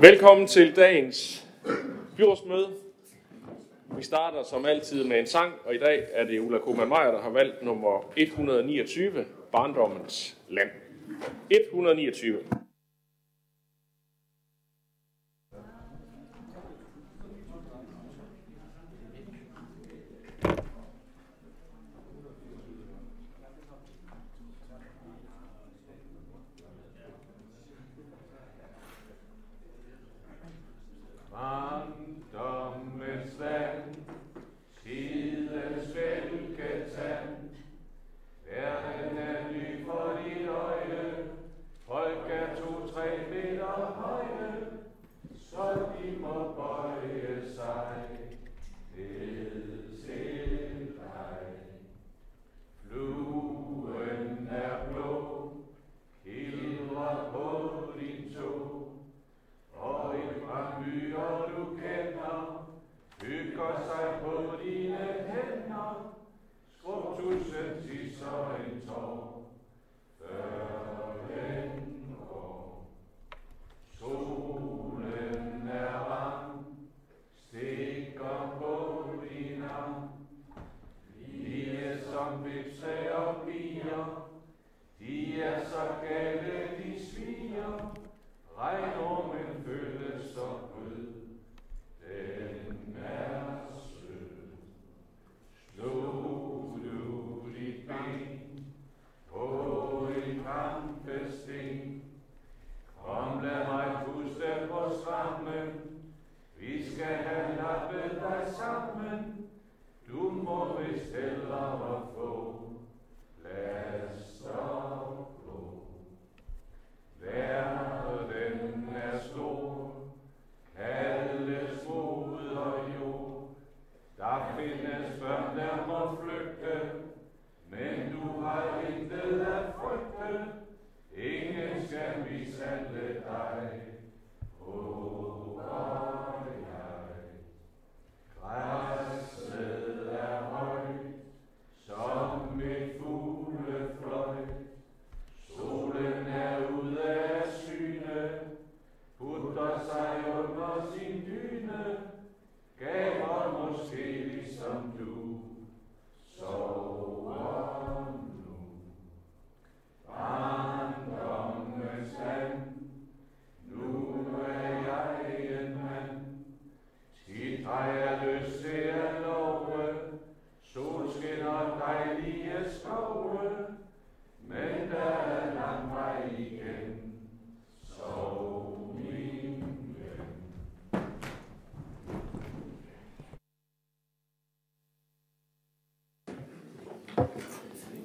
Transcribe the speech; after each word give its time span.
Velkommen 0.00 0.46
til 0.46 0.76
dagens 0.76 1.46
byrådsmøde. 2.16 2.68
Vi 3.96 4.04
starter 4.04 4.42
som 4.42 4.64
altid 4.66 5.04
med 5.04 5.18
en 5.18 5.26
sang, 5.26 5.52
og 5.64 5.74
i 5.74 5.78
dag 5.78 6.08
er 6.12 6.24
det 6.24 6.40
Ulla 6.40 6.58
Koman 6.58 6.88
Meyer, 6.88 7.10
der 7.10 7.22
har 7.22 7.30
valgt 7.30 7.62
nummer 7.62 8.12
129, 8.16 9.24
Barndommens 9.52 10.36
Land. 10.48 10.70
129. 11.50 12.38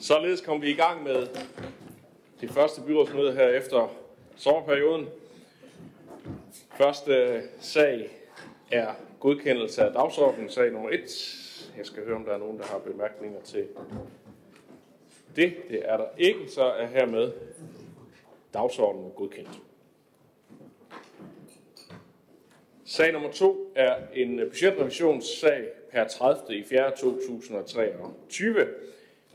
Således 0.01 0.41
kom 0.41 0.61
vi 0.61 0.69
i 0.69 0.73
gang 0.73 1.03
med 1.03 1.27
det 2.41 2.51
første 2.51 2.81
byrådsmøde 2.81 3.33
her 3.33 3.47
efter 3.47 3.95
sommerperioden. 4.35 5.07
Første 6.77 7.11
øh, 7.13 7.41
sag 7.59 8.09
er 8.71 8.93
godkendelse 9.19 9.83
af 9.83 9.93
dagsordenen, 9.93 10.49
sag 10.49 10.71
nummer 10.71 10.89
1. 10.89 10.99
Jeg 11.77 11.85
skal 11.85 12.05
høre, 12.05 12.15
om 12.15 12.25
der 12.25 12.33
er 12.33 12.37
nogen, 12.37 12.57
der 12.57 12.65
har 12.65 12.77
bemærkninger 12.77 13.41
til 13.41 13.67
det. 15.35 15.55
Det 15.71 15.81
er 15.89 15.97
der 15.97 16.07
ikke, 16.17 16.47
så 16.47 16.63
er 16.63 16.87
hermed 16.87 17.31
dagsordenen 18.53 19.11
godkendt. 19.15 19.59
Sag 22.85 23.13
nummer 23.13 23.31
2 23.31 23.71
er 23.75 23.95
en 24.13 24.37
budgetrevisionssag 24.37 25.67
per 25.91 26.07
30. 26.07 26.57
i 26.57 26.63
4. 26.63 26.91
2023. 26.91 28.67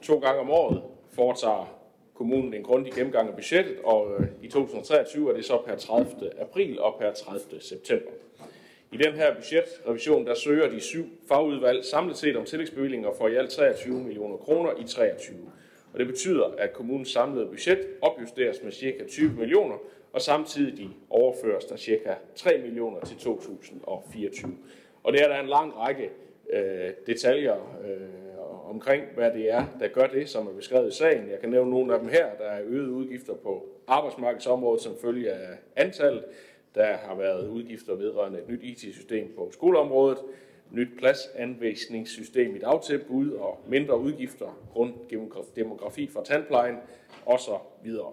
To 0.07 0.19
gange 0.19 0.41
om 0.41 0.51
året 0.51 0.83
foretager 1.13 1.79
kommunen 2.15 2.55
en 2.55 2.63
grundig 2.63 2.93
gennemgang 2.93 3.29
af 3.29 3.35
budgettet, 3.35 3.77
og 3.85 4.15
øh, 4.19 4.27
i 4.43 4.49
2023 4.49 5.31
er 5.31 5.35
det 5.37 5.45
så 5.45 5.63
per 5.67 5.77
30. 5.77 6.41
april 6.41 6.81
og 6.81 6.97
per 7.01 7.13
30. 7.13 7.61
september. 7.61 8.11
I 8.93 8.97
den 8.97 9.15
her 9.15 9.35
budgetrevision, 9.35 10.27
der 10.27 10.35
søger 10.35 10.71
de 10.71 10.81
syv 10.81 11.05
fagudvalg 11.29 11.85
samlet 11.85 12.17
set 12.17 12.37
om 12.37 12.45
tillægsbevillinger 12.45 13.09
for 13.19 13.29
i 13.29 13.35
alt 13.35 13.51
23 13.51 14.01
millioner 14.01 14.37
kroner 14.37 14.71
i 14.79 14.85
23. 14.85 15.37
Og 15.93 15.99
det 15.99 16.07
betyder, 16.07 16.45
at 16.59 16.73
kommunens 16.73 17.13
samlede 17.13 17.47
budget 17.47 17.87
opjusteres 18.03 18.63
med 18.63 18.73
ca. 18.73 19.05
20 19.09 19.31
millioner, 19.31 19.77
og 20.13 20.23
samtidig 20.23 20.89
overføres 21.11 21.65
der 21.65 21.77
ca. 21.77 22.15
3 22.35 22.59
millioner 22.59 23.01
til 23.01 23.17
2024. 23.17 24.57
Og 25.03 25.13
det 25.13 25.23
er 25.23 25.29
der 25.29 25.41
en 25.41 25.49
lang 25.49 25.77
række 25.77 26.11
øh, 26.53 26.91
detaljer 27.07 27.79
øh, 27.85 28.36
omkring, 28.71 29.05
hvad 29.15 29.31
det 29.31 29.51
er, 29.51 29.65
der 29.81 29.89
gør 29.89 30.07
det, 30.07 30.29
som 30.29 30.47
er 30.47 30.53
beskrevet 30.53 30.93
i 30.93 30.97
sagen. 30.97 31.31
Jeg 31.31 31.41
kan 31.41 31.51
nævne 31.51 31.71
nogle 31.71 31.95
af 31.95 32.01
dem 32.01 32.09
her. 32.09 32.27
Der 32.39 32.45
er 32.45 32.63
øgede 32.65 32.91
udgifter 32.91 33.35
på 33.35 33.67
arbejdsmarkedsområdet 33.87 34.83
som 34.83 34.93
følge 35.03 35.31
af 35.33 35.57
antallet. 35.77 36.25
Der 36.75 36.97
har 36.97 37.15
været 37.15 37.49
udgifter 37.49 37.95
vedrørende 37.95 38.39
et 38.39 38.49
nyt 38.49 38.63
IT-system 38.63 39.33
på 39.37 39.51
skoleområdet, 39.53 40.19
nyt 40.71 40.89
pladsanvisningssystem 40.99 42.57
i 42.57 42.59
dagtilbud 42.59 43.33
og 43.33 43.61
mindre 43.69 43.99
udgifter 43.99 44.59
grund 44.73 44.95
demografi 45.57 46.07
for 46.07 46.23
tandplejen 46.23 46.77
og 47.27 47.41
så 47.41 47.59
videre. 47.83 48.13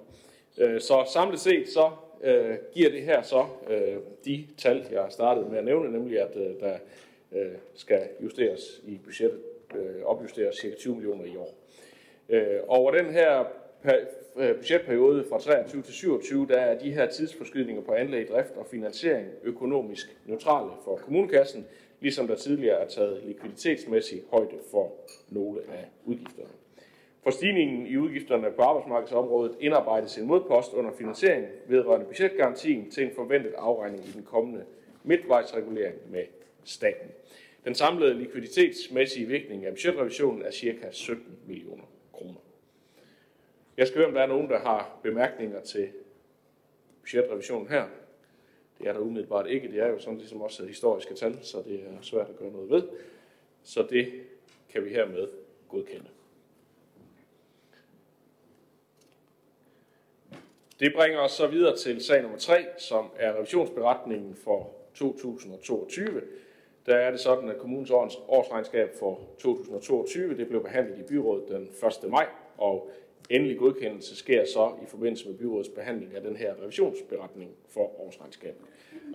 Øh, 0.57 0.81
så 0.81 1.09
samlet 1.13 1.39
set 1.39 1.69
så 1.69 1.91
øh, 2.23 2.57
giver 2.73 2.89
det 2.89 3.01
her 3.01 3.21
så 3.21 3.45
øh, 3.69 3.97
de 4.25 4.47
tal, 4.57 4.85
jeg 4.91 5.05
startede 5.09 5.49
med 5.49 5.57
at 5.57 5.65
nævne, 5.65 5.91
nemlig 5.91 6.21
at 6.21 6.35
øh, 6.35 6.59
der 6.59 6.77
øh, 7.31 7.51
skal 7.75 8.01
justeres 8.23 8.81
i 8.83 8.97
budgettet, 8.97 9.41
øh, 9.75 10.03
opjusteres 10.05 10.65
20 10.79 10.95
millioner 10.95 11.25
i 11.25 11.37
år. 11.37 11.53
Øh, 12.29 12.59
over 12.67 12.91
den 12.91 13.05
her 13.05 13.43
øh, 14.37 14.55
budgetperiode 14.55 15.25
fra 15.29 15.39
23 15.39 15.81
til 15.81 15.93
27, 15.93 16.47
der 16.47 16.57
er 16.57 16.79
de 16.79 16.91
her 16.91 17.09
tidsforskydninger 17.09 17.83
på 17.83 17.93
anlæg, 17.93 18.27
drift 18.27 18.53
og 18.55 18.65
finansiering 18.65 19.27
økonomisk 19.43 20.17
neutrale 20.25 20.71
for 20.83 20.95
kommunekassen, 20.95 21.65
ligesom 21.99 22.27
der 22.27 22.35
tidligere 22.35 22.79
er 22.79 22.87
taget 22.87 23.23
likviditetsmæssig 23.23 24.21
højde 24.31 24.55
for 24.71 24.91
nogle 25.29 25.59
af 25.61 25.85
udgifterne. 26.05 26.49
For 27.23 27.29
stigningen 27.29 27.87
i 27.87 27.97
udgifterne 27.97 28.51
på 28.51 28.61
arbejdsmarkedsområdet 28.61 29.55
indarbejdes 29.59 30.17
en 30.17 30.27
modpost 30.27 30.73
under 30.73 30.91
finansiering 30.91 31.45
vedrørende 31.67 32.05
budgetgarantien 32.05 32.91
til 32.91 33.03
en 33.03 33.11
forventet 33.15 33.53
afregning 33.57 34.05
i 34.05 34.11
den 34.11 34.23
kommende 34.23 34.63
midtvejsregulering 35.03 35.95
med 36.11 36.23
staten. 36.63 37.09
Den 37.65 37.75
samlede 37.75 38.13
likviditetsmæssige 38.13 39.27
virkning 39.27 39.65
af 39.65 39.71
budgetrevisionen 39.71 40.41
er 40.41 40.51
ca. 40.51 40.91
17 40.91 41.39
millioner 41.47 41.83
kroner. 42.13 42.39
Jeg 43.77 43.87
skal 43.87 43.97
høre, 43.97 44.07
om 44.07 44.13
der 44.13 44.21
er 44.21 44.27
nogen, 44.27 44.49
der 44.49 44.59
har 44.59 44.99
bemærkninger 45.03 45.61
til 45.61 45.89
budgetrevisionen 47.01 47.67
her. 47.67 47.87
Det 48.79 48.87
er 48.87 48.93
der 48.93 48.99
umiddelbart 48.99 49.47
ikke. 49.47 49.67
Det 49.67 49.79
er 49.79 49.87
jo 49.87 49.99
sådan 49.99 50.17
ligesom 50.19 50.41
også 50.41 50.65
historiske 50.65 51.13
tal, 51.15 51.39
så 51.41 51.63
det 51.67 51.79
er 51.79 52.01
svært 52.01 52.29
at 52.29 52.37
gøre 52.37 52.51
noget 52.51 52.69
ved. 52.69 52.83
Så 53.63 53.87
det 53.89 54.13
kan 54.69 54.85
vi 54.85 54.89
hermed 54.89 55.27
godkende. 55.69 56.07
Det 60.79 60.93
bringer 60.93 61.19
os 61.19 61.31
så 61.31 61.47
videre 61.47 61.77
til 61.77 62.03
sag 62.03 62.21
nummer 62.21 62.37
3, 62.37 62.65
som 62.77 63.09
er 63.15 63.33
revisionsberetningen 63.33 64.35
for 64.35 64.73
2022. 64.93 66.21
Der 66.85 66.95
er 66.95 67.11
det 67.11 67.19
sådan, 67.19 67.49
at 67.49 67.57
kommunens 67.57 67.91
årsregnskab 68.27 68.89
for 68.99 69.19
2022 69.39 70.37
det 70.37 70.47
blev 70.47 70.63
behandlet 70.63 70.99
i 70.99 71.03
byrådet 71.03 71.47
den 71.49 71.69
1. 72.03 72.09
maj, 72.11 72.27
og 72.57 72.89
endelig 73.29 73.57
godkendelse 73.57 74.15
sker 74.15 74.45
så 74.45 74.71
i 74.83 74.85
forbindelse 74.85 75.29
med 75.29 75.37
byrådets 75.37 75.69
behandling 75.69 76.15
af 76.15 76.21
den 76.21 76.35
her 76.35 76.53
revisionsberetning 76.61 77.51
for 77.69 78.01
årsregnskabet. 78.01 78.61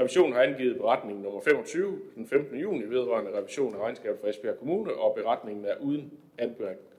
Revisionen 0.00 0.32
har 0.32 0.42
angivet 0.42 0.76
beretning 0.76 1.20
nummer 1.20 1.40
25 1.40 2.00
den 2.14 2.26
15. 2.26 2.58
juni 2.58 2.84
vedrørende 2.84 3.38
revision 3.38 3.74
af 3.74 3.78
regnskabet 3.78 4.20
for 4.20 4.28
Esbjerg 4.28 4.58
Kommune, 4.58 4.94
og 4.94 5.14
beretningen 5.14 5.64
er 5.64 5.76
uden 5.80 6.12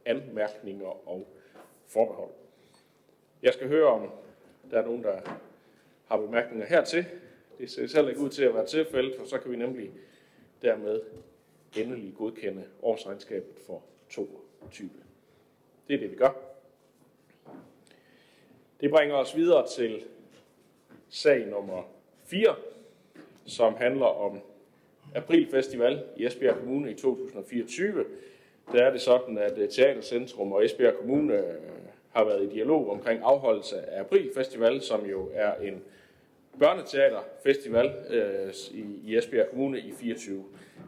anmærkninger 0.06 1.08
og 1.10 1.28
forbehold. 1.88 2.30
Jeg 3.44 3.54
skal 3.54 3.68
høre, 3.68 3.88
om 3.88 4.10
der 4.72 4.82
er 4.82 4.86
nogen, 4.86 5.04
der 5.04 5.20
har 6.06 6.18
bemærkninger 6.18 6.66
hertil. 6.66 7.06
Det 7.58 7.72
ser 7.72 7.88
selv 7.88 8.10
ikke 8.10 8.22
ud 8.22 8.30
til 8.30 8.44
at 8.44 8.56
være 8.56 8.66
tilfældet, 8.66 9.16
for 9.20 9.26
så 9.26 9.38
kan 9.38 9.52
vi 9.52 9.56
nemlig 9.56 9.92
dermed 10.62 11.02
endelig 11.78 12.14
godkende 12.18 12.64
årsregnskabet 12.82 13.56
for 13.68 13.84
22. 14.10 14.90
Det 15.88 15.94
er 15.94 16.00
det, 16.00 16.12
vi 16.12 16.16
gør. 16.16 16.32
Det 18.82 18.92
bringer 18.92 19.16
os 19.16 19.36
videre 19.36 19.68
til 19.68 20.04
sag 21.10 21.48
nummer 21.48 21.84
4, 22.24 22.56
som 23.46 23.76
handler 23.76 24.06
om 24.06 24.40
Aprilfestival 25.16 26.04
i 26.18 26.26
Esbjerg 26.26 26.56
Kommune 26.56 26.92
i 26.92 26.94
2024. 26.94 28.06
Der 28.72 28.84
er 28.84 28.92
det 28.92 29.02
sådan, 29.02 29.38
at 29.38 29.58
øh, 29.58 29.70
Teatercentrum 29.70 30.52
og 30.52 30.66
Esbjerg 30.66 30.94
Kommune 30.96 31.34
øh, 31.34 31.56
har 32.12 32.24
været 32.26 32.44
i 32.44 32.50
dialog 32.50 32.90
omkring 32.90 33.22
afholdelse 33.24 33.82
af 33.82 34.00
Aprilfestival, 34.00 34.82
som 34.82 35.06
jo 35.06 35.30
er 35.34 35.56
en 35.56 35.84
børneteaterfestival 36.60 37.94
øh, 38.10 38.54
i, 39.06 39.18
Esbjerg 39.18 39.50
Kommune 39.50 39.80
i 39.80 39.92
24. 39.92 40.44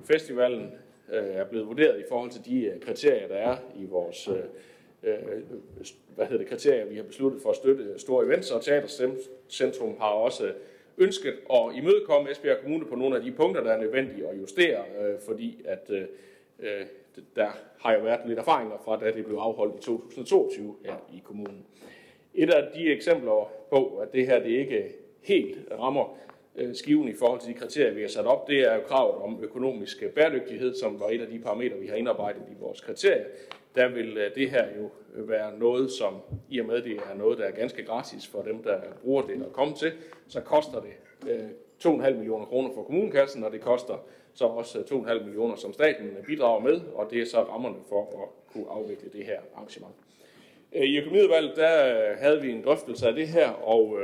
Festivalen 0.06 0.72
øh, 1.12 1.24
er 1.24 1.46
blevet 1.46 1.68
vurderet 1.68 2.00
i 2.00 2.04
forhold 2.10 2.32
til 2.32 2.46
de 2.46 2.66
øh, 2.66 2.82
kriterier, 2.82 3.28
der 3.28 3.36
er 3.36 3.58
i 3.76 3.86
vores 3.86 4.28
øh, 4.28 4.36
øh, 5.04 5.18
hvad 6.16 6.26
hedder 6.26 6.38
det, 6.38 6.48
kriterier, 6.48 6.86
vi 6.86 6.96
har 6.96 7.04
besluttet 7.04 7.42
for 7.42 7.50
at 7.50 7.56
støtte 7.56 8.00
store 8.00 8.26
events, 8.26 8.52
og 8.52 8.64
Teatercentrum 8.64 9.96
har 10.00 10.10
også 10.10 10.54
ønsket 10.98 11.34
at 11.54 11.76
imødekomme 11.76 12.32
Esbjerg 12.32 12.58
Kommune 12.62 12.86
på 12.86 12.96
nogle 12.96 13.16
af 13.16 13.24
de 13.24 13.32
punkter, 13.32 13.64
der 13.64 13.72
er 13.72 13.82
nødvendige 13.82 14.28
at 14.28 14.38
justere, 14.38 14.84
øh, 15.02 15.20
fordi 15.20 15.62
at 15.66 15.92
øh 16.60 16.86
der 17.36 17.50
har 17.80 17.94
jo 17.94 18.00
været 18.00 18.20
lidt 18.26 18.40
erfaringer 18.40 18.78
fra, 18.86 19.00
da 19.00 19.12
det 19.12 19.26
blev 19.26 19.38
afholdt 19.38 19.76
i 19.76 19.80
2022 19.80 20.76
her 20.86 20.96
i 21.14 21.22
kommunen. 21.24 21.66
Et 22.34 22.50
af 22.50 22.72
de 22.74 22.92
eksempler 22.92 23.52
på, 23.70 23.98
at 23.98 24.14
det 24.14 24.26
her 24.26 24.40
det 24.40 24.50
ikke 24.50 24.96
helt 25.22 25.58
rammer 25.80 26.18
øh, 26.56 26.76
skiven 26.76 27.08
i 27.08 27.14
forhold 27.14 27.40
til 27.40 27.54
de 27.54 27.60
kriterier, 27.60 27.94
vi 27.94 28.02
har 28.02 28.08
sat 28.08 28.26
op, 28.26 28.48
det 28.48 28.60
er 28.60 28.76
jo 28.76 28.82
kravet 28.88 29.16
om 29.16 29.40
økonomisk 29.42 30.04
øh, 30.04 30.10
bæredygtighed, 30.10 30.76
som 30.76 31.00
var 31.00 31.10
et 31.10 31.22
af 31.22 31.28
de 31.28 31.40
parametre, 31.40 31.78
vi 31.78 31.88
har 31.88 31.96
indarbejdet 31.96 32.42
i 32.52 32.56
vores 32.60 32.82
kriterier. 32.82 33.26
Der 33.76 33.88
vil 33.88 34.18
øh, 34.18 34.36
det 34.36 34.50
her 34.50 34.66
jo 34.78 34.90
være 35.16 35.58
noget, 35.60 35.92
som 35.92 36.16
i 36.50 36.60
og 36.60 36.66
med 36.66 36.82
det 36.82 36.98
er 37.12 37.16
noget, 37.18 37.38
der 37.38 37.44
er 37.44 37.52
ganske 37.52 37.84
gratis 37.84 38.28
for 38.28 38.42
dem, 38.42 38.64
der 38.64 38.80
bruger 39.02 39.22
det 39.22 39.44
at 39.46 39.54
komme 39.54 39.76
til, 39.76 39.92
så 40.28 40.42
koster 40.42 40.82
det 40.82 40.92
2,5 41.86 42.14
millioner 42.14 42.46
kroner 42.46 42.70
for 42.74 42.84
kommunekassen, 42.84 43.44
og 43.44 43.52
det 43.52 43.62
koster 43.62 44.06
så 44.34 44.46
også 44.46 44.80
2,5 44.80 45.24
millioner, 45.24 45.56
som 45.56 45.74
staten 45.74 46.18
bidrager 46.28 46.60
med, 46.60 46.82
og 46.96 47.08
det 47.12 47.22
er 47.22 47.26
så 47.26 47.44
rammerne 47.44 47.76
for 47.90 48.02
at 48.02 48.54
kunne 48.54 48.70
afvikle 48.70 49.10
det 49.14 49.26
her 49.26 49.40
arrangement. 49.56 49.94
I 50.72 50.98
økonomiudvalget 50.98 51.56
der 51.56 52.16
havde 52.18 52.42
vi 52.42 52.52
en 52.52 52.64
drøftelse 52.64 53.08
af 53.08 53.14
det 53.14 53.28
her, 53.28 53.50
og 53.50 54.00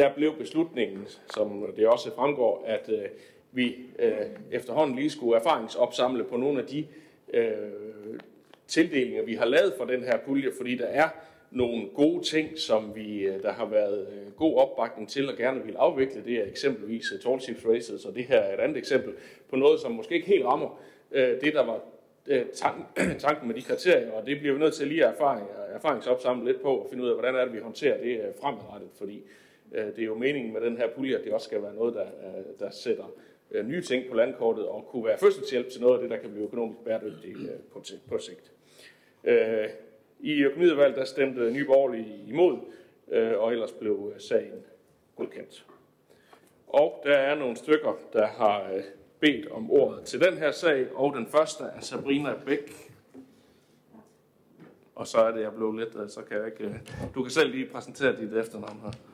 der 0.00 0.14
blev 0.14 0.34
beslutningen, 0.38 1.06
som 1.34 1.72
det 1.76 1.86
også 1.86 2.14
fremgår, 2.14 2.64
at 2.66 2.88
øh, 2.88 3.08
vi 3.52 3.76
øh, 3.98 4.12
efterhånden 4.52 4.96
lige 4.96 5.10
skulle 5.10 5.36
erfaringsopsamle 5.36 6.24
på 6.24 6.36
nogle 6.36 6.60
af 6.60 6.66
de 6.66 6.86
øh, 7.34 7.54
tildelinger, 8.66 9.24
vi 9.24 9.34
har 9.34 9.44
lavet 9.44 9.74
for 9.78 9.84
den 9.84 10.02
her 10.02 10.18
pulje, 10.26 10.50
fordi 10.56 10.76
der 10.76 10.86
er 10.86 11.08
nogle 11.50 11.88
gode 11.94 12.24
ting, 12.24 12.58
som 12.58 12.92
vi, 12.94 13.20
øh, 13.20 13.42
der 13.42 13.52
har 13.52 13.66
været 13.66 14.08
øh, 14.12 14.32
god 14.32 14.58
opbakning 14.58 15.08
til 15.08 15.28
og 15.28 15.36
gerne 15.36 15.64
vil 15.64 15.76
afvikle. 15.76 16.24
Det 16.24 16.34
er 16.34 16.46
eksempelvis 16.46 17.12
øh, 17.12 17.20
tall 17.20 17.40
ships 17.40 17.66
races, 17.66 18.04
og 18.04 18.14
det 18.14 18.24
her 18.24 18.38
er 18.38 18.54
et 18.54 18.60
andet 18.60 18.76
eksempel 18.76 19.14
på 19.50 19.56
noget, 19.56 19.80
som 19.80 19.92
måske 19.92 20.14
ikke 20.14 20.26
helt 20.26 20.44
rammer 20.44 20.80
det, 21.12 21.54
der 21.54 21.64
var 21.64 21.80
tanken 23.26 23.48
med 23.48 23.54
de 23.54 23.62
kriterier, 23.62 24.12
og 24.12 24.26
det 24.26 24.38
bliver 24.38 24.54
vi 24.54 24.60
nødt 24.60 24.74
til 24.74 24.86
lige 24.86 25.06
at 25.06 25.14
erfaring, 25.14 25.46
erfaringsopsamle 25.74 26.52
lidt 26.52 26.62
på 26.62 26.76
og 26.76 26.86
finde 26.90 27.04
ud 27.04 27.08
af, 27.08 27.14
hvordan 27.14 27.34
er 27.34 27.44
det, 27.44 27.54
vi 27.54 27.58
håndterer 27.58 28.02
det 28.02 28.20
fremadrettet, 28.40 28.88
fordi 28.98 29.22
Øh, 29.72 29.86
det 29.86 29.98
er 29.98 30.04
jo 30.04 30.14
meningen 30.14 30.52
med 30.52 30.60
den 30.60 30.76
her 30.76 30.88
pulje, 30.88 31.18
at 31.18 31.24
det 31.24 31.32
også 31.32 31.44
skal 31.44 31.62
være 31.62 31.74
noget, 31.74 31.94
der, 31.94 32.06
øh, 32.06 32.44
der 32.58 32.70
sætter 32.70 33.12
øh, 33.50 33.66
nye 33.66 33.82
ting 33.82 34.10
på 34.10 34.16
landkortet 34.16 34.66
og 34.66 34.86
kunne 34.88 35.04
være 35.04 35.18
fødselshjælp 35.18 35.68
til 35.68 35.80
noget 35.80 35.94
af 35.94 36.00
det, 36.00 36.10
der 36.10 36.16
kan 36.16 36.30
blive 36.30 36.44
økonomisk 36.44 36.80
bæredygtigt 36.84 37.38
på, 37.72 37.82
på 38.08 38.18
sigt. 38.18 38.52
I 40.20 40.42
økonomiudvalget 40.42 40.96
der 40.96 41.04
stemte 41.04 41.50
Nye 41.50 41.64
Borgerlige 41.64 42.24
imod, 42.26 42.58
og 43.12 43.52
ellers 43.52 43.72
blev 43.72 44.14
sagen 44.18 44.64
godkendt. 45.16 45.66
Og 46.66 47.02
der 47.04 47.16
er 47.16 47.34
nogle 47.34 47.56
stykker, 47.56 47.98
der 48.12 48.26
har 48.26 48.80
bedt 49.20 49.48
om 49.48 49.70
ordet 49.70 50.04
til 50.04 50.20
den 50.20 50.34
her 50.38 50.50
sag, 50.50 50.86
og 50.94 51.14
den 51.16 51.26
første 51.26 51.64
er 51.64 51.80
Sabrina 51.80 52.34
Bæk. 52.46 52.72
Og 54.94 55.06
så 55.06 55.18
er 55.18 55.30
det, 55.30 55.40
jeg 55.40 55.52
blev 55.54 55.72
lidt, 55.72 56.12
så 56.12 56.20
kan 56.28 56.38
jeg 56.38 56.46
ikke... 56.46 56.80
Du 57.14 57.22
kan 57.22 57.30
selv 57.30 57.50
lige 57.50 57.66
præsentere 57.66 58.16
dit 58.20 58.36
efternavn 58.36 58.80
her. 58.82 59.09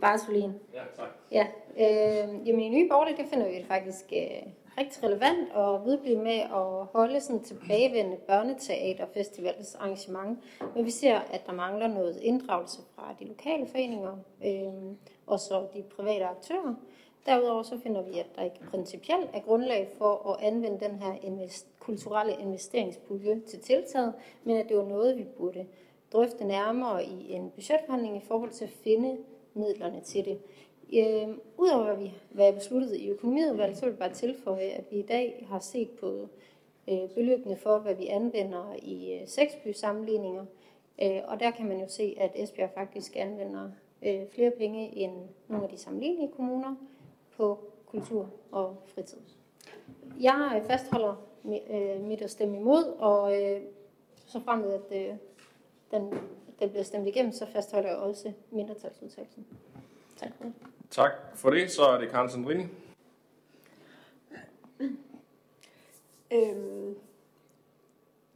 Barsolin. 0.00 0.52
Ja, 0.74 0.82
tak. 0.96 1.08
Ja, 1.32 1.46
øh, 1.76 2.48
jamen 2.48 2.60
i 2.60 2.68
Nye 2.68 2.88
Borgerlige, 2.88 3.16
det 3.16 3.26
finder 3.26 3.48
vi 3.48 3.54
det 3.54 3.66
faktisk 3.66 4.04
øh, 4.12 4.52
rigtig 4.78 5.04
relevant 5.04 5.48
at 5.56 5.84
vedblive 5.84 6.18
med 6.22 6.38
at 6.40 6.86
holde 6.92 7.20
sådan 7.20 7.42
tilbagevendende 7.42 8.16
børneteaterfestivals 8.16 9.74
arrangement. 9.74 10.38
Men 10.74 10.84
vi 10.84 10.90
ser, 10.90 11.18
at 11.18 11.46
der 11.46 11.52
mangler 11.52 11.86
noget 11.86 12.20
inddragelse 12.22 12.80
fra 12.94 13.14
de 13.18 13.24
lokale 13.24 13.66
foreninger 13.66 14.16
øh, 14.44 14.92
og 15.26 15.40
så 15.40 15.66
de 15.74 15.82
private 15.96 16.24
aktører. 16.24 16.74
Derudover 17.26 17.62
så 17.62 17.78
finder 17.82 18.02
vi, 18.02 18.18
at 18.18 18.26
der 18.36 18.42
ikke 18.42 18.60
principielt 18.70 19.30
er 19.34 19.40
grundlag 19.40 19.88
for 19.98 20.30
at 20.30 20.46
anvende 20.46 20.80
den 20.80 20.96
her 21.02 21.14
invest- 21.22 21.66
kulturelle 21.78 22.32
investeringspulje 22.40 23.40
til 23.40 23.60
tiltaget, 23.60 24.14
men 24.44 24.56
at 24.56 24.68
det 24.68 24.76
var 24.76 24.84
noget, 24.84 25.18
vi 25.18 25.24
burde 25.24 25.66
drøfte 26.12 26.44
nærmere 26.44 27.04
i 27.04 27.32
en 27.32 27.50
budgetforhandling 27.50 28.16
i 28.16 28.26
forhold 28.28 28.50
til 28.50 28.64
at 28.64 28.70
finde 28.70 29.16
midlerne 29.58 30.00
til 30.00 30.24
det. 30.24 30.38
Øh, 30.92 31.28
Udover 31.58 31.84
hvad, 31.84 31.96
vi, 31.96 32.14
hvad 32.30 32.44
jeg 32.44 32.54
besluttede 32.54 32.98
i 32.98 33.10
økonomiudvalget, 33.10 33.76
så 33.76 33.84
vil 33.84 33.90
jeg 33.90 33.98
bare 33.98 34.12
tilføje, 34.12 34.68
at 34.68 34.84
vi 34.90 34.98
i 34.98 35.02
dag 35.02 35.46
har 35.48 35.58
set 35.58 35.90
på 35.90 36.28
øh, 36.88 37.08
beløbene 37.14 37.56
for, 37.56 37.78
hvad 37.78 37.94
vi 37.94 38.06
anvender 38.06 38.74
i 38.82 39.12
øh, 39.12 39.28
seksby 39.28 39.72
sammenligninger. 39.72 40.44
Øh, 41.02 41.20
og 41.28 41.40
der 41.40 41.50
kan 41.50 41.68
man 41.68 41.80
jo 41.80 41.88
se, 41.88 42.16
at 42.20 42.30
Esbjerg 42.34 42.70
faktisk 42.74 43.16
anvender 43.16 43.70
øh, 44.02 44.20
flere 44.34 44.50
penge 44.50 44.96
end 44.96 45.12
nogle 45.48 45.64
af 45.64 45.70
de 45.70 45.76
sammenlignelige 45.76 46.32
kommuner 46.36 46.74
på 47.36 47.58
kultur 47.86 48.30
og 48.52 48.76
fritid. 48.86 49.18
Jeg 50.20 50.52
øh, 50.56 50.66
fastholder 50.70 51.14
øh, 51.70 52.04
mit 52.04 52.22
at 52.22 52.30
stemme 52.30 52.56
imod, 52.56 52.84
og 52.98 53.42
øh, 53.42 53.60
så 54.26 54.40
fremmed, 54.40 54.72
at 54.72 55.08
øh, 55.10 55.14
den, 55.90 56.14
den 56.60 56.70
bliver 56.70 56.84
stemt 56.84 57.08
igennem, 57.08 57.32
så 57.32 57.46
fastholder 57.46 57.88
jeg 57.88 57.98
også 57.98 58.32
mindretalsudtalelsen. 58.50 59.46
Tak 60.16 60.30
for 60.36 60.44
det. 60.44 60.52
Tak 60.90 61.12
for 61.34 61.50
det. 61.50 61.70
Så 61.70 61.82
er 61.82 61.98
det 61.98 62.10
Karen 62.10 62.30
Sandrini. 62.30 62.66
Øhm, 66.32 66.96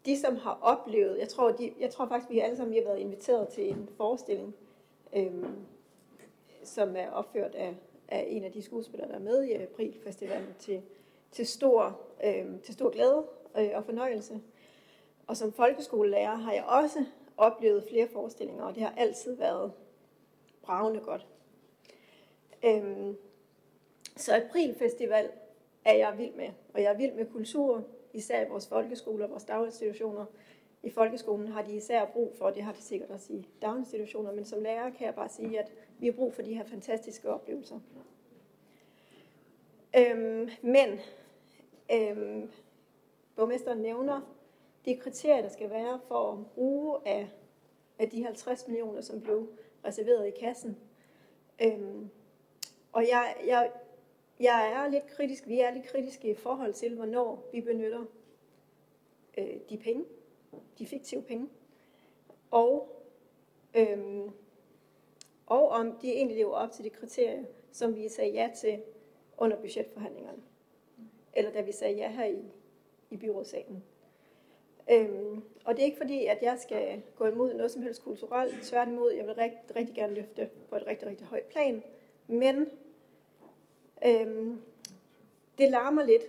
de, 0.07 0.21
som 0.21 0.37
har 0.37 0.59
oplevet, 0.63 1.19
jeg 1.19 1.29
tror, 1.29 1.51
de, 1.51 1.73
jeg 1.81 1.91
tror 1.91 2.07
faktisk, 2.07 2.31
vi 2.31 2.39
alle 2.39 2.57
sammen 2.57 2.75
har 2.75 2.85
været 2.85 2.99
inviteret 2.99 3.49
til 3.49 3.71
en 3.71 3.89
forestilling, 3.97 4.55
øhm, 5.17 5.57
som 6.65 6.97
er 6.97 7.11
opført 7.11 7.55
af, 7.55 7.75
af 8.09 8.27
en 8.29 8.45
af 8.45 8.53
de 8.53 8.63
skuespillere, 8.63 9.09
der 9.09 9.15
er 9.15 9.21
med 9.21 9.45
i 9.45 9.53
Aprilfestivalen 9.53 10.55
til, 10.59 10.83
til, 11.33 11.47
stor, 11.47 12.01
øhm, 12.25 12.61
til 12.61 12.75
stor 12.75 12.91
glæde 12.91 13.25
øh, 13.59 13.71
og 13.75 13.85
fornøjelse. 13.85 14.41
Og 15.27 15.37
som 15.37 15.53
folkeskolelærer 15.53 16.35
har 16.35 16.53
jeg 16.53 16.65
også 16.65 17.05
oplevet 17.37 17.85
flere 17.89 18.09
forestillinger, 18.09 18.65
og 18.65 18.75
det 18.75 18.83
har 18.83 18.95
altid 18.97 19.37
været 19.37 19.73
bravende 20.63 21.01
godt. 21.01 21.27
Øhm, 22.65 23.17
så 24.17 24.37
Aprilfestival 24.37 25.31
er 25.85 25.95
jeg 25.95 26.19
vild 26.19 26.35
med, 26.35 26.49
og 26.75 26.83
jeg 26.83 26.93
er 26.93 26.97
vild 26.97 27.13
med 27.13 27.27
kultur, 27.27 27.85
især 28.13 28.47
i 28.47 28.49
vores 28.49 28.69
folkeskoler 28.69 29.25
og 29.25 29.31
vores 29.31 29.45
daginstitutioner. 29.45 30.25
I 30.83 30.91
folkeskolen 30.91 31.49
har 31.49 31.63
de 31.63 31.77
især 31.77 32.05
brug 32.05 32.35
for, 32.39 32.51
det 32.51 32.63
har 32.63 32.73
de 32.73 32.83
sikkert 32.83 33.11
også 33.11 33.33
i 33.33 33.49
daginstitutioner, 33.63 34.33
men 34.33 34.45
som 34.45 34.63
lærer 34.63 34.91
kan 34.91 35.07
jeg 35.07 35.15
bare 35.15 35.29
sige, 35.29 35.59
at 35.59 35.73
vi 35.99 36.07
har 36.07 36.13
brug 36.13 36.35
for 36.35 36.43
de 36.43 36.55
her 36.55 36.65
fantastiske 36.65 37.31
oplevelser. 37.31 37.81
Øhm, 39.99 40.51
men 40.63 41.01
øhm, 41.93 42.51
borgmesteren 43.37 43.79
nævner 43.79 44.21
de 44.85 44.97
kriterier, 44.97 45.43
der 45.43 45.49
skal 45.49 45.71
være 45.71 46.01
for 46.09 46.33
at 46.33 46.47
bruge 46.47 46.99
af, 47.07 47.31
af 47.99 48.11
de 48.11 48.25
50 48.25 48.69
millioner, 48.69 49.01
som 49.01 49.21
blev 49.21 49.49
reserveret 49.85 50.27
i 50.27 50.41
kassen. 50.41 50.79
Øhm, 51.63 52.11
og 52.93 53.09
jeg, 53.09 53.37
jeg, 53.47 53.71
jeg 54.41 54.73
er 54.73 54.89
lidt 54.89 55.07
kritisk, 55.07 55.49
vi 55.49 55.61
er 55.61 55.71
lidt 55.71 55.87
kritiske 55.87 56.31
i 56.31 56.35
forhold 56.35 56.73
til, 56.73 56.95
hvornår 56.95 57.49
vi 57.53 57.61
benytter 57.61 58.05
øh, 59.39 59.57
de 59.71 59.79
penge, 59.79 60.05
de 60.79 60.87
fiktive 60.87 61.23
penge, 61.23 61.49
og, 62.51 63.03
øhm, 63.75 64.31
og 65.47 65.69
om 65.69 65.99
de 66.03 66.13
egentlig 66.13 66.37
lever 66.37 66.55
op 66.55 66.73
til 66.73 66.85
de 66.85 66.91
kriterier, 66.91 67.45
som 67.73 67.97
vi 67.97 68.09
sagde 68.09 68.33
ja 68.33 68.51
til 68.57 68.83
under 69.39 69.61
budgetforhandlingerne. 69.61 70.43
Eller 71.33 71.53
da 71.53 71.61
vi 71.61 71.73
sagde 71.73 71.97
ja 71.97 72.11
her 72.11 72.25
i, 72.25 72.45
i 73.11 73.17
byrådssalen. 73.17 73.85
Øhm, 74.91 75.43
og 75.65 75.75
det 75.75 75.83
er 75.83 75.87
ikke 75.87 75.97
fordi, 75.97 76.27
at 76.27 76.39
jeg 76.43 76.59
skal 76.59 77.03
gå 77.17 77.27
imod 77.27 77.55
noget 77.55 77.71
som 77.71 77.83
helst 77.83 78.05
kulturelt. 78.05 78.63
Tværtimod, 78.63 79.13
jeg 79.13 79.27
vil 79.27 79.35
rigtig, 79.35 79.77
rigtig 79.77 79.95
gerne 79.95 80.15
løfte 80.15 80.51
på 80.69 80.77
et 80.77 80.87
rigtig, 80.87 81.09
rigtig 81.09 81.27
højt 81.27 81.45
plan. 81.45 81.83
Men 82.27 82.71
øhm, 84.07 84.61
det 85.59 85.71
larmer 85.71 86.05
lidt, 86.05 86.23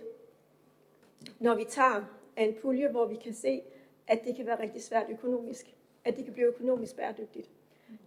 når 1.38 1.54
vi 1.54 1.64
tager 1.64 2.04
en 2.36 2.54
pulje, 2.54 2.88
hvor 2.88 3.06
vi 3.06 3.16
kan 3.16 3.34
se, 3.34 3.62
at 4.06 4.24
det 4.24 4.36
kan 4.36 4.46
være 4.46 4.62
rigtig 4.62 4.82
svært 4.82 5.06
økonomisk. 5.10 5.74
At 6.04 6.16
det 6.16 6.24
kan 6.24 6.32
blive 6.32 6.46
økonomisk 6.46 6.96
bæredygtigt, 6.96 7.50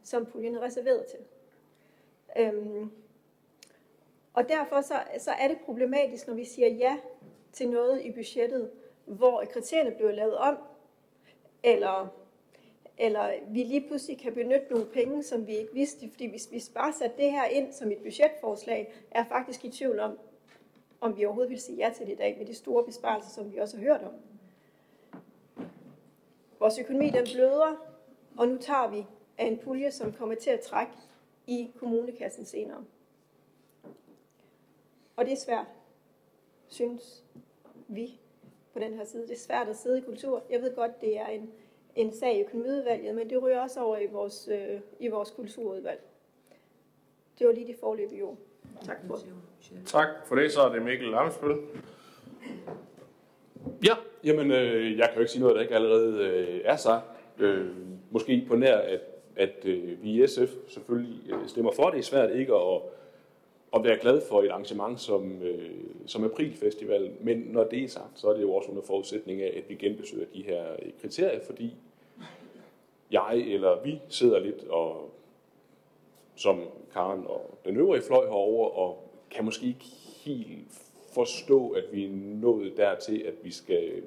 som 0.04 0.26
puljen 0.26 0.56
er 0.56 0.62
reserveret 0.62 1.06
til. 1.06 1.20
Øhm, 2.40 2.92
og 4.34 4.50
derfor 4.50 4.82
så, 4.82 4.94
så 5.20 5.32
er 5.32 5.48
det 5.48 5.58
problematisk, 5.66 6.28
når 6.28 6.34
vi 6.34 6.46
siger 6.46 6.68
ja 6.68 6.98
til 7.52 7.70
noget 7.70 8.02
i 8.02 8.12
budgettet, 8.12 8.72
hvor 9.08 9.44
kriterierne 9.54 9.92
bliver 9.92 10.12
lavet 10.12 10.38
om, 10.38 10.58
eller, 11.64 12.08
eller 12.98 13.32
vi 13.48 13.64
lige 13.64 13.88
pludselig 13.88 14.20
kan 14.20 14.34
benytte 14.34 14.68
nogle 14.70 14.86
penge, 14.86 15.24
som 15.24 15.48
vi 15.48 15.58
ikke 15.58 15.74
vidste, 15.74 16.10
fordi 16.10 16.26
hvis 16.26 16.52
vi 16.52 16.64
bare 16.74 16.94
satte 16.94 17.18
det 17.18 17.32
her 17.32 17.46
ind 17.46 17.74
som 17.74 17.92
et 17.92 17.98
budgetforslag, 17.98 18.94
er 19.12 19.26
faktisk 19.26 19.66
i 19.66 19.70
tvivl 19.70 20.00
om, 20.00 20.20
om 21.02 21.18
vi 21.18 21.26
overhovedet 21.26 21.50
vil 21.50 21.62
sige 21.62 21.78
ja 21.78 21.94
til 21.96 22.06
det 22.06 22.14
i 22.14 22.16
dag, 22.16 22.38
med 22.38 22.46
de 22.46 22.54
store 22.54 22.84
besparelser, 22.84 23.30
som 23.30 23.52
vi 23.52 23.58
også 23.58 23.78
har 23.78 23.84
hørt 23.84 24.02
om. 24.02 24.14
Vores 26.60 26.80
økonomi 26.80 27.10
den 27.10 27.26
bløder, 27.34 27.76
og 28.38 28.48
nu 28.48 28.58
tager 28.58 28.88
vi 28.88 29.06
af 29.38 29.46
en 29.46 29.58
pulje, 29.58 29.92
som 29.92 30.14
kommer 30.14 30.36
til 30.36 30.50
at 30.50 30.60
trække 30.60 30.94
i 31.48 31.72
kommunekassen 31.80 32.46
senere. 32.46 32.86
Og 35.16 35.26
det 35.26 35.32
er 35.34 35.38
svært, 35.38 35.66
synes 36.68 37.24
vi 37.88 38.20
på 38.78 38.84
den 38.84 38.94
her 38.94 39.06
side. 39.06 39.24
Det 39.24 39.32
er 39.32 39.40
svært 39.40 39.68
at 39.68 39.76
sidde 39.76 39.98
i 39.98 40.02
kultur. 40.02 40.44
Jeg 40.50 40.62
ved 40.62 40.76
godt, 40.76 41.02
det 41.02 41.18
er 41.18 41.28
en, 41.28 41.50
en 41.96 42.14
sag 42.14 42.38
i 42.38 42.42
økonomiudvalget, 42.42 43.16
men 43.16 43.30
det 43.30 43.44
ryger 43.44 43.62
også 43.62 43.80
over 43.80 43.98
i 43.98 44.08
vores, 44.12 44.50
øh, 44.52 44.80
i 45.00 45.08
vores 45.08 45.32
kulturudvalg. 45.32 46.00
Det 47.40 47.48
var 47.48 47.54
lige 47.54 47.68
de 47.68 47.76
forløbige 47.80 48.24
ord. 48.24 48.38
Tak 48.86 48.98
for 49.08 49.20
Tak 49.86 50.08
for 50.26 50.36
det. 50.36 50.52
Så 50.52 50.62
er 50.62 50.74
det 50.74 50.82
Mikkel 50.82 51.08
Lamsbøl. 51.08 51.58
Ja, 53.86 53.94
jamen 54.24 54.52
øh, 54.52 54.98
jeg 54.98 55.08
kan 55.08 55.16
jo 55.16 55.20
ikke 55.20 55.32
sige 55.32 55.42
noget, 55.42 55.56
der 55.56 55.62
ikke 55.62 55.76
allerede 55.76 56.24
øh, 56.24 56.62
er 56.64 56.76
sagt. 56.76 57.06
Øh, 57.40 57.68
måske 58.12 58.46
på 58.48 58.56
nær, 58.56 58.78
at, 58.78 59.02
at 59.36 59.66
øh, 59.66 60.04
vi 60.04 60.24
i 60.24 60.28
SF 60.28 60.52
selvfølgelig 60.68 61.32
øh, 61.32 61.48
stemmer 61.48 61.72
for. 61.72 61.90
Det 61.90 62.00
er 62.00 62.04
svært 62.04 62.36
ikke 62.36 62.54
at, 62.54 62.82
at 63.78 63.84
være 63.84 63.98
glad 64.02 64.22
for 64.30 64.42
et 64.42 64.50
arrangement 64.50 65.02
som, 65.02 65.42
øh, 65.42 65.72
som 66.06 66.24
Aprilfestival. 66.24 67.12
Men 67.22 67.38
når 67.38 67.64
det 67.64 67.84
er 67.84 67.88
sagt, 67.88 68.20
så 68.20 68.28
er 68.28 68.34
det 68.34 68.42
jo 68.42 68.54
også 68.54 68.70
under 68.70 68.82
forudsætning 68.82 69.42
af, 69.42 69.54
at 69.58 69.70
vi 69.70 69.76
genbesøger 69.76 70.26
de 70.34 70.42
her 70.42 70.72
øh, 70.72 70.92
kriterier, 71.02 71.40
fordi 71.46 71.74
jeg 73.12 73.38
eller 73.38 73.84
vi 73.84 74.02
sidder 74.10 74.40
lidt 74.40 74.64
og 74.64 75.12
som 76.36 76.62
Karen 76.94 77.26
og 77.26 77.60
den 77.66 77.78
øvrige 77.78 78.02
fløj 78.02 78.26
herover 78.26 78.70
og 78.70 79.12
kan 79.32 79.46
måske 79.46 79.68
ikke 79.68 79.86
helt 80.26 80.68
forstå, 81.14 81.70
at 81.70 81.84
vi 81.92 82.06
er 82.06 82.10
nået 82.14 82.78
dertil, 82.78 83.22
at 83.22 83.34
vi 83.44 83.52
skal 83.52 83.84
øh, 83.84 84.04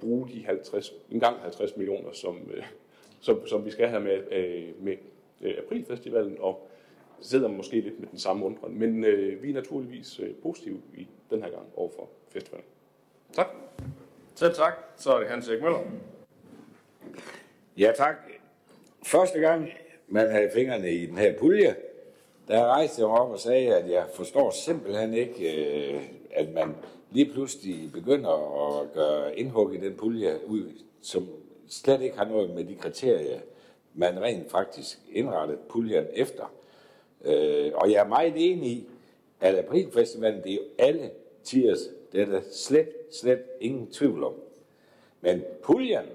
bruge 0.00 0.28
de 0.28 0.44
50, 0.44 0.94
engang 1.10 1.40
50 1.40 1.76
millioner, 1.76 2.12
som, 2.12 2.50
øh, 2.54 2.64
som, 3.20 3.46
som 3.46 3.64
vi 3.64 3.70
skal 3.70 3.88
have 3.88 4.02
med, 4.02 4.32
øh, 4.32 4.84
med 4.84 4.96
øh, 5.40 5.54
Aprilfestivalen, 5.58 6.36
og 6.40 6.69
sidder 7.20 7.48
måske 7.48 7.80
lidt 7.80 8.00
med 8.00 8.08
den 8.08 8.18
samme 8.18 8.46
undren. 8.46 8.78
Men 8.78 9.04
øh, 9.04 9.42
vi 9.42 9.50
er 9.50 9.54
naturligvis 9.54 10.20
øh, 10.20 10.34
positive 10.42 10.80
i 10.94 11.06
den 11.30 11.42
her 11.42 11.50
gang 11.50 11.66
overfor 11.76 12.08
festivalen. 12.28 12.66
Tak. 13.32 13.46
Selv 14.34 14.54
tak. 14.54 14.72
Så 14.96 15.12
er 15.12 15.18
det 15.18 15.28
Hans 15.28 15.48
Erik 15.48 15.62
Møller. 15.62 15.80
Ja, 17.76 17.92
tak. 17.96 18.16
Første 19.02 19.38
gang, 19.40 19.68
man 20.08 20.30
havde 20.30 20.50
fingrene 20.54 20.92
i 20.92 21.06
den 21.06 21.18
her 21.18 21.38
pulje, 21.38 21.76
der 22.48 22.64
rejste 22.64 23.00
jeg 23.00 23.08
mig 23.08 23.18
op 23.18 23.30
og 23.30 23.38
sagde, 23.38 23.76
at 23.76 23.90
jeg 23.90 24.06
forstår 24.14 24.50
simpelthen 24.50 25.14
ikke, 25.14 25.66
øh, 25.94 26.00
at 26.30 26.52
man 26.54 26.74
lige 27.10 27.32
pludselig 27.32 27.92
begynder 27.92 28.30
at 28.80 28.92
gøre 28.92 29.38
indhug 29.38 29.74
i 29.74 29.76
den 29.76 29.94
pulje 29.94 30.38
ud, 30.46 30.72
som 31.02 31.28
slet 31.68 32.00
ikke 32.00 32.18
har 32.18 32.24
noget 32.24 32.50
med 32.54 32.64
de 32.64 32.74
kriterier, 32.74 33.40
man 33.94 34.20
rent 34.20 34.50
faktisk 34.50 34.98
indrettet 35.12 35.58
puljen 35.68 36.06
efter. 36.12 36.52
Øh, 37.24 37.72
og 37.74 37.90
jeg 37.90 38.04
er 38.04 38.08
meget 38.08 38.32
enig 38.36 38.70
i, 38.70 38.88
at 39.40 39.58
Aprilfestivalen, 39.58 40.42
det 40.42 40.52
er 40.52 40.56
jo 40.56 40.62
alle 40.78 41.10
tiers, 41.44 41.78
det 42.12 42.20
er 42.20 42.26
der 42.26 42.40
slet, 42.52 42.88
slet 43.10 43.42
ingen 43.60 43.86
tvivl 43.86 44.24
om. 44.24 44.34
Men 45.20 45.44
puljen, 45.62 46.06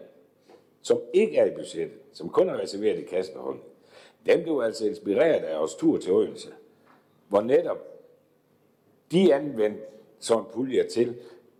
som 0.81 1.01
ikke 1.13 1.37
er 1.37 1.45
i 1.45 1.51
budgettet, 1.51 1.97
som 2.13 2.29
kun 2.29 2.49
er 2.49 2.59
reserveret 2.59 2.99
i 2.99 3.03
kassebeholdning, 3.03 3.65
den 4.25 4.43
blev 4.43 4.61
altså 4.65 4.87
inspireret 4.87 5.43
af 5.43 5.59
vores 5.59 5.75
tur 5.75 5.97
til 5.97 6.11
Odense, 6.11 6.49
hvor 7.27 7.41
netop 7.41 7.77
de 9.11 9.33
anvendte 9.33 9.81
sådan 10.19 10.43
pulje 10.53 10.83
til, 10.83 11.15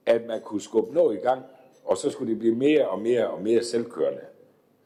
at 0.06 0.26
man 0.26 0.42
kunne 0.42 0.62
skubbe 0.62 0.94
noget 0.94 1.18
i 1.18 1.20
gang, 1.20 1.42
og 1.84 1.98
så 1.98 2.10
skulle 2.10 2.32
det 2.32 2.40
blive 2.40 2.56
mere 2.56 2.90
og 2.90 3.02
mere 3.02 3.30
og 3.30 3.42
mere 3.42 3.64
selvkørende. 3.64 4.22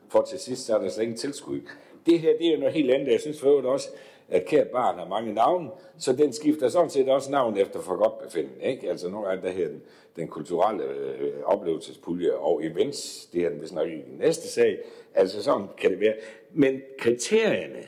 For 0.10 0.22
til 0.22 0.40
sidst 0.40 0.66
så 0.66 0.76
er 0.76 0.82
der 0.82 0.90
slet 0.90 1.04
ingen 1.04 1.18
tilskud. 1.18 1.62
Det 2.06 2.20
her, 2.20 2.38
det 2.38 2.48
er 2.48 2.52
jo 2.52 2.60
noget 2.60 2.74
helt 2.74 2.92
andet. 2.92 3.12
Jeg 3.12 3.20
synes 3.20 3.40
for 3.40 3.50
øvrigt 3.50 3.68
også, 3.68 3.90
at 4.32 4.46
kært 4.46 4.68
barn 4.68 5.00
har 5.00 5.08
mange 5.08 5.34
navne, 5.34 5.70
så 5.98 6.14
den 6.14 6.34
skifter 6.34 6.70
sådan 6.70 6.90
set 6.90 7.10
også 7.10 7.32
navn 7.32 7.58
efter 7.58 7.82
for 7.82 7.96
godt 7.96 8.20
befinden. 8.20 8.62
Ikke? 8.62 8.90
Altså 8.90 9.10
nogle 9.10 9.28
gange, 9.28 9.48
der 9.48 9.52
her 9.52 9.68
den, 9.68 9.82
den 10.16 10.28
kulturelle 10.28 10.84
øh, 10.84 11.34
oplevelsespulje 11.44 12.34
og 12.34 12.66
events, 12.66 13.26
det 13.26 13.46
er 13.46 13.50
den 13.50 13.62
vist 13.62 13.74
nok 13.74 13.88
i 13.88 13.96
den 13.96 14.18
næste 14.18 14.48
sag. 14.48 14.80
Altså 15.16 15.44
sådan 15.44 15.68
kan 15.78 15.92
det 15.92 16.00
være. 16.00 16.16
Men 16.54 16.82
kriterierne, 17.00 17.84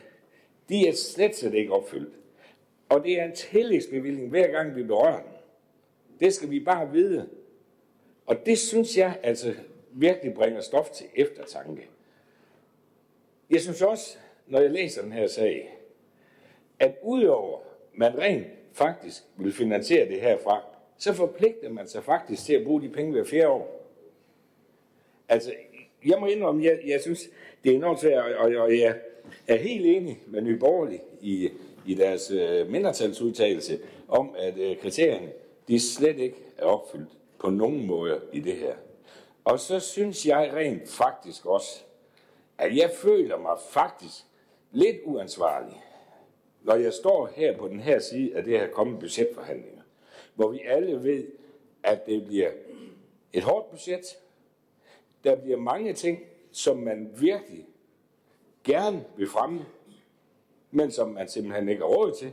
de 0.69 0.88
er 0.88 0.93
slet 0.93 1.36
slet 1.36 1.53
ikke 1.53 1.74
opfyldt. 1.74 2.13
Og 2.89 3.03
det 3.03 3.19
er 3.19 3.25
en 3.25 3.36
tillægsbevilling 3.36 4.29
hver 4.29 4.48
gang 4.48 4.75
vi 4.75 4.83
berører 4.83 5.21
den. 5.21 5.31
Det 6.19 6.33
skal 6.33 6.50
vi 6.50 6.60
bare 6.60 6.91
vide. 6.91 7.29
Og 8.25 8.45
det 8.45 8.57
synes 8.57 8.98
jeg 8.98 9.19
altså 9.24 9.53
virkelig 9.91 10.33
bringer 10.33 10.62
stof 10.62 10.89
til 10.89 11.05
eftertanke. 11.15 11.88
Jeg 13.50 13.62
synes 13.62 13.81
også, 13.81 14.17
når 14.48 14.60
jeg 14.60 14.71
læser 14.71 15.01
den 15.01 15.12
her 15.12 15.27
sag, 15.27 15.80
at 16.81 16.95
udover 17.01 17.59
man 17.93 18.17
rent 18.17 18.47
faktisk 18.73 19.23
vil 19.38 19.53
finansiere 19.53 20.09
det 20.09 20.21
herfra, 20.21 20.61
så 20.97 21.13
forpligter 21.13 21.69
man 21.69 21.88
sig 21.88 22.03
faktisk 22.03 22.45
til 22.45 22.53
at 22.53 22.63
bruge 22.63 22.81
de 22.81 22.89
penge 22.89 23.11
hver 23.11 23.23
fjerde 23.23 23.47
år. 23.47 23.88
Altså, 25.29 25.53
jeg 26.05 26.17
må 26.19 26.25
indrømme, 26.25 26.63
jeg, 26.63 26.79
jeg 26.85 27.01
synes, 27.01 27.29
det 27.63 27.71
er 27.71 27.75
enormt 27.75 28.00
svært, 28.00 28.35
og, 28.35 28.51
og 28.55 28.79
jeg 28.79 28.95
er 29.47 29.55
helt 29.55 29.85
enig 29.85 30.19
med 30.27 30.41
Nye 30.41 30.57
Borgerlige 30.57 31.01
i, 31.21 31.50
i 31.85 31.93
deres 31.93 32.31
øh, 32.31 32.71
mindretalsudtalelse 32.71 33.79
om, 34.07 34.35
at 34.38 34.57
øh, 34.57 34.77
kriterierne, 34.77 35.31
de 35.67 35.79
slet 35.79 36.19
ikke 36.19 36.38
er 36.57 36.65
opfyldt 36.65 37.09
på 37.39 37.50
nogen 37.50 37.85
måde 37.85 38.21
i 38.33 38.39
det 38.39 38.55
her. 38.55 38.73
Og 39.43 39.59
så 39.59 39.79
synes 39.79 40.25
jeg 40.25 40.51
rent 40.53 40.89
faktisk 40.89 41.45
også, 41.45 41.81
at 42.57 42.75
jeg 42.75 42.91
føler 42.95 43.38
mig 43.38 43.57
faktisk 43.69 44.23
lidt 44.71 44.97
uansvarlig, 45.03 45.83
når 46.63 46.75
jeg 46.75 46.94
står 46.94 47.25
her 47.36 47.58
på 47.58 47.68
den 47.68 47.80
her 47.80 48.00
side 48.00 48.36
af 48.36 48.44
det 48.44 48.60
her 48.60 48.68
kommende 48.68 49.00
budgetforhandlinger, 49.00 49.82
hvor 50.36 50.48
vi 50.48 50.62
alle 50.65 51.03
ved, 51.03 51.27
at 51.84 52.06
det 52.06 52.25
bliver 52.25 52.51
et 53.34 53.44
hårdt 53.44 53.70
budget, 53.70 54.18
Der 55.24 55.36
bliver 55.36 55.58
mange 55.58 55.94
ting, 55.94 56.20
som 56.51 56.77
man 56.77 57.12
virkelig 57.18 57.65
gerne 58.63 59.06
vil 59.18 59.27
fremme, 59.27 59.65
men 60.72 60.91
som 60.91 61.10
man 61.10 61.27
simpelthen 61.27 61.70
ikke 61.70 61.82
har 61.82 61.89
råd 61.89 62.12
til. 62.12 62.32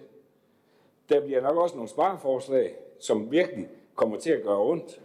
Der 1.08 1.20
bliver 1.20 1.40
nok 1.40 1.56
også 1.56 1.74
nogle 1.74 1.88
spareforslag, 1.88 2.76
som 3.00 3.30
virkelig 3.30 3.68
kommer 3.94 4.18
til 4.18 4.30
at 4.30 4.42
gøre 4.42 4.60
ondt. 4.60 5.00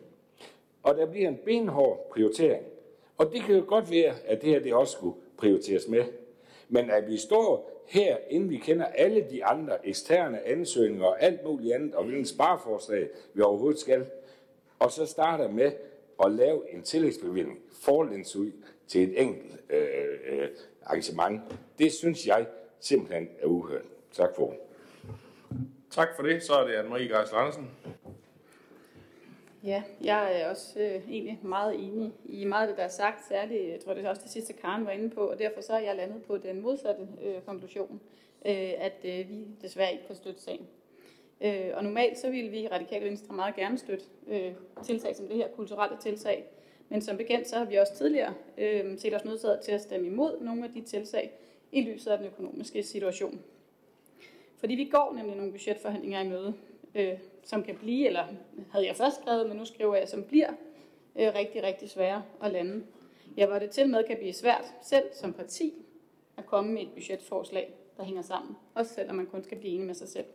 Og 0.84 0.96
der 0.96 1.06
bliver 1.06 1.28
en 1.28 1.40
benhård 1.46 2.10
prioritering. 2.12 2.66
Og 3.18 3.32
det 3.32 3.42
kan 3.42 3.56
jo 3.56 3.64
godt 3.68 3.92
være, 3.92 4.14
at 4.26 4.42
det 4.42 4.50
her 4.50 4.60
det 4.60 4.74
også 4.74 4.94
skulle 4.94 5.16
prioriteres 5.38 5.88
med. 5.88 6.06
Men 6.70 6.90
at 6.90 7.08
vi 7.08 7.18
står 7.18 7.84
her, 7.88 8.18
inden 8.30 8.50
vi 8.50 8.58
kender 8.58 8.86
alle 8.86 9.26
de 9.32 9.46
andre 9.46 9.88
eksterne 9.88 10.48
ansøgninger 10.48 11.06
og 11.06 11.24
alt 11.24 11.44
muligt 11.44 11.76
andet, 11.76 11.96
og 11.96 12.04
hvilken 12.04 12.26
spareforslag 12.26 13.10
vi 13.34 13.42
overhovedet 13.42 13.80
skal, 13.80 14.06
og 14.80 14.92
så 14.92 15.06
starter 15.06 15.48
med 15.50 15.72
at 16.26 16.32
lave 16.32 16.74
en 16.74 16.82
tillægsbevilling, 16.82 17.60
forlæns 17.82 18.36
ud 18.36 18.52
til 18.88 19.04
et 19.04 19.22
enkelt 19.22 19.60
øh, 19.70 19.88
øh, 20.30 20.48
arrangement, 20.86 21.42
det 21.80 21.92
synes 21.92 22.28
jeg 22.28 22.46
simpelthen 22.80 23.30
er 23.42 23.46
uhørt. 23.46 23.86
Tak 24.12 24.36
for 24.36 24.54
Tak 25.92 26.08
for 26.16 26.24
det. 26.24 26.44
Så 26.44 26.54
er 26.54 26.68
det 26.68 26.74
Anne-Marie 26.74 27.18
Geisler 27.18 27.38
Andersen. 27.38 27.72
Ja, 29.64 29.84
jeg 30.04 30.42
er 30.42 30.50
også 30.50 30.80
øh, 30.80 31.10
egentlig 31.10 31.40
meget 31.42 31.76
enig 31.76 32.14
i 32.26 32.46
meget 32.46 32.62
af 32.62 32.68
det, 32.68 32.78
der 32.78 32.84
er 32.84 32.88
sagt, 32.88 33.28
særligt, 33.28 33.70
jeg 33.70 33.80
tror 33.80 33.94
det 33.94 34.06
er 34.06 34.10
også 34.10 34.22
det 34.22 34.32
sidste, 34.32 34.54
Karen 34.54 34.86
var 34.86 34.92
inde 34.92 35.10
på, 35.10 35.22
og 35.22 35.40
derfor 35.40 35.62
så 35.62 35.74
er 35.74 35.80
jeg 35.80 35.96
landet 35.96 36.24
på 36.24 36.38
den 36.38 36.62
modsatte 36.62 37.08
øh, 37.24 37.42
konklusion, 37.46 38.02
øh, 38.46 38.72
at 38.78 38.94
øh, 39.04 39.30
vi 39.30 39.48
desværre 39.62 39.92
ikke 39.92 40.08
kan 40.08 40.16
støtte 40.16 40.42
sagen. 40.42 40.68
Øh, 41.42 41.72
og 41.74 41.84
normalt 41.84 42.18
så 42.18 42.30
ville 42.30 42.50
vi 42.50 42.60
i 42.60 42.68
Radikale 42.68 43.06
Venstre 43.06 43.36
meget 43.36 43.56
gerne 43.56 43.78
støtte 43.78 44.06
øh, 44.28 44.52
tiltag 44.84 45.16
som 45.16 45.28
det 45.28 45.36
her 45.36 45.48
kulturelle 45.48 45.98
tiltag, 46.02 46.46
men 46.90 47.02
som 47.02 47.18
bekendt 47.18 47.48
så 47.48 47.58
har 47.58 47.66
vi 47.66 47.76
også 47.76 47.96
tidligere 47.96 48.34
øh, 48.58 48.98
set 48.98 49.16
os 49.16 49.26
nødsaget 49.26 49.60
til 49.62 49.72
at 49.72 49.82
stemme 49.82 50.08
imod 50.08 50.42
nogle 50.42 50.64
af 50.64 50.72
de 50.74 50.82
tiltag 50.82 51.32
i 51.72 51.82
lyset 51.82 52.12
af 52.12 52.18
den 52.18 52.28
økonomiske 52.28 52.84
situation. 52.84 53.42
Fordi 54.58 54.76
vi 54.76 54.86
går 54.86 55.14
nemlig 55.16 55.36
nogle 55.36 55.52
budgetforhandlinger 55.52 56.22
i 56.22 56.28
møde, 56.28 56.54
øh, 56.96 57.18
som 57.44 57.64
kan 57.64 57.76
blive, 57.76 58.08
eller 58.08 58.26
havde 58.72 58.86
jeg 58.86 58.96
først 58.96 59.22
skrevet, 59.22 59.48
men 59.48 59.58
nu 59.58 59.66
skriver 59.66 59.96
jeg, 59.96 60.10
som 60.10 60.24
bliver 60.24 60.50
øh, 61.20 61.34
rigtig, 61.36 61.64
rigtig 61.64 61.90
svære 61.90 62.24
at 62.44 62.52
lande. 62.52 62.84
Ja, 63.38 63.46
hvor 63.46 63.60
det 63.60 63.72
til 63.72 63.90
med 63.90 64.04
kan 64.04 64.18
blive 64.18 64.34
svært 64.34 64.74
selv 64.82 65.04
som 65.14 65.34
parti 65.34 65.74
at 66.38 66.46
komme 66.46 66.74
med 66.74 66.82
et 66.82 66.92
budgetforslag, 66.94 67.74
der 67.98 68.04
hænger 68.04 68.22
sammen, 68.22 68.56
også 68.76 68.94
selvom 68.94 69.16
man 69.16 69.26
kun 69.26 69.44
skal 69.44 69.58
blive 69.58 69.74
enig 69.74 69.88
med 69.88 69.96
sig 69.96 70.08
selv. 70.08 70.26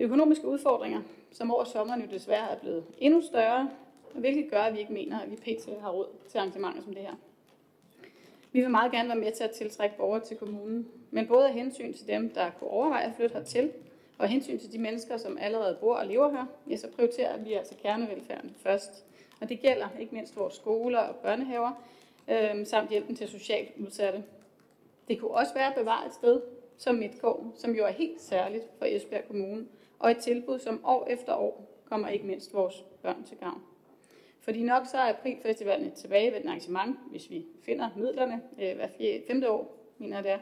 Økonomiske 0.00 0.46
udfordringer, 0.46 1.02
som 1.32 1.50
over 1.50 1.64
sommeren 1.64 2.00
jo 2.00 2.06
desværre 2.10 2.50
er 2.50 2.58
blevet 2.58 2.84
endnu 2.98 3.22
større, 3.22 3.70
hvilket 4.14 4.50
gør, 4.50 4.60
at 4.60 4.74
vi 4.74 4.78
ikke 4.78 4.92
mener, 4.92 5.20
at 5.20 5.30
vi 5.30 5.36
pt. 5.36 5.80
har 5.80 5.90
råd 5.90 6.08
til 6.28 6.38
arrangementer 6.38 6.82
som 6.82 6.94
det 6.94 7.02
her. 7.02 7.14
Vi 8.52 8.60
vil 8.60 8.70
meget 8.70 8.92
gerne 8.92 9.08
være 9.08 9.18
med 9.18 9.32
til 9.32 9.44
at 9.44 9.50
tiltrække 9.50 9.96
borgere 9.96 10.20
til 10.20 10.36
kommunen, 10.36 10.88
men 11.10 11.26
både 11.26 11.48
af 11.48 11.54
hensyn 11.54 11.92
til 11.92 12.06
dem, 12.06 12.30
der 12.30 12.50
kunne 12.50 12.70
overveje 12.70 13.04
at 13.04 13.12
flytte 13.16 13.34
hertil, 13.34 13.72
og 14.22 14.28
hensyn 14.28 14.58
til 14.58 14.72
de 14.72 14.78
mennesker, 14.78 15.16
som 15.16 15.38
allerede 15.40 15.76
bor 15.80 15.94
og 15.94 16.06
lever 16.06 16.30
her, 16.30 16.46
ja, 16.70 16.76
så 16.76 16.88
prioriterer 16.96 17.38
vi 17.38 17.52
altså 17.52 17.74
kernevelfærden 17.82 18.54
først. 18.56 19.04
Og 19.40 19.48
det 19.48 19.60
gælder 19.60 19.88
ikke 20.00 20.14
mindst 20.14 20.36
vores 20.36 20.54
skoler 20.54 20.98
og 20.98 21.16
børnehaver, 21.16 21.84
øh, 22.28 22.66
samt 22.66 22.90
hjælpen 22.90 23.16
til 23.16 23.28
socialt 23.28 23.70
udsatte. 23.78 24.24
Det 25.08 25.20
kunne 25.20 25.30
også 25.30 25.54
være 25.54 25.66
at 25.66 25.74
bevare 25.74 26.06
et 26.06 26.14
sted 26.14 26.40
som 26.78 26.94
Midtgård, 26.94 27.52
som 27.56 27.74
jo 27.74 27.84
er 27.84 27.90
helt 27.90 28.20
særligt 28.20 28.64
for 28.78 28.84
Esbjerg 28.84 29.26
Kommune, 29.26 29.66
og 29.98 30.10
et 30.10 30.18
tilbud, 30.18 30.58
som 30.58 30.84
år 30.84 31.06
efter 31.10 31.34
år 31.34 31.68
kommer 31.84 32.08
ikke 32.08 32.26
mindst 32.26 32.54
vores 32.54 32.84
børn 33.02 33.24
til 33.24 33.36
gavn. 33.36 33.62
Fordi 34.40 34.62
nok 34.62 34.86
så 34.86 34.96
er 34.96 35.08
Aprilfestivalen 35.08 35.86
et 35.86 35.92
tilbagevendende 35.92 36.48
arrangement, 36.48 36.98
hvis 37.10 37.30
vi 37.30 37.46
finder 37.62 37.90
midlerne 37.96 38.42
øh, 38.60 38.76
hver 38.76 38.88
femte 39.28 39.50
år, 39.50 39.76
mener 39.98 40.16
jeg 40.16 40.24
det 40.24 40.32
er. 40.32 40.38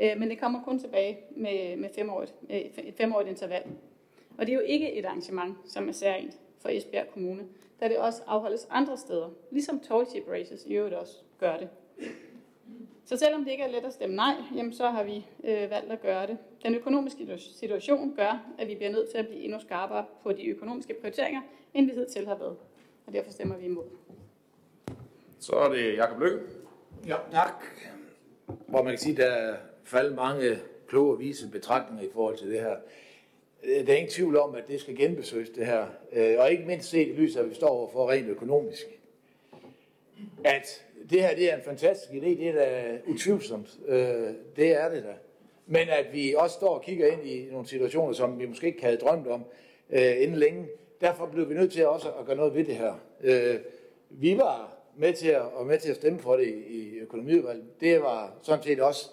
Øh, 0.00 0.18
men 0.18 0.30
det 0.30 0.40
kommer 0.40 0.62
kun 0.62 0.78
tilbage 0.78 1.18
med, 1.36 1.76
med 1.76 1.88
femårigt, 1.94 2.34
øh, 2.50 2.56
et 2.56 2.94
femårigt 2.96 3.28
interval. 3.28 3.62
Og 4.38 4.46
det 4.46 4.52
er 4.52 4.56
jo 4.56 4.62
ikke 4.66 4.92
et 4.92 5.04
arrangement, 5.04 5.56
som 5.64 5.88
er 5.88 5.92
særligt 5.92 6.38
for 6.58 6.68
Esbjerg 6.68 7.06
Kommune, 7.12 7.44
da 7.80 7.88
det 7.88 7.98
også 7.98 8.22
afholdes 8.26 8.66
andre 8.70 8.96
steder, 8.96 9.30
ligesom 9.50 9.80
Tall 9.80 10.06
Ship 10.06 10.24
Races 10.28 10.64
i 10.66 10.74
øvrigt 10.74 10.94
også 10.94 11.16
gør 11.40 11.56
det. 11.56 11.68
Så 13.04 13.16
selvom 13.16 13.44
det 13.44 13.50
ikke 13.50 13.64
er 13.64 13.68
let 13.68 13.84
at 13.84 13.92
stemme 13.92 14.16
nej, 14.16 14.34
jamen 14.56 14.72
så 14.72 14.90
har 14.90 15.02
vi 15.02 15.26
øh, 15.44 15.70
valgt 15.70 15.92
at 15.92 16.02
gøre 16.02 16.26
det. 16.26 16.38
Den 16.62 16.74
økonomiske 16.74 17.38
situation 17.38 18.14
gør, 18.16 18.46
at 18.58 18.68
vi 18.68 18.74
bliver 18.74 18.90
nødt 18.92 19.10
til 19.10 19.18
at 19.18 19.26
blive 19.26 19.42
endnu 19.42 19.60
skarpere 19.60 20.04
på 20.22 20.32
de 20.32 20.46
økonomiske 20.46 20.94
prioriteringer, 21.00 21.40
end 21.74 21.86
vi 21.86 21.92
hidtil 21.92 22.26
har 22.26 22.34
været. 22.34 22.56
Og 23.06 23.12
derfor 23.12 23.30
stemmer 23.30 23.56
vi 23.56 23.64
imod. 23.64 23.84
Så 25.38 25.52
er 25.52 25.68
det 25.68 25.96
Jakob 25.96 26.20
Lykke. 26.20 26.38
Ja, 27.06 27.16
tak. 27.32 27.64
Hvor 28.46 28.82
man 28.82 28.92
kan 28.92 28.98
sige, 28.98 29.16
der 29.16 29.56
falde 29.84 30.14
mange 30.14 30.58
kloge 30.88 31.12
og 31.12 31.20
vise 31.20 31.48
betragtninger 31.48 32.04
i 32.04 32.10
forhold 32.12 32.38
til 32.38 32.50
det 32.50 32.60
her. 32.60 32.76
Der 33.64 33.92
er 33.92 33.96
ingen 33.96 34.12
tvivl 34.12 34.36
om, 34.36 34.54
at 34.54 34.68
det 34.68 34.80
skal 34.80 34.96
genbesøges, 34.96 35.50
det 35.50 35.66
her. 35.66 35.86
Øh, 36.12 36.34
og 36.38 36.50
ikke 36.50 36.64
mindst 36.64 36.90
set 36.90 37.08
i 37.08 37.12
lyset, 37.12 37.40
at 37.40 37.50
vi 37.50 37.54
står 37.54 37.68
overfor 37.68 38.10
rent 38.10 38.28
økonomisk. 38.28 38.86
At 40.44 40.84
det 41.10 41.22
her 41.22 41.34
det 41.34 41.52
er 41.52 41.56
en 41.56 41.62
fantastisk 41.62 42.12
idé, 42.12 42.26
det 42.26 42.48
er 42.48 42.52
da 42.52 42.98
utvivlsomt. 43.06 43.78
Øh, 43.88 44.28
det 44.56 44.82
er 44.82 44.88
det 44.88 45.02
da. 45.02 45.14
Men 45.66 45.88
at 45.88 46.06
vi 46.12 46.34
også 46.38 46.54
står 46.54 46.74
og 46.74 46.82
kigger 46.82 47.06
ind 47.06 47.26
i 47.26 47.48
nogle 47.50 47.66
situationer, 47.66 48.12
som 48.12 48.38
vi 48.38 48.46
måske 48.46 48.66
ikke 48.66 48.82
havde 48.82 48.96
drømt 48.96 49.26
om 49.26 49.44
øh, 49.90 50.22
inden 50.22 50.36
længe, 50.36 50.66
derfor 51.00 51.26
blev 51.26 51.48
vi 51.48 51.54
nødt 51.54 51.72
til 51.72 51.86
også 51.86 52.08
at 52.20 52.26
gøre 52.26 52.36
noget 52.36 52.54
ved 52.54 52.64
det 52.64 52.76
her. 52.76 52.94
vi 54.10 54.38
var 54.38 54.76
med 54.96 55.12
til 55.12 55.28
at, 55.28 55.42
og 55.42 55.66
med 55.66 55.78
til 55.78 55.90
at 55.90 55.96
stemme 55.96 56.18
for 56.18 56.36
det 56.36 56.48
i 56.68 56.98
økonomiudvalget. 56.98 57.64
Det 57.80 58.00
var 58.00 58.34
sådan 58.42 58.62
set 58.62 58.80
også 58.80 59.10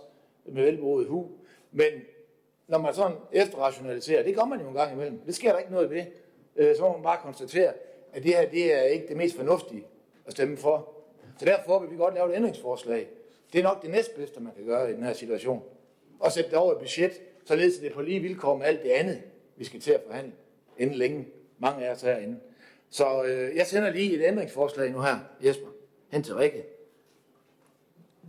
med 0.53 0.63
velberoet 0.63 1.07
hu. 1.07 1.27
Men 1.71 1.91
når 2.67 2.77
man 2.77 2.93
sådan 2.93 3.17
efterrationaliserer, 3.31 4.23
det 4.23 4.35
gør 4.35 4.45
man 4.45 4.61
jo 4.61 4.67
en 4.67 4.73
gang 4.73 4.93
imellem, 4.93 5.19
det 5.19 5.35
sker 5.35 5.51
der 5.51 5.59
ikke 5.59 5.71
noget 5.71 5.89
ved, 5.89 6.03
øh, 6.55 6.75
så 6.75 6.81
må 6.81 6.93
man 6.93 7.03
bare 7.03 7.17
konstatere, 7.23 7.73
at 8.13 8.23
det 8.23 8.35
her 8.35 8.49
det 8.49 8.73
er 8.73 8.81
ikke 8.81 9.07
det 9.07 9.17
mest 9.17 9.35
fornuftige 9.35 9.85
at 10.25 10.31
stemme 10.31 10.57
for. 10.57 10.93
Så 11.39 11.45
derfor 11.45 11.79
vil 11.79 11.91
vi 11.91 11.95
godt 11.95 12.13
lave 12.13 12.31
et 12.31 12.35
ændringsforslag. 12.35 13.07
Det 13.53 13.59
er 13.59 13.63
nok 13.63 13.81
det 13.81 13.89
næstbedste, 13.89 14.39
man 14.39 14.53
kan 14.55 14.65
gøre 14.65 14.91
i 14.91 14.93
den 14.93 15.03
her 15.03 15.13
situation. 15.13 15.63
Og 16.19 16.31
sætte 16.31 16.49
det 16.49 16.57
over 16.57 16.73
i 16.73 16.77
budget, 16.79 17.21
således 17.45 17.77
det 17.77 17.93
på 17.93 18.01
lige 18.01 18.19
vilkår 18.19 18.57
med 18.57 18.65
alt 18.65 18.83
det 18.83 18.89
andet, 18.89 19.21
vi 19.55 19.63
skal 19.63 19.79
til 19.79 19.91
at 19.91 20.01
forhandle 20.07 20.33
inden 20.77 20.95
længe. 20.95 21.27
Mange 21.57 21.85
af 21.85 21.91
os 21.91 22.01
herinde. 22.01 22.39
Så 22.89 23.23
øh, 23.23 23.55
jeg 23.55 23.67
sender 23.67 23.89
lige 23.89 24.15
et 24.15 24.27
ændringsforslag 24.27 24.91
nu 24.91 25.01
her, 25.01 25.17
Jesper, 25.45 25.67
hen 26.11 26.23
til 26.23 26.35
Rikke, 26.35 26.63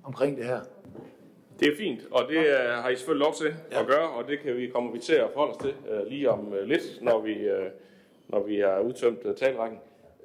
omkring 0.02 0.37
det 0.37 0.44
her. 0.44 0.61
Det 1.61 1.68
er 1.68 1.77
fint, 1.77 2.01
og 2.11 2.29
det 2.29 2.38
uh, 2.38 2.83
har 2.83 2.88
I 2.88 2.96
selvfølgelig 2.96 3.25
lov 3.25 3.35
til 3.35 3.55
ja. 3.73 3.81
at 3.81 3.87
gøre, 3.87 4.11
og 4.11 4.29
det 4.29 4.40
kan 4.40 4.57
vi 4.57 4.66
kommer 4.66 4.92
vi 4.92 4.99
til 4.99 5.14
at 5.14 5.31
forholde 5.33 5.53
os 5.53 5.62
til 5.62 5.75
uh, 5.90 6.07
lige 6.07 6.31
om 6.31 6.49
uh, 6.49 6.62
lidt, 6.62 6.83
når 7.03 7.20
vi, 7.20 7.51
uh, 7.51 7.66
når 8.29 8.42
vi 8.42 8.59
har 8.59 8.81
udtømt 8.81 9.25
uh, 9.25 9.35
talrækken. 9.35 9.79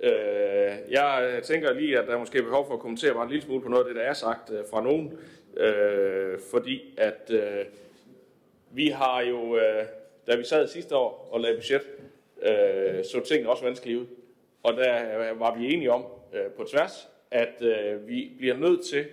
Uh, 0.03 0.91
jeg 0.91 1.39
tænker 1.43 1.73
lige, 1.73 1.99
at 1.99 2.07
der 2.07 2.13
er 2.13 2.19
måske 2.19 2.43
behov 2.43 2.67
for 2.67 2.73
at 2.73 2.79
kommentere 2.79 3.13
bare 3.13 3.23
en 3.23 3.29
lille 3.29 3.43
smule 3.43 3.61
på 3.61 3.69
noget 3.69 3.83
af 3.83 3.87
det, 3.87 3.95
der 3.95 4.01
er 4.01 4.13
sagt 4.13 4.49
uh, 4.49 4.57
fra 4.71 4.83
nogen, 4.83 5.19
uh, 5.53 6.39
fordi 6.51 6.93
at 6.97 7.31
uh, 7.33 7.65
vi 8.71 8.87
har 8.87 9.21
jo, 9.21 9.41
uh, 9.41 9.85
da 10.27 10.35
vi 10.35 10.43
sad 10.43 10.67
sidste 10.67 10.95
år 10.95 11.29
og 11.31 11.39
lavede 11.39 11.57
budget, 11.57 11.81
uh, 12.37 13.05
så 13.05 13.21
tingene 13.27 13.49
også 13.49 13.63
vanskelige 13.63 13.99
ud, 13.99 14.05
og 14.63 14.73
der 14.73 15.31
uh, 15.31 15.39
var 15.39 15.57
vi 15.57 15.73
enige 15.73 15.91
om 15.91 16.05
uh, 16.33 16.51
på 16.57 16.63
tværs, 16.63 17.09
at 17.31 17.61
uh, 17.61 18.07
vi 18.07 18.31
bliver 18.37 18.57
nødt 18.57 18.85
til 18.85 19.05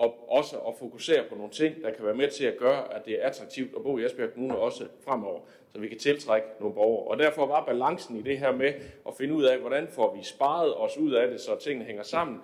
og 0.00 0.26
også 0.28 0.56
at 0.56 0.74
fokusere 0.78 1.24
på 1.28 1.34
nogle 1.34 1.50
ting, 1.50 1.82
der 1.82 1.90
kan 1.90 2.04
være 2.04 2.14
med 2.14 2.28
til 2.28 2.44
at 2.44 2.56
gøre, 2.56 2.94
at 2.94 3.04
det 3.06 3.22
er 3.22 3.26
attraktivt 3.26 3.76
at 3.76 3.82
bo 3.82 3.98
i 3.98 4.04
Esbjerg 4.04 4.32
Kommune 4.32 4.58
også 4.58 4.84
fremover, 5.04 5.40
så 5.72 5.80
vi 5.80 5.88
kan 5.88 5.98
tiltrække 5.98 6.48
nogle 6.60 6.74
borgere. 6.74 7.06
Og 7.06 7.18
derfor 7.18 7.46
var 7.46 7.64
balancen 7.64 8.16
i 8.16 8.22
det 8.22 8.38
her 8.38 8.52
med 8.52 8.72
at 9.08 9.14
finde 9.18 9.34
ud 9.34 9.44
af, 9.44 9.58
hvordan 9.58 9.88
får 9.88 10.16
vi 10.16 10.22
sparet 10.22 10.76
os 10.76 10.98
ud 10.98 11.12
af 11.12 11.28
det, 11.28 11.40
så 11.40 11.58
tingene 11.58 11.84
hænger 11.84 12.02
sammen, 12.02 12.38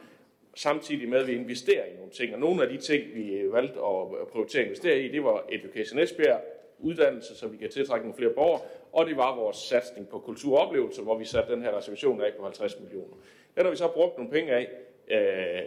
samtidig 0.54 1.08
med, 1.08 1.18
at 1.18 1.26
vi 1.26 1.32
investerer 1.32 1.84
i 1.84 1.96
nogle 1.96 2.10
ting. 2.10 2.34
Og 2.34 2.40
nogle 2.40 2.62
af 2.62 2.68
de 2.68 2.76
ting, 2.76 3.14
vi 3.14 3.52
valgte 3.52 3.80
at 4.20 4.28
prioritere 4.32 4.62
at 4.62 4.66
investere 4.66 5.00
i, 5.00 5.08
det 5.08 5.24
var 5.24 5.44
Education 5.48 5.98
Esbjerg, 5.98 6.40
uddannelse, 6.78 7.36
så 7.36 7.48
vi 7.48 7.56
kan 7.56 7.70
tiltrække 7.70 8.06
nogle 8.06 8.16
flere 8.18 8.32
borgere, 8.34 8.60
og 8.92 9.06
det 9.06 9.16
var 9.16 9.36
vores 9.36 9.56
satsning 9.56 10.08
på 10.08 10.18
kulturoplevelser, 10.18 11.02
hvor 11.02 11.18
vi 11.18 11.24
satte 11.24 11.52
den 11.52 11.62
her 11.62 11.76
reservation 11.76 12.20
af 12.20 12.32
på 12.38 12.42
50 12.42 12.80
millioner. 12.80 13.16
Den 13.56 13.64
har 13.64 13.70
vi 13.70 13.76
så 13.76 13.88
brugt 13.88 14.16
nogle 14.16 14.32
penge 14.32 14.52
af 14.52 14.68
øh, 15.08 15.62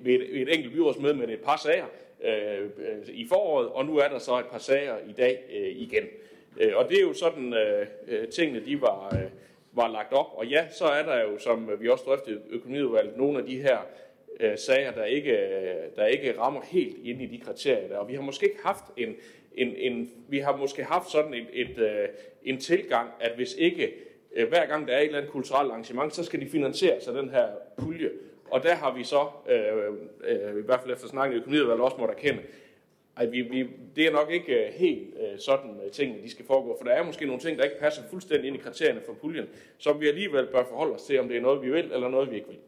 ved 0.00 0.14
et, 0.14 0.42
et 0.42 0.54
enkelt 0.54 0.74
byrådsmøde 0.74 1.14
med 1.14 1.28
et 1.28 1.40
par 1.40 1.56
sager 1.56 1.86
øh, 2.24 2.64
øh, 2.64 3.08
i 3.08 3.26
foråret, 3.28 3.68
og 3.68 3.86
nu 3.86 3.98
er 3.98 4.08
der 4.08 4.18
så 4.18 4.38
et 4.38 4.46
par 4.46 4.58
sager 4.58 4.96
i 5.08 5.12
dag 5.12 5.44
øh, 5.56 5.76
igen. 5.76 6.04
Øh, 6.60 6.72
og 6.76 6.88
det 6.88 6.98
er 6.98 7.02
jo 7.02 7.12
sådan, 7.12 7.54
øh, 7.54 7.86
øh 8.08 8.28
tingene 8.28 8.66
de 8.66 8.80
var, 8.80 9.06
øh, 9.14 9.30
var 9.72 9.88
lagt 9.88 10.12
op. 10.12 10.26
Og 10.34 10.46
ja, 10.46 10.68
så 10.70 10.84
er 10.84 11.02
der 11.02 11.22
jo, 11.22 11.38
som 11.38 11.70
vi 11.80 11.88
også 11.88 12.04
drøftede 12.04 12.40
økonomiudvalget, 12.50 13.16
nogle 13.16 13.38
af 13.38 13.46
de 13.46 13.62
her 13.62 13.78
øh, 14.40 14.58
sager, 14.58 14.92
der 14.92 15.04
ikke, 15.04 15.32
øh, 15.32 15.96
der 15.96 16.06
ikke 16.06 16.38
rammer 16.38 16.60
helt 16.70 16.96
ind 17.04 17.22
i 17.22 17.26
de 17.26 17.38
kriterier 17.38 17.88
der. 17.88 17.96
Og 17.96 18.08
vi 18.08 18.14
har 18.14 18.22
måske 18.22 18.46
ikke 18.46 18.62
haft 18.62 18.84
en, 18.96 19.14
en, 19.54 19.74
en 19.76 20.10
vi 20.28 20.38
har 20.38 20.56
måske 20.56 20.84
haft 20.84 21.10
sådan 21.10 21.34
et, 21.34 21.46
et, 21.52 21.78
øh, 21.78 22.08
en 22.44 22.60
tilgang, 22.60 23.10
at 23.20 23.32
hvis 23.36 23.54
ikke 23.54 23.94
øh, 24.34 24.48
hver 24.48 24.66
gang 24.66 24.88
der 24.88 24.94
er 24.94 24.98
et 24.98 25.04
eller 25.04 25.18
andet 25.18 25.32
kulturelt 25.32 25.70
arrangement, 25.70 26.14
så 26.14 26.24
skal 26.24 26.40
de 26.40 26.46
finansieres 26.46 27.08
af 27.08 27.14
den 27.14 27.30
her 27.30 27.46
pulje. 27.78 28.10
Og 28.54 28.62
der 28.62 28.74
har 28.74 28.94
vi 28.94 29.04
så, 29.04 29.26
øh, 29.48 29.92
øh, 30.24 30.58
i 30.58 30.62
hvert 30.64 30.80
fald 30.80 30.92
efter 30.92 31.08
snakken 31.08 31.36
i 31.36 31.40
økonomiudvalget, 31.40 31.84
også 31.84 31.96
måtte 31.98 32.14
erkende, 32.14 32.42
at 33.16 33.32
vi, 33.32 33.42
vi, 33.42 33.66
det 33.96 34.06
er 34.06 34.10
nok 34.10 34.30
ikke 34.30 34.66
øh, 34.66 34.72
helt 34.72 35.14
øh, 35.20 35.38
sådan, 35.38 35.80
øh, 35.84 35.90
tingene 35.90 36.22
de 36.22 36.30
skal 36.30 36.46
foregå, 36.46 36.76
for 36.78 36.84
der 36.84 36.92
er 36.92 37.02
måske 37.02 37.26
nogle 37.26 37.40
ting, 37.40 37.58
der 37.58 37.64
ikke 37.64 37.78
passer 37.78 38.02
fuldstændig 38.10 38.46
ind 38.46 38.56
i 38.56 38.60
kriterierne 38.60 39.00
for 39.06 39.12
puljen, 39.12 39.46
som 39.78 40.00
vi 40.00 40.08
alligevel 40.08 40.46
bør 40.46 40.64
forholde 40.64 40.94
os 40.94 41.02
til, 41.02 41.20
om 41.20 41.28
det 41.28 41.36
er 41.36 41.40
noget, 41.40 41.62
vi 41.62 41.70
vil, 41.70 41.92
eller 41.92 42.08
noget, 42.08 42.30
vi 42.30 42.36
ikke 42.36 42.48
vil. 42.48 42.58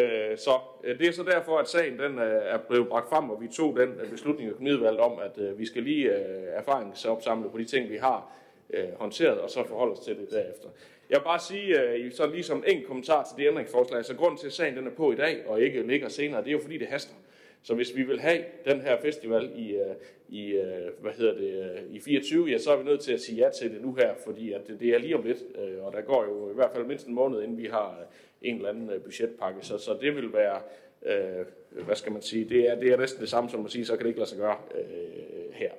Øh, 0.00 0.38
så 0.38 0.50
øh, 0.84 0.98
det 0.98 1.08
er 1.08 1.12
så 1.12 1.22
derfor, 1.22 1.58
at 1.58 1.68
sagen 1.68 1.98
den, 1.98 2.18
er 2.18 2.58
blevet 2.58 2.88
bragt 2.88 3.08
frem, 3.08 3.30
og 3.30 3.42
vi 3.42 3.48
tog 3.48 3.76
den 3.76 3.88
uh, 3.88 4.10
beslutning 4.10 4.48
i 4.48 4.52
økonomiudvalget 4.52 5.00
om, 5.00 5.18
at 5.18 5.38
øh, 5.38 5.58
vi 5.58 5.66
skal 5.66 5.82
lige 5.82 6.16
øh, 6.16 6.44
erfaringsopsamle 6.52 7.50
på 7.50 7.58
de 7.58 7.64
ting, 7.64 7.90
vi 7.90 7.96
har 7.96 8.32
øh, 8.70 8.88
håndteret, 8.98 9.38
og 9.38 9.50
så 9.50 9.64
forholde 9.68 9.92
os 9.92 10.00
til 10.00 10.16
det 10.16 10.30
derefter. 10.30 10.68
Jeg 11.10 11.18
vil 11.18 11.24
bare 11.24 11.40
sige, 11.40 11.80
øh, 11.80 12.06
uh, 12.06 12.12
så 12.12 12.26
lige 12.26 12.42
som 12.42 12.64
en 12.66 12.84
kommentar 12.86 13.24
til 13.24 13.44
det 13.44 13.48
ændringsforslag, 13.50 14.04
så 14.04 14.14
grunden 14.14 14.38
til, 14.38 14.46
at 14.46 14.52
sagen 14.52 14.76
den 14.76 14.86
er 14.86 14.90
på 14.90 15.12
i 15.12 15.16
dag, 15.16 15.46
og 15.46 15.62
ikke 15.62 15.82
ligger 15.82 16.08
senere, 16.08 16.40
det 16.40 16.48
er 16.48 16.52
jo 16.52 16.58
fordi, 16.58 16.78
det 16.78 16.88
haster. 16.88 17.14
Så 17.62 17.74
hvis 17.74 17.96
vi 17.96 18.02
vil 18.02 18.20
have 18.20 18.44
den 18.64 18.80
her 18.80 19.00
festival 19.00 19.50
i, 19.54 19.74
øh, 19.74 19.94
i 20.28 20.52
øh, 20.52 20.90
hvad 21.00 21.12
hedder 21.12 21.34
det, 21.34 21.82
i 21.90 22.00
24, 22.00 22.46
ja, 22.46 22.58
så 22.58 22.72
er 22.72 22.76
vi 22.76 22.84
nødt 22.84 23.00
til 23.00 23.12
at 23.12 23.20
sige 23.20 23.44
ja 23.44 23.50
til 23.50 23.74
det 23.74 23.82
nu 23.82 23.94
her, 23.94 24.14
fordi 24.24 24.52
at 24.52 24.66
det, 24.66 24.80
det 24.80 24.88
er 24.88 24.98
lige 24.98 25.16
om 25.16 25.24
lidt, 25.24 25.38
og 25.82 25.92
der 25.92 26.00
går 26.00 26.24
jo 26.24 26.50
i 26.50 26.54
hvert 26.54 26.70
fald 26.74 26.84
mindst 26.84 27.06
en 27.06 27.14
måned, 27.14 27.42
inden 27.42 27.58
vi 27.58 27.66
har 27.66 27.98
en 28.42 28.56
eller 28.56 28.68
anden 28.68 29.00
budgetpakke, 29.04 29.66
så, 29.66 29.78
så 29.78 29.98
det 30.00 30.16
vil 30.16 30.32
være, 30.32 30.60
øh, 31.02 31.46
hvad 31.84 31.96
skal 31.96 32.12
man 32.12 32.22
sige, 32.22 32.44
det 32.44 32.68
er, 32.68 32.74
det 32.74 32.92
er 32.92 32.96
næsten 32.96 33.20
det 33.20 33.28
samme 33.28 33.50
som 33.50 33.64
at 33.64 33.70
sige, 33.70 33.84
så 33.86 33.96
kan 33.96 34.04
det 34.04 34.08
ikke 34.08 34.20
lade 34.20 34.30
sig 34.30 34.38
gøre 34.38 34.56
øh, 34.74 35.52
her. 35.52 35.70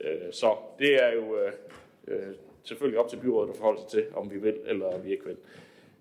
Øh, 0.00 0.32
så 0.32 0.56
det 0.78 1.02
er 1.02 1.12
jo 1.12 1.38
øh, 1.38 2.34
selvfølgelig 2.68 3.00
op 3.00 3.08
til 3.08 3.16
byrådet 3.16 3.50
at 3.50 3.56
forholde 3.56 3.80
sig 3.80 3.90
til, 3.90 4.04
om 4.14 4.30
vi 4.30 4.38
vil 4.38 4.54
eller 4.66 4.86
om 4.86 5.04
vi 5.04 5.10
ikke 5.10 5.24
vil. 5.24 5.36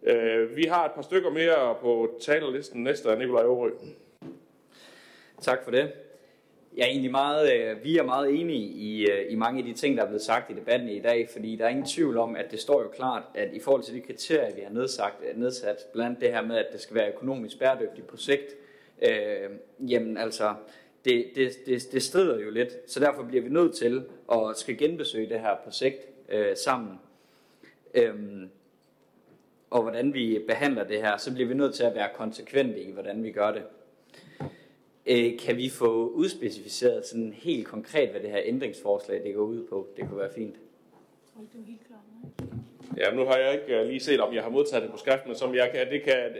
Øh, 0.03 0.57
vi 0.57 0.63
har 0.63 0.85
et 0.85 0.91
par 0.91 1.01
stykker 1.01 1.29
mere 1.29 1.75
på 1.81 2.17
talerlisten. 2.21 2.83
Næste 2.83 3.09
er 3.09 3.15
Nikolaj 3.15 3.43
Aarø. 3.43 3.71
Tak 5.41 5.63
for 5.63 5.71
det. 5.71 5.91
Jeg 6.77 6.83
er 6.83 6.87
egentlig 6.87 7.11
meget, 7.11 7.53
øh, 7.53 7.83
vi 7.83 7.97
er 7.97 8.03
meget 8.03 8.39
enige 8.39 8.67
i, 8.67 9.07
øh, 9.11 9.31
i 9.31 9.35
mange 9.35 9.59
af 9.59 9.65
de 9.65 9.73
ting, 9.73 9.97
der 9.97 10.03
er 10.03 10.07
blevet 10.07 10.21
sagt 10.21 10.51
i 10.51 10.53
debatten 10.53 10.89
i 10.89 10.99
dag, 10.99 11.29
fordi 11.29 11.55
der 11.55 11.65
er 11.65 11.69
ingen 11.69 11.85
tvivl 11.85 12.17
om, 12.17 12.35
at 12.35 12.51
det 12.51 12.59
står 12.59 12.81
jo 12.81 12.87
klart, 12.87 13.23
at 13.35 13.53
i 13.53 13.59
forhold 13.59 13.83
til 13.83 13.95
de 13.95 14.01
kriterier, 14.01 14.55
vi 14.55 14.61
har 14.61 14.73
nedsat, 14.73 15.13
øh, 15.29 15.39
nedsat 15.39 15.77
blandt 15.93 16.21
det 16.21 16.31
her 16.31 16.41
med, 16.41 16.57
at 16.57 16.67
det 16.71 16.81
skal 16.81 16.95
være 16.95 17.13
økonomisk 17.13 17.59
bæredygtigt 17.59 18.07
på 18.07 18.17
sigt, 18.17 18.55
øh, 19.01 19.49
jamen 19.91 20.17
altså, 20.17 20.53
det, 21.05 21.25
det, 21.35 21.51
det, 21.65 21.91
det 21.91 22.03
strider 22.03 22.39
jo 22.39 22.51
lidt, 22.51 22.73
så 22.87 22.99
derfor 22.99 23.23
bliver 23.23 23.43
vi 23.43 23.49
nødt 23.49 23.75
til 23.75 24.03
at 24.31 24.57
skal 24.57 24.77
genbesøge 24.77 25.29
det 25.29 25.39
her 25.39 25.55
projekt 25.63 26.14
øh, 26.29 26.57
sammen. 26.57 26.99
Øhm, 27.93 28.49
og 29.69 29.81
hvordan 29.81 30.13
vi 30.13 30.39
behandler 30.47 30.83
det 30.83 31.01
her, 31.01 31.17
så 31.17 31.33
bliver 31.33 31.47
vi 31.47 31.53
nødt 31.53 31.75
til 31.75 31.83
at 31.83 31.95
være 31.95 32.09
konsekvente 32.15 32.79
i, 32.79 32.91
hvordan 32.91 33.23
vi 33.23 33.31
gør 33.31 33.51
det. 33.51 33.63
Øh, 35.05 35.39
kan 35.39 35.57
vi 35.57 35.69
få 35.69 36.07
udspecificeret 36.09 37.05
sådan 37.05 37.33
helt 37.33 37.67
konkret, 37.67 38.09
hvad 38.09 38.21
det 38.21 38.29
her 38.29 38.41
ændringsforslag 38.43 39.23
det 39.23 39.35
går 39.35 39.43
ud 39.43 39.67
på? 39.67 39.87
Det 39.97 40.07
kunne 40.09 40.19
være 40.19 40.33
fint. 40.33 40.55
Ja, 42.97 43.11
nu 43.13 43.25
har 43.25 43.37
jeg 43.37 43.53
ikke 43.53 43.79
øh, 43.79 43.87
lige 43.87 43.99
set, 43.99 44.19
om 44.19 44.33
jeg 44.33 44.43
har 44.43 44.49
modtaget 44.49 44.83
det 44.83 44.91
på 44.91 44.97
skrift, 44.97 45.27
men 45.27 45.35
som 45.35 45.55
jeg 45.55 45.71
kan, 45.73 45.89
det, 45.89 46.03
kan, 46.03 46.31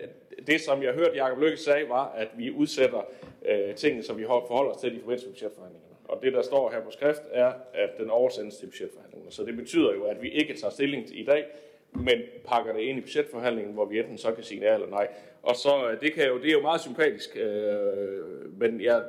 det, 0.48 0.62
som 0.62 0.84
jeg 0.84 0.94
hørte 0.94 1.24
Jacob 1.24 1.40
Lykke 1.40 1.58
sagde, 1.58 1.90
var, 1.90 2.06
at 2.06 2.28
vi 2.38 2.52
udsætter 2.52 3.02
øh, 3.46 3.76
tingene, 3.76 4.04
som 4.04 4.18
vi 4.18 4.24
forholder 4.24 4.72
os 4.72 4.82
til 4.82 4.98
i 4.98 5.00
forbindelse 5.00 5.28
med 5.28 5.34
budgetforhandlingerne. 5.34 5.95
Og 6.08 6.20
det, 6.24 6.34
der 6.34 6.42
står 6.42 6.72
her 6.72 6.82
på 6.82 6.92
skrift, 6.92 7.22
er, 7.32 7.54
at 7.74 7.90
den 7.98 8.10
oversendes 8.10 8.58
til 8.58 8.66
budgetforhandlingerne. 8.66 9.32
Så 9.32 9.44
det 9.44 9.56
betyder 9.56 9.94
jo, 9.94 10.04
at 10.04 10.22
vi 10.22 10.30
ikke 10.30 10.54
tager 10.58 10.72
stilling 10.72 11.08
til 11.08 11.20
i 11.22 11.26
dag, 11.26 11.46
men 11.92 12.22
pakker 12.46 12.74
det 12.74 12.82
ind 12.82 12.98
i 12.98 13.02
budgetforhandlingen, 13.02 13.74
hvor 13.74 13.86
vi 13.86 14.00
enten 14.00 14.18
så 14.18 14.32
kan 14.32 14.44
sige 14.44 14.62
ja 14.62 14.74
eller 14.74 14.90
nej. 14.90 15.08
Og 15.44 15.56
så, 15.56 15.90
øh, 15.90 16.02
det, 16.02 16.14
kan 16.14 16.28
jo, 16.28 16.38
det 16.38 16.48
er 16.48 16.52
jo 16.54 16.62
meget 16.62 16.82
sympatisk, 16.82 17.38
øh, 17.38 18.60
men 18.60 18.82
jeg, 18.82 19.04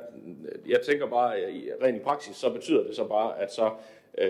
jeg 0.67 0.81
tænker 0.81 1.07
bare, 1.07 1.37
at 1.37 1.53
rent 1.83 1.97
i 1.97 1.99
praksis, 1.99 2.35
så 2.35 2.53
betyder 2.53 2.83
det 2.83 2.95
så 2.95 3.07
bare, 3.07 3.39
at 3.39 3.53
så 3.53 3.71
øh, 4.17 4.29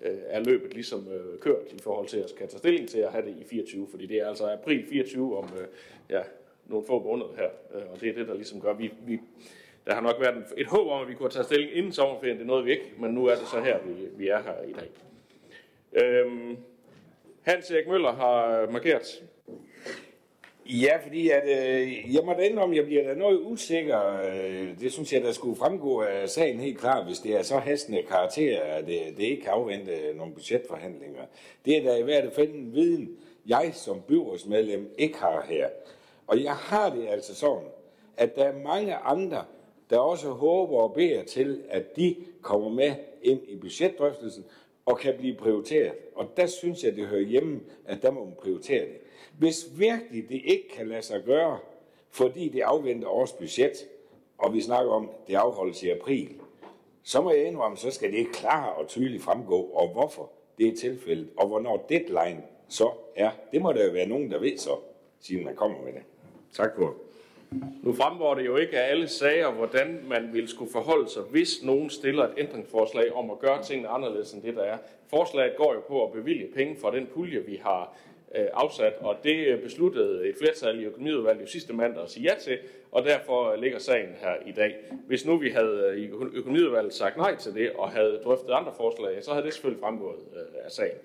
øh, 0.00 0.18
er 0.26 0.40
løbet 0.40 0.74
ligesom 0.74 1.08
øh, 1.12 1.38
kørt 1.40 1.72
i 1.72 1.78
forhold 1.82 2.08
til 2.08 2.18
at 2.18 2.30
skal 2.30 2.48
tage 2.48 2.58
stilling 2.58 2.88
til 2.88 2.98
at 2.98 3.12
have 3.12 3.26
det 3.26 3.36
i 3.40 3.44
24, 3.44 3.86
fordi 3.90 4.06
det 4.06 4.16
er 4.16 4.28
altså 4.28 4.50
april 4.50 4.86
24 4.86 5.38
om 5.38 5.48
øh, 5.60 5.66
ja, 6.10 6.22
nogle 6.66 6.86
få 6.86 7.02
måneder 7.02 7.28
her, 7.36 7.48
øh, 7.74 7.82
og 7.92 8.00
det 8.00 8.08
er 8.08 8.14
det, 8.14 8.28
der 8.28 8.34
ligesom 8.34 8.60
gør, 8.60 8.72
vi, 8.72 8.92
vi 9.06 9.20
der 9.86 9.94
har 9.94 10.00
nok 10.00 10.20
været 10.20 10.44
et 10.56 10.66
håb 10.66 10.86
om, 10.86 11.02
at 11.02 11.08
vi 11.08 11.14
kunne 11.14 11.30
tage 11.30 11.44
stilling 11.44 11.76
inden 11.76 11.92
sommerferien, 11.92 12.38
det 12.38 12.46
nåede 12.46 12.64
vi 12.64 12.70
ikke, 12.70 12.92
men 12.98 13.10
nu 13.10 13.26
er 13.26 13.34
det 13.34 13.48
så 13.48 13.60
her, 13.60 13.78
vi, 13.84 13.92
vi 14.16 14.28
er 14.28 14.42
her 14.42 14.62
i 14.68 14.72
dag. 14.72 14.90
Øhm, 16.04 16.56
Hans 17.42 17.70
Erik 17.70 17.88
Møller 17.88 18.12
har 18.12 18.66
markeret. 18.70 19.22
Ja, 20.66 20.96
fordi 21.02 21.30
at, 21.30 21.42
øh, 21.44 22.14
jeg 22.14 22.24
må 22.24 22.32
da 22.32 22.42
indrømme, 22.42 22.74
at 22.74 22.76
jeg 22.76 22.86
bliver 22.86 23.04
da 23.04 23.14
noget 23.14 23.40
usikker. 23.42 24.20
Øh, 24.20 24.80
det 24.80 24.92
synes 24.92 25.12
jeg, 25.12 25.22
der 25.22 25.32
skulle 25.32 25.56
fremgå 25.56 26.00
af 26.00 26.28
sagen 26.28 26.60
helt 26.60 26.78
klart, 26.78 27.06
hvis 27.06 27.18
det 27.18 27.36
er 27.36 27.42
så 27.42 27.58
hastende 27.58 28.02
karakter, 28.02 28.62
at 28.62 28.86
det, 28.86 29.00
det 29.16 29.22
ikke 29.22 29.42
kan 29.42 29.52
afvente 29.52 30.14
nogle 30.14 30.34
budgetforhandlinger. 30.34 31.22
Det 31.64 31.76
er 31.76 31.82
da 31.82 31.96
i 31.96 32.02
hvert 32.02 32.32
fald 32.32 32.48
en 32.48 32.74
viden, 32.74 33.16
jeg 33.46 33.70
som 33.74 34.00
byrådsmedlem 34.08 34.94
ikke 34.98 35.18
har 35.18 35.46
her. 35.48 35.68
Og 36.26 36.42
jeg 36.42 36.54
har 36.54 36.90
det 36.90 37.08
altså 37.08 37.34
sådan, 37.34 37.68
at 38.16 38.36
der 38.36 38.44
er 38.44 38.58
mange 38.58 38.94
andre, 38.94 39.44
der 39.90 39.98
også 39.98 40.28
håber 40.28 40.78
og 40.78 40.92
beder 40.92 41.24
til, 41.24 41.62
at 41.68 41.96
de 41.96 42.16
kommer 42.42 42.68
med 42.68 42.94
ind 43.22 43.40
i 43.48 43.56
budgetdrøftelsen 43.56 44.44
og 44.86 44.98
kan 44.98 45.14
blive 45.18 45.36
prioriteret. 45.36 45.92
Og 46.14 46.26
der 46.36 46.46
synes 46.46 46.84
jeg, 46.84 46.96
det 46.96 47.06
hører 47.06 47.22
hjemme, 47.22 47.60
at 47.86 48.02
der 48.02 48.10
må 48.10 48.24
man 48.24 48.34
prioritere 48.42 48.80
det. 48.80 48.98
Hvis 49.38 49.66
virkelig 49.78 50.28
det 50.28 50.40
ikke 50.44 50.68
kan 50.68 50.88
lade 50.88 51.02
sig 51.02 51.22
gøre, 51.22 51.58
fordi 52.10 52.48
det 52.48 52.60
afventer 52.60 53.08
års 53.08 53.32
budget, 53.32 53.88
og 54.38 54.54
vi 54.54 54.60
snakker 54.60 54.92
om, 54.92 55.08
at 55.08 55.28
det 55.28 55.34
afholdes 55.34 55.82
i 55.82 55.90
april, 55.90 56.28
så 57.02 57.20
må 57.20 57.30
jeg 57.30 57.44
indrømme, 57.44 57.76
så 57.76 57.90
skal 57.90 58.12
det 58.12 58.32
klart 58.32 58.76
og 58.78 58.88
tydeligt 58.88 59.22
fremgå, 59.22 59.60
og 59.60 59.88
hvorfor 59.88 60.30
det 60.58 60.68
er 60.68 60.76
tilfældet, 60.76 61.28
og 61.36 61.48
hvornår 61.48 61.86
deadline 61.88 62.42
så 62.68 62.90
er. 63.16 63.30
Det 63.52 63.62
må 63.62 63.72
der 63.72 63.86
jo 63.86 63.92
være 63.92 64.06
nogen, 64.06 64.30
der 64.30 64.38
ved 64.38 64.58
så, 64.58 64.76
siden 65.20 65.44
man 65.44 65.56
kommer 65.56 65.82
med 65.84 65.92
det. 65.92 66.02
Tak 66.52 66.70
for 66.76 66.94
nu 67.82 67.92
fremgår 67.92 68.34
det 68.34 68.46
jo 68.46 68.56
ikke 68.56 68.80
af 68.80 68.90
alle 68.90 69.08
sager, 69.08 69.50
hvordan 69.50 70.00
man 70.08 70.30
vil 70.32 70.48
skulle 70.48 70.72
forholde 70.72 71.10
sig, 71.10 71.22
hvis 71.22 71.62
nogen 71.62 71.90
stiller 71.90 72.24
et 72.24 72.32
ændringsforslag 72.36 73.12
om 73.12 73.30
at 73.30 73.38
gøre 73.38 73.62
tingene 73.62 73.88
anderledes 73.88 74.32
end 74.32 74.42
det, 74.42 74.56
der 74.56 74.62
er. 74.62 74.78
Forslaget 75.10 75.56
går 75.56 75.74
jo 75.74 75.80
på 75.80 76.06
at 76.06 76.12
bevilge 76.12 76.48
penge 76.54 76.76
for 76.80 76.90
den 76.90 77.06
pulje, 77.06 77.40
vi 77.46 77.60
har 77.62 77.96
øh, 78.34 78.46
afsat, 78.52 78.92
og 79.00 79.16
det 79.24 79.46
øh, 79.46 79.62
besluttede 79.62 80.28
et 80.28 80.34
flertal 80.38 80.80
i 80.80 80.84
økonomiudvalget 80.84 81.42
jo 81.42 81.46
sidste 81.46 81.72
mandag 81.72 82.02
at 82.02 82.10
sige 82.10 82.30
ja 82.30 82.38
til, 82.40 82.58
og 82.92 83.04
derfor 83.04 83.52
øh, 83.52 83.60
ligger 83.60 83.78
sagen 83.78 84.08
her 84.20 84.34
i 84.46 84.52
dag. 84.52 84.76
Hvis 85.06 85.26
nu 85.26 85.36
vi 85.36 85.50
havde 85.50 85.92
øh, 85.92 85.98
i 85.98 86.06
økonomiudvalget 86.34 86.94
sagt 86.94 87.16
nej 87.16 87.36
til 87.36 87.54
det, 87.54 87.70
og 87.72 87.90
havde 87.90 88.20
drøftet 88.24 88.50
andre 88.52 88.72
forslag, 88.76 89.24
så 89.24 89.30
havde 89.30 89.44
det 89.44 89.52
selvfølgelig 89.52 89.80
fremgået 89.80 90.20
øh, 90.36 90.64
af 90.64 90.70
sagen. 90.70 90.98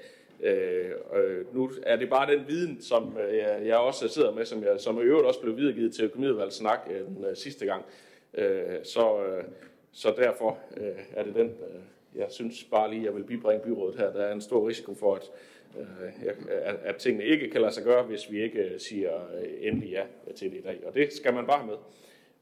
Øh, 0.44 0.92
øh, 1.16 1.56
nu 1.56 1.72
er 1.84 1.96
det 1.96 2.10
bare 2.10 2.36
den 2.36 2.48
viden, 2.48 2.82
som 2.82 3.18
øh, 3.18 3.68
jeg 3.68 3.78
også 3.78 4.08
sidder 4.08 4.32
med, 4.32 4.46
som, 4.46 4.64
jeg, 4.64 4.80
som 4.80 4.98
i 4.98 5.02
øvrigt 5.02 5.28
også 5.28 5.42
blev 5.42 5.58
videregivet 5.58 5.94
til 5.94 6.06
økonomiudvalget 6.06 6.54
snak 6.54 6.80
øh, 6.92 7.08
den 7.08 7.26
øh, 7.30 7.36
sidste 7.36 7.66
gang. 7.66 7.86
Øh, 8.34 8.84
så, 8.84 9.26
øh, 9.26 9.44
så 9.92 10.14
derfor 10.18 10.60
øh, 10.78 11.00
er 11.14 11.24
det 11.24 11.36
den, 11.36 11.48
øh, 11.48 11.82
jeg 12.16 12.28
synes 12.30 12.64
bare 12.64 12.92
lige, 12.92 13.06
jeg 13.06 13.16
vil 13.16 13.24
bibringe 13.24 13.64
byrådet 13.64 14.00
her. 14.00 14.14
Der 14.14 14.22
er 14.22 14.34
en 14.34 14.42
stor 14.42 14.68
risiko 14.68 14.96
for, 14.96 15.16
at, 15.16 15.32
øh, 15.80 16.34
at, 16.50 16.76
at 16.84 16.96
tingene 16.96 17.26
ikke 17.26 17.50
kan 17.50 17.62
lade 17.62 17.74
sig 17.74 17.84
gøre, 17.84 18.04
hvis 18.04 18.32
vi 18.32 18.44
ikke 18.44 18.60
øh, 18.60 18.80
siger 18.80 19.16
øh, 19.16 19.48
endelig 19.60 19.90
ja 19.90 20.04
til 20.36 20.52
det 20.52 20.58
i 20.58 20.62
dag. 20.62 20.80
Og 20.86 20.94
det 20.94 21.14
skal 21.14 21.34
man 21.34 21.46
bare 21.46 21.66
med. 21.66 21.76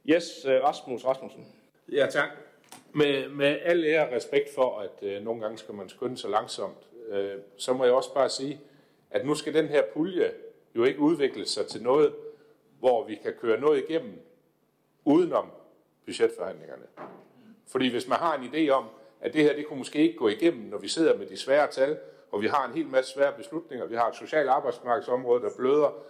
Yes, 0.10 0.46
øh, 0.46 0.64
Rasmus 0.64 1.06
Rasmussen. 1.06 1.46
Ja, 1.92 2.08
tak. 2.10 2.30
Med, 2.94 3.30
med 3.30 3.58
al 3.64 3.86
ære 3.86 4.16
respekt 4.16 4.50
for, 4.56 4.80
at 4.80 5.04
øh, 5.10 5.24
nogle 5.24 5.42
gange 5.42 5.58
skal 5.58 5.76
man 5.76 5.90
skynde 5.90 6.18
sig 6.18 6.30
langsomt, 6.30 6.88
øh, 7.08 7.40
så 7.58 7.74
må 7.74 7.84
jeg 7.84 7.94
også 7.94 8.14
bare 8.14 8.30
sige, 8.30 8.62
at 9.12 9.26
nu 9.26 9.36
skal 9.36 9.54
den 9.54 9.68
her 9.68 9.84
pulje 9.94 10.32
jo 10.76 10.84
ikke 10.84 11.00
udvikle 11.00 11.46
sig 11.46 11.68
til 11.68 11.84
noget, 11.84 12.14
hvor 12.80 13.08
vi 13.08 13.16
kan 13.16 13.34
køre 13.42 13.60
noget 13.60 13.84
igennem 13.90 14.20
udenom 15.06 15.52
budgetforhandlingerne. 16.06 16.86
Fordi 17.68 17.90
hvis 17.90 18.08
man 18.08 18.18
har 18.18 18.38
en 18.38 18.44
idé 18.54 18.70
om, 18.70 18.86
at 19.22 19.34
det 19.34 19.44
her 19.44 19.56
det 19.56 19.68
kunne 19.68 19.80
måske 19.80 20.00
ikke 20.00 20.18
gå 20.18 20.28
igennem, 20.28 20.64
når 20.70 20.78
vi 20.78 20.88
sidder 20.88 21.18
med 21.18 21.26
de 21.26 21.38
svære 21.38 21.72
tal, 21.72 21.98
og 22.32 22.42
vi 22.42 22.48
har 22.48 22.68
en 22.68 22.74
hel 22.74 22.88
masse 22.88 23.14
svære 23.14 23.34
beslutninger, 23.38 23.86
vi 23.86 23.96
har 23.96 24.10
et 24.10 24.16
socialt 24.16 24.50
arbejdsmarkedsområde, 24.50 25.42
der 25.42 25.50
bløder, 25.58 26.04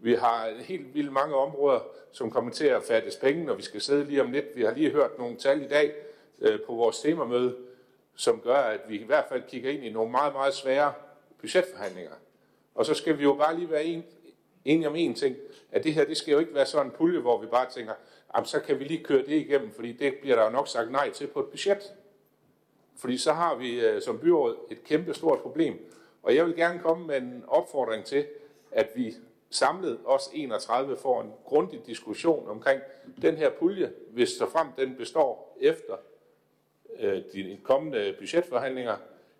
vi 0.00 0.14
har 0.14 0.50
helt 0.58 0.94
vildt 0.94 1.12
mange 1.12 1.36
områder, 1.36 1.80
som 2.12 2.30
kommer 2.30 2.50
til 2.50 2.66
at 2.66 2.82
fattes 2.82 3.16
penge, 3.16 3.44
når 3.44 3.54
vi 3.54 3.62
skal 3.62 3.80
sidde 3.80 4.04
lige 4.04 4.22
om 4.22 4.32
lidt. 4.32 4.46
Vi 4.54 4.62
har 4.62 4.74
lige 4.74 4.90
hørt 4.90 5.18
nogle 5.18 5.36
tal 5.36 5.62
i 5.62 5.68
dag 5.68 5.94
øh, 6.40 6.60
på 6.66 6.74
vores 6.74 7.00
temamøde, 7.00 7.56
som 8.18 8.40
gør, 8.40 8.56
at 8.56 8.80
vi 8.88 8.98
i 8.98 9.04
hvert 9.04 9.24
fald 9.28 9.42
kigger 9.48 9.70
ind 9.70 9.84
i 9.84 9.90
nogle 9.90 10.10
meget, 10.10 10.32
meget 10.32 10.54
svære 10.54 10.92
budgetforhandlinger. 11.40 12.12
Og 12.74 12.86
så 12.86 12.94
skal 12.94 13.18
vi 13.18 13.22
jo 13.22 13.34
bare 13.34 13.56
lige 13.56 13.70
være 13.70 13.84
en, 13.84 14.04
enige 14.64 14.88
om 14.88 14.96
en 14.96 15.14
ting, 15.14 15.36
at 15.72 15.84
det 15.84 15.94
her, 15.94 16.04
det 16.04 16.16
skal 16.16 16.32
jo 16.32 16.38
ikke 16.38 16.54
være 16.54 16.66
sådan 16.66 16.86
en 16.86 16.92
pulje, 16.92 17.20
hvor 17.20 17.40
vi 17.40 17.46
bare 17.46 17.70
tænker, 17.70 17.92
jamen, 18.34 18.46
så 18.46 18.60
kan 18.60 18.78
vi 18.78 18.84
lige 18.84 19.04
køre 19.04 19.18
det 19.18 19.28
igennem, 19.28 19.72
fordi 19.72 19.92
det 19.92 20.14
bliver 20.20 20.36
der 20.36 20.44
jo 20.44 20.50
nok 20.50 20.68
sagt 20.68 20.90
nej 20.90 21.10
til 21.10 21.26
på 21.26 21.40
et 21.40 21.46
budget. 21.46 21.92
Fordi 22.96 23.18
så 23.18 23.32
har 23.32 23.54
vi 23.54 23.80
øh, 23.80 24.02
som 24.02 24.18
byråd 24.18 24.56
et 24.70 24.84
kæmpe 24.84 25.14
stort 25.14 25.38
problem, 25.38 25.92
Og 26.22 26.34
jeg 26.34 26.46
vil 26.46 26.56
gerne 26.56 26.78
komme 26.78 27.06
med 27.06 27.16
en 27.16 27.44
opfordring 27.48 28.04
til, 28.04 28.26
at 28.72 28.88
vi 28.94 29.14
samlet 29.50 29.98
os 30.04 30.30
31 30.32 30.96
får 30.96 31.22
en 31.22 31.32
grundig 31.44 31.86
diskussion 31.86 32.48
omkring 32.48 32.80
den 33.22 33.36
her 33.36 33.50
pulje, 33.50 33.92
hvis 34.10 34.28
så 34.28 34.50
frem 34.50 34.66
den 34.78 34.96
består 34.96 35.56
efter 35.60 35.96
øh, 37.00 37.22
de 37.32 37.58
kommende 37.62 38.14
budgetforhandlinger. 38.18 38.96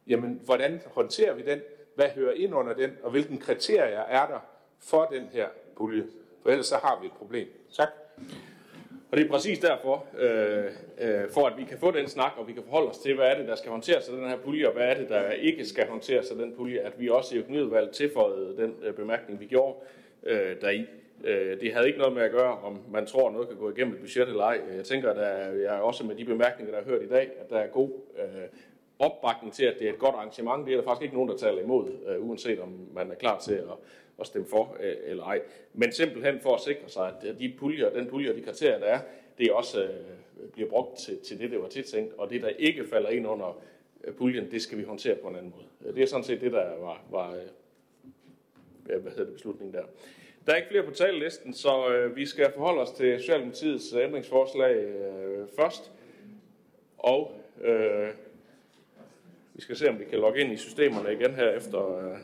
Jamen, 0.06 0.40
hvordan 0.44 0.80
håndterer 0.86 1.34
vi 1.34 1.42
den? 1.42 1.60
Hvad 1.94 2.08
hører 2.08 2.32
ind 2.32 2.54
under 2.54 2.74
den? 2.74 2.90
Og 3.02 3.10
hvilke 3.10 3.38
kriterier 3.38 4.00
er 4.00 4.26
der 4.26 4.38
for 4.80 5.04
den 5.04 5.28
her 5.32 5.48
pulje? 5.76 6.04
For 6.42 6.50
ellers 6.50 6.66
så 6.66 6.76
har 6.76 6.98
vi 7.00 7.06
et 7.06 7.12
problem. 7.12 7.48
Tak. 7.76 7.88
Og 9.10 9.16
det 9.16 9.26
er 9.26 9.30
præcis 9.30 9.58
derfor, 9.58 10.06
øh, 10.18 10.64
øh, 10.98 11.30
for 11.30 11.46
at 11.46 11.58
vi 11.58 11.64
kan 11.64 11.78
få 11.78 11.90
den 11.90 12.08
snak, 12.08 12.32
og 12.36 12.48
vi 12.48 12.52
kan 12.52 12.62
forholde 12.62 12.90
os 12.90 12.98
til, 12.98 13.14
hvad 13.14 13.26
er 13.26 13.38
det, 13.38 13.48
der 13.48 13.56
skal 13.56 13.70
håndteres 13.70 14.08
af 14.08 14.16
den 14.16 14.28
her 14.28 14.36
pulje, 14.36 14.66
og 14.66 14.72
hvad 14.72 14.88
er 14.88 14.94
det, 14.94 15.08
der 15.08 15.30
ikke 15.30 15.64
skal 15.64 15.88
håndteres 15.88 16.30
af 16.30 16.36
den 16.36 16.54
pulje, 16.56 16.78
at 16.78 16.92
vi 17.00 17.08
også 17.08 17.36
i 17.36 17.38
økonomiudvalget 17.38 17.90
tilføjede 17.90 18.56
den 18.56 18.74
øh, 18.82 18.94
bemærkning, 18.94 19.40
vi 19.40 19.46
gjorde 19.46 19.74
øh, 20.22 20.60
deri. 20.60 20.86
Øh, 21.24 21.60
det 21.60 21.72
havde 21.72 21.86
ikke 21.86 21.98
noget 21.98 22.14
med 22.14 22.22
at 22.22 22.30
gøre, 22.30 22.58
om 22.58 22.78
man 22.90 23.06
tror, 23.06 23.30
noget 23.30 23.48
kan 23.48 23.56
gå 23.56 23.70
igennem 23.70 23.94
et 23.94 24.00
budget 24.00 24.28
eller 24.28 24.44
ej. 24.44 24.60
Jeg 24.76 24.84
tænker, 24.84 25.10
at 25.10 25.62
jeg 25.62 25.76
er 25.76 25.80
også 25.80 26.04
med 26.04 26.14
de 26.14 26.24
bemærkninger, 26.24 26.74
der 26.74 26.80
er 26.80 26.84
hørt 26.84 27.02
i 27.02 27.08
dag, 27.08 27.30
at 27.40 27.50
der 27.50 27.58
er 27.58 27.66
god 27.66 27.90
øh, 28.18 28.48
opbakning 28.98 29.54
til, 29.54 29.64
at 29.64 29.78
det 29.78 29.88
er 29.88 29.92
et 29.92 29.98
godt 29.98 30.14
arrangement. 30.14 30.66
Det 30.66 30.72
er 30.72 30.76
der 30.76 30.84
faktisk 30.84 31.02
ikke 31.02 31.14
nogen, 31.14 31.30
der 31.30 31.36
taler 31.36 31.62
imod, 31.62 31.90
øh, 32.08 32.28
uanset 32.28 32.60
om 32.60 32.88
man 32.92 33.10
er 33.10 33.14
klar 33.14 33.38
til 33.40 33.54
at, 33.54 33.76
at 34.20 34.26
stemme 34.26 34.48
for 34.48 34.76
øh, 34.80 34.94
eller 35.04 35.24
ej. 35.24 35.40
Men 35.74 35.92
simpelthen 35.92 36.40
for 36.40 36.54
at 36.54 36.60
sikre 36.60 36.88
sig, 36.88 37.12
at 37.22 37.38
de 37.38 37.54
puljer, 37.58 37.90
den 37.90 38.06
pulje 38.06 38.30
og 38.30 38.36
de 38.36 38.42
kriterier, 38.42 38.78
der 38.78 38.86
er, 38.86 39.00
det 39.38 39.52
også 39.52 39.88
bliver 40.52 40.68
brugt 40.68 40.98
til, 40.98 41.18
til 41.18 41.38
det, 41.38 41.50
det 41.50 41.62
var 41.62 41.68
tiltænkt, 41.68 42.14
og 42.18 42.30
det, 42.30 42.42
der 42.42 42.48
ikke 42.48 42.84
falder 42.84 43.08
ind 43.08 43.26
under 43.26 43.60
puljen, 44.16 44.50
det 44.50 44.62
skal 44.62 44.78
vi 44.78 44.82
håndtere 44.82 45.14
på 45.14 45.28
en 45.28 45.36
anden 45.36 45.54
måde. 45.56 45.94
Det 45.94 46.02
er 46.02 46.06
sådan 46.06 46.24
set 46.24 46.40
det, 46.40 46.52
der 46.52 46.78
var, 46.78 47.02
var 47.10 47.36
hvad 48.84 49.10
hedder 49.10 49.24
det, 49.24 49.32
beslutningen 49.32 49.74
der. 49.74 49.84
Der 50.48 50.54
er 50.54 50.56
ikke 50.56 50.68
flere 50.68 50.82
på 50.82 50.90
talelisten, 50.90 51.54
så 51.54 51.88
øh, 51.88 52.16
vi 52.16 52.26
skal 52.26 52.52
forholde 52.52 52.80
os 52.80 52.90
til 52.90 53.18
Socialdemokratiets 53.18 53.92
øh, 53.92 54.04
ændringsforslag 54.04 54.76
øh, 54.76 55.46
først. 55.58 55.92
Og 56.98 57.40
øh, 57.60 58.08
vi 59.54 59.60
skal 59.60 59.76
se, 59.76 59.88
om 59.88 59.98
vi 59.98 60.04
kan 60.04 60.18
logge 60.18 60.40
ind 60.40 60.52
i 60.52 60.56
systemerne 60.56 61.12
igen 61.12 61.34
her 61.34 61.50
efter, 61.50 61.98
øh, 61.98 62.18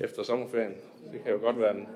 efter 0.00 0.22
sommerferien. 0.22 0.74
Det 1.12 1.22
kan 1.22 1.32
jo 1.32 1.38
godt 1.38 1.60
være 1.60 1.76
en, 1.76 1.88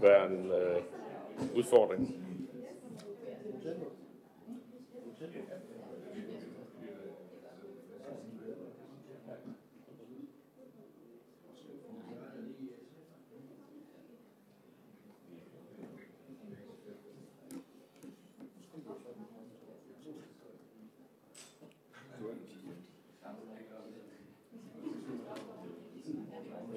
være 0.00 0.26
en 0.26 0.52
øh, 0.52 1.56
udfordring. 1.56 2.30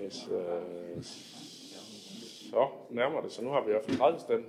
Hvis, 0.03 0.22
øh, 0.33 1.03
så 1.03 2.67
nærmer 2.89 3.21
det, 3.21 3.31
så 3.31 3.43
nu 3.43 3.49
har 3.49 3.61
vi 3.61 3.67
i 3.67 3.71
hvert 3.71 3.85
fald 3.85 3.97
30 3.97 4.19
stemmer. 4.19 4.47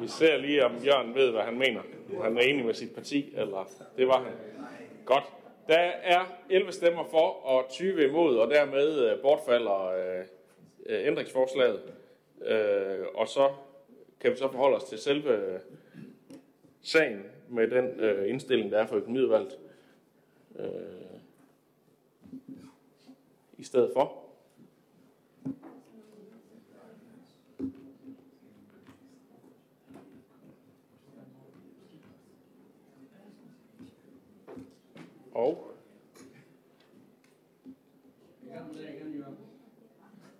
Vi 0.00 0.08
ser 0.08 0.36
lige, 0.36 0.64
om 0.64 0.76
Jørgen 0.76 1.14
ved, 1.14 1.30
hvad 1.30 1.42
han 1.42 1.58
mener. 1.58 1.80
Han 2.22 2.36
er 2.36 2.40
enig 2.40 2.66
med 2.66 2.74
sit 2.74 2.94
parti, 2.94 3.34
eller 3.36 3.70
det 3.96 4.08
var 4.08 4.22
han. 4.22 4.32
Godt. 5.04 5.24
Der 5.68 5.78
er 6.02 6.24
11 6.50 6.72
stemmer 6.72 7.04
for 7.04 7.46
og 7.46 7.70
20 7.70 8.08
imod, 8.08 8.36
og 8.36 8.50
dermed 8.50 9.10
øh, 9.10 9.22
bortfalder 9.22 9.86
øh, 9.86 11.06
ændringsforslaget. 11.06 11.82
Øh, 12.44 13.06
og 13.14 13.28
så 13.28 13.50
kan 14.20 14.30
vi 14.30 14.36
så 14.36 14.48
forholde 14.52 14.76
os 14.76 14.84
til 14.84 14.98
selve 14.98 15.60
sagen 16.82 17.22
med 17.48 17.70
den 17.70 17.84
øh, 17.84 18.28
indstilling, 18.28 18.72
der 18.72 18.78
er 18.78 18.86
for 18.86 18.96
økonomiudvalget. 18.96 19.58
Øh, 20.58 20.68
I 23.58 23.62
stedet 23.62 23.90
for. 23.94 24.24
Og 35.32 35.68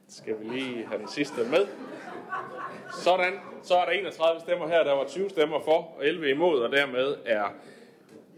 skal 0.09 0.41
vi 0.41 0.45
lige 0.45 0.87
have 0.87 0.99
den 0.99 1.09
sidste 1.09 1.37
med. 1.51 1.67
Sådan, 3.05 3.41
så 3.63 3.75
er 3.75 3.85
der 3.85 3.93
31 3.93 4.41
stemmer 4.41 4.69
her, 4.69 4.85
der 4.85 4.93
var 4.93 5.05
20 5.05 5.31
stemmer 5.31 5.61
for 5.61 5.95
og 5.97 6.07
11 6.07 6.31
imod, 6.31 6.61
og 6.61 6.73
dermed 6.73 7.17
er 7.25 7.55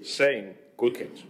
sagen 0.03 0.57
godkendt. 0.77 1.25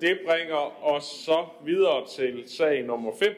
Det 0.00 0.20
bringer 0.26 0.84
os 0.84 1.04
så 1.04 1.46
videre 1.64 2.06
til 2.06 2.44
sag 2.46 2.82
nummer 2.82 3.12
5, 3.18 3.32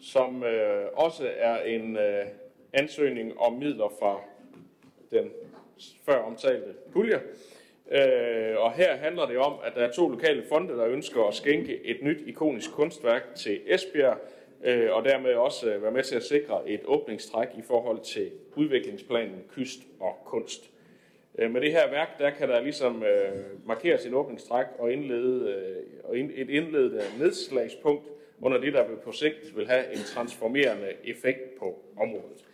som 0.00 0.44
øh, 0.44 0.86
også 0.92 1.30
er 1.36 1.62
en 1.62 1.96
øh, 1.96 2.26
ansøgning 2.72 3.38
om 3.38 3.52
midler 3.52 3.92
fra 4.00 4.20
den 5.10 5.30
før 6.04 6.18
omtalte 6.18 6.74
pulje. 6.92 7.22
Øh, 7.90 8.56
og 8.56 8.72
her 8.72 8.96
handler 8.96 9.26
det 9.26 9.38
om, 9.38 9.54
at 9.64 9.74
der 9.74 9.80
er 9.80 9.92
to 9.92 10.08
lokale 10.08 10.44
fonde, 10.48 10.74
der 10.74 10.86
ønsker 10.86 11.24
at 11.24 11.34
skænke 11.34 11.84
et 11.84 12.02
nyt 12.02 12.20
ikonisk 12.26 12.72
kunstværk 12.72 13.34
til 13.34 13.60
Esbjerg, 13.66 14.18
øh, 14.64 14.92
og 14.92 15.04
dermed 15.04 15.34
også 15.34 15.70
øh, 15.70 15.82
være 15.82 15.92
med 15.92 16.02
til 16.02 16.16
at 16.16 16.22
sikre 16.22 16.68
et 16.68 16.80
åbningstræk 16.84 17.48
i 17.58 17.62
forhold 17.62 18.00
til 18.00 18.30
udviklingsplanen 18.56 19.44
Kyst 19.54 19.80
og 20.00 20.18
Kunst. 20.24 20.70
Øh, 21.38 21.50
med 21.50 21.60
det 21.60 21.72
her 21.72 21.90
værk, 21.90 22.18
der 22.18 22.30
kan 22.30 22.48
der 22.48 22.60
ligesom 22.60 23.02
øh, 23.02 23.66
markeres 23.66 24.06
et 24.06 24.14
åbningstræk 24.14 24.66
og, 24.78 24.92
indlede, 24.92 25.54
øh, 26.12 26.18
et 26.18 26.50
indledende 26.50 26.96
øh, 26.96 27.20
nedslagspunkt 27.20 28.04
under 28.40 28.58
det, 28.58 28.72
der 28.72 28.84
på 29.04 29.12
sigt 29.12 29.56
vil 29.56 29.66
have 29.66 29.92
en 29.92 29.98
transformerende 29.98 30.92
effekt 31.04 31.58
på 31.58 31.78
området. 31.96 32.45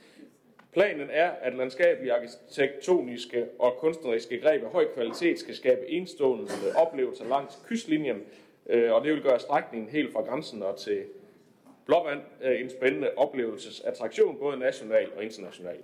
Planen 0.73 1.09
er, 1.11 1.31
at 1.31 1.55
landskabelige, 1.55 2.13
arkitektoniske 2.13 3.47
og 3.59 3.77
kunstneriske 3.79 4.41
greb 4.41 4.65
af 4.65 4.71
høj 4.71 4.87
kvalitet 4.95 5.39
skal 5.39 5.55
skabe 5.55 5.91
enstående 5.91 6.49
oplevelser 6.77 7.25
langs 7.25 7.59
kystlinjen, 7.67 8.23
øh, 8.67 8.93
og 8.93 9.05
det 9.05 9.13
vil 9.13 9.23
gøre 9.23 9.41
strækningen 9.41 9.91
helt 9.91 10.13
fra 10.13 10.23
grænsen 10.23 10.63
og 10.63 10.79
til 10.79 11.05
Blåvand 11.87 12.21
øh, 12.43 12.61
en 12.61 12.71
spændende 12.71 13.11
oplevelsesattraktion, 13.17 14.37
både 14.39 14.57
national 14.57 15.09
og 15.17 15.25
international. 15.25 15.77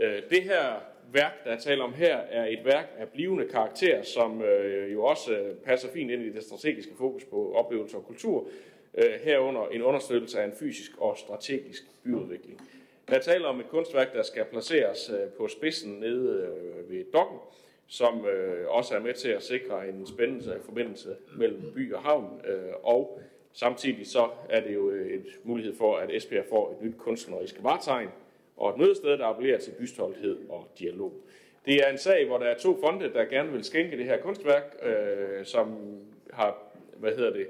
Øh, 0.00 0.22
det 0.30 0.42
her 0.42 0.82
værk, 1.12 1.44
der 1.44 1.50
er 1.50 1.58
tale 1.58 1.82
om 1.82 1.92
her, 1.92 2.16
er 2.16 2.44
et 2.44 2.64
værk 2.64 2.86
af 2.98 3.08
blivende 3.08 3.48
karakter, 3.48 4.02
som 4.02 4.42
jo 4.92 5.04
også 5.04 5.44
passer 5.64 5.88
fint 5.92 6.10
ind 6.10 6.22
i 6.22 6.32
det 6.32 6.42
strategiske 6.42 6.92
fokus 6.98 7.24
på 7.24 7.54
oplevelse 7.54 7.96
og 7.96 8.04
kultur, 8.04 8.48
herunder 9.24 9.68
en 9.68 9.82
understøttelse 9.82 10.40
af 10.40 10.44
en 10.44 10.52
fysisk 10.52 10.90
og 10.98 11.18
strategisk 11.18 11.82
byudvikling. 12.04 12.60
Jeg 13.10 13.22
taler 13.22 13.48
om 13.48 13.60
et 13.60 13.68
kunstværk, 13.68 14.14
der 14.14 14.22
skal 14.22 14.44
placeres 14.44 15.10
øh, 15.10 15.28
på 15.28 15.48
spidsen 15.48 15.92
nede 15.92 16.30
øh, 16.30 16.90
ved 16.90 17.04
dokken, 17.12 17.38
som 17.86 18.26
øh, 18.26 18.68
også 18.68 18.94
er 18.94 19.00
med 19.00 19.14
til 19.14 19.28
at 19.28 19.42
sikre 19.42 19.88
en 19.88 20.06
spændende 20.06 20.60
forbindelse 20.64 21.16
mellem 21.36 21.72
by 21.74 21.92
og 21.94 22.02
havn, 22.02 22.40
og 22.82 23.20
samtidig 23.52 24.06
så 24.06 24.28
er 24.48 24.60
det 24.60 24.74
jo 24.74 24.90
en 24.90 25.26
mulighed 25.44 25.76
for, 25.76 25.96
at 25.96 26.10
Esbjerg 26.10 26.44
får 26.48 26.70
et 26.70 26.86
nyt 26.86 26.96
kunstnerisk 26.98 27.56
vartegn 27.62 28.08
og 28.56 28.70
et 28.70 28.76
mødested, 28.76 29.18
der 29.18 29.26
appellerer 29.26 29.58
til 29.58 29.70
bystolthed 29.70 30.38
og 30.48 30.68
dialog. 30.78 31.12
Det 31.66 31.74
er 31.74 31.90
en 31.90 31.98
sag, 31.98 32.26
hvor 32.26 32.38
der 32.38 32.46
er 32.46 32.58
to 32.58 32.80
fonde, 32.80 33.12
der 33.12 33.24
gerne 33.24 33.52
vil 33.52 33.64
skænke 33.64 33.96
det 33.96 34.04
her 34.04 34.20
kunstværk, 34.20 34.76
øh, 34.82 35.44
som 35.44 35.78
har, 36.32 36.62
hvad 36.96 37.16
hedder 37.16 37.32
det, 37.32 37.46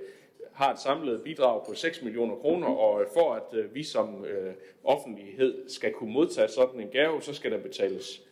har 0.60 0.72
et 0.72 0.80
samlet 0.80 1.22
bidrag 1.22 1.66
på 1.66 1.74
6 1.74 2.02
millioner 2.02 2.34
kroner, 2.36 2.68
og 2.68 3.00
øh, 3.00 3.06
for 3.14 3.34
at 3.34 3.58
øh, 3.58 3.74
vi 3.74 3.82
som 3.82 4.24
øh, 4.24 4.52
offentlighed 4.84 5.68
skal 5.68 5.92
kunne 5.92 6.12
modtage 6.12 6.48
sådan 6.48 6.80
en 6.80 6.88
gave, 6.88 7.22
så 7.22 7.34
skal 7.34 7.50
der 7.50 7.58
betales 7.58 8.22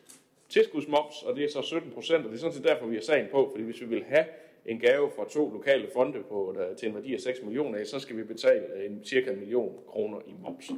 tilskudsmoms, 0.49 1.23
og 1.23 1.37
det 1.37 1.45
er 1.45 1.49
så 1.51 1.63
17 1.63 1.91
procent, 1.91 2.25
og 2.25 2.31
det 2.31 2.37
er 2.37 2.41
sådan 2.41 2.55
set 2.55 2.65
derfor, 2.65 2.87
vi 2.87 2.95
har 2.95 3.03
sagen 3.03 3.27
på, 3.31 3.49
fordi 3.53 3.65
hvis 3.65 3.81
vi 3.81 3.87
vil 3.87 4.05
have 4.09 4.25
en 4.67 4.79
gave 4.81 5.11
fra 5.17 5.29
to 5.31 5.51
lokale 5.51 5.89
fonde 5.93 6.23
på, 6.29 6.55
der, 6.59 6.75
til 6.75 6.89
en 6.89 6.95
værdi 6.95 7.15
af 7.15 7.21
6 7.21 7.43
millioner, 7.43 7.85
så 7.85 7.99
skal 7.99 8.17
vi 8.17 8.23
betale 8.23 8.87
en 8.87 9.05
cirka 9.05 9.31
en 9.31 9.39
million 9.39 9.79
kroner 9.89 10.19
i 10.27 10.35
moms. 10.43 10.71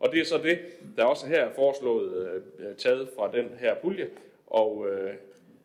Og 0.00 0.12
det 0.12 0.20
er 0.20 0.24
så 0.24 0.38
det, 0.38 0.58
der 0.96 1.04
også 1.04 1.26
her 1.26 1.40
er 1.40 1.54
foreslået 1.54 2.40
øh, 2.58 2.76
taget 2.76 3.08
fra 3.16 3.32
den 3.32 3.48
her 3.60 3.74
pulje, 3.74 4.08
og 4.46 4.86
øh, 4.90 5.14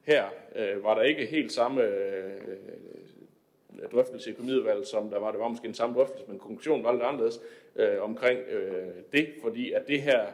her 0.04 0.23
øh, 0.56 0.84
var 0.84 0.95
der 0.95 1.01
ikke 1.01 1.25
helt 1.25 1.51
samme 1.51 1.84
øh, 1.84 2.32
drøftelse 3.91 4.29
i 4.29 4.34
økonomiudvalget, 4.34 4.88
som 4.88 5.10
der 5.10 5.19
var. 5.19 5.31
Det 5.31 5.39
var 5.39 5.47
måske 5.47 5.67
en 5.67 5.73
samme 5.73 5.95
drøftelse, 5.95 6.25
men 6.27 6.39
konklusionen 6.39 6.84
var 6.84 6.91
lidt 6.91 7.03
anderledes 7.03 7.41
øh, 7.75 8.03
omkring 8.03 8.39
øh, 8.39 8.88
det, 9.13 9.29
fordi 9.41 9.71
at 9.71 9.88
det 9.88 10.01
her, 10.01 10.25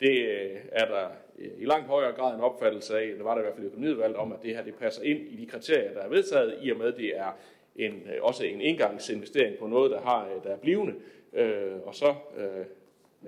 det 0.00 0.28
øh, 0.28 0.56
er 0.72 0.84
der 0.84 1.08
øh, 1.38 1.50
i 1.58 1.64
langt 1.64 1.86
højere 1.86 2.12
grad 2.12 2.34
en 2.34 2.40
opfattelse 2.40 2.98
af, 2.98 3.06
det 3.16 3.24
var 3.24 3.34
der 3.34 3.40
i 3.40 3.44
hvert 3.44 3.54
fald 3.54 3.64
i 3.64 3.68
økonomiudvalget, 3.68 4.16
om 4.16 4.32
at 4.32 4.38
det 4.42 4.56
her 4.56 4.64
det 4.64 4.74
passer 4.74 5.02
ind 5.02 5.20
i 5.20 5.36
de 5.36 5.46
kriterier, 5.46 5.92
der 5.92 6.00
er 6.00 6.08
vedtaget, 6.08 6.58
i 6.62 6.70
og 6.70 6.78
med 6.78 6.92
det 6.92 7.18
er 7.18 7.36
en, 7.76 7.92
øh, 7.92 8.22
også 8.22 8.44
en 8.44 8.60
engangsinvestering 8.60 9.58
på 9.58 9.66
noget, 9.66 9.90
der, 9.90 10.00
har, 10.00 10.26
øh, 10.26 10.44
der 10.44 10.50
er 10.50 10.56
blivende. 10.56 10.94
Øh, 11.32 11.72
og 11.84 11.94
så 11.94 12.14
øh, 12.36 12.64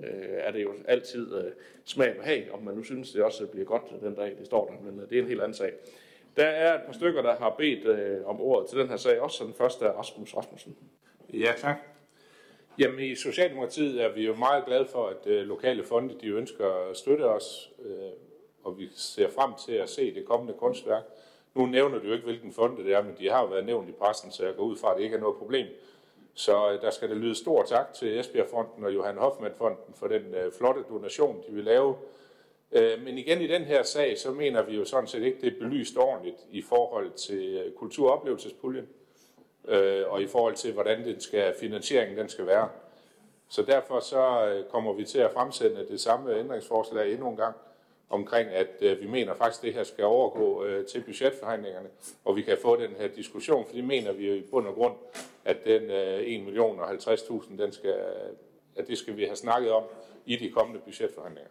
øh, 0.03 0.29
er 0.29 0.51
det 0.51 0.63
jo 0.63 0.73
altid 0.87 1.35
øh, 1.37 1.51
smag 1.85 2.19
og 2.19 2.25
have, 2.25 2.51
om 2.51 2.63
man 2.63 2.75
nu 2.75 2.83
synes, 2.83 3.11
det 3.11 3.23
også 3.23 3.47
bliver 3.47 3.65
godt 3.65 3.83
den 4.01 4.15
dag, 4.15 4.35
det 4.39 4.45
står 4.45 4.65
der, 4.65 4.91
men 4.91 4.99
øh, 4.99 5.09
det 5.09 5.17
er 5.17 5.21
en 5.21 5.27
helt 5.27 5.41
anden 5.41 5.53
sag. 5.53 5.73
Der 6.39 6.45
er 6.45 6.75
et 6.75 6.81
par 6.85 6.93
stykker, 6.93 7.21
der 7.21 7.35
har 7.35 7.55
bedt 7.57 7.85
øh, 7.85 8.27
om 8.27 8.41
ordet 8.41 8.69
til 8.69 8.79
den 8.79 8.89
her 8.89 8.97
sag, 8.97 9.21
også 9.21 9.43
den 9.43 9.53
første 9.53 9.85
er 9.85 9.91
Rasmus 9.91 10.35
Rasmussen. 10.35 10.77
Ja, 11.33 11.53
tak. 11.57 11.75
Jamen 12.77 12.99
i 12.99 13.15
Socialdemokratiet 13.15 14.03
er 14.03 14.09
vi 14.09 14.25
jo 14.25 14.35
meget 14.35 14.65
glade 14.65 14.85
for, 14.85 15.07
at 15.07 15.27
øh, 15.27 15.47
lokale 15.47 15.83
fonde 15.83 16.15
de 16.21 16.27
ønsker 16.27 16.89
at 16.89 16.97
støtte 16.97 17.23
os, 17.23 17.71
øh, 17.85 18.11
og 18.63 18.79
vi 18.79 18.89
ser 18.95 19.29
frem 19.29 19.51
til 19.65 19.73
at 19.73 19.89
se 19.89 20.13
det 20.15 20.25
kommende 20.25 20.53
kunstværk. 20.53 21.03
Nu 21.55 21.65
nævner 21.65 21.99
du 21.99 22.07
jo 22.07 22.13
ikke, 22.13 22.25
hvilken 22.25 22.53
fonde 22.53 22.83
det 22.83 22.93
er, 22.93 23.03
men 23.03 23.15
de 23.19 23.29
har 23.29 23.41
jo 23.41 23.47
været 23.47 23.65
nævnt 23.65 23.89
i 23.89 23.91
pressen, 23.91 24.31
så 24.31 24.45
jeg 24.45 24.55
går 24.55 24.63
ud 24.63 24.77
fra, 24.77 24.91
at 24.91 24.97
det 24.97 25.03
ikke 25.03 25.15
er 25.15 25.21
noget 25.21 25.37
problem. 25.37 25.67
Så 26.33 26.71
øh, 26.71 26.81
der 26.81 26.89
skal 26.89 27.09
det 27.09 27.17
lyde 27.17 27.35
stor 27.35 27.63
tak 27.63 27.93
til 27.93 28.19
Esbjerg-fonden 28.19 28.83
og 28.83 28.93
Johan 28.93 29.17
Hoffmann-fonden 29.17 29.93
for 29.95 30.07
den 30.07 30.33
øh, 30.33 30.51
flotte 30.51 30.83
donation, 30.89 31.43
de 31.47 31.53
vil 31.53 31.63
lave. 31.63 31.95
Øh, 32.71 33.03
men 33.03 33.17
igen 33.17 33.41
i 33.41 33.47
den 33.47 33.63
her 33.63 33.83
sag, 33.83 34.17
så 34.17 34.31
mener 34.31 34.61
vi 34.61 34.75
jo 34.75 34.85
sådan 34.85 35.07
set 35.07 35.23
ikke, 35.23 35.41
det 35.41 35.53
er 35.53 35.59
belyst 35.59 35.97
ordentligt 35.97 36.37
i 36.51 36.61
forhold 36.61 37.11
til 37.11 37.63
øh, 37.65 37.73
kulturoplevelsespuljen 37.73 38.87
øh, 39.67 40.03
og 40.07 40.21
i 40.21 40.27
forhold 40.27 40.55
til, 40.55 40.73
hvordan 40.73 41.05
den 41.05 41.19
skal, 41.19 41.53
finansieringen 41.59 42.17
den 42.17 42.29
skal 42.29 42.47
være. 42.47 42.69
Så 43.49 43.61
derfor 43.61 43.99
så 43.99 44.63
kommer 44.69 44.93
vi 44.93 45.03
til 45.03 45.19
at 45.19 45.31
fremsætte 45.31 45.87
det 45.87 46.01
samme 46.01 46.39
ændringsforslag 46.39 47.11
endnu 47.11 47.29
en 47.29 47.37
gang, 47.37 47.55
omkring, 48.09 48.49
at 48.49 49.01
vi 49.01 49.07
mener 49.07 49.33
faktisk, 49.33 49.59
at 49.59 49.65
det 49.65 49.73
her 49.73 49.83
skal 49.83 50.05
overgå 50.05 50.65
til 50.91 51.01
budgetforhandlingerne, 51.01 51.89
og 52.25 52.35
vi 52.35 52.41
kan 52.41 52.57
få 52.61 52.75
den 52.75 52.95
her 52.99 53.07
diskussion, 53.07 53.65
for 53.65 53.73
det 53.73 53.83
mener 53.83 54.11
vi 54.11 54.27
jo 54.27 54.33
i 54.33 54.41
bund 54.41 54.67
og 54.67 54.73
grund, 54.73 54.93
at 55.45 55.65
den 55.65 55.81
1 55.91 56.43
million 56.43 56.79
og 56.79 56.91
50.000, 56.91 57.57
den 57.57 57.71
skal, 57.71 57.95
at 58.75 58.87
det 58.87 58.97
skal 58.97 59.17
vi 59.17 59.23
have 59.23 59.35
snakket 59.35 59.71
om 59.71 59.83
i 60.25 60.35
de 60.35 60.51
kommende 60.51 60.81
budgetforhandlinger. 60.81 61.49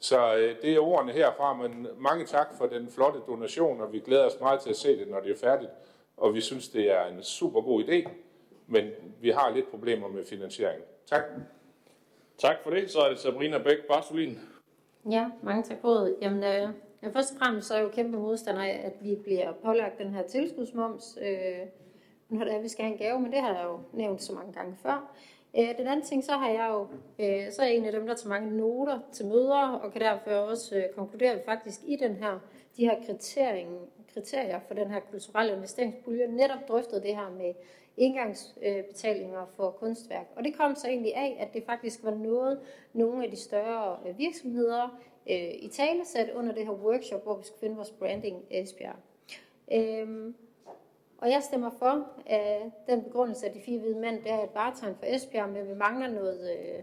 Så 0.00 0.36
øh, 0.36 0.56
det 0.62 0.74
er 0.74 0.80
ordene 0.80 1.12
herfra, 1.12 1.54
men 1.54 1.86
mange 1.98 2.24
tak 2.24 2.48
for 2.58 2.66
den 2.66 2.90
flotte 2.90 3.20
donation, 3.26 3.80
og 3.80 3.92
vi 3.92 3.98
glæder 3.98 4.26
os 4.26 4.40
meget 4.40 4.60
til 4.60 4.70
at 4.70 4.76
se 4.76 4.98
det, 4.98 5.08
når 5.08 5.20
det 5.20 5.30
er 5.30 5.36
færdigt, 5.36 5.70
og 6.16 6.34
vi 6.34 6.40
synes, 6.40 6.68
det 6.68 6.90
er 6.90 7.06
en 7.06 7.22
super 7.22 7.60
god 7.60 7.84
idé, 7.84 8.10
men 8.66 8.90
vi 9.20 9.30
har 9.30 9.50
lidt 9.50 9.70
problemer 9.70 10.08
med 10.08 10.24
finansieringen. 10.24 10.84
Tak. 11.06 11.22
Tak 12.38 12.56
for 12.62 12.70
det. 12.70 12.90
Så 12.90 13.00
er 13.00 13.08
det 13.08 13.18
Sabrina 13.18 13.58
Bæk 13.58 13.78
Bartolin. 13.88 14.38
Ja, 15.10 15.30
mange 15.42 15.62
tak 15.62 15.78
for 15.80 15.90
det. 15.90 16.16
Jamen, 16.22 16.44
øh, 16.44 16.68
ja, 17.02 17.08
først 17.08 17.32
og 17.32 17.38
fremmest 17.38 17.68
så 17.68 17.74
er 17.74 17.78
jeg 17.78 17.84
jo 17.84 17.90
kæmpe 17.90 18.18
modstander 18.18 18.62
af, 18.62 18.80
at 18.84 18.92
vi 19.00 19.14
bliver 19.24 19.52
pålagt 19.64 19.98
den 19.98 20.14
her 20.14 20.22
tilskudsmoms, 20.22 21.18
øh, 21.22 21.66
når 22.28 22.44
det 22.44 22.52
er, 22.52 22.56
at 22.56 22.62
vi 22.62 22.68
skal 22.68 22.84
have 22.84 22.92
en 22.92 22.98
gave, 22.98 23.20
men 23.20 23.32
det 23.32 23.40
har 23.40 23.54
jeg 23.54 23.64
jo 23.64 23.78
nævnt 23.92 24.22
så 24.22 24.32
mange 24.32 24.52
gange 24.52 24.76
før. 24.82 25.14
Øh, 25.58 25.78
den 25.78 25.86
anden 25.86 26.06
ting, 26.06 26.24
så 26.24 26.32
har 26.32 26.50
jeg 26.50 26.68
jo, 26.72 26.86
øh, 27.18 27.52
så 27.52 27.62
er 27.62 27.66
jeg 27.66 27.76
en 27.76 27.84
af 27.84 27.92
dem, 27.92 28.06
der 28.06 28.14
tager 28.14 28.28
mange 28.28 28.56
noter 28.56 28.98
til 29.12 29.26
møder, 29.26 29.68
og 29.68 29.92
kan 29.92 30.00
derfor 30.00 30.30
også 30.30 30.76
øh, 30.76 30.84
konkludere, 30.94 31.32
at 31.32 31.44
faktisk 31.44 31.80
i 31.86 31.96
den 31.96 32.16
her, 32.16 32.38
de 32.76 32.84
her 32.84 32.94
kriterier 34.14 34.60
for 34.66 34.74
den 34.74 34.90
her 34.90 35.00
kulturelle 35.10 35.52
investeringspulje, 35.52 36.26
netop 36.26 36.68
drøftede 36.68 37.02
det 37.02 37.16
her 37.16 37.30
med 37.30 37.54
indgangsbetalinger 37.96 39.46
for 39.56 39.70
kunstværk. 39.70 40.26
Og 40.36 40.44
det 40.44 40.54
kom 40.54 40.74
så 40.74 40.88
egentlig 40.88 41.14
af, 41.16 41.36
at 41.40 41.54
det 41.54 41.62
faktisk 41.66 42.04
var 42.04 42.14
noget, 42.14 42.60
nogle 42.92 43.24
af 43.24 43.30
de 43.30 43.36
større 43.36 43.96
øh, 44.08 44.18
virksomheder 44.18 45.00
øh, 45.30 45.50
i 45.54 45.70
tale 45.72 46.04
sat 46.04 46.30
under 46.34 46.54
det 46.54 46.66
her 46.66 46.72
workshop, 46.72 47.22
hvor 47.22 47.36
vi 47.36 47.44
skulle 47.44 47.60
finde 47.60 47.76
vores 47.76 47.90
branding 47.90 48.44
Esbjerg. 48.50 48.96
Øhm, 49.72 50.34
og 51.20 51.30
jeg 51.30 51.42
stemmer 51.42 51.70
for 51.78 52.08
at 52.26 52.62
den 52.86 53.02
begrundelse 53.04 53.46
af 53.46 53.52
de 53.52 53.60
fire 53.60 53.78
hvide 53.78 53.98
mænd, 53.98 54.22
det 54.22 54.30
er 54.30 54.42
et 54.42 54.54
varetegn 54.54 54.94
for 54.96 55.06
Esbjerg, 55.06 55.48
men 55.48 55.68
vi 55.68 55.74
mangler 55.74 56.08
noget, 56.08 56.50
øh, 56.50 56.82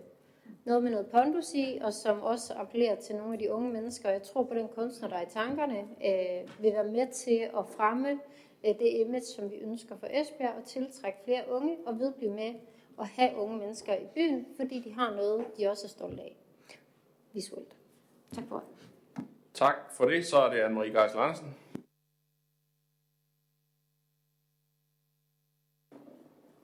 noget 0.65 0.83
med 0.83 0.91
noget 0.91 1.07
pondus 1.07 1.53
i, 1.53 1.79
og 1.81 1.93
som 1.93 2.21
også 2.21 2.53
appellerer 2.53 2.95
til 2.95 3.15
nogle 3.15 3.33
af 3.33 3.39
de 3.39 3.51
unge 3.51 3.69
mennesker. 3.69 4.09
Jeg 4.09 4.21
tror 4.21 4.43
på 4.43 4.53
den 4.53 4.67
kunstner, 4.67 5.09
der 5.09 5.15
er 5.15 5.21
i 5.21 5.29
tankerne, 5.29 5.79
øh, 5.79 6.63
vil 6.63 6.73
være 6.73 6.91
med 6.91 7.07
til 7.11 7.49
at 7.57 7.65
fremme 7.77 8.19
Øh, 8.63 8.79
det 8.79 8.87
image, 8.87 9.25
som 9.25 9.51
vi 9.51 9.55
ønsker 9.55 9.97
for 9.97 10.07
Esbjerg, 10.11 10.55
og 10.57 10.65
tiltrække 10.65 11.19
flere 11.23 11.43
unge 11.49 11.77
og 11.85 11.99
vedblive 11.99 12.33
med 12.33 12.53
at 12.99 13.07
have 13.07 13.35
unge 13.35 13.57
mennesker 13.57 13.95
i 13.95 14.05
byen, 14.15 14.45
fordi 14.55 14.79
de 14.79 14.93
har 14.93 15.15
noget, 15.15 15.45
de 15.57 15.67
også 15.67 15.85
er 15.85 15.89
stolte 15.89 16.21
af 16.21 16.37
visuelt. 17.33 17.75
Tak 18.35 18.43
for 18.49 18.55
det. 18.55 19.25
Tak 19.53 19.75
for 19.91 20.05
det. 20.05 20.25
Så 20.25 20.37
er 20.37 20.49
det 20.49 20.61
Anne-Marie 20.61 20.99
Geisel 20.99 21.19
Andersen. 21.19 21.55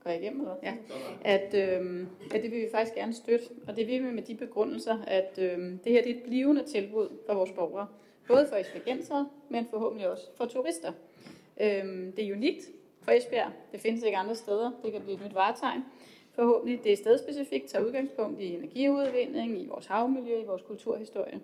Går 0.04 0.10
jeg 0.10 0.22
igennem, 0.22 0.42
eller? 0.42 0.56
Ja. 0.64 0.74
At, 1.22 1.54
øh, 1.54 2.08
at 2.34 2.44
det 2.44 2.52
vil 2.52 2.62
vi 2.62 2.68
faktisk 2.72 2.96
gerne 2.96 3.14
støtte, 3.14 3.46
og 3.68 3.76
det 3.76 3.88
vil 3.88 4.04
vi 4.04 4.12
med 4.12 4.24
de 4.24 4.36
begrundelser, 4.36 4.98
at 5.08 5.40
øh, 5.42 5.58
det 5.60 5.92
her 5.92 6.02
det 6.04 6.12
er 6.12 6.16
et 6.16 6.24
blivende 6.24 6.64
tilbud 6.64 7.08
for 7.28 7.34
vores 7.34 7.52
borgere. 7.52 7.88
Både 8.28 8.48
for 8.50 8.56
esbjergensere, 8.56 9.30
men 9.50 9.66
forhåbentlig 9.70 10.10
også 10.10 10.24
for 10.38 10.46
turister. 10.46 10.92
Øhm, 11.62 12.12
det 12.12 12.28
er 12.28 12.34
unikt 12.34 12.62
for 13.02 13.12
Esbjerg. 13.12 13.52
Det 13.72 13.80
findes 13.80 14.04
ikke 14.04 14.18
andre 14.18 14.36
steder. 14.36 14.72
Det 14.84 14.92
kan 14.92 15.02
blive 15.02 15.16
et 15.16 15.26
nyt 15.26 15.36
varetegn. 15.36 15.82
Forhåbentlig 16.36 16.84
det 16.84 16.92
er 16.92 16.98
stedspecifikt, 16.98 17.70
tager 17.70 17.86
udgangspunkt 17.86 18.40
i 18.40 18.54
energiudvinding, 18.54 19.62
i 19.62 19.68
vores 19.68 19.86
havmiljø, 19.86 20.42
i 20.42 20.46
vores 20.46 20.62
kulturhistorie. 20.62 21.40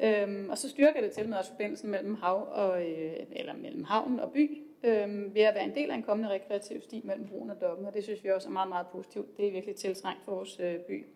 Øhm, 0.00 0.50
og 0.50 0.58
så 0.58 0.68
styrker 0.68 1.00
det 1.00 1.10
til 1.10 1.28
med 1.28 1.36
forbindelsen 1.50 1.90
mellem 1.90 2.14
hav 2.14 2.48
og, 2.52 2.90
øh, 2.90 3.12
eller 3.32 3.54
mellem 3.56 3.84
havn 3.84 4.20
og 4.20 4.32
by, 4.32 4.58
øh, 4.86 5.34
ved 5.34 5.42
at 5.42 5.54
være 5.54 5.64
en 5.64 5.74
del 5.74 5.90
af 5.90 5.94
en 5.94 6.02
kommende 6.02 6.30
rekreativ 6.30 6.80
sti 6.80 7.02
mellem 7.04 7.28
broen 7.28 7.50
og 7.50 7.60
dokken, 7.60 7.86
og 7.86 7.94
det 7.94 8.04
synes 8.04 8.24
vi 8.24 8.30
også 8.30 8.48
er 8.48 8.52
meget, 8.52 8.68
meget 8.68 8.86
positivt. 8.86 9.36
Det 9.36 9.46
er 9.46 9.52
virkelig 9.52 9.76
tiltrængt 9.76 10.24
for 10.24 10.34
vores 10.34 10.60
øh, 10.60 10.78
by. 10.78 11.06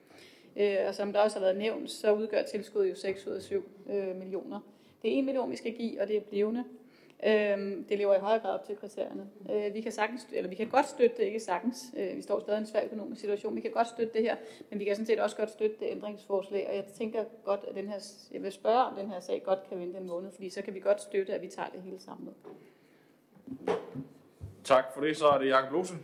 Øh, 0.56 0.76
og 0.88 0.94
som 0.94 1.12
der 1.12 1.20
også 1.20 1.38
har 1.38 1.44
været 1.44 1.58
nævnt, 1.58 1.90
så 1.90 2.12
udgør 2.12 2.42
tilskuddet 2.42 2.90
jo 2.90 2.94
6 2.94 3.26
ud 3.26 3.32
af 3.32 3.42
7 3.42 3.68
øh, 3.90 4.16
millioner. 4.16 4.60
Det 5.02 5.14
er 5.14 5.18
1 5.18 5.24
million, 5.24 5.50
vi 5.50 5.56
skal 5.56 5.72
give, 5.72 6.00
og 6.00 6.08
det 6.08 6.16
er 6.16 6.20
blivende. 6.20 6.64
Øh, 7.26 7.88
det 7.88 7.98
lever 7.98 8.14
i 8.14 8.18
højere 8.18 8.40
grad 8.40 8.54
op 8.54 8.64
til 8.64 8.76
kriterierne. 8.76 9.28
Øh, 9.50 9.74
vi 9.74 9.80
kan 9.80 9.92
sagtens, 9.92 10.26
eller 10.32 10.48
vi 10.48 10.54
kan 10.54 10.68
godt 10.68 10.88
støtte 10.88 11.16
det, 11.16 11.22
ikke 11.22 11.40
sagtens. 11.40 11.84
Øh, 11.96 12.16
vi 12.16 12.22
står 12.22 12.40
stadig 12.40 12.58
i 12.58 12.60
en 12.60 12.66
svær 12.66 12.84
økonomisk 12.84 13.20
situation. 13.20 13.56
Vi 13.56 13.60
kan 13.60 13.70
godt 13.70 13.88
støtte 13.88 14.12
det 14.12 14.22
her, 14.22 14.36
men 14.70 14.78
vi 14.78 14.84
kan 14.84 14.94
sådan 14.94 15.06
set 15.06 15.20
også 15.20 15.36
godt 15.36 15.50
støtte 15.50 15.76
det 15.80 15.86
ændringsforslag. 15.90 16.66
Og 16.68 16.76
jeg 16.76 16.84
tænker 16.84 17.24
godt, 17.44 17.64
at 17.68 17.74
den 17.74 17.88
her, 17.88 17.98
jeg 18.32 18.42
vil 18.42 18.52
spørge, 18.52 18.84
om 18.84 18.96
den 18.96 19.08
her 19.08 19.20
sag 19.20 19.42
godt 19.42 19.58
kan 19.68 19.78
vente 19.78 19.98
en 19.98 20.06
måned, 20.06 20.30
fordi 20.30 20.50
så 20.50 20.62
kan 20.62 20.74
vi 20.74 20.80
godt 20.80 21.02
støtte, 21.02 21.34
at 21.34 21.42
vi 21.42 21.48
tager 21.48 21.68
det 21.68 21.82
hele 21.82 22.00
samlet. 22.00 22.34
Tak 24.64 24.84
for 24.94 25.00
det. 25.00 25.16
Så 25.16 25.26
er 25.26 25.38
det 25.38 25.48
Jakob 25.48 25.72
Lose. 25.72 25.94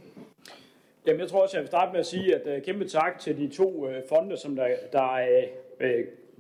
Jamen, 1.07 1.21
jeg 1.21 1.29
tror 1.29 1.43
også, 1.43 1.57
jeg 1.57 1.63
vil 1.63 1.69
starte 1.69 1.93
med 1.93 2.01
at 2.01 2.07
sige, 2.07 2.35
at 2.35 2.57
uh, 2.57 2.65
kæmpe 2.65 2.89
tak 2.89 3.19
til 3.19 3.39
de 3.39 3.49
to 3.49 3.87
uh, 3.87 3.95
fonde, 4.09 4.37
som 4.37 4.57
der, 4.57 4.69
der 4.93 5.27
uh, 5.81 5.87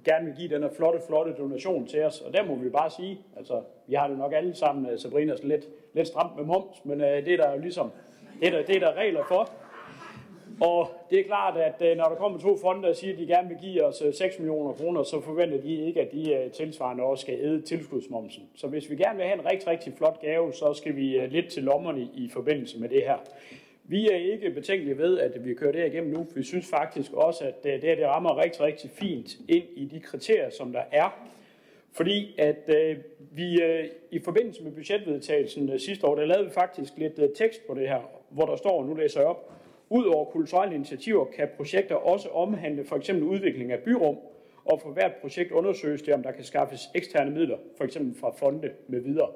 gerne 0.04 0.26
vil 0.26 0.34
give 0.36 0.48
den 0.48 0.62
her 0.62 0.70
flotte, 0.76 1.00
flotte 1.06 1.32
donation 1.32 1.86
til 1.86 2.02
os. 2.02 2.20
Og 2.20 2.32
der 2.32 2.44
må 2.44 2.54
vi 2.54 2.68
bare 2.68 2.90
sige, 2.90 3.20
altså, 3.36 3.62
vi 3.86 3.94
har 3.94 4.08
det 4.08 4.18
nok 4.18 4.32
alle 4.32 4.54
sammen, 4.54 4.92
uh, 4.92 4.98
Sabrina, 4.98 5.34
lidt, 5.42 5.68
lidt 5.94 6.08
stramt 6.08 6.36
med 6.36 6.44
moms, 6.44 6.84
men 6.84 7.00
uh, 7.00 7.06
det 7.06 7.28
er 7.28 7.36
der 7.36 7.52
jo 7.52 7.58
ligesom, 7.58 7.90
det 8.40 8.48
er 8.48 8.50
der, 8.50 8.66
det 8.66 8.76
er 8.76 8.80
der 8.80 8.94
regler 8.94 9.24
for. 9.28 9.50
Og 10.60 10.90
det 11.10 11.20
er 11.20 11.24
klart, 11.24 11.56
at 11.56 11.90
øh, 11.90 11.96
når 11.96 12.04
der 12.04 12.14
kommer 12.14 12.38
to 12.38 12.56
fonde, 12.56 12.88
og 12.88 12.96
siger, 12.96 13.12
at 13.12 13.18
de 13.18 13.26
gerne 13.26 13.48
vil 13.48 13.58
give 13.58 13.84
os 13.84 14.02
øh, 14.02 14.14
6 14.14 14.38
millioner 14.38 14.72
kroner, 14.72 15.02
så 15.02 15.20
forventer 15.20 15.60
de 15.60 15.86
ikke, 15.86 16.00
at 16.00 16.12
de 16.12 16.34
øh, 16.34 16.50
tilsvarende 16.50 17.02
også 17.02 17.22
skal 17.22 17.38
æde 17.40 17.62
tilskudsmomsen. 17.62 18.42
Så 18.54 18.66
hvis 18.66 18.90
vi 18.90 18.96
gerne 18.96 19.16
vil 19.16 19.26
have 19.26 19.38
en 19.40 19.46
rigtig, 19.46 19.68
rigtig 19.68 19.92
flot 19.98 20.20
gave, 20.20 20.52
så 20.52 20.74
skal 20.74 20.96
vi 20.96 21.20
lidt 21.30 21.48
til 21.48 21.62
lommerne 21.62 22.00
i 22.00 22.30
forbindelse 22.32 22.80
med 22.80 22.88
det 22.88 23.02
her. 23.02 23.16
Vi 23.88 24.08
er 24.08 24.16
ikke 24.16 24.50
betænkelige 24.50 24.98
ved, 24.98 25.18
at 25.18 25.44
vi 25.44 25.54
kører 25.54 25.72
det 25.72 25.80
her 25.80 25.88
igennem 25.88 26.12
nu. 26.12 26.26
Vi 26.34 26.42
synes 26.42 26.70
faktisk 26.70 27.12
også, 27.12 27.44
at 27.44 27.64
det, 27.64 27.82
det 27.82 28.06
rammer 28.06 28.42
rigtig, 28.44 28.60
rigtig 28.60 28.90
fint 28.90 29.36
ind 29.48 29.64
i 29.76 29.84
de 29.84 30.00
kriterier, 30.00 30.50
som 30.50 30.72
der 30.72 30.82
er. 30.92 31.28
Fordi 31.92 32.34
at 32.38 32.68
øh, 32.68 32.96
vi 33.32 33.62
øh, 33.62 33.84
i 34.10 34.18
forbindelse 34.18 34.62
med 34.62 34.72
budgetvedtagelsen 34.72 35.70
øh, 35.70 35.80
sidste 35.80 36.06
år, 36.06 36.14
der 36.14 36.24
lavede 36.24 36.44
vi 36.44 36.50
faktisk 36.50 36.92
lidt 36.96 37.18
øh, 37.18 37.28
tekst 37.36 37.66
på 37.66 37.74
det 37.74 37.88
her, 37.88 38.10
hvor 38.30 38.46
der 38.46 38.56
står, 38.56 38.84
nu 38.84 38.94
læser 38.94 39.20
jeg 39.20 39.28
op, 39.28 39.55
Udover 39.90 40.24
kulturelle 40.24 40.74
initiativer 40.74 41.24
kan 41.24 41.48
projekter 41.56 41.94
også 41.94 42.28
omhandle 42.28 42.84
for 42.84 42.96
eksempel 42.96 43.24
udvikling 43.24 43.72
af 43.72 43.80
byrum, 43.80 44.16
og 44.64 44.80
for 44.80 44.90
hvert 44.90 45.12
projekt 45.20 45.52
undersøges 45.52 46.02
det, 46.02 46.14
om 46.14 46.22
der 46.22 46.32
kan 46.32 46.44
skaffes 46.44 46.88
eksterne 46.94 47.30
midler, 47.30 47.58
for 47.76 47.84
eksempel 47.84 48.20
fra 48.20 48.30
fonde 48.30 48.70
med 48.88 49.00
videre. 49.00 49.28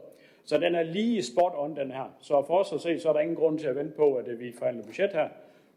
Så 0.45 0.59
den 0.59 0.75
er 0.75 0.83
lige 0.83 1.23
spot 1.23 1.53
on, 1.57 1.77
den 1.77 1.91
her. 1.91 2.17
Så 2.21 2.45
for 2.47 2.59
os 2.59 2.73
at 2.73 2.81
se, 2.81 3.01
så 3.01 3.09
er 3.09 3.13
der 3.13 3.21
ingen 3.21 3.37
grund 3.37 3.59
til 3.59 3.67
at 3.67 3.77
vente 3.77 3.93
på, 3.97 4.15
at 4.15 4.41
vi 4.41 4.53
forhandler 4.59 4.85
budget 4.85 5.11
her. 5.13 5.29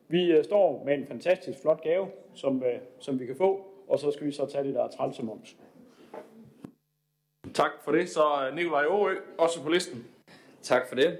Vi 0.07 0.37
uh, 0.37 0.43
står 0.43 0.83
med 0.85 0.93
en 0.93 1.07
fantastisk 1.07 1.59
flot 1.61 1.81
gave, 1.81 2.07
som, 2.33 2.55
uh, 2.55 2.67
som 2.99 3.19
vi 3.19 3.25
kan 3.25 3.35
få, 3.35 3.65
og 3.87 3.99
så 3.99 4.11
skal 4.11 4.27
vi 4.27 4.31
så 4.31 4.45
tage 4.45 4.63
det 4.63 4.75
der 4.75 4.87
trælse 4.87 5.23
moms. 5.23 5.57
Tak 7.53 7.71
for 7.83 7.91
det. 7.91 8.09
Så 8.09 8.21
Nikolaj 8.55 8.83
Aarø, 8.83 9.15
også 9.37 9.63
på 9.63 9.69
listen. 9.69 10.05
Tak 10.61 10.87
for 10.87 10.95
det. 10.95 11.17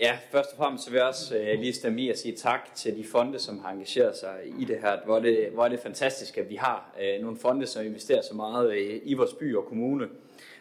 Ja, 0.00 0.18
først 0.30 0.50
og 0.50 0.56
fremmest 0.56 0.84
så 0.84 0.90
vil 0.90 0.98
jeg 0.98 1.06
også 1.06 1.38
øh, 1.38 1.58
lige 1.58 1.72
stemme 1.72 2.00
i 2.00 2.10
at 2.10 2.18
sige 2.18 2.36
tak 2.36 2.74
til 2.74 2.96
de 2.96 3.04
fonde, 3.04 3.38
som 3.38 3.58
har 3.58 3.70
engageret 3.70 4.16
sig 4.16 4.34
i 4.58 4.64
det 4.64 4.78
her. 4.80 4.98
Hvor 5.04 5.16
er 5.16 5.20
det, 5.20 5.48
hvor 5.52 5.64
er 5.64 5.68
det 5.68 5.80
fantastisk, 5.80 6.38
at 6.38 6.50
vi 6.50 6.54
har 6.54 6.94
øh, 7.02 7.22
nogle 7.22 7.36
fonde, 7.36 7.66
som 7.66 7.86
investerer 7.86 8.22
så 8.22 8.34
meget 8.34 8.72
øh, 8.72 9.00
i 9.04 9.14
vores 9.14 9.32
by 9.32 9.56
og 9.56 9.64
kommune. 9.64 10.08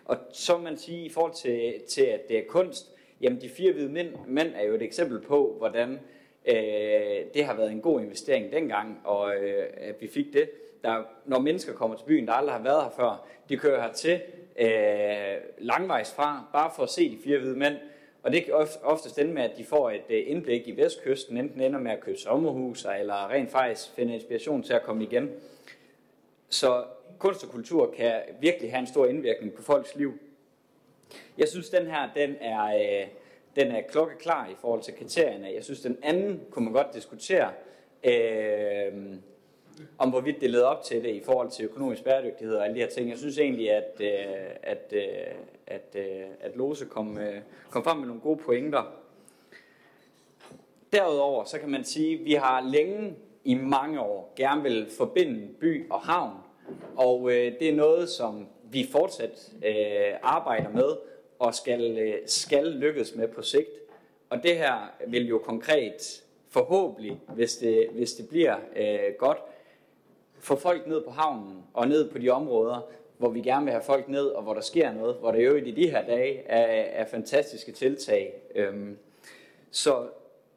Og 0.06 0.18
så 0.32 0.58
man 0.58 0.78
sige, 0.78 1.06
i 1.06 1.10
forhold 1.10 1.34
til, 1.34 1.74
til 1.90 2.02
at 2.02 2.28
det 2.28 2.38
er 2.38 2.44
kunst, 2.48 2.92
jamen 3.22 3.42
de 3.42 3.50
fire 3.50 3.74
hvide 3.74 3.90
mænd, 3.90 4.10
mænd 4.28 4.52
er 4.56 4.64
jo 4.64 4.76
et 4.76 4.82
eksempel 4.82 5.22
på, 5.22 5.56
hvordan 5.58 6.00
øh, 6.46 6.56
det 7.34 7.46
har 7.46 7.56
været 7.56 7.72
en 7.72 7.82
god 7.82 8.02
investering 8.02 8.52
dengang, 8.52 9.02
og 9.04 9.36
øh, 9.36 9.66
at 9.78 9.96
vi 10.02 10.08
fik 10.08 10.34
det. 10.34 10.50
Der, 10.84 11.04
når 11.26 11.40
mennesker 11.40 11.74
kommer 11.74 11.98
til 11.98 12.06
byen, 12.06 12.28
der 12.28 12.34
aldrig 12.34 12.56
har 12.56 12.64
været 12.64 12.84
her 12.84 12.92
før, 12.96 13.28
de 13.50 13.58
kører 13.58 13.82
hertil 13.82 14.22
øh, 14.60 15.42
langvejs 15.58 16.14
fra, 16.14 16.44
bare 16.54 16.72
for 16.76 16.84
at 16.84 16.90
se 16.90 17.12
de 17.12 17.18
fire 17.24 17.40
hvide 17.40 17.58
mænd, 17.58 17.76
og 18.24 18.32
det 18.32 18.46
kan 18.46 18.54
oftest 18.84 19.20
ende 19.20 19.34
med, 19.34 19.44
at 19.44 19.58
de 19.58 19.66
får 19.66 19.90
et 19.90 20.02
øh, 20.10 20.24
indblik 20.28 20.68
i 20.68 20.72
vestkysten, 20.72 21.38
enten 21.38 21.62
ender 21.62 21.80
med 21.80 21.92
at 21.92 22.00
købe 22.00 22.18
sommerhus, 22.18 22.86
eller 23.00 23.30
rent 23.30 23.52
faktisk 23.52 23.96
finde 23.96 24.14
inspiration 24.14 24.64
til 24.64 24.74
at 24.74 24.84
komme 24.84 25.04
igen. 25.04 25.32
Så 26.50 26.84
kunst 27.18 27.44
og 27.44 27.50
kultur 27.50 27.94
kan 27.98 28.22
virkelig 28.40 28.72
have 28.72 28.80
en 28.80 28.88
stor 28.88 29.06
indvirkning 29.06 29.54
på 29.54 29.62
folks 29.62 29.96
liv. 29.96 30.14
Jeg 31.38 31.48
synes, 31.48 31.70
den 31.70 31.86
her 31.86 32.10
den 32.16 32.36
er, 32.42 32.66
øh, 32.66 33.08
den 33.56 33.72
er 33.72 33.82
klokkeklar 33.82 34.50
i 34.50 34.56
forhold 34.62 34.82
til 34.82 34.94
kriterierne. 34.94 35.52
Jeg 35.56 35.64
synes, 35.64 35.82
den 35.82 35.98
anden 36.04 36.42
kunne 36.52 36.66
man 36.66 36.74
godt 36.74 36.94
diskutere, 36.94 37.52
øh, 38.04 38.94
om 39.98 40.10
hvorvidt 40.10 40.42
det 40.42 40.50
leder 40.50 40.66
op 40.66 40.84
til 40.84 41.04
det 41.04 41.10
i 41.10 41.22
forhold 41.26 41.50
til 41.50 41.66
økonomisk 41.66 42.04
bæredygtighed 42.04 42.56
og 42.56 42.66
alle 42.66 42.76
de 42.76 42.80
her 42.80 42.90
ting. 42.90 43.10
Jeg 43.10 43.18
synes 43.18 43.38
egentlig, 43.38 43.72
at, 43.72 43.94
øh, 44.00 44.10
at, 44.64 44.94
øh, 44.96 45.04
at, 45.68 45.96
øh, 45.96 46.24
at 46.40 46.56
Lose 46.56 46.86
kom, 46.86 47.18
øh, 47.18 47.42
kom 47.70 47.84
frem 47.84 47.98
med 47.98 48.08
nogle 48.08 48.22
gode 48.22 48.38
pointer. 48.38 48.84
Derudover 50.94 51.44
så 51.44 51.60
kan 51.60 51.70
man 51.70 51.84
sige, 51.84 52.20
at 52.20 52.26
vi 52.26 52.34
har 52.34 52.70
længe 52.72 53.14
i 53.44 53.54
mange 53.54 54.00
år 54.00 54.34
gerne 54.36 54.64
vil 54.64 54.88
forbinde 54.98 55.48
by 55.60 55.90
og 55.90 56.00
havn. 56.00 56.34
Og 56.96 57.32
øh, 57.32 57.60
det 57.60 57.70
er 57.70 57.76
noget, 57.76 58.10
som 58.10 58.48
vi 58.72 58.88
fortsat 58.92 59.52
øh, 59.66 60.14
arbejder 60.22 60.70
med 60.70 60.98
og 61.40 61.56
skal, 61.56 61.98
øh, 61.98 62.14
skal 62.26 62.66
lykkes 62.66 63.16
med 63.16 63.28
på 63.28 63.42
sigt. 63.42 63.70
Og 64.30 64.44
det 64.44 64.58
her 64.58 64.92
vil 65.08 65.28
jo 65.28 65.38
konkret 65.38 66.24
forhåbentlig, 66.50 67.20
hvis 67.34 67.58
det, 67.58 67.88
hvis 67.92 68.14
det 68.14 68.30
bliver 68.30 68.56
øh, 68.76 69.14
godt, 69.18 69.38
få 70.40 70.56
folk 70.56 70.88
ned 70.88 71.02
på 71.04 71.10
havnen 71.10 71.64
og 71.74 71.88
ned 71.88 72.10
på 72.10 72.18
de 72.18 72.30
områder, 72.30 72.90
hvor 73.18 73.30
vi 73.30 73.42
gerne 73.42 73.66
vil 73.66 73.72
have 73.72 73.84
folk 73.84 74.10
ned, 74.10 74.26
og 74.26 74.44
hvor 74.44 74.54
der 74.54 74.62
sker 74.62 74.94
noget, 74.94 75.16
hvor 75.16 75.32
der 75.32 75.40
jo 75.40 75.56
i 75.56 75.72
de 75.72 75.90
her 75.90 76.06
dage 76.06 76.44
er, 76.46 77.02
er 77.02 77.06
fantastiske 77.06 77.72
tiltag. 77.72 78.34
Øhm, 78.56 78.98
så 79.72 80.08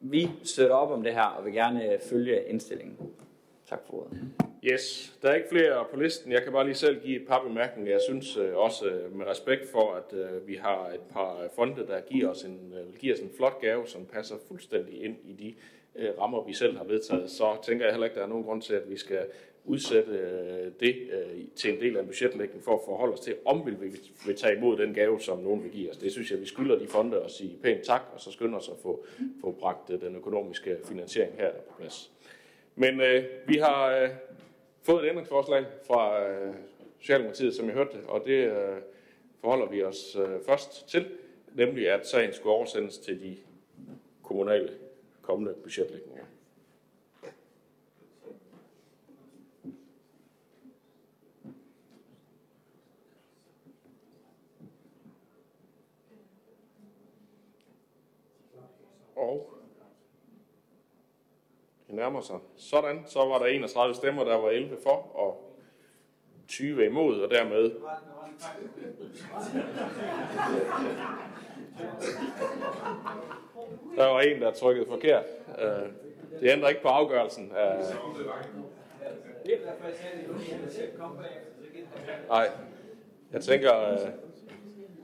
vi 0.00 0.30
støtter 0.44 0.74
op 0.74 0.90
om 0.90 1.02
det 1.02 1.12
her, 1.12 1.22
og 1.22 1.44
vil 1.44 1.52
gerne 1.52 1.92
øh, 1.92 2.00
følge 2.00 2.44
indstillingen. 2.44 2.96
Tak 3.68 3.80
for 3.86 3.94
ordet. 3.94 4.18
Yes, 4.64 5.12
der 5.22 5.28
er 5.28 5.34
ikke 5.34 5.48
flere 5.48 5.84
på 5.90 6.00
listen. 6.00 6.32
Jeg 6.32 6.42
kan 6.42 6.52
bare 6.52 6.64
lige 6.64 6.74
selv 6.74 7.00
give 7.00 7.20
et 7.20 7.28
par 7.28 7.42
bemærkninger. 7.42 7.92
Jeg 7.92 8.00
synes 8.08 8.36
øh, 8.36 8.56
også 8.56 8.86
øh, 8.86 9.16
med 9.16 9.26
respekt 9.26 9.70
for, 9.70 9.94
at 9.94 10.16
vi 10.46 10.54
har 10.54 10.90
et 10.94 11.00
par 11.12 11.48
fonde, 11.54 11.86
der 11.86 12.00
giver 12.00 12.28
os 12.28 12.42
en, 12.42 12.74
giver 12.98 13.14
os 13.14 13.20
en 13.20 13.30
flot 13.36 13.60
gave, 13.60 13.86
som 13.86 14.04
passer 14.04 14.36
fuldstændig 14.48 15.04
ind 15.04 15.16
i 15.24 15.32
de 15.32 15.54
rammer, 16.18 16.44
vi 16.44 16.52
selv 16.52 16.76
har 16.76 16.84
vedtaget, 16.84 17.30
så 17.30 17.56
tænker 17.62 17.84
jeg 17.84 17.92
heller 17.92 18.04
ikke, 18.04 18.16
der 18.16 18.22
er 18.22 18.28
nogen 18.28 18.44
grund 18.44 18.62
til, 18.62 18.74
at 18.74 18.90
vi 18.90 18.96
skal 18.96 19.26
udsætte 19.64 20.12
øh, 20.12 20.72
det 20.80 20.96
øh, 21.12 21.44
til 21.56 21.74
en 21.74 21.80
del 21.80 21.96
af 21.96 22.00
en 22.00 22.06
budgetlægning 22.06 22.64
for 22.64 22.74
at 22.74 22.80
forholde 22.84 23.12
os 23.12 23.20
til, 23.20 23.34
om 23.44 23.66
vi 23.66 23.70
vil 24.26 24.36
tage 24.36 24.56
imod 24.56 24.76
den 24.76 24.94
gave, 24.94 25.20
som 25.20 25.38
nogen 25.38 25.62
vil 25.62 25.70
give 25.70 25.90
os. 25.90 25.96
Det 25.96 26.12
synes 26.12 26.30
jeg, 26.30 26.40
vi 26.40 26.46
skylder 26.46 26.78
de 26.78 26.86
fonde 26.86 27.20
at 27.20 27.30
sige 27.30 27.58
pænt 27.62 27.82
tak, 27.82 28.02
og 28.14 28.20
så 28.20 28.32
skynder 28.32 28.58
os 28.58 28.68
at 28.68 28.76
få, 28.82 29.04
få 29.40 29.52
bragt 29.52 29.90
øh, 29.90 30.00
den 30.00 30.16
økonomiske 30.16 30.76
finansiering 30.84 31.34
her 31.38 31.52
på 31.52 31.74
plads. 31.78 32.10
Men 32.76 33.00
øh, 33.00 33.24
vi 33.46 33.56
har 33.56 34.02
øh, 34.02 34.08
fået 34.82 35.04
et 35.04 35.08
ændringsforslag 35.08 35.64
fra 35.86 36.28
øh, 36.28 36.54
Socialdemokratiet, 37.00 37.54
som 37.54 37.66
jeg 37.66 37.74
hørte 37.74 37.96
og 38.08 38.22
det 38.26 38.46
øh, 38.46 38.76
forholder 39.40 39.66
vi 39.66 39.82
os 39.82 40.16
øh, 40.16 40.44
først 40.46 40.88
til, 40.88 41.06
nemlig 41.54 41.90
at 41.90 42.06
sagen 42.06 42.32
skulle 42.32 42.52
oversendes 42.52 42.98
til 42.98 43.20
de 43.20 43.36
kommunale 44.22 44.70
kommende 45.22 45.54
budgetlægninger. 45.62 46.24
Og 59.16 59.54
det 61.86 61.94
nærmer 61.94 62.20
sig. 62.20 62.36
Sådan, 62.56 63.02
så 63.06 63.18
var 63.18 63.38
der 63.38 63.46
31 63.46 63.94
stemmer, 63.94 64.24
der 64.24 64.36
var 64.36 64.48
11 64.48 64.76
for 64.82 65.16
og 65.16 65.52
20 66.48 66.86
imod, 66.86 67.20
og 67.20 67.30
dermed... 67.30 67.70
Der 73.96 74.06
var 74.06 74.20
en, 74.20 74.42
der 74.42 74.50
trykkede 74.50 74.86
forkert. 74.86 75.24
Øh, 75.58 75.88
det 76.40 76.52
ændrer 76.52 76.68
ikke 76.68 76.82
på 76.82 76.88
afgørelsen. 76.88 77.52
Øh, 77.52 77.84
nej, 82.28 82.48
jeg 83.32 83.40
tænker, 83.40 83.90
øh, 83.92 83.98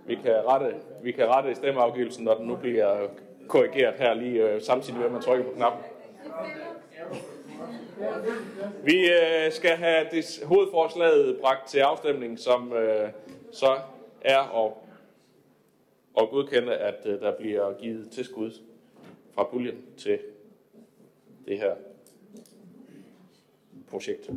vi 0.06 0.14
kan 0.14 0.34
rette, 0.46 0.74
vi 1.02 1.12
kan 1.12 1.28
rette 1.28 1.54
stemmeafgivelsen, 1.54 2.24
når 2.24 2.34
den 2.34 2.46
nu 2.46 2.56
bliver 2.56 3.08
korrigeret 3.48 3.94
her 3.94 4.14
lige 4.14 4.50
øh, 4.50 4.62
samtidig 4.62 4.96
med, 4.96 5.06
at 5.06 5.12
man 5.12 5.22
trykker 5.22 5.44
på 5.44 5.54
knappen. 5.54 5.82
Vi 8.84 9.10
øh, 9.10 9.52
skal 9.52 9.70
have 9.70 10.06
det 10.10 10.40
hovedforslaget 10.44 11.38
bragt 11.40 11.68
til 11.68 11.78
afstemning, 11.78 12.38
som 12.38 12.72
øh, 12.72 13.10
så 13.52 13.78
er 14.20 14.64
at, 14.66 14.72
at 16.20 16.30
godkende, 16.30 16.76
at 16.76 17.06
øh, 17.06 17.20
der 17.20 17.36
bliver 17.36 17.78
givet 17.80 18.10
tilskud 18.10 18.52
fra 19.34 19.44
puljen 19.44 19.82
til 19.96 20.18
det 21.46 21.58
her 21.58 21.74
projekt. 23.90 24.30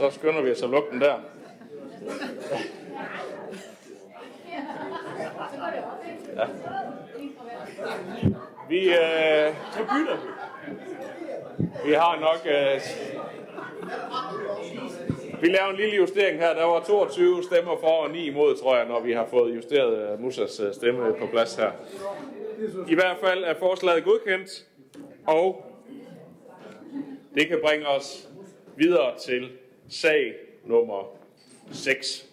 Så 0.00 0.10
skynder 0.10 0.42
vi 0.42 0.50
os 0.50 0.62
at 0.62 0.70
lukke 0.70 0.90
den 0.90 1.00
der. 1.00 1.14
Ja. 6.36 6.46
Vi, 8.68 8.78
øh, 8.78 9.54
vi. 9.76 10.10
Vi 11.84 11.92
har 11.92 12.20
nok... 12.20 12.46
Øh, 12.46 12.80
vi 15.40 15.48
laver 15.48 15.70
en 15.70 15.76
lille 15.76 15.96
justering 15.96 16.38
her. 16.38 16.54
Der 16.54 16.64
var 16.64 16.80
22 16.80 17.42
stemmer 17.42 17.76
for 17.80 17.88
og 17.88 18.10
9 18.10 18.26
imod, 18.26 18.56
tror 18.56 18.76
jeg, 18.76 18.86
når 18.88 19.00
vi 19.00 19.12
har 19.12 19.26
fået 19.26 19.54
justeret 19.56 20.14
uh, 20.14 20.20
Musas 20.20 20.60
uh, 20.60 20.72
stemme 20.72 21.14
på 21.18 21.26
plads 21.26 21.54
her. 21.54 21.70
I 22.88 22.94
hvert 22.94 23.16
fald 23.20 23.44
er 23.44 23.54
forslaget 23.58 24.04
godkendt, 24.04 24.66
og 25.26 25.66
det 27.34 27.48
kan 27.48 27.58
bringe 27.64 27.86
os 27.86 28.28
videre 28.76 29.18
til 29.18 29.50
sag 29.90 30.34
nummer 30.64 31.16
6. 31.72 32.26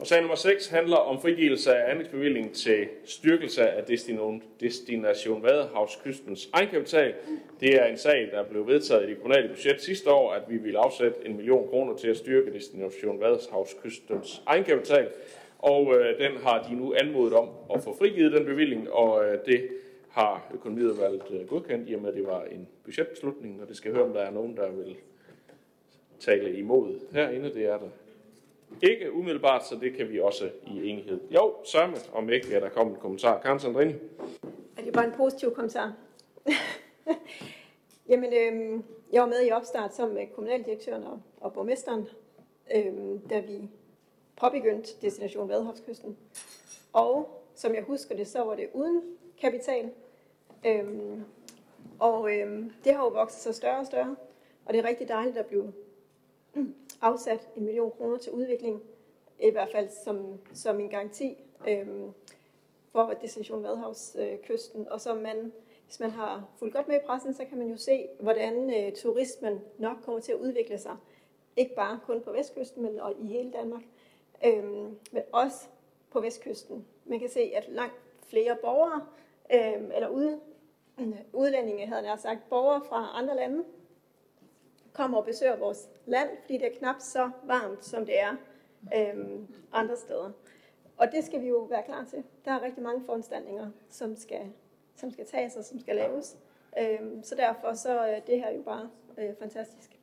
Og 0.00 0.06
sag 0.06 0.20
nummer 0.20 0.36
6 0.36 0.68
handler 0.68 0.96
om 0.96 1.20
frigivelse 1.20 1.74
af 1.74 1.90
anlægsbevilling 1.90 2.54
til 2.54 2.88
styrkelse 3.04 3.70
af 3.70 3.84
Destination, 3.84 4.42
Destination 4.60 5.42
Vadehavskystens 5.42 6.50
egenkapital. 6.52 7.14
Det 7.60 7.74
er 7.74 7.84
en 7.84 7.98
sag, 7.98 8.28
der 8.32 8.44
blev 8.44 8.66
vedtaget 8.66 9.04
i 9.04 9.10
det 9.10 9.20
kommunale 9.20 9.48
budget 9.48 9.82
sidste 9.82 10.10
år, 10.10 10.32
at 10.32 10.42
vi 10.48 10.56
ville 10.56 10.78
afsætte 10.78 11.16
en 11.26 11.36
million 11.36 11.68
kroner 11.68 11.96
til 11.96 12.08
at 12.08 12.16
styrke 12.16 12.52
Destination 12.52 13.20
Vadehavskystens 13.20 14.42
egenkapital. 14.46 15.08
Og 15.58 15.94
øh, 15.94 16.18
den 16.18 16.36
har 16.42 16.66
de 16.68 16.74
nu 16.74 16.94
anmodet 16.94 17.32
om 17.32 17.48
at 17.74 17.82
få 17.82 17.96
frigivet 17.98 18.32
den 18.32 18.44
bevilling, 18.44 18.92
og 18.92 19.24
øh, 19.24 19.38
det 19.46 19.68
har 20.10 20.50
økonomiudvalget 20.54 21.22
øh, 21.30 21.48
godkendt, 21.48 21.90
i 21.90 21.94
og 21.94 22.00
med 22.00 22.08
at 22.10 22.16
det 22.16 22.26
var 22.26 22.44
en 22.44 22.68
budgetbeslutning, 22.84 23.62
og 23.62 23.68
det 23.68 23.76
skal 23.76 23.92
høre, 23.92 24.04
om 24.04 24.12
der 24.12 24.20
er 24.20 24.30
nogen, 24.30 24.56
der 24.56 24.70
vil 24.70 24.96
tale 26.22 26.56
imod 26.58 27.00
herinde. 27.12 27.54
Det 27.54 27.64
er 27.66 27.78
der 27.78 27.88
ikke 28.82 29.12
umiddelbart, 29.12 29.66
så 29.66 29.76
det 29.76 29.94
kan 29.94 30.10
vi 30.10 30.20
også 30.20 30.50
i 30.66 30.88
enighed. 30.88 31.20
Jo, 31.30 31.54
sørme, 31.64 31.96
om 32.12 32.30
ikke 32.30 32.56
at 32.56 32.62
der 32.62 32.68
kommer 32.68 32.94
en 32.94 33.00
kommentar. 33.00 33.40
Karen 33.40 33.60
Sandrini? 33.60 33.94
Er 34.76 34.82
det 34.84 34.92
bare 34.92 35.04
en 35.04 35.12
positiv 35.12 35.54
kommentar? 35.54 35.92
Jamen, 38.08 38.32
øhm, 38.32 38.84
jeg 39.12 39.22
var 39.22 39.28
med 39.28 39.46
i 39.46 39.50
opstart 39.50 39.94
sammen 39.94 40.14
med 40.14 40.26
kommunaldirektøren 40.34 41.04
og, 41.04 41.20
og 41.40 41.52
borgmesteren, 41.52 42.08
øhm, 42.74 43.18
da 43.18 43.40
vi 43.40 43.68
påbegyndte 44.36 44.90
Destination 45.02 45.48
Vadehavskysten. 45.48 46.16
Og 46.92 47.42
som 47.54 47.74
jeg 47.74 47.82
husker 47.82 48.16
det, 48.16 48.26
så 48.26 48.44
var 48.44 48.54
det 48.54 48.68
uden 48.72 49.02
kapital. 49.40 49.90
Øhm, 50.66 51.22
og 51.98 52.36
øhm, 52.36 52.72
det 52.84 52.94
har 52.94 53.04
jo 53.04 53.08
vokset 53.08 53.40
sig 53.40 53.54
større 53.54 53.78
og 53.78 53.86
større, 53.86 54.16
og 54.64 54.74
det 54.74 54.84
er 54.84 54.88
rigtig 54.88 55.08
dejligt 55.08 55.36
at 55.36 55.46
blive 55.46 55.72
afsat 57.00 57.48
en 57.56 57.64
million 57.64 57.90
kroner 57.90 58.18
til 58.18 58.32
udvikling, 58.32 58.82
i 59.40 59.50
hvert 59.50 59.68
fald 59.72 59.88
som, 60.04 60.40
som 60.54 60.80
en 60.80 60.88
garanti 60.88 61.36
øh, 61.68 61.86
for 62.92 63.14
Destination 63.22 63.62
Vadehavskysten. 63.62 64.80
Øh, 64.80 64.86
og 64.90 65.00
som 65.00 65.16
man, 65.16 65.52
hvis 65.86 66.00
man 66.00 66.10
har 66.10 66.48
fulgt 66.58 66.74
godt 66.74 66.88
med 66.88 66.96
i 66.96 67.06
pressen, 67.06 67.34
så 67.34 67.44
kan 67.44 67.58
man 67.58 67.68
jo 67.68 67.76
se, 67.76 68.08
hvordan 68.20 68.74
øh, 68.74 68.92
turismen 68.92 69.60
nok 69.78 69.96
kommer 70.04 70.20
til 70.20 70.32
at 70.32 70.38
udvikle 70.38 70.78
sig. 70.78 70.96
Ikke 71.56 71.74
bare 71.74 72.00
kun 72.06 72.20
på 72.20 72.32
vestkysten, 72.32 72.82
men 72.82 73.00
og 73.00 73.14
i 73.18 73.26
hele 73.26 73.52
Danmark, 73.52 73.82
øh, 74.46 74.64
men 75.12 75.22
også 75.32 75.66
på 76.10 76.20
vestkysten. 76.20 76.86
Man 77.04 77.20
kan 77.20 77.28
se, 77.28 77.40
at 77.40 77.68
langt 77.68 77.94
flere 78.26 78.56
borgere, 78.62 79.06
øh, 79.52 79.94
eller 79.94 80.08
ude, 80.08 80.40
udlændinge, 81.32 81.86
havde 81.86 82.10
jeg 82.10 82.18
sagt, 82.18 82.48
borgere 82.48 82.82
fra 82.84 83.10
andre 83.14 83.36
lande, 83.36 83.64
kommer 84.92 85.18
og 85.18 85.24
besøger 85.24 85.56
vores 85.56 85.88
land, 86.06 86.28
fordi 86.40 86.58
det 86.58 86.66
er 86.66 86.78
knap 86.78 86.96
så 86.98 87.30
varmt, 87.44 87.84
som 87.84 88.06
det 88.06 88.20
er 88.20 88.36
øhm, 88.96 89.46
andre 89.72 89.96
steder. 89.96 90.30
Og 90.96 91.12
det 91.12 91.24
skal 91.24 91.40
vi 91.42 91.48
jo 91.48 91.58
være 91.58 91.82
klar 91.82 92.04
til. 92.04 92.24
Der 92.44 92.50
er 92.50 92.62
rigtig 92.62 92.82
mange 92.82 93.04
foranstaltninger, 93.06 93.70
som 93.88 94.16
skal, 94.16 94.52
som 94.96 95.10
skal 95.10 95.26
tages 95.26 95.56
og 95.56 95.64
som 95.64 95.80
skal 95.80 95.96
laves. 95.96 96.36
Øhm, 96.78 97.22
så 97.22 97.34
derfor 97.34 97.72
så 97.72 97.98
er 97.98 98.20
det 98.20 98.40
her 98.40 98.50
jo 98.50 98.62
bare 98.62 98.90
øh, 99.18 99.34
fantastisk. 99.38 99.98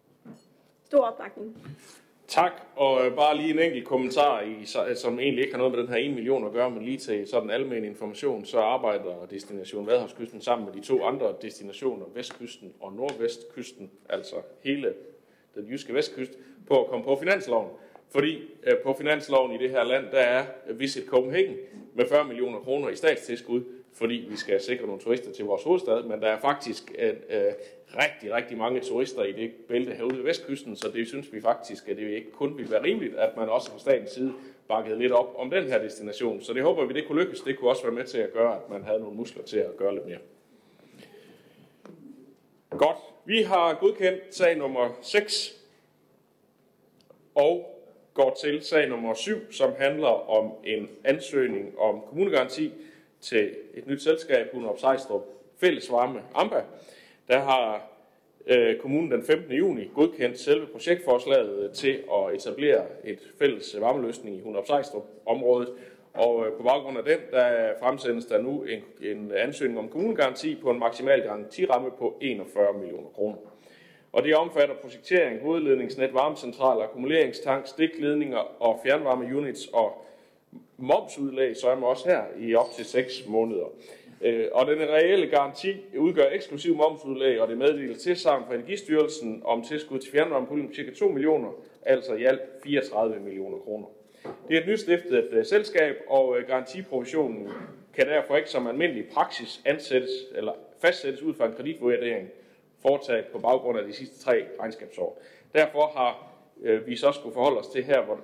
Stor 0.84 1.06
opbakning. 1.06 1.58
Tak, 2.30 2.52
og 2.76 3.06
øh, 3.06 3.16
bare 3.16 3.38
lige 3.38 3.54
en 3.54 3.60
enkelt 3.60 3.86
kommentar, 3.86 4.42
i, 4.42 4.66
øh, 4.90 4.96
som 4.96 5.20
egentlig 5.20 5.44
ikke 5.44 5.54
har 5.54 5.58
noget 5.58 5.74
med 5.74 5.84
den 5.84 5.90
her 5.90 5.98
1 5.98 6.12
million 6.12 6.46
at 6.46 6.52
gøre, 6.52 6.72
men 6.72 6.84
lige 6.84 6.98
til 6.98 7.28
sådan 7.28 7.50
almen 7.50 7.86
information, 7.86 8.46
så 8.46 8.60
arbejder 8.60 9.26
Destination 9.30 9.88
Vadehavskysten 9.88 10.42
sammen 10.42 10.66
med 10.66 10.74
de 10.74 10.88
to 10.88 11.04
andre 11.04 11.34
destinationer, 11.42 12.06
Vestkysten 12.14 12.74
og 12.80 12.94
Nordvestkysten, 12.94 13.92
altså 14.10 14.36
hele 14.64 14.94
den 15.56 15.68
jyske 15.68 15.94
vestkyst, 15.94 16.32
på 16.68 16.84
at 16.84 16.90
komme 16.90 17.06
på 17.06 17.16
finansloven. 17.20 17.70
Fordi 18.10 18.42
øh, 18.64 18.78
på 18.84 18.96
finansloven 18.98 19.52
i 19.52 19.58
det 19.58 19.70
her 19.70 19.84
land, 19.84 20.06
der 20.12 20.20
er 20.20 20.46
Visit 20.74 21.06
Copenhagen 21.06 21.56
med 21.94 22.06
40 22.10 22.28
millioner 22.28 22.60
kroner 22.60 22.90
i 22.90 22.96
statstilskud, 22.96 23.64
fordi 23.94 24.28
vi 24.30 24.38
skal 24.38 24.62
sikre 24.62 24.86
nogle 24.86 25.02
turister 25.02 25.32
til 25.32 25.46
vores 25.46 25.64
hovedstad, 25.64 26.04
men 26.04 26.22
der 26.22 26.28
er 26.28 26.40
faktisk 26.40 26.92
øh, 27.00 27.10
øh, 27.10 27.54
rigtig, 27.96 28.34
rigtig 28.34 28.58
mange 28.58 28.80
turister 28.80 29.24
i 29.24 29.32
det 29.32 29.52
bælte 29.68 29.94
herude 29.94 30.18
ved 30.18 30.24
Vestkysten, 30.24 30.76
så 30.76 30.92
det 30.94 31.08
synes 31.08 31.34
vi 31.34 31.42
faktisk, 31.42 31.88
at 31.88 31.98
det 31.98 32.10
ikke 32.10 32.32
kun 32.32 32.58
vil 32.58 32.72
være 32.72 32.84
rimeligt, 32.84 33.16
at 33.16 33.38
man 33.38 33.50
også 33.50 33.72
fra 33.72 33.80
statens 33.80 34.12
side 34.12 34.34
bakkede 34.68 35.00
lidt 35.00 35.12
op 35.12 35.36
om 35.38 35.50
den 35.50 35.64
her 35.64 35.82
destination. 35.82 36.42
Så 36.42 36.54
det 36.54 36.64
håber 36.64 36.86
vi, 36.86 36.94
det 36.94 37.08
kunne 37.08 37.22
lykkes. 37.24 37.42
Det 37.42 37.60
kunne 37.60 37.70
også 37.70 37.84
være 37.84 37.92
med 37.92 38.04
til 38.04 38.18
at 38.18 38.34
gøre, 38.34 38.56
at 38.56 38.70
man 38.70 38.84
havde 38.84 39.00
nogle 39.00 39.16
muskler 39.16 39.44
til 39.44 39.58
at 39.58 39.78
gøre 39.78 39.94
lidt 39.94 40.06
mere. 40.06 40.20
Godt. 42.70 42.98
Vi 43.26 43.42
har 43.42 43.74
godkendt 43.74 44.36
sag 44.36 44.58
nummer 44.58 44.90
6 45.02 45.56
og 47.36 47.80
går 48.14 48.38
til 48.42 48.62
sag 48.62 48.90
nummer 48.90 49.14
7, 49.14 49.52
som 49.52 49.74
handler 49.78 50.30
om 50.30 50.52
en 50.64 50.90
ansøgning 51.04 51.80
om 51.80 52.02
kommunegaranti 52.10 52.74
til 53.22 53.56
et 53.74 53.88
nyt 53.88 54.02
selskab, 54.04 54.48
Hunderup 54.54 54.80
Sejstrup 54.80 55.22
Fællesvarme 55.60 56.22
AMBA. 56.36 56.62
Der 57.28 57.40
har 57.40 57.90
øh, 58.48 58.78
kommunen 58.78 59.12
den 59.12 59.24
15. 59.24 59.52
juni 59.52 59.90
godkendt 59.96 60.40
selve 60.40 60.68
projektforslaget 60.68 61.72
til 61.72 62.04
at 62.14 62.36
etablere 62.36 62.86
et 63.04 63.20
fælles 63.40 63.76
varmeløsning 63.80 64.36
i 64.36 64.42
Hunderup 64.42 64.68
Sejstrup 64.68 65.06
området. 65.26 65.70
Og 66.14 66.46
øh, 66.46 66.54
på 66.54 66.64
baggrund 66.64 66.98
af 66.98 67.04
den, 67.04 67.20
der 67.32 67.74
fremsendes 67.80 68.26
der 68.26 68.42
nu 68.42 68.64
en, 68.64 68.82
en 69.02 69.32
ansøgning 69.32 69.80
om 69.80 69.90
kommunegaranti 69.90 70.56
på 70.56 70.70
en 70.70 70.80
maksimal 70.80 71.22
garantiramme 71.22 71.92
på 71.92 72.18
41 72.22 72.74
millioner 72.80 73.10
kroner. 73.10 73.38
Og 74.12 74.24
det 74.24 74.36
omfatter 74.36 74.76
projektering, 74.76 75.42
hovedledningsnet, 75.42 76.14
varmecentraler, 76.14 76.84
akkumuleringstank, 76.84 77.68
stikledninger 77.68 78.62
og 78.62 78.80
fjernvarmeunits 78.84 79.68
og 79.68 80.06
momsudlæg, 80.82 81.58
så 81.58 81.70
er 81.70 81.76
man 81.76 81.84
også 81.84 82.10
her 82.10 82.22
i 82.40 82.56
op 82.56 82.72
til 82.76 82.86
6 82.86 83.28
måneder. 83.28 83.66
Øh, 84.22 84.48
og 84.52 84.68
den 84.68 84.80
reelle 84.80 85.28
garanti 85.28 85.76
udgør 85.98 86.30
eksklusiv 86.32 86.76
momsudlæg, 86.76 87.42
og 87.42 87.48
det 87.48 87.58
meddeler 87.58 87.98
til 87.98 88.16
sammen 88.16 88.48
for 88.48 88.54
Energistyrelsen 88.54 89.42
om 89.46 89.64
tilskud 89.64 90.00
til 90.00 90.12
fjernvarmepuljen 90.12 90.68
på 90.68 90.74
ca. 90.74 90.92
2 91.00 91.08
millioner, 91.08 91.50
altså 91.86 92.14
i 92.14 92.24
alt 92.24 92.42
34 92.64 93.20
millioner 93.20 93.58
kroner. 93.58 93.88
Det 94.48 94.58
er 94.58 94.62
et 94.62 94.68
nystiftet 94.68 95.38
uh, 95.38 95.46
selskab, 95.46 95.96
og 96.08 96.30
uh, 96.30 96.38
garantiprovisionen 96.48 97.48
kan 97.96 98.08
derfor 98.08 98.36
ikke 98.36 98.50
som 98.50 98.68
almindelig 98.68 99.06
praksis 99.14 99.62
ansættes 99.66 100.12
eller 100.36 100.54
fastsættes 100.82 101.22
ud 101.22 101.34
fra 101.34 101.46
en 101.46 101.54
kreditvurdering 101.54 102.30
foretaget 102.82 103.26
på 103.26 103.40
baggrund 103.40 103.80
af 103.80 103.86
de 103.86 103.94
sidste 103.94 104.20
tre 104.20 104.46
regnskabsår. 104.60 105.22
Derfor 105.54 105.92
har 105.96 106.29
øh, 106.64 106.88
vi 106.88 106.96
så 106.96 107.12
skulle 107.12 107.34
forholde 107.34 107.60
os 107.60 107.68
til 107.68 107.84
her, 107.84 108.02
hvor 108.02 108.20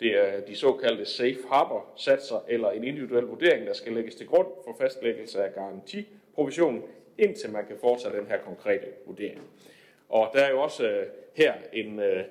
det 0.00 0.16
er 0.16 0.40
de 0.40 0.56
såkaldte 0.56 1.04
safe 1.04 1.38
harbor 1.50 1.84
satser 1.96 2.44
eller 2.48 2.70
en 2.70 2.84
individuel 2.84 3.24
vurdering, 3.24 3.66
der 3.66 3.72
skal 3.72 3.92
lægges 3.92 4.14
til 4.14 4.26
grund 4.26 4.46
for 4.64 4.76
fastlæggelse 4.80 5.44
af 5.44 5.54
garantiprovisionen, 5.54 6.82
indtil 7.18 7.50
man 7.50 7.66
kan 7.66 7.76
foretage 7.80 8.16
den 8.16 8.26
her 8.26 8.38
konkrete 8.38 8.86
vurdering. 9.06 9.40
Og 10.08 10.30
der 10.34 10.40
er 10.40 10.50
jo 10.50 10.60
også 10.60 10.88
øh, 10.88 11.06
her 11.34 11.54
en, 11.72 12.00
øh, 12.00 12.24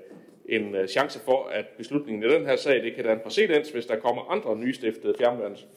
en 0.45 0.76
øh, 0.76 0.88
chance 0.88 1.20
for, 1.20 1.45
at 1.45 1.66
beslutningen 1.78 2.24
i 2.24 2.34
den 2.34 2.45
her 2.45 2.56
sag, 2.56 2.84
det 2.84 2.95
kan 2.95 3.06
danne 3.06 3.24
præcedens, 3.24 3.70
hvis 3.70 3.86
der 3.86 3.99
kommer 3.99 4.32
andre 4.32 4.58
nystiftede 4.58 5.14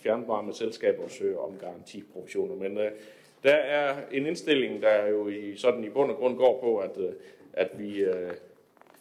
fjernvarme 0.03 0.55
selskaber 0.55 1.03
og 1.03 1.11
søger 1.11 1.39
om 1.39 1.59
garantiprovisioner. 1.61 2.55
Men 2.55 2.79
øh, 2.79 2.91
der 3.43 3.55
er 3.55 3.97
en 4.13 4.27
indstilling, 4.27 4.83
der 4.83 5.07
jo 5.07 5.29
i, 5.29 5.57
sådan 5.57 5.85
i 5.85 5.89
bund 5.89 6.11
og 6.11 6.17
grund 6.17 6.37
går 6.37 6.61
på, 6.61 6.79
at, 6.79 6.99
øh, 6.99 7.13
at 7.53 7.71
vi 7.79 7.99
øh, 7.99 8.33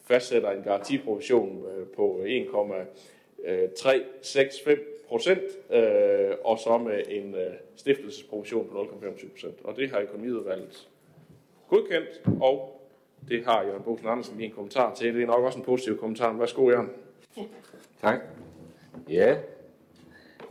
fastsætter 0.07 0.51
en 0.51 0.63
garantiprovision 0.63 1.65
øh, 1.65 1.87
på 1.87 2.21
øh, 2.23 2.31
1,365 2.31 4.67
øh, 4.67 4.77
procent, 5.07 5.41
øh, 5.71 6.31
og 6.43 6.59
så 6.59 6.77
med 6.77 7.01
en 7.09 7.35
øh, 7.35 7.53
stiftelsesprovision 7.75 8.67
på 8.71 8.81
0,25 8.81 9.31
procent. 9.31 9.55
Og 9.63 9.75
det 9.75 9.91
har 9.91 9.99
økonomiudvalget 9.99 10.89
godkendt, 11.69 12.21
og 12.41 12.81
det 13.29 13.45
har 13.45 13.63
Jørgen 13.63 13.83
Bosen 13.83 14.07
Andersen 14.07 14.37
lige 14.37 14.47
en 14.47 14.53
kommentar 14.53 14.95
til. 14.95 15.13
Det 15.13 15.23
er 15.23 15.27
nok 15.27 15.43
også 15.43 15.59
en 15.59 15.65
positiv 15.65 15.99
kommentar. 15.99 16.33
Værsgo, 16.33 16.69
Jørgen. 16.69 16.89
Tak. 18.01 18.19
Ja. 19.09 19.37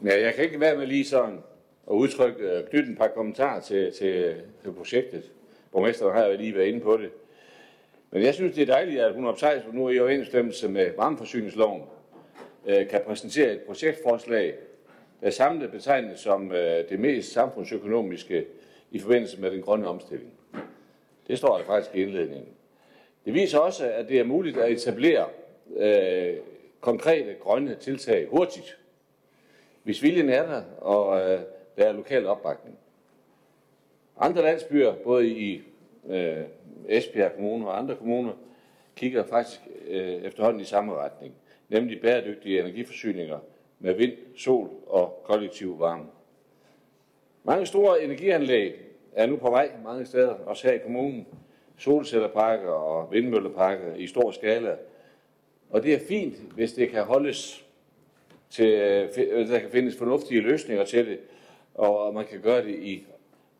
Men 0.00 0.12
jeg 0.12 0.34
kan 0.34 0.44
ikke 0.44 0.60
være 0.60 0.76
med 0.76 0.86
lige 0.86 1.04
sådan 1.04 1.38
at 1.90 1.92
udtrykke, 1.92 2.64
knytte 2.70 2.92
et 2.92 2.98
par 2.98 3.08
kommentarer 3.08 3.60
til, 3.60 3.92
til, 3.92 4.34
til 4.62 4.72
projektet. 4.72 5.32
Borgmesteren 5.72 6.16
har 6.16 6.26
jo 6.26 6.36
lige 6.36 6.54
været 6.54 6.66
inde 6.66 6.80
på 6.80 6.96
det. 6.96 7.10
Men 8.16 8.24
jeg 8.24 8.34
synes, 8.34 8.54
det 8.54 8.62
er 8.62 8.66
dejligt, 8.66 9.00
at 9.00 9.14
hun 9.14 9.26
optager 9.26 9.60
nu 9.72 9.88
i 9.88 10.00
overensstemmelse 10.00 10.68
med 10.68 10.90
varmeforsyningsloven 10.96 11.82
øh, 12.66 12.88
kan 12.88 13.00
præsentere 13.06 13.52
et 13.52 13.60
projektforslag, 13.60 14.54
der 15.20 15.30
samlet 15.30 15.70
betegnes 15.70 16.20
som 16.20 16.52
øh, 16.52 16.88
det 16.88 17.00
mest 17.00 17.32
samfundsøkonomiske 17.32 18.46
i 18.90 18.98
forbindelse 18.98 19.40
med 19.40 19.50
den 19.50 19.62
grønne 19.62 19.88
omstilling. 19.88 20.32
Det 21.28 21.38
står 21.38 21.58
der 21.58 21.64
faktisk 21.64 21.94
i 21.94 22.02
indledningen. 22.02 22.48
Det 23.24 23.34
viser 23.34 23.58
også, 23.58 23.90
at 23.90 24.08
det 24.08 24.18
er 24.18 24.24
muligt 24.24 24.56
at 24.56 24.72
etablere 24.72 25.26
øh, 25.76 26.36
konkrete 26.80 27.34
grønne 27.40 27.74
tiltag 27.74 28.26
hurtigt, 28.30 28.78
hvis 29.82 30.02
viljen 30.02 30.28
er 30.28 30.46
der, 30.46 30.62
og 30.78 31.20
øh, 31.20 31.40
der 31.76 31.84
er 31.84 31.92
lokal 31.92 32.26
opbakning. 32.26 32.78
Andre 34.18 34.42
landsbyer, 34.42 34.94
både 35.04 35.28
i 35.28 35.62
øh, 36.08 36.44
Esbjerg 36.88 37.32
Kommune 37.32 37.68
og 37.68 37.78
andre 37.78 37.96
kommuner, 37.96 38.32
kigger 38.96 39.24
faktisk 39.24 39.60
øh, 39.86 40.12
efterhånden 40.12 40.60
i 40.60 40.64
samme 40.64 40.94
retning, 40.94 41.34
nemlig 41.68 42.00
bæredygtige 42.00 42.60
energiforsyninger 42.60 43.38
med 43.78 43.94
vind, 43.94 44.12
sol 44.36 44.70
og 44.86 45.22
kollektiv 45.24 45.80
varme. 45.80 46.06
Mange 47.44 47.66
store 47.66 48.02
energianlæg 48.02 48.74
er 49.12 49.26
nu 49.26 49.36
på 49.36 49.50
vej 49.50 49.70
mange 49.84 50.06
steder, 50.06 50.34
også 50.34 50.68
her 50.68 50.74
i 50.74 50.78
kommunen. 50.78 51.26
Solcellerparker 51.78 52.68
og 52.68 53.12
vindmølleparker 53.12 53.94
i 53.94 54.06
stor 54.06 54.30
skala. 54.30 54.76
Og 55.70 55.82
det 55.82 55.94
er 55.94 55.98
fint, 56.08 56.36
hvis 56.54 56.72
det 56.72 56.90
kan 56.90 57.04
holdes 57.04 57.66
til, 58.50 58.66
øh, 58.66 59.08
øh, 59.16 59.48
der 59.48 59.58
kan 59.58 59.70
findes 59.70 59.96
fornuftige 59.96 60.40
løsninger 60.40 60.84
til 60.84 61.06
det, 61.06 61.18
og 61.74 62.14
man 62.14 62.24
kan 62.24 62.40
gøre 62.40 62.64
det 62.64 62.74
i 62.74 63.06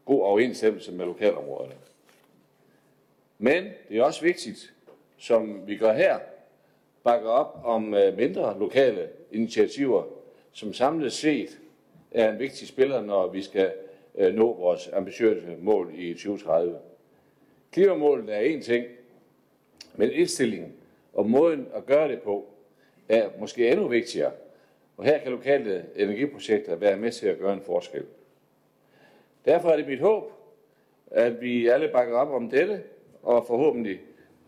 god 0.05 0.23
overensstemmelse 0.23 0.93
med 0.93 1.05
lokalområderne. 1.05 1.75
Men 3.39 3.65
det 3.89 3.99
er 3.99 4.03
også 4.03 4.23
vigtigt, 4.23 4.75
som 5.17 5.67
vi 5.67 5.77
gør 5.77 5.93
her, 5.93 6.19
bakke 7.05 7.29
op 7.29 7.61
om 7.65 7.95
øh, 7.95 8.17
mindre 8.17 8.59
lokale 8.59 9.09
initiativer, 9.31 10.05
som 10.53 10.73
samlet 10.73 11.13
set 11.13 11.59
er 12.11 12.33
en 12.33 12.39
vigtig 12.39 12.69
spiller, 12.69 13.03
når 13.03 13.29
vi 13.29 13.43
skal 13.43 13.73
øh, 14.15 14.35
nå 14.35 14.55
vores 14.55 14.91
ambitiøse 14.93 15.57
mål 15.59 15.91
i 15.95 16.15
2030. 16.15 16.79
Klimamålet 17.73 18.35
er 18.35 18.41
en 18.41 18.63
ting, 18.63 18.87
men 19.95 20.11
indstillingen 20.11 20.73
og 21.13 21.31
måden 21.31 21.69
at 21.75 21.87
gøre 21.87 22.09
det 22.09 22.23
på 22.23 22.47
er 23.09 23.29
måske 23.39 23.71
endnu 23.71 23.89
vigtigere. 23.89 24.33
Og 24.97 25.05
her 25.05 25.19
kan 25.19 25.33
lokale 25.33 25.85
energiprojekter 25.97 26.77
være 26.77 26.97
med 26.97 27.13
til 27.13 27.27
at 27.27 27.39
gøre 27.39 27.53
en 27.53 27.63
forskel. 27.63 28.05
Derfor 29.45 29.69
er 29.71 29.77
det 29.77 29.87
mit 29.87 30.01
håb, 30.01 30.33
at 31.11 31.41
vi 31.41 31.67
alle 31.67 31.89
bakker 31.89 32.17
op 32.17 32.29
om 32.29 32.51
dette, 32.51 32.83
og 33.27 33.47
forhåbentlig, 33.47 34.01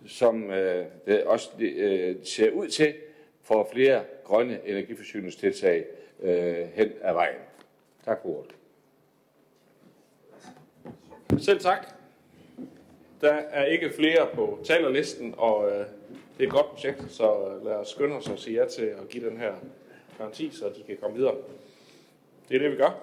som 0.06 0.50
øh, 0.50 0.86
det 1.06 1.24
også 1.24 1.50
øh, 1.60 2.16
ser 2.22 2.50
ud 2.50 2.68
til, 2.68 2.94
får 3.42 3.68
flere 3.72 4.04
grønne 4.24 4.60
energiforsyningstiltag 4.64 5.84
øh, 6.22 6.68
hen 6.74 6.92
ad 7.02 7.12
vejen. 7.12 7.36
Tak 8.04 8.22
for 8.22 8.28
ordet. 8.28 8.54
Selv 11.42 11.60
tak. 11.60 11.86
Der 13.20 13.32
er 13.32 13.64
ikke 13.64 13.90
flere 13.90 14.28
på 14.34 14.58
talerlisten, 14.64 15.34
og 15.36 15.70
øh, 15.70 15.78
det 15.78 15.86
er 16.38 16.44
et 16.44 16.50
godt 16.50 16.66
projekt, 16.66 17.04
så 17.08 17.48
øh, 17.48 17.64
lad 17.64 17.74
os 17.74 17.88
skynde 17.88 18.16
os 18.16 18.28
at 18.28 18.38
sige 18.38 18.60
ja 18.62 18.68
til 18.68 18.82
at 18.82 19.08
give 19.08 19.30
den 19.30 19.36
her 19.36 19.54
garanti, 20.18 20.50
så 20.50 20.72
de 20.76 20.82
kan 20.82 20.96
komme 21.02 21.16
videre. 21.16 21.34
Det 22.48 22.54
er 22.54 22.58
det, 22.58 22.70
vi 22.70 22.76
gør. 22.76 23.00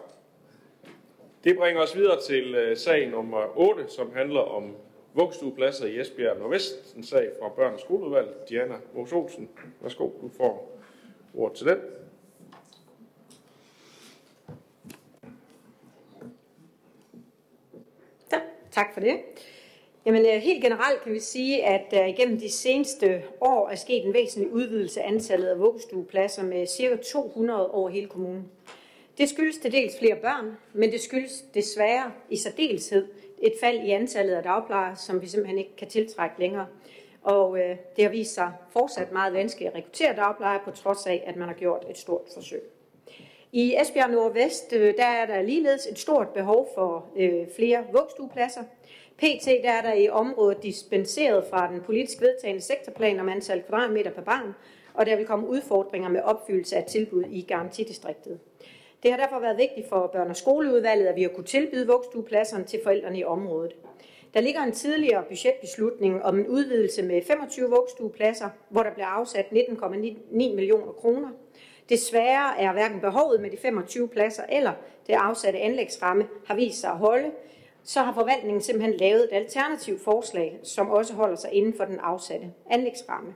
Det 1.44 1.58
bringer 1.58 1.82
os 1.82 1.96
videre 1.96 2.22
til 2.22 2.56
øh, 2.56 2.78
sag 2.78 3.10
nummer 3.10 3.58
8, 3.58 3.86
som 3.90 4.14
handler 4.14 4.40
om 4.40 4.76
vuggestuepladser 5.16 5.86
i 5.86 6.00
Esbjerg 6.00 6.40
Nordvest. 6.40 6.96
En 6.96 7.04
sag 7.04 7.32
fra 7.40 7.50
Børn- 7.50 7.80
Skoleudvalg. 7.80 8.28
Diana 8.50 8.76
Vos 8.94 9.12
Olsen, 9.12 9.50
værsgo, 9.82 10.10
du 10.22 10.30
får 10.38 10.80
ordet 11.34 11.58
til 11.58 11.68
den. 11.68 11.78
Ja, 18.32 18.40
tak 18.72 18.94
for 18.94 19.00
det. 19.00 19.20
Jamen, 20.06 20.26
øh, 20.26 20.42
helt 20.42 20.64
generelt 20.64 21.02
kan 21.04 21.14
vi 21.14 21.20
sige, 21.20 21.66
at 21.66 21.82
der 21.92 22.06
igennem 22.06 22.40
de 22.40 22.50
seneste 22.52 23.24
år 23.42 23.70
er 23.70 23.76
sket 23.76 24.06
en 24.06 24.14
væsentlig 24.14 24.52
udvidelse 24.52 25.02
af 25.02 25.08
antallet 25.08 25.48
af 25.48 25.60
vuggestuepladser 25.60 26.44
med 26.44 26.68
ca. 26.68 26.96
200 26.96 27.72
over 27.72 27.90
hele 27.90 28.08
kommunen. 28.08 28.52
Det 29.18 29.30
skyldes 29.30 29.58
til 29.58 29.72
dels 29.72 30.00
flere 30.00 30.16
børn, 30.16 30.58
men 30.74 30.92
det 30.92 31.02
skyldes 31.02 31.44
desværre 31.54 32.12
i 32.30 32.38
særdeleshed 32.38 33.08
et 33.46 33.54
fald 33.60 33.80
i 33.84 33.92
antallet 33.92 34.34
af 34.34 34.44
dagplejere, 34.44 34.96
som 34.96 35.22
vi 35.22 35.28
simpelthen 35.28 35.58
ikke 35.58 35.76
kan 35.78 35.88
tiltrække 35.88 36.40
længere. 36.40 36.68
Og 37.22 37.60
øh, 37.60 37.78
det 37.96 38.04
har 38.04 38.12
vist 38.12 38.34
sig 38.34 38.52
fortsat 38.70 39.12
meget 39.12 39.34
vanskeligt 39.34 39.70
at 39.70 39.76
rekruttere 39.78 40.16
dagplejere, 40.16 40.62
på 40.66 40.72
trods 40.72 41.08
af, 41.08 41.24
at 41.28 41.36
man 41.36 41.48
har 41.48 41.56
gjort 41.56 41.86
et 41.90 41.98
stort 41.98 42.28
forsøg. 42.34 42.62
I 43.52 43.76
Esbjerg 43.82 44.12
Nordvest, 44.12 44.74
øh, 44.74 44.94
der 44.98 45.06
er 45.06 45.26
der 45.26 45.42
ligeledes 45.42 45.88
et 45.92 46.00
stort 46.00 46.30
behov 46.30 46.70
for 46.76 47.06
øh, 47.18 47.48
flere 47.56 47.84
vuggestuepladser. 47.92 48.64
PT 49.18 49.46
der 49.46 49.72
er 49.72 49.82
der 49.82 49.94
i 49.94 50.10
området 50.10 50.64
dispenseret 50.64 51.46
fra 51.50 51.72
den 51.72 51.82
politisk 51.82 52.22
vedtagende 52.22 52.62
sektorplan 52.62 53.20
om 53.20 53.30
antal 53.30 53.64
kvadratmeter 53.64 54.12
per 54.12 54.22
barn, 54.22 54.56
og 54.94 55.06
der 55.06 55.16
vil 55.16 55.26
komme 55.26 55.48
udfordringer 55.48 56.10
med 56.10 56.22
opfyldelse 56.22 56.76
af 56.76 56.84
tilbud 56.84 57.24
i 57.30 57.42
garantidistriktet. 57.42 58.40
Det 59.06 59.14
har 59.14 59.20
derfor 59.20 59.40
været 59.40 59.58
vigtigt 59.58 59.90
for 59.90 60.08
børn- 60.08 60.30
og 60.30 60.36
skoleudvalget, 60.36 61.08
at 61.08 61.16
vi 61.16 61.22
har 61.22 61.30
kunne 61.30 61.46
tilbyde 61.46 61.88
vugstuepladserne 61.88 62.64
til 62.64 62.80
forældrene 62.84 63.20
i 63.20 63.24
området. 63.24 63.76
Der 64.34 64.42
ligger 64.42 64.62
en 64.62 64.72
tidligere 64.72 65.24
budgetbeslutning 65.24 66.24
om 66.24 66.40
en 66.40 66.48
udvidelse 66.48 67.04
med 67.04 67.22
25 67.28 67.70
vuggestuepladser, 67.70 68.50
hvor 68.70 68.84
der 68.84 68.94
bliver 68.94 69.08
afsat 69.08 69.46
19,9 69.46 69.56
millioner 70.32 70.92
kroner. 70.92 71.30
Desværre 71.90 72.60
er 72.60 72.74
hverken 72.74 73.02
behovet 73.02 73.42
med 73.42 73.52
de 73.52 73.58
25 73.58 74.08
pladser 74.08 74.44
eller 74.50 74.72
det 75.08 75.14
afsatte 75.14 75.60
anlægsramme 75.60 76.28
har 76.46 76.56
vist 76.56 76.80
sig 76.80 76.90
at 76.90 76.98
holde, 76.98 77.32
så 77.84 78.00
har 78.00 78.14
forvaltningen 78.14 78.62
simpelthen 78.62 78.98
lavet 79.00 79.24
et 79.24 79.34
alternativt 79.36 80.02
forslag, 80.02 80.60
som 80.64 80.90
også 80.90 81.14
holder 81.14 81.36
sig 81.36 81.54
inden 81.54 81.74
for 81.78 81.86
den 81.86 82.00
afsatte 82.00 82.48
anlægsramme. 82.70 83.34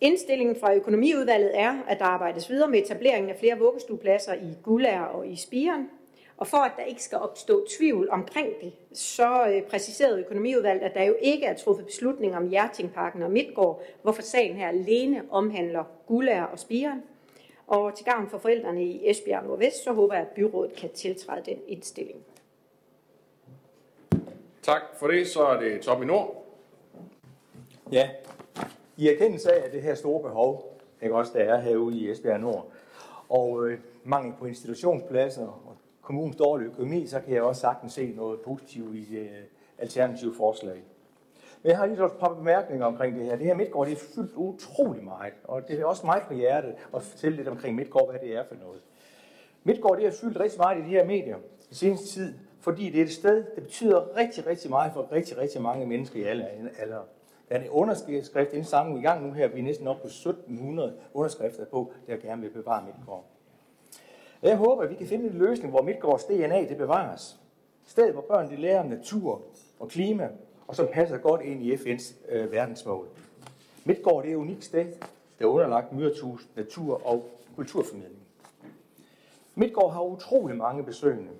Indstillingen 0.00 0.56
fra 0.56 0.74
økonomiudvalget 0.74 1.50
er, 1.54 1.78
at 1.88 1.98
der 1.98 2.04
arbejdes 2.04 2.50
videre 2.50 2.70
med 2.70 2.78
etableringen 2.78 3.30
af 3.30 3.36
flere 3.38 3.58
vuggestuepladser 3.58 4.34
i 4.34 4.56
Gullager 4.62 5.02
og 5.02 5.28
i 5.28 5.36
Spiren. 5.36 5.90
Og 6.36 6.46
for 6.46 6.56
at 6.56 6.72
der 6.76 6.82
ikke 6.82 7.02
skal 7.02 7.18
opstå 7.18 7.66
tvivl 7.78 8.10
omkring 8.10 8.48
det, 8.60 8.72
så 8.92 9.46
øh, 9.46 9.62
præciserede 9.62 10.20
økonomiudvalget, 10.20 10.82
at 10.82 10.94
der 10.94 11.02
jo 11.02 11.14
ikke 11.20 11.46
er 11.46 11.56
truffet 11.56 11.86
beslutning 11.86 12.36
om 12.36 12.48
Hjertingparken 12.48 13.22
og 13.22 13.30
Midtgård, 13.30 13.82
hvorfor 14.02 14.22
sagen 14.22 14.56
her 14.56 14.68
alene 14.68 15.22
omhandler 15.30 15.84
Gullager 16.06 16.44
og 16.44 16.58
Spiren. 16.58 17.02
Og 17.66 17.94
til 17.94 18.04
gavn 18.04 18.30
for 18.30 18.38
forældrene 18.38 18.84
i 18.84 19.10
Esbjerg 19.10 19.44
Nordvest, 19.46 19.84
så 19.84 19.92
håber 19.92 20.14
jeg, 20.14 20.22
at 20.22 20.28
byrådet 20.28 20.76
kan 20.76 20.90
tiltræde 20.90 21.42
den 21.44 21.58
indstilling. 21.66 22.18
Tak 24.62 24.82
for 24.98 25.06
det. 25.06 25.28
Så 25.28 25.42
er 25.42 25.60
det 25.60 25.80
Tommy 25.80 26.04
Nord. 26.04 26.46
Ja, 27.92 28.08
i 29.00 29.08
erkendelse 29.08 29.52
af 29.52 29.70
det 29.70 29.82
her 29.82 29.94
store 29.94 30.22
behov, 30.22 30.80
ikke 31.02 31.14
også 31.14 31.32
der 31.34 31.44
er 31.44 31.60
herude 31.60 31.98
i 31.98 32.10
Esbjerg 32.10 32.40
Nord, 32.40 32.66
og 33.28 33.68
øh, 33.68 33.78
mangel 34.04 34.34
på 34.38 34.46
institutionspladser 34.46 35.46
og 35.46 35.76
kommunens 36.02 36.36
dårlige 36.36 36.68
økonomi, 36.68 37.06
så 37.06 37.20
kan 37.20 37.34
jeg 37.34 37.42
også 37.42 37.60
sagtens 37.60 37.92
se 37.92 38.12
noget 38.16 38.40
positivt 38.40 38.94
i 38.94 39.04
det 39.10 39.20
øh, 39.20 39.44
alternative 39.78 40.34
forslag. 40.34 40.82
Men 41.62 41.70
jeg 41.70 41.78
har 41.78 41.86
lige 41.86 42.04
et 42.04 42.12
par 42.12 42.34
bemærkninger 42.34 42.86
omkring 42.86 43.16
det 43.16 43.24
her. 43.24 43.36
Det 43.36 43.46
her 43.46 43.54
Midtgård, 43.54 43.86
det 43.86 43.92
er 43.92 44.00
fyldt 44.14 44.32
utrolig 44.34 45.04
meget, 45.04 45.32
og 45.44 45.68
det 45.68 45.80
er 45.80 45.84
også 45.84 46.06
meget 46.06 46.22
på 46.28 46.34
hjertet 46.34 46.74
at 46.94 47.02
fortælle 47.02 47.36
lidt 47.36 47.48
omkring 47.48 47.76
Midtgård, 47.76 48.10
hvad 48.10 48.20
det 48.20 48.36
er 48.36 48.44
for 48.48 48.54
noget. 48.54 48.82
Midtgård, 49.64 49.96
det 49.96 50.06
er 50.06 50.12
fyldt 50.20 50.40
rigtig 50.40 50.60
meget 50.60 50.78
i 50.78 50.82
de 50.82 50.88
her 50.88 51.04
medier 51.04 51.36
i 51.70 51.74
seneste 51.74 52.06
tid, 52.06 52.34
fordi 52.60 52.90
det 52.90 53.00
er 53.00 53.04
et 53.04 53.12
sted, 53.12 53.44
der 53.56 53.60
betyder 53.60 54.16
rigtig, 54.16 54.46
rigtig 54.46 54.70
meget 54.70 54.92
for 54.92 55.12
rigtig, 55.12 55.38
rigtig 55.38 55.62
mange 55.62 55.86
mennesker 55.86 56.20
i 56.20 56.22
alle 56.22 56.48
aldre. 56.78 57.02
Der 57.50 57.56
er 57.56 57.62
en 57.62 57.68
underskrift 57.68 58.52
indsamling 58.52 58.98
i 58.98 59.02
gang 59.02 59.26
nu 59.26 59.32
her. 59.32 59.48
Vi 59.48 59.58
er 59.58 59.62
næsten 59.62 59.86
oppe 59.86 60.02
på 60.02 60.06
1700 60.06 60.94
underskrifter 61.14 61.64
på, 61.64 61.92
der 62.06 62.16
gerne 62.16 62.42
vil 62.42 62.50
bevare 62.50 62.84
Midtgård. 62.84 63.24
Jeg 64.42 64.56
håber, 64.56 64.82
at 64.82 64.90
vi 64.90 64.94
kan 64.94 65.06
finde 65.06 65.26
en 65.26 65.38
løsning, 65.38 65.70
hvor 65.70 65.82
Midtgårds 65.82 66.24
DNA 66.24 66.60
det 66.68 66.76
bevares. 66.76 67.40
Sted, 67.86 68.12
hvor 68.12 68.20
børn 68.22 68.50
de 68.50 68.56
lærer 68.56 68.80
om 68.80 68.86
natur 68.86 69.42
og 69.80 69.88
klima, 69.88 70.28
og 70.66 70.76
som 70.76 70.88
passer 70.92 71.18
godt 71.18 71.40
ind 71.40 71.62
i 71.62 71.74
FN's 71.74 72.14
øh, 72.28 72.52
verdensmål. 72.52 73.08
Midtgård 73.84 74.22
det 74.22 74.30
er 74.30 74.34
et 74.34 74.40
unikt 74.40 74.64
sted, 74.64 74.84
der 75.38 75.44
er 75.44 75.46
underlagt 75.46 75.92
myrtus, 75.92 76.48
natur 76.56 77.06
og 77.06 77.24
kulturformidling. 77.56 78.22
Midtgård 79.54 79.92
har 79.92 80.02
utrolig 80.02 80.56
mange 80.56 80.84
besøgende, 80.84 81.30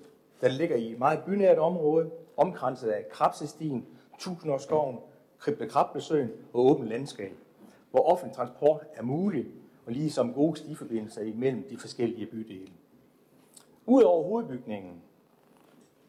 der 0.41 0.49
ligger 0.49 0.77
i 0.77 0.93
et 0.93 0.99
meget 0.99 1.23
bynært 1.27 1.59
område, 1.59 2.11
omkranset 2.37 2.89
af 2.89 3.09
Krabsestien, 3.09 3.87
Tusindårsskoven, 4.19 4.99
Krible 5.41 5.71
og 6.53 6.67
åbent 6.67 6.89
landskab, 6.89 7.33
hvor 7.91 8.01
offentlig 8.01 8.37
transport 8.37 8.87
er 8.95 9.03
mulig, 9.03 9.47
og 9.87 9.93
ligesom 9.93 10.35
gode 10.35 10.57
stiforbindelser 10.57 11.23
imellem 11.23 11.69
de 11.71 11.79
forskellige 11.79 12.27
bydele. 12.27 12.73
Udover 13.87 14.25
hovedbygningen, 14.25 15.03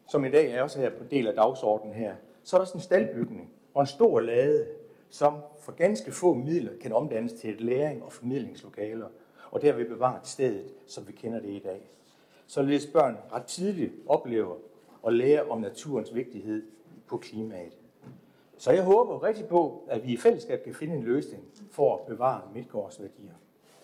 som 0.08 0.24
i 0.24 0.30
dag 0.30 0.50
er 0.50 0.62
også 0.62 0.80
her 0.80 0.90
på 0.90 1.04
del 1.04 1.26
af 1.26 1.34
dagsordenen 1.34 1.94
her, 1.94 2.14
så 2.42 2.56
er 2.56 2.58
der 2.58 2.62
også 2.62 2.74
en 2.74 2.80
staldbygning 2.80 3.50
og 3.74 3.80
en 3.80 3.86
stor 3.86 4.20
lade, 4.20 4.66
som 5.10 5.36
for 5.60 5.72
ganske 5.72 6.12
få 6.12 6.34
midler 6.34 6.72
kan 6.80 6.92
omdannes 6.92 7.32
til 7.32 7.50
et 7.50 7.60
læring- 7.60 8.02
og 8.02 8.12
formidlingslokaler, 8.12 9.06
og 9.50 9.62
derved 9.62 9.88
bevare 9.88 10.20
stedet, 10.22 10.74
som 10.86 11.08
vi 11.08 11.12
kender 11.12 11.40
det 11.40 11.50
i 11.50 11.58
dag. 11.58 11.90
Således 12.46 12.86
børn 12.86 13.16
ret 13.32 13.44
tidligt 13.44 13.92
oplever 14.06 14.56
og 15.02 15.12
lærer 15.12 15.50
om 15.50 15.60
naturens 15.60 16.14
vigtighed 16.14 16.62
på 17.06 17.16
klimaet. 17.16 17.81
Så 18.62 18.70
jeg 18.70 18.82
håber 18.82 19.22
rigtig 19.24 19.44
på, 19.44 19.82
at 19.90 20.06
vi 20.06 20.12
i 20.12 20.16
fællesskab 20.16 20.64
kan 20.64 20.74
finde 20.74 20.94
en 20.94 21.02
løsning 21.04 21.42
for 21.72 21.94
at 21.96 22.00
bevare 22.14 22.40
Midtgårds 22.54 23.00
værdier. 23.00 23.32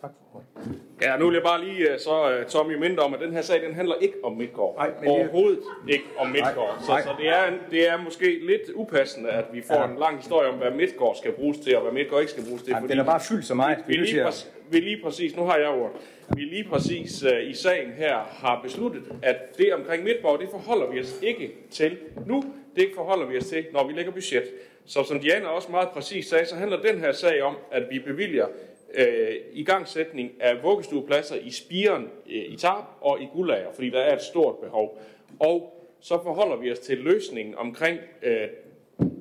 Tak 0.01 0.11
for 0.33 0.43
det. 0.65 0.79
Ja, 1.03 1.17
nu 1.17 1.27
vil 1.27 1.35
jeg 1.35 1.43
bare 1.43 1.65
lige 1.65 1.93
øh, 1.93 1.99
så 1.99 2.39
uh, 2.41 2.47
Tommy 2.47 2.75
minde 2.75 2.99
om, 2.99 3.15
at 3.15 3.21
den 3.21 3.33
her 3.33 3.43
sag, 3.43 3.63
den 3.63 3.75
handler 3.75 3.95
ikke 4.01 4.15
om 4.25 4.33
Midtgård. 4.33 4.75
Nej, 4.77 4.91
men 5.01 5.03
det- 5.05 5.09
Overhovedet 5.11 5.59
ikke 5.89 6.05
om 6.19 6.27
Midtgård. 6.27 6.75
Nej, 6.75 6.83
Så, 6.83 6.89
nej. 6.93 7.03
så 7.03 7.11
det, 7.19 7.29
er, 7.29 7.43
det 7.71 7.89
er 7.89 7.97
måske 8.05 8.47
lidt 8.47 8.63
upassende, 8.75 9.31
at 9.31 9.45
vi 9.53 9.63
får 9.63 9.75
Ja. 9.75 9.81
ja. 9.81 9.89
en 9.93 9.99
lang 9.99 10.17
historie 10.17 10.49
om, 10.49 10.55
hvad 10.55 10.71
Midtgård 10.71 11.17
skal 11.17 11.33
bruges 11.33 11.59
til, 11.59 11.77
og 11.77 11.83
hvad 11.83 11.93
Midtgård 11.93 12.21
ikke 12.21 12.33
skal 12.33 12.45
bruges 12.47 12.63
til. 12.63 12.71
Jamen, 12.71 12.89
den 12.91 12.99
er 12.99 13.05
bare 13.05 13.21
fyldt 13.21 13.45
så 13.47 13.55
meget. 13.55 13.79
Vi 13.87 13.93
lige, 13.95 14.25
præcis, 14.25 14.53
vi 14.71 14.81
lige 14.81 15.03
præcis, 15.05 15.37
nu 15.37 15.43
har 15.43 15.57
jeg 15.57 15.69
ordet, 15.69 15.97
vi 16.37 16.41
lige 16.41 16.65
præcis 16.71 17.25
uh, 17.25 17.31
i 17.51 17.55
sagen 17.55 17.91
her 17.93 18.17
har 18.19 18.61
besluttet, 18.63 19.03
at 19.23 19.37
det 19.59 19.75
omkring 19.75 20.05
Midtborg, 20.05 20.41
det 20.41 20.49
forholder 20.51 20.91
vi 20.91 21.01
os 21.01 21.19
ikke 21.23 21.53
til 21.71 21.99
nu. 22.27 22.43
Det 22.79 22.91
forholder 22.95 23.27
vi 23.27 23.39
os 23.39 23.47
til, 23.47 23.67
når 23.73 23.87
vi 23.87 23.93
lægger 23.93 24.13
budget. 24.13 24.45
Så 24.87 25.05
som 25.05 25.21
Diana 25.21 25.47
også 25.49 25.71
meget 25.71 25.89
præcis 25.89 26.27
sagde, 26.27 26.47
så 26.47 26.55
handler 26.55 26.83
den 26.83 27.01
her 27.01 27.13
sag 27.13 27.43
om, 27.43 27.57
at 27.71 27.83
vi 27.91 27.99
bevilger 27.99 28.47
øh, 28.95 29.35
igangsætning 29.53 30.33
af 30.41 30.63
vuggestuepladser 30.63 31.37
i 31.37 31.51
Spiren, 31.51 32.03
øh, 32.03 32.53
i 32.53 32.57
Tarp 32.57 32.85
og 33.01 33.23
i 33.23 33.29
Gullager, 33.33 33.73
fordi 33.75 33.91
der 33.91 34.01
er 34.01 34.15
et 34.15 34.23
stort 34.23 34.57
behov. 34.63 35.01
Og 35.39 35.85
så 36.01 36.23
forholder 36.23 36.57
vi 36.57 36.73
os 36.73 36.79
til 36.79 36.99
løsningen 36.99 37.55
omkring 37.55 37.99
øh, 38.23 38.49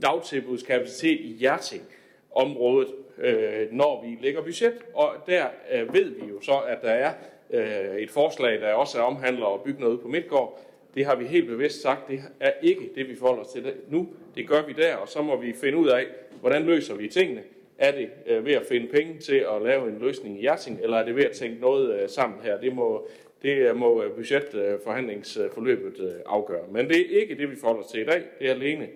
dagtilbudskapacitet 0.01 1.19
i 1.19 1.35
Hjerting 1.39 1.83
området, 2.31 2.87
øh, 3.17 3.71
når 3.71 4.05
vi 4.05 4.17
lægger 4.21 4.41
budget, 4.41 4.73
og 4.93 5.13
der 5.27 5.45
øh, 5.71 5.93
ved 5.93 6.09
vi 6.09 6.25
jo 6.29 6.41
så, 6.41 6.57
at 6.67 6.81
der 6.81 6.91
er 6.91 7.13
øh, 7.49 7.95
et 7.95 8.11
forslag, 8.11 8.61
der 8.61 8.73
også 8.73 9.01
omhandler 9.01 9.45
at 9.45 9.61
bygge 9.61 9.81
noget 9.81 10.01
på 10.01 10.07
Midtgård. 10.07 10.59
Det 10.95 11.05
har 11.05 11.15
vi 11.15 11.25
helt 11.25 11.47
bevidst 11.47 11.81
sagt, 11.81 12.07
det 12.09 12.21
er 12.39 12.51
ikke 12.61 12.89
det, 12.95 13.09
vi 13.09 13.15
forholder 13.15 13.43
os 13.43 13.49
til 13.49 13.73
nu. 13.89 14.07
Det 14.35 14.47
gør 14.47 14.65
vi 14.65 14.73
der, 14.73 14.95
og 14.95 15.07
så 15.07 15.21
må 15.21 15.41
vi 15.41 15.53
finde 15.53 15.77
ud 15.77 15.87
af, 15.87 16.05
hvordan 16.41 16.63
løser 16.63 16.95
vi 16.95 17.07
tingene. 17.07 17.43
Er 17.77 17.91
det 17.91 18.09
øh, 18.27 18.45
ved 18.45 18.53
at 18.53 18.65
finde 18.65 18.87
penge 18.87 19.19
til 19.19 19.35
at 19.35 19.61
lave 19.61 19.89
en 19.89 19.97
løsning 19.99 20.37
i 20.37 20.41
Hjerting, 20.41 20.79
eller 20.83 20.97
er 20.97 21.05
det 21.05 21.15
ved 21.15 21.23
at 21.23 21.31
tænke 21.31 21.61
noget 21.61 22.01
øh, 22.01 22.09
sammen 22.09 22.39
her? 22.43 22.59
Det 22.59 22.75
må, 22.75 23.07
det 23.41 23.57
øh, 23.57 23.75
må 23.75 24.03
øh, 24.03 24.11
budgetforhandlingsforløbet 24.11 25.99
øh, 25.99 26.13
afgøre. 26.25 26.63
Men 26.71 26.89
det 26.89 26.99
er 26.99 27.21
ikke 27.21 27.37
det, 27.37 27.51
vi 27.51 27.55
forholder 27.55 27.83
os 27.83 27.91
til 27.91 28.01
i 28.01 28.05
dag. 28.05 28.23
Det 28.39 28.47
er 28.47 28.53
alene, 28.53 28.87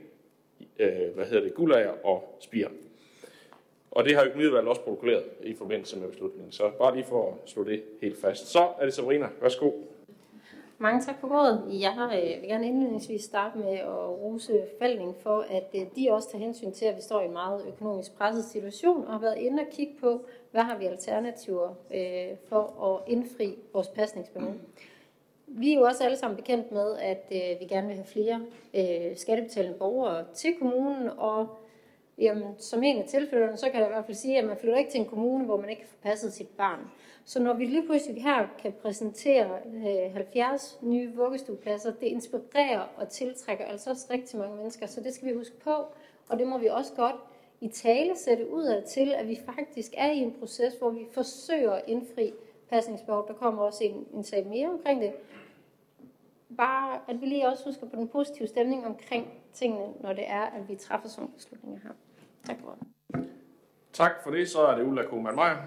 øh, 0.79 1.15
hvad 1.15 1.25
hedder 1.25 1.43
det, 1.43 1.53
gulager 1.53 2.05
og 2.05 2.37
spire. 2.39 2.67
Og 3.91 4.05
det 4.05 4.15
har 4.15 4.25
økonomiudvalget 4.25 4.69
også 4.69 4.81
protokolleret 4.81 5.23
i 5.43 5.53
forbindelse 5.53 5.99
med 5.99 6.07
beslutningen. 6.07 6.51
Så 6.51 6.71
bare 6.77 6.95
lige 6.95 7.05
for 7.05 7.27
at 7.27 7.49
slå 7.49 7.63
det 7.63 7.83
helt 8.01 8.21
fast. 8.21 8.47
Så 8.47 8.67
er 8.79 8.85
det 8.85 8.93
Sabrina. 8.93 9.29
Værsgo. 9.41 9.71
Mange 10.81 11.01
tak 11.01 11.19
for 11.19 11.27
rådet. 11.27 11.81
Jeg 11.81 12.21
øh, 12.23 12.41
vil 12.41 12.49
gerne 12.49 12.67
indledningsvis 12.67 13.23
starte 13.23 13.57
med 13.57 13.73
at 13.73 14.09
rose 14.09 14.61
forvaltningen 14.71 15.15
for, 15.23 15.45
at 15.49 15.69
øh, 15.75 15.81
de 15.95 16.11
også 16.11 16.31
tager 16.31 16.43
hensyn 16.43 16.71
til, 16.71 16.85
at 16.85 16.95
vi 16.95 17.01
står 17.01 17.21
i 17.21 17.25
en 17.25 17.33
meget 17.33 17.67
økonomisk 17.67 18.17
presset 18.17 18.45
situation, 18.45 19.05
og 19.05 19.13
har 19.13 19.19
været 19.19 19.37
inde 19.37 19.61
og 19.61 19.67
kigge 19.71 19.93
på, 19.99 20.25
hvad 20.51 20.61
har 20.61 20.77
vi 20.77 20.85
alternativer 20.85 21.69
øh, 21.93 22.37
for 22.49 22.83
at 22.85 23.11
indfri 23.11 23.55
vores 23.73 23.87
pasningsbehov. 23.87 24.53
Vi 25.47 25.73
er 25.73 25.79
jo 25.79 25.83
også 25.85 26.03
alle 26.03 26.17
sammen 26.17 26.37
bekendt 26.37 26.71
med, 26.71 26.97
at 26.97 27.31
øh, 27.31 27.59
vi 27.59 27.65
gerne 27.65 27.87
vil 27.87 27.95
have 27.95 28.07
flere 28.07 28.41
øh, 28.73 29.17
skattebetalende 29.17 29.77
borgere 29.77 30.25
til 30.33 30.55
kommunen, 30.59 31.09
og 31.17 31.47
jamen, 32.17 32.43
som 32.57 32.83
en 32.83 32.97
af 32.97 33.05
tilfældene, 33.07 33.57
så 33.57 33.65
kan 33.69 33.79
jeg 33.79 33.87
i 33.87 33.93
hvert 33.93 34.05
fald 34.05 34.17
sige, 34.17 34.37
at 34.37 34.45
man 34.45 34.57
flytter 34.57 34.77
ikke 34.77 34.91
til 34.91 34.99
en 34.99 35.07
kommune, 35.07 35.45
hvor 35.45 35.57
man 35.57 35.69
ikke 35.69 35.85
får 35.87 36.09
passet 36.09 36.33
sit 36.33 36.49
barn. 36.49 36.79
Så 37.25 37.39
når 37.39 37.53
vi 37.53 37.65
lige 37.65 37.85
pludselig 37.85 38.23
her 38.23 38.47
kan 38.59 38.73
præsentere 38.81 39.59
øh, 39.75 40.13
70 40.13 40.79
nye 40.81 41.15
vuggestuepladser, 41.15 41.91
det 41.91 42.07
inspirerer 42.07 42.87
og 42.97 43.09
tiltrækker 43.09 43.65
altså 43.65 43.89
også 43.89 44.07
rigtig 44.09 44.39
mange 44.39 44.55
mennesker, 44.55 44.85
så 44.85 45.01
det 45.01 45.13
skal 45.13 45.27
vi 45.27 45.33
huske 45.33 45.59
på, 45.63 45.85
og 46.29 46.39
det 46.39 46.47
må 46.47 46.57
vi 46.57 46.67
også 46.67 46.93
godt 46.95 47.15
i 47.61 47.67
tale 47.67 48.17
sætte 48.17 48.51
ud 48.53 48.63
af 48.63 48.83
til, 48.83 49.13
at 49.13 49.27
vi 49.27 49.39
faktisk 49.45 49.91
er 49.97 50.11
i 50.11 50.17
en 50.17 50.35
proces, 50.39 50.73
hvor 50.79 50.89
vi 50.89 51.07
forsøger 51.11 51.71
at 51.71 51.83
indfri 51.87 52.33
pasningsbehov. 52.69 53.27
Der 53.27 53.33
kommer 53.33 53.63
også 53.63 53.83
en, 53.83 54.07
en 54.13 54.23
sag 54.23 54.47
mere 54.47 54.69
omkring 54.69 55.01
det. 55.01 55.13
Bare 56.57 56.99
at 57.07 57.21
vi 57.21 57.25
lige 57.25 57.47
også 57.47 57.65
husker 57.65 57.87
på 57.87 57.95
den 57.95 58.07
positive 58.07 58.47
stemning 58.47 58.85
omkring 58.85 59.27
tingene, 59.53 59.93
når 59.99 60.13
det 60.13 60.23
er, 60.27 60.41
at 60.41 60.69
vi 60.69 60.75
træffer 60.75 61.09
sådan 61.09 61.29
beslutninger 61.35 61.79
her. 61.83 61.91
Tak 62.43 62.57
for 62.63 62.77
det. 62.79 62.87
Tak 63.93 64.11
for 64.23 64.31
det. 64.31 64.49
Så 64.49 64.61
er 64.61 64.75
det 64.75 64.83
Ulla 64.83 65.03
Kuhlmann 65.05 65.35
Meyer. 65.35 65.57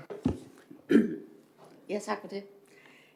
Ja, 1.88 1.98
tak 1.98 2.20
for 2.20 2.28
det. 2.28 2.42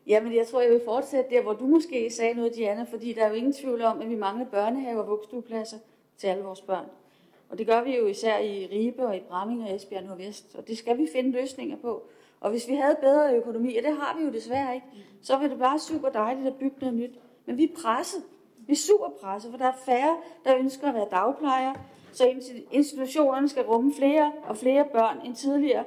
Jamen, 0.07 0.35
jeg 0.35 0.47
tror, 0.47 0.61
jeg 0.61 0.71
vil 0.71 0.81
fortsætte 0.85 1.31
der, 1.31 1.43
hvor 1.43 1.53
du 1.53 1.67
måske 1.67 2.11
sagde 2.11 2.35
noget, 2.35 2.55
Diana, 2.55 2.83
fordi 2.91 3.13
der 3.13 3.25
er 3.25 3.29
jo 3.29 3.35
ingen 3.35 3.53
tvivl 3.53 3.83
om, 3.83 4.01
at 4.01 4.11
vi 4.11 4.15
mangler 4.15 4.47
børnehaver 4.47 5.03
og 5.03 5.09
vuggestuepladser 5.09 5.79
til 6.19 6.27
alle 6.27 6.45
vores 6.45 6.61
børn. 6.61 6.87
Og 7.51 7.59
det 7.59 7.67
gør 7.67 7.85
vi 7.85 7.97
jo 7.97 8.07
især 8.07 8.39
i 8.39 8.67
Ribe 8.67 9.07
og 9.07 9.17
i 9.17 9.21
Bramming 9.21 9.63
og 9.63 9.75
Esbjerg 9.75 10.05
Nordvest, 10.05 10.55
og 10.55 10.69
det 10.69 10.79
skal 10.79 10.99
vi 10.99 11.09
finde 11.13 11.31
løsninger 11.31 11.77
på. 11.77 12.03
Og 12.41 12.51
hvis 12.51 12.69
vi 12.69 12.75
havde 12.75 12.97
bedre 13.01 13.37
økonomi, 13.37 13.77
og 13.77 13.83
det 13.85 13.97
har 13.97 14.17
vi 14.19 14.25
jo 14.25 14.33
desværre 14.33 14.75
ikke, 14.75 14.87
så 15.23 15.39
ville 15.39 15.51
det 15.51 15.59
bare 15.59 15.79
super 15.79 16.09
dejligt 16.09 16.47
at 16.47 16.55
bygge 16.55 16.77
noget 16.81 16.95
nyt. 16.95 17.19
Men 17.47 17.59
vi 17.59 17.65
er 17.65 17.83
presset. 17.83 18.23
Vi 18.67 18.73
er 18.73 18.77
super 18.77 19.09
presset, 19.21 19.51
for 19.51 19.59
der 19.59 19.67
er 19.67 19.77
færre, 19.87 20.17
der 20.45 20.57
ønsker 20.57 20.89
at 20.89 20.95
være 20.95 21.07
dagplejere, 21.11 21.75
så 22.13 22.35
institutionerne 22.71 23.49
skal 23.49 23.63
rumme 23.65 23.95
flere 23.95 24.33
og 24.45 24.57
flere 24.57 24.85
børn 24.85 25.27
end 25.27 25.35
tidligere. 25.35 25.85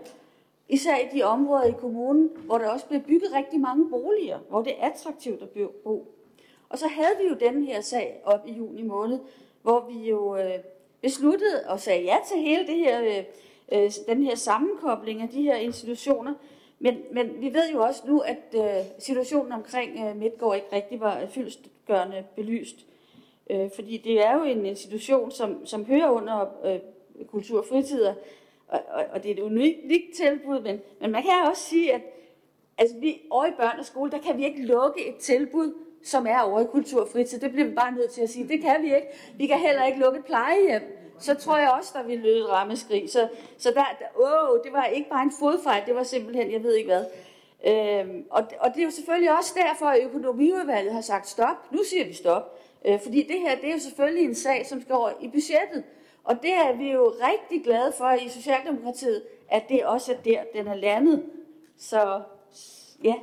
Især 0.72 0.98
i 0.98 1.18
de 1.18 1.24
områder 1.24 1.64
i 1.64 1.72
kommunen, 1.72 2.30
hvor 2.46 2.58
der 2.58 2.70
også 2.70 2.86
bliver 2.86 3.02
bygget 3.02 3.34
rigtig 3.36 3.60
mange 3.60 3.90
boliger, 3.90 4.40
hvor 4.50 4.62
det 4.62 4.74
er 4.80 4.90
attraktivt 4.90 5.42
at 5.42 5.50
bo. 5.84 6.16
Og 6.70 6.78
så 6.78 6.88
havde 6.88 7.16
vi 7.22 7.28
jo 7.28 7.52
den 7.52 7.64
her 7.64 7.82
sag 7.82 8.22
op 8.26 8.48
i 8.48 8.52
juni 8.52 8.82
måned, 8.82 9.20
hvor 9.62 9.90
vi 9.90 10.10
jo 10.10 10.36
øh, 10.36 10.60
besluttede 11.02 11.64
og 11.68 11.80
sagde 11.80 12.04
ja 12.04 12.16
til 12.28 12.38
hele 12.38 12.68
det 12.68 12.76
her, 12.76 13.02
øh, 13.02 13.24
øh 13.72 13.92
den 14.08 14.24
her 14.24 14.36
sammenkobling 14.36 15.22
af 15.22 15.30
de 15.30 15.42
her 15.42 15.56
institutioner. 15.56 16.34
Men, 16.80 16.98
men 17.12 17.42
vi 17.42 17.54
ved 17.54 17.72
jo 17.74 17.82
også 17.82 18.04
nu, 18.08 18.20
at 18.20 18.56
øh, 18.56 18.86
situationen 19.00 19.52
omkring 19.52 20.00
øh, 20.00 20.16
Midtgård 20.16 20.56
ikke 20.56 20.76
rigtig 20.76 21.00
var 21.00 21.26
fyldstgørende 21.30 22.24
belyst. 22.36 22.86
Øh, 23.50 23.70
fordi 23.76 23.98
det 23.98 24.26
er 24.26 24.34
jo 24.34 24.44
en 24.44 24.66
institution, 24.66 25.32
som, 25.32 25.66
som 25.66 25.86
hører 25.86 26.10
under 26.10 26.46
øh, 26.66 26.80
kultur- 27.28 27.60
og 27.60 27.66
fritider, 27.66 28.14
og, 28.72 28.82
og, 28.90 29.06
og 29.12 29.24
det 29.24 29.32
er 29.32 29.36
et 29.36 29.40
unikt 29.40 30.16
tilbud, 30.18 30.62
men, 30.62 30.82
men 31.02 31.12
man 31.12 31.24
kan 31.24 31.32
også 31.50 31.64
sige, 31.64 31.94
at 31.94 32.02
altså, 32.78 32.96
vi 33.00 33.22
over 33.30 33.46
i 33.46 33.52
børn 33.52 33.80
og 33.80 33.86
skole, 33.86 34.12
der 34.12 34.18
kan 34.18 34.38
vi 34.38 34.46
ikke 34.46 34.66
lukke 34.66 35.08
et 35.10 35.16
tilbud, 35.16 35.74
som 36.04 36.28
er 36.28 36.40
over 36.40 36.62
i 36.62 36.66
kultur 36.66 37.02
og 37.02 37.08
fritid. 37.08 37.40
Det 37.40 37.52
bliver 37.52 37.68
vi 37.68 37.76
bare 37.76 37.92
nødt 37.92 38.12
til 38.12 38.22
at 38.22 38.30
sige. 38.30 38.48
Det 38.48 38.62
kan 38.62 38.82
vi 38.82 38.96
ikke. 38.96 39.08
Vi 39.38 39.48
kan 39.48 39.60
heller 39.60 39.86
ikke 39.86 40.00
lukke 40.00 40.20
et 40.20 40.26
plejehjem. 40.26 40.82
Så 41.20 41.34
tror 41.34 41.58
jeg 41.58 41.72
også, 41.72 41.92
der 41.94 42.04
vil 42.04 42.20
lyde 42.20 42.46
rammeskrig. 42.46 43.10
Så, 43.10 43.28
så 43.58 43.70
der, 43.70 43.84
der, 44.00 44.06
åh, 44.16 44.64
det 44.64 44.74
var 44.74 44.86
ikke 44.86 45.10
bare 45.10 45.24
en 45.24 45.32
fodfejl, 45.40 45.84
det 45.86 45.96
var 45.96 46.04
simpelthen, 46.04 46.52
jeg 46.52 46.64
ved 46.64 46.76
ikke 46.76 46.90
hvad. 46.90 47.06
Øhm, 47.68 48.26
og, 48.30 48.44
og 48.60 48.70
det 48.74 48.80
er 48.80 48.84
jo 48.84 48.92
selvfølgelig 48.92 49.38
også 49.38 49.54
derfor, 49.68 49.86
at 49.86 50.04
økonomiudvalget 50.04 50.94
har 50.94 51.02
sagt 51.02 51.28
stop. 51.28 51.72
Nu 51.72 51.80
siger 51.84 52.06
vi 52.06 52.14
stop. 52.14 52.60
Øh, 52.86 53.00
fordi 53.00 53.22
det 53.24 53.40
her, 53.40 53.56
det 53.56 53.70
er 53.70 53.74
jo 53.74 53.80
selvfølgelig 53.80 54.24
en 54.24 54.36
sag, 54.36 54.66
som 54.66 54.82
skal 54.82 54.96
over 54.96 55.12
i 55.22 55.28
budgettet. 55.28 55.84
Og 56.24 56.36
det 56.42 56.54
er 56.54 56.78
vi 56.78 56.92
jo 56.92 57.08
rigtig 57.08 57.64
glade 57.64 57.94
for 57.98 58.12
i 58.12 58.30
Socialdemokratiet, 58.30 59.24
at 59.50 59.64
det 59.70 59.86
også 59.86 60.14
er 60.14 60.18
der, 60.18 60.44
den 60.54 60.68
er 60.68 60.76
landet. 60.76 61.24
Så 61.78 62.22
ja, 63.04 63.16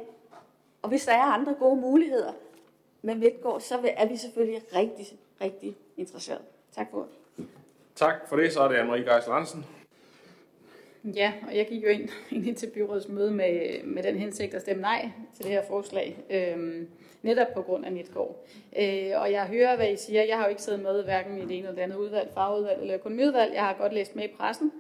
og 0.83 0.89
hvis 0.89 1.05
der 1.05 1.13
er 1.13 1.23
andre 1.23 1.55
gode 1.59 1.81
muligheder 1.81 2.33
med 3.03 3.15
Midtgård, 3.15 3.61
så 3.61 3.79
er 3.97 4.07
vi 4.07 4.17
selvfølgelig 4.17 4.63
rigtig, 4.75 5.07
rigtig 5.41 5.77
interesseret. 5.97 6.43
Tak 6.73 6.91
for 6.91 6.99
det. 6.99 7.47
Tak 7.95 8.29
for 8.29 8.37
det. 8.37 8.53
Så 8.53 8.61
er 8.61 8.69
det 8.69 8.77
Anne-Marie 8.77 9.13
Geisel 9.13 9.33
Hansen. 9.33 9.65
Ja, 11.05 11.33
og 11.47 11.57
jeg 11.57 11.67
gik 11.69 11.83
jo 11.85 11.89
ind, 11.89 12.09
ind 12.47 12.57
til 12.57 12.71
byrådsmøde 12.75 13.31
med, 13.31 13.83
med 13.85 14.03
den 14.03 14.17
hensigt 14.17 14.55
at 14.55 14.63
stemme 14.63 14.83
nej 14.83 15.11
til 15.35 15.45
det 15.45 15.53
her 15.53 15.65
forslag. 15.69 16.19
Øhm, 16.31 16.89
netop 17.23 17.47
på 17.55 17.63
grund 17.63 17.85
af 17.85 17.93
Midtgård. 17.93 18.45
Øh, 18.79 19.11
og 19.15 19.33
jeg 19.33 19.47
hører, 19.47 19.77
hvad 19.77 19.93
I 19.93 19.97
siger. 19.97 20.23
Jeg 20.23 20.37
har 20.37 20.45
jo 20.45 20.51
ikke 20.51 20.63
siddet 20.63 20.81
med 20.81 21.05
hverken 21.05 21.39
i 21.39 21.41
det 21.41 21.51
ene 21.51 21.59
eller 21.59 21.75
det 21.75 21.83
andet 21.83 21.97
udvalg, 21.97 22.31
fagudvalg 22.35 22.81
eller 22.81 22.95
økonomiudvalg. 22.95 23.55
Jeg 23.55 23.63
har 23.63 23.77
godt 23.79 23.93
læst 23.93 24.17
med 24.17 24.25
i 24.25 24.33
pressen. 24.39 24.73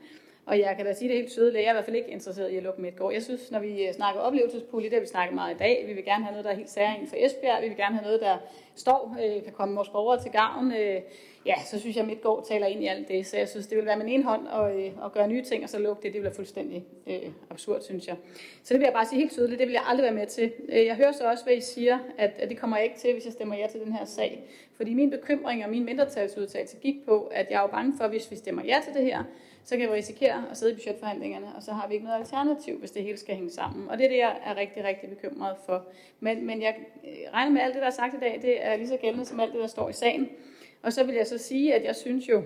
Og 0.49 0.59
jeg 0.59 0.77
kan 0.77 0.87
da 0.87 0.93
sige 0.93 1.09
det 1.09 1.17
helt 1.17 1.31
tydeligt, 1.31 1.55
jeg 1.55 1.65
er 1.65 1.71
i 1.71 1.75
hvert 1.75 1.85
fald 1.85 1.97
ikke 1.97 2.11
interesseret 2.11 2.51
i 2.51 2.57
at 2.57 2.63
lukke 2.63 2.83
Midtgård. 2.83 3.13
Jeg 3.13 3.23
synes, 3.23 3.51
når 3.51 3.59
vi 3.59 3.87
øh, 3.87 3.95
snakker 3.95 4.21
oplevelsespulje, 4.21 4.89
det 4.89 4.95
har 4.95 5.01
vi 5.01 5.07
snakket 5.07 5.35
meget 5.35 5.55
i 5.55 5.59
dag. 5.59 5.85
Vi 5.87 5.93
vil 5.93 6.05
gerne 6.05 6.25
have 6.25 6.33
noget, 6.33 6.45
der 6.45 6.51
er 6.51 6.57
helt 6.57 6.71
særligt 6.71 7.11
for 7.11 7.17
Esbjerg. 7.19 7.63
Vi 7.63 7.69
vil 7.69 7.77
gerne 7.77 7.95
have 7.97 8.05
noget, 8.05 8.21
der 8.21 8.37
står, 8.75 9.17
øh, 9.25 9.43
kan 9.43 9.53
komme 9.53 9.75
vores 9.75 9.89
borgere 9.89 10.23
til 10.23 10.31
gavn. 10.31 10.73
Øh, 10.73 11.01
ja, 11.47 11.55
så 11.65 11.81
synes 11.81 11.97
jeg, 11.97 12.03
at 12.03 12.09
Midtgård 12.09 12.47
taler 12.49 12.67
ind 12.67 12.83
i 12.83 12.87
alt 12.87 13.09
det. 13.09 13.27
Så 13.27 13.37
jeg 13.37 13.49
synes, 13.49 13.67
det 13.67 13.79
vil 13.79 13.87
være 13.87 13.97
med 13.97 14.07
en 14.09 14.23
hånd 14.23 14.49
at, 14.49 14.77
øh, 14.77 15.05
at 15.05 15.13
gøre 15.13 15.29
nye 15.29 15.43
ting, 15.43 15.65
og 15.65 15.69
så 15.69 15.79
lukke 15.79 16.03
det. 16.03 16.13
Det 16.13 16.21
bliver 16.21 16.35
fuldstændig 16.35 16.85
øh, 17.07 17.31
absurd, 17.51 17.81
synes 17.81 18.07
jeg. 18.07 18.17
Så 18.63 18.75
det 18.75 18.81
vil 18.81 18.85
jeg 18.85 18.93
bare 18.93 19.07
sige 19.07 19.19
helt 19.19 19.33
tydeligt, 19.33 19.59
det 19.59 19.67
vil 19.67 19.73
jeg 19.73 19.85
aldrig 19.87 20.05
være 20.05 20.15
med 20.15 20.27
til. 20.27 20.53
Øh, 20.69 20.87
jeg 20.87 20.97
hører 20.97 21.13
så 21.13 21.31
også, 21.31 21.45
hvad 21.45 21.55
I 21.55 21.61
siger, 21.61 21.99
at, 22.19 22.31
at 22.39 22.49
det 22.49 22.59
kommer 22.59 22.77
jeg 22.77 22.85
ikke 22.85 22.99
til, 22.99 23.13
hvis 23.13 23.25
jeg 23.25 23.33
stemmer 23.33 23.57
ja 23.57 23.67
til 23.67 23.81
den 23.81 23.93
her 23.93 24.05
sag. 24.05 24.43
Fordi 24.77 24.95
min 24.95 25.11
bekymring 25.11 25.65
og 25.65 25.71
min 25.71 25.85
mindretalsudtalelse 25.85 26.77
gik 26.77 27.05
på, 27.07 27.31
at 27.33 27.47
jeg 27.51 27.57
er 27.57 27.63
jo 27.63 27.67
bange 27.67 27.93
for, 27.99 28.09
hvis 28.09 28.31
vi 28.31 28.37
stemmer 28.37 28.63
ja 28.65 28.81
til 28.85 28.95
det 28.95 29.05
her, 29.05 29.25
så 29.69 29.77
kan 29.77 29.89
vi 29.89 29.95
risikere 29.95 30.45
at 30.51 30.57
sidde 30.57 30.73
i 30.73 30.75
budgetforhandlingerne, 30.75 31.47
og 31.57 31.63
så 31.63 31.73
har 31.73 31.89
vi 31.89 31.95
ikke 31.95 32.07
noget 32.07 32.19
alternativ, 32.19 32.79
hvis 32.79 32.91
det 32.91 33.03
hele 33.03 33.19
skal 33.19 33.35
hænge 33.35 33.51
sammen. 33.51 33.89
Og 33.89 33.99
det 33.99 34.05
er 34.05 34.09
det, 34.09 34.19
jeg 34.19 34.37
er 34.45 34.57
rigtig, 34.57 34.85
rigtig 34.85 35.09
bekymret 35.09 35.57
for. 35.67 35.87
Men, 36.21 36.47
men 36.47 36.63
jeg 36.63 36.77
øh, 37.05 37.33
regner 37.35 37.53
med, 37.53 37.61
at 37.61 37.67
alt 37.67 37.75
det, 37.75 37.81
der 37.83 37.87
er 37.87 37.93
sagt 37.93 38.15
i 38.15 38.19
dag, 38.21 38.39
det 38.43 38.67
er 38.67 38.77
lige 38.77 38.89
så 38.89 38.97
gældende 38.97 39.25
som 39.25 39.41
alt 39.41 39.53
det, 39.53 39.61
der 39.61 39.67
står 39.67 39.89
i 39.89 39.93
sagen. 39.93 40.29
Og 40.83 40.93
så 40.93 41.05
vil 41.05 41.15
jeg 41.15 41.27
så 41.27 41.39
sige, 41.39 41.75
at 41.75 41.85
jeg 41.85 41.97
synes 41.97 42.29
jo, 42.29 42.43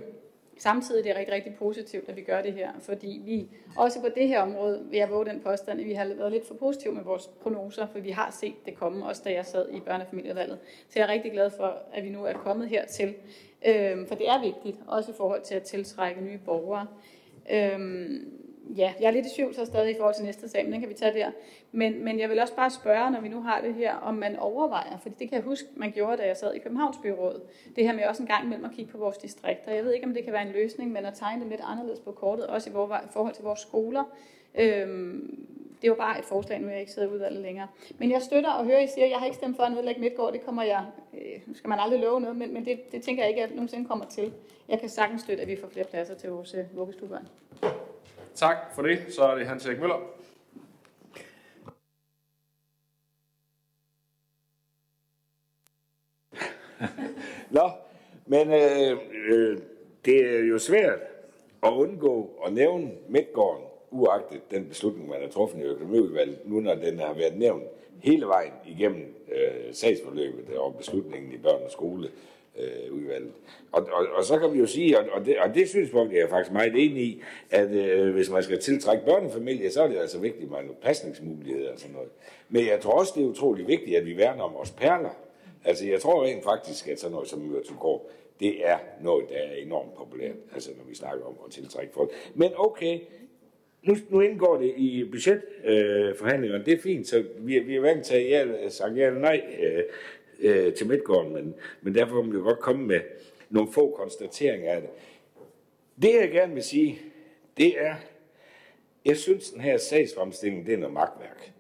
samtidig 0.59 1.01
er 1.01 1.03
det 1.05 1.17
rigtig, 1.17 1.35
rigtig 1.35 1.55
positivt, 1.55 2.09
at 2.09 2.17
vi 2.17 2.23
gør 2.23 2.43
det 2.43 2.53
her, 2.53 2.73
fordi 2.81 3.23
vi 3.25 3.49
også 3.77 4.01
på 4.01 4.09
det 4.15 4.29
her 4.29 4.41
område, 4.41 4.87
vil 4.91 4.99
jeg 4.99 5.11
våge 5.11 5.27
den 5.27 5.41
påstand, 5.41 5.81
at 5.81 5.87
vi 5.87 5.93
har 5.93 6.05
været 6.05 6.33
lidt 6.33 6.47
for 6.47 6.55
positive 6.55 6.95
med 6.95 7.03
vores 7.03 7.27
prognoser, 7.27 7.87
for 7.87 7.99
vi 7.99 8.11
har 8.11 8.31
set 8.41 8.67
det 8.67 8.75
komme, 8.75 9.07
også 9.07 9.23
da 9.25 9.33
jeg 9.33 9.47
sad 9.47 9.69
i 9.73 9.81
børnefamilievalget. 9.81 10.59
Så 10.89 10.99
jeg 10.99 11.05
er 11.05 11.13
rigtig 11.13 11.33
glad 11.33 11.51
for, 11.51 11.79
at 11.93 12.05
vi 12.05 12.09
nu 12.09 12.25
er 12.25 12.33
kommet 12.33 12.69
hertil, 12.69 13.15
øhm, 13.67 14.07
for 14.07 14.15
det 14.15 14.29
er 14.29 14.41
vigtigt, 14.41 14.77
også 14.87 15.11
i 15.11 15.15
forhold 15.17 15.43
til 15.43 15.55
at 15.55 15.63
tiltrække 15.63 16.21
nye 16.21 16.39
borgere. 16.39 16.87
Øhm, 17.53 18.43
ja, 18.77 18.93
jeg 19.01 19.07
er 19.07 19.11
lidt 19.11 19.27
i 19.27 19.35
tvivl 19.37 19.55
så 19.55 19.65
stadig 19.65 19.91
i 19.91 19.97
forhold 19.97 20.15
til 20.15 20.25
næste 20.25 20.49
sag, 20.49 20.65
men 20.65 20.73
den 20.73 20.81
kan 20.81 20.89
vi 20.89 20.95
tage 20.95 21.15
der. 21.15 21.31
Men, 21.73 22.05
men 22.05 22.21
jeg 22.21 22.29
vil 22.29 22.41
også 22.41 22.55
bare 22.55 22.71
spørge, 22.71 23.11
når 23.11 23.21
vi 23.21 23.29
nu 23.29 23.41
har 23.41 23.61
det 23.61 23.75
her, 23.75 23.95
om 23.95 24.15
man 24.15 24.37
overvejer, 24.37 24.99
fordi 24.99 25.15
det 25.19 25.29
kan 25.29 25.37
jeg 25.37 25.45
huske, 25.45 25.69
man 25.77 25.93
gjorde, 25.93 26.17
da 26.17 26.27
jeg 26.27 26.37
sad 26.37 26.55
i 26.55 26.59
Københavns 26.59 26.97
Byråd, 27.03 27.41
det 27.77 27.85
her 27.85 27.93
med 27.93 28.05
også 28.05 28.23
en 28.23 28.29
gang 28.29 28.45
imellem 28.45 28.65
at 28.65 28.71
kigge 28.73 28.93
på 28.93 28.99
vores 28.99 29.19
distrikter. 29.19 29.73
Jeg 29.73 29.85
ved 29.85 29.93
ikke, 29.93 30.07
om 30.07 30.15
det 30.15 30.25
kan 30.25 30.33
være 30.33 30.47
en 30.47 30.53
løsning, 30.53 30.93
men 30.93 31.05
at 31.05 31.15
tegne 31.15 31.43
det 31.43 31.51
lidt 31.51 31.61
anderledes 31.65 32.01
på 32.01 32.13
kortet, 32.13 32.47
også 32.47 32.71
i 32.71 32.73
forhold 33.13 33.35
til 33.35 33.45
vores 33.45 33.61
skoler. 33.61 34.05
Øhm, 34.55 35.47
det 35.83 35.91
var 35.91 35.97
bare 35.97 36.19
et 36.19 36.25
forslag, 36.25 36.61
nu 36.61 36.67
er 36.67 36.71
jeg 36.71 36.81
ikke 36.81 36.93
sidder 36.93 37.09
i 37.09 37.11
udvalget 37.11 37.43
længere. 37.43 37.69
Men 37.99 38.11
jeg 38.11 38.23
støtter 38.23 38.51
og 38.51 38.65
hører, 38.65 38.81
I 38.81 38.87
siger, 38.87 39.05
at 39.05 39.11
jeg 39.11 39.19
har 39.19 39.27
ikke 39.27 39.37
stemt 39.37 39.57
for 39.57 39.63
at 39.63 39.73
nedlægge 39.73 40.01
Midtgård. 40.01 40.33
Det 40.33 40.45
kommer 40.45 40.63
jeg, 40.63 40.85
øh, 41.15 41.55
skal 41.55 41.69
man 41.69 41.79
aldrig 41.79 42.01
love 42.01 42.21
noget, 42.21 42.37
men, 42.37 42.55
men 42.55 42.65
det, 42.65 42.93
det 42.93 43.03
tænker 43.03 43.23
jeg 43.23 43.31
ikke, 43.31 43.43
at 43.43 43.49
jeg 43.49 43.57
nogensinde 43.57 43.89
kommer 43.89 44.05
til. 44.05 44.33
Jeg 44.69 44.81
kan 44.81 44.89
sagtens 44.89 45.23
støtte, 45.23 45.43
at 45.43 45.49
vi 45.49 45.57
får 45.57 45.69
flere 45.69 45.87
pladser 45.87 46.15
til 46.15 46.31
vores 46.31 46.55
øh, 46.55 46.77
vuggestuebørn. 46.77 47.29
Tak 48.35 48.57
for 48.74 48.83
det. 48.83 49.05
Så 49.09 49.22
er 49.22 49.35
det 49.35 49.47
Hans 49.47 49.66
Erik 49.66 49.80
Møller. 49.80 50.01
Nå, 57.51 57.70
men 58.26 58.53
øh, 58.53 58.99
øh, 59.28 59.59
det 60.05 60.35
er 60.35 60.45
jo 60.45 60.59
svært 60.59 60.99
at 61.62 61.72
undgå 61.72 62.43
at 62.47 62.53
nævne 62.53 62.91
Midtgården, 63.09 63.64
uagtet 63.91 64.51
den 64.51 64.68
beslutning, 64.68 65.09
man 65.09 65.20
har 65.20 65.28
truffet 65.28 65.59
i 65.59 65.62
økonomiudvalget, 65.62 66.39
nu 66.45 66.61
når 66.61 66.74
den 66.74 66.99
har 66.99 67.14
været 67.14 67.39
nævnt 67.39 67.64
hele 68.03 68.26
vejen 68.26 68.53
igennem 68.66 69.14
øh, 69.33 69.74
sagsforløbet 69.74 70.57
og 70.57 70.74
beslutningen 70.74 71.33
i 71.33 71.39
børn- 71.39 71.64
og 71.64 71.70
skole 71.70 72.09
øh, 72.59 72.93
udvalget. 72.93 73.33
Og, 73.73 73.89
og, 73.93 74.07
og 74.17 74.25
så 74.25 74.39
kan 74.39 74.53
vi 74.53 74.59
jo 74.59 74.67
sige, 74.67 74.99
og, 74.99 75.05
og, 75.13 75.27
det, 75.27 75.39
og 75.39 75.55
det 75.55 75.69
synspunkt 75.69 76.15
er 76.15 76.19
jeg 76.19 76.29
faktisk 76.29 76.53
meget 76.53 76.73
enig 76.75 77.03
i, 77.03 77.23
at 77.51 77.71
øh, 77.71 78.15
hvis 78.15 78.31
man 78.31 78.43
skal 78.43 78.59
tiltrække 78.61 79.05
børnefamilier, 79.05 79.71
så 79.71 79.83
er 79.83 79.89
det 79.89 79.99
altså 79.99 80.19
vigtigt, 80.19 80.45
at 80.45 80.51
man 80.51 80.67
har 80.67 80.75
pasningsmuligheder 80.83 81.73
og 81.73 81.79
sådan 81.79 81.95
noget. 81.95 82.11
Men 82.49 82.67
jeg 82.67 82.81
tror 82.81 82.93
også, 82.93 83.13
det 83.17 83.23
er 83.23 83.27
utrolig 83.27 83.67
vigtigt, 83.67 83.97
at 83.97 84.07
vi 84.07 84.17
værner 84.17 84.43
om 84.43 84.55
vores 84.55 84.71
perler. 84.71 85.17
Altså 85.65 85.87
jeg 85.87 86.01
tror 86.01 86.25
rent 86.25 86.45
faktisk, 86.45 86.89
at 86.89 87.01
sådan 87.01 87.13
noget 87.13 87.29
som 87.29 87.77
går, 87.81 88.11
det 88.41 88.69
er 88.69 88.79
noget, 89.03 89.29
der 89.29 89.37
er 89.37 89.55
enormt 89.55 89.95
populært, 89.95 90.37
altså 90.55 90.71
når 90.77 90.85
vi 90.89 90.95
snakker 90.95 91.25
om 91.25 91.35
at 91.47 91.53
tiltrække 91.53 91.93
folk. 91.95 92.11
Men 92.35 92.53
okay, 92.57 93.01
nu, 93.83 93.97
nu 94.09 94.21
indgår 94.21 94.57
det 94.57 94.75
i 94.77 95.05
budgetforhandlingerne, 95.05 96.61
øh, 96.61 96.67
det 96.67 96.75
er 96.75 96.83
fint, 96.83 97.09
så 97.09 97.25
vi, 97.39 97.59
vi 97.59 97.77
er 97.77 97.81
vant 97.81 98.05
til 98.05 98.15
at 98.17 98.73
sagt 98.73 98.97
ja 98.97 99.07
eller 99.07 99.21
nej 99.21 99.43
øh, 99.61 99.83
øh, 100.43 100.74
til 100.74 100.86
Midtgården, 100.86 101.32
men, 101.32 101.55
men 101.82 101.95
derfor 101.95 102.22
må 102.22 102.30
vi 102.30 102.36
jo 102.36 102.43
godt 102.43 102.59
komme 102.59 102.86
med 102.86 103.01
nogle 103.51 103.72
få 103.72 103.97
konstateringer 103.99 104.72
af 104.72 104.80
det. 104.80 104.90
Det 106.03 106.14
jeg 106.20 106.30
gerne 106.30 106.55
vil 106.55 106.62
sige, 106.62 106.99
det 107.57 107.80
er, 107.80 107.95
jeg 109.05 109.16
synes 109.16 109.51
den 109.51 109.61
her 109.61 109.78
sagsfremstilling, 109.78 110.66
det 110.66 110.74
er 110.74 110.78
noget 110.78 110.95
magtværk. 110.95 111.53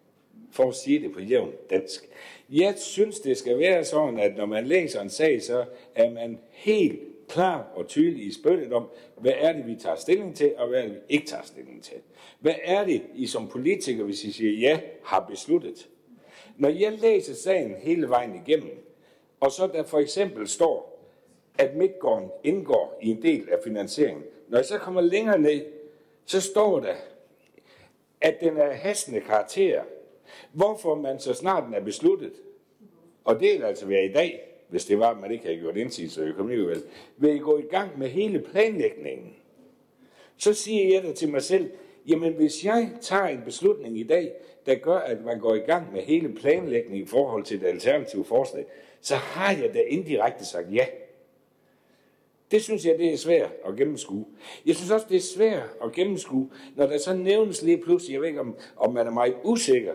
For 0.52 0.68
at 0.68 0.74
sige 0.74 1.02
det 1.02 1.12
på 1.12 1.20
jævn 1.20 1.52
dansk. 1.70 2.08
Jeg 2.50 2.74
synes, 2.76 3.20
det 3.20 3.36
skal 3.36 3.58
være 3.58 3.84
sådan, 3.84 4.18
at 4.18 4.36
når 4.36 4.46
man 4.46 4.66
læser 4.66 5.00
en 5.00 5.10
sag, 5.10 5.42
så 5.42 5.64
er 5.94 6.10
man 6.10 6.38
helt 6.50 7.00
klar 7.28 7.72
og 7.74 7.88
tydelig 7.88 8.26
i 8.26 8.32
spyttet 8.32 8.72
om, 8.72 8.88
hvad 9.20 9.32
er 9.36 9.52
det, 9.52 9.66
vi 9.66 9.74
tager 9.74 9.96
stilling 9.96 10.36
til, 10.36 10.54
og 10.56 10.68
hvad 10.68 10.78
er 10.78 10.82
det, 10.82 10.94
vi 10.94 11.00
ikke 11.08 11.26
tager 11.26 11.42
stilling 11.42 11.82
til. 11.82 11.96
Hvad 12.40 12.54
er 12.64 12.84
det, 12.84 13.02
I 13.14 13.26
som 13.26 13.48
politiker, 13.48 14.04
hvis 14.04 14.24
I 14.24 14.32
siger 14.32 14.52
ja, 14.52 14.80
har 15.04 15.26
besluttet? 15.30 15.88
Når 16.56 16.68
jeg 16.68 16.92
læser 16.92 17.34
sagen 17.34 17.74
hele 17.78 18.08
vejen 18.08 18.42
igennem, 18.46 18.86
og 19.40 19.52
så 19.52 19.66
der 19.66 19.82
for 19.82 19.98
eksempel 19.98 20.48
står, 20.48 20.92
at 21.58 21.76
Midtgården 21.76 22.30
indgår 22.44 22.98
i 23.02 23.10
en 23.10 23.22
del 23.22 23.48
af 23.48 23.58
finansieringen. 23.64 24.24
Når 24.48 24.58
jeg 24.58 24.64
så 24.64 24.78
kommer 24.78 25.00
længere 25.00 25.38
ned, 25.38 25.64
så 26.26 26.40
står 26.40 26.80
der, 26.80 26.94
at 28.20 28.40
den 28.40 28.56
er 28.56 28.72
hastende 28.72 29.20
karakter. 29.20 29.82
Hvorfor 30.52 30.94
man 30.94 31.20
så 31.20 31.34
snart 31.34 31.64
den 31.66 31.74
er 31.74 31.80
besluttet, 31.80 32.32
og 33.24 33.40
det 33.40 33.60
er 33.60 33.66
altså 33.66 33.86
være 33.86 34.04
i 34.04 34.12
dag, 34.12 34.48
hvis 34.68 34.84
det 34.84 34.98
var, 34.98 35.10
at 35.10 35.20
man 35.20 35.30
ikke 35.30 35.44
havde 35.44 35.58
gjort 35.58 35.76
indsigelse 35.76 36.24
i 36.24 36.28
økonomiudvalget, 36.28 36.86
vil 37.16 37.34
I 37.34 37.38
gå 37.38 37.58
i 37.58 37.66
gang 37.70 37.98
med 37.98 38.08
hele 38.08 38.40
planlægningen. 38.40 39.36
Så 40.36 40.54
siger 40.54 40.94
jeg 40.94 41.02
da 41.02 41.12
til 41.12 41.28
mig 41.28 41.42
selv, 41.42 41.70
jamen 42.06 42.32
hvis 42.32 42.64
jeg 42.64 42.90
tager 43.00 43.26
en 43.26 43.42
beslutning 43.44 43.98
i 43.98 44.02
dag, 44.02 44.32
der 44.66 44.74
gør, 44.74 44.98
at 44.98 45.24
man 45.24 45.40
går 45.40 45.54
i 45.54 45.58
gang 45.58 45.92
med 45.92 46.02
hele 46.02 46.34
planlægningen 46.34 47.02
i 47.02 47.06
forhold 47.06 47.44
til 47.44 47.60
det 47.60 47.66
alternative 47.66 48.24
forslag, 48.24 48.66
så 49.00 49.14
har 49.14 49.52
jeg 49.52 49.74
da 49.74 49.80
indirekte 49.80 50.46
sagt 50.46 50.74
ja. 50.74 50.86
Det 52.50 52.62
synes 52.62 52.86
jeg, 52.86 52.98
det 52.98 53.12
er 53.12 53.16
svært 53.16 53.52
at 53.66 53.76
gennemskue. 53.76 54.26
Jeg 54.66 54.76
synes 54.76 54.90
også, 54.90 55.06
det 55.08 55.16
er 55.16 55.20
svært 55.20 55.68
at 55.84 55.92
gennemskue, 55.92 56.50
når 56.76 56.86
der 56.86 56.98
så 56.98 57.14
nævnes 57.14 57.62
lige 57.62 57.78
pludselig, 57.78 58.12
jeg 58.14 58.20
ved 58.20 58.28
ikke, 58.28 58.40
om, 58.40 58.56
om 58.76 58.94
man 58.94 59.06
er 59.06 59.10
meget 59.10 59.34
usikker 59.44 59.92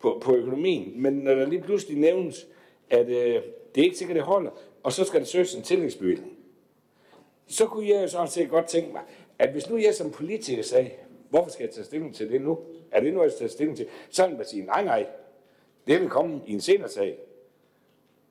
på, 0.00 0.18
på 0.22 0.34
økonomien, 0.34 1.02
men 1.02 1.12
når 1.12 1.34
der 1.34 1.46
lige 1.46 1.62
pludselig 1.62 1.98
nævnes, 1.98 2.46
at 2.90 3.08
øh, 3.08 3.42
det 3.74 3.80
er 3.80 3.84
ikke 3.84 3.96
sikkert, 3.98 4.16
det 4.16 4.24
holder, 4.24 4.50
og 4.82 4.92
så 4.92 5.04
skal 5.04 5.20
der 5.20 5.26
søges 5.26 5.54
en 5.54 5.62
tillægsbevilling. 5.62 6.32
Så 7.46 7.66
kunne 7.66 7.88
jeg 7.88 8.02
jo 8.02 8.08
sådan 8.08 8.28
set 8.28 8.50
godt 8.50 8.66
tænke 8.66 8.92
mig, 8.92 9.02
at 9.38 9.52
hvis 9.52 9.70
nu 9.70 9.76
jeg 9.76 9.94
som 9.94 10.10
politiker 10.10 10.62
sagde, 10.62 10.90
hvorfor 11.30 11.50
skal 11.50 11.64
jeg 11.64 11.74
tage 11.74 11.84
stilling 11.84 12.14
til 12.14 12.30
det 12.30 12.40
nu? 12.40 12.58
Er 12.90 13.00
det 13.00 13.14
noget, 13.14 13.24
jeg 13.24 13.32
skal 13.32 13.38
tage 13.38 13.52
stilling 13.52 13.76
til? 13.76 13.86
Så 14.10 14.26
vil 14.26 14.36
man 14.36 14.46
sige, 14.46 14.64
nej, 14.64 14.84
nej, 14.84 15.06
det 15.86 16.00
vil 16.00 16.08
komme 16.08 16.40
i 16.46 16.52
en 16.52 16.60
senere 16.60 16.88
sag. 16.88 17.18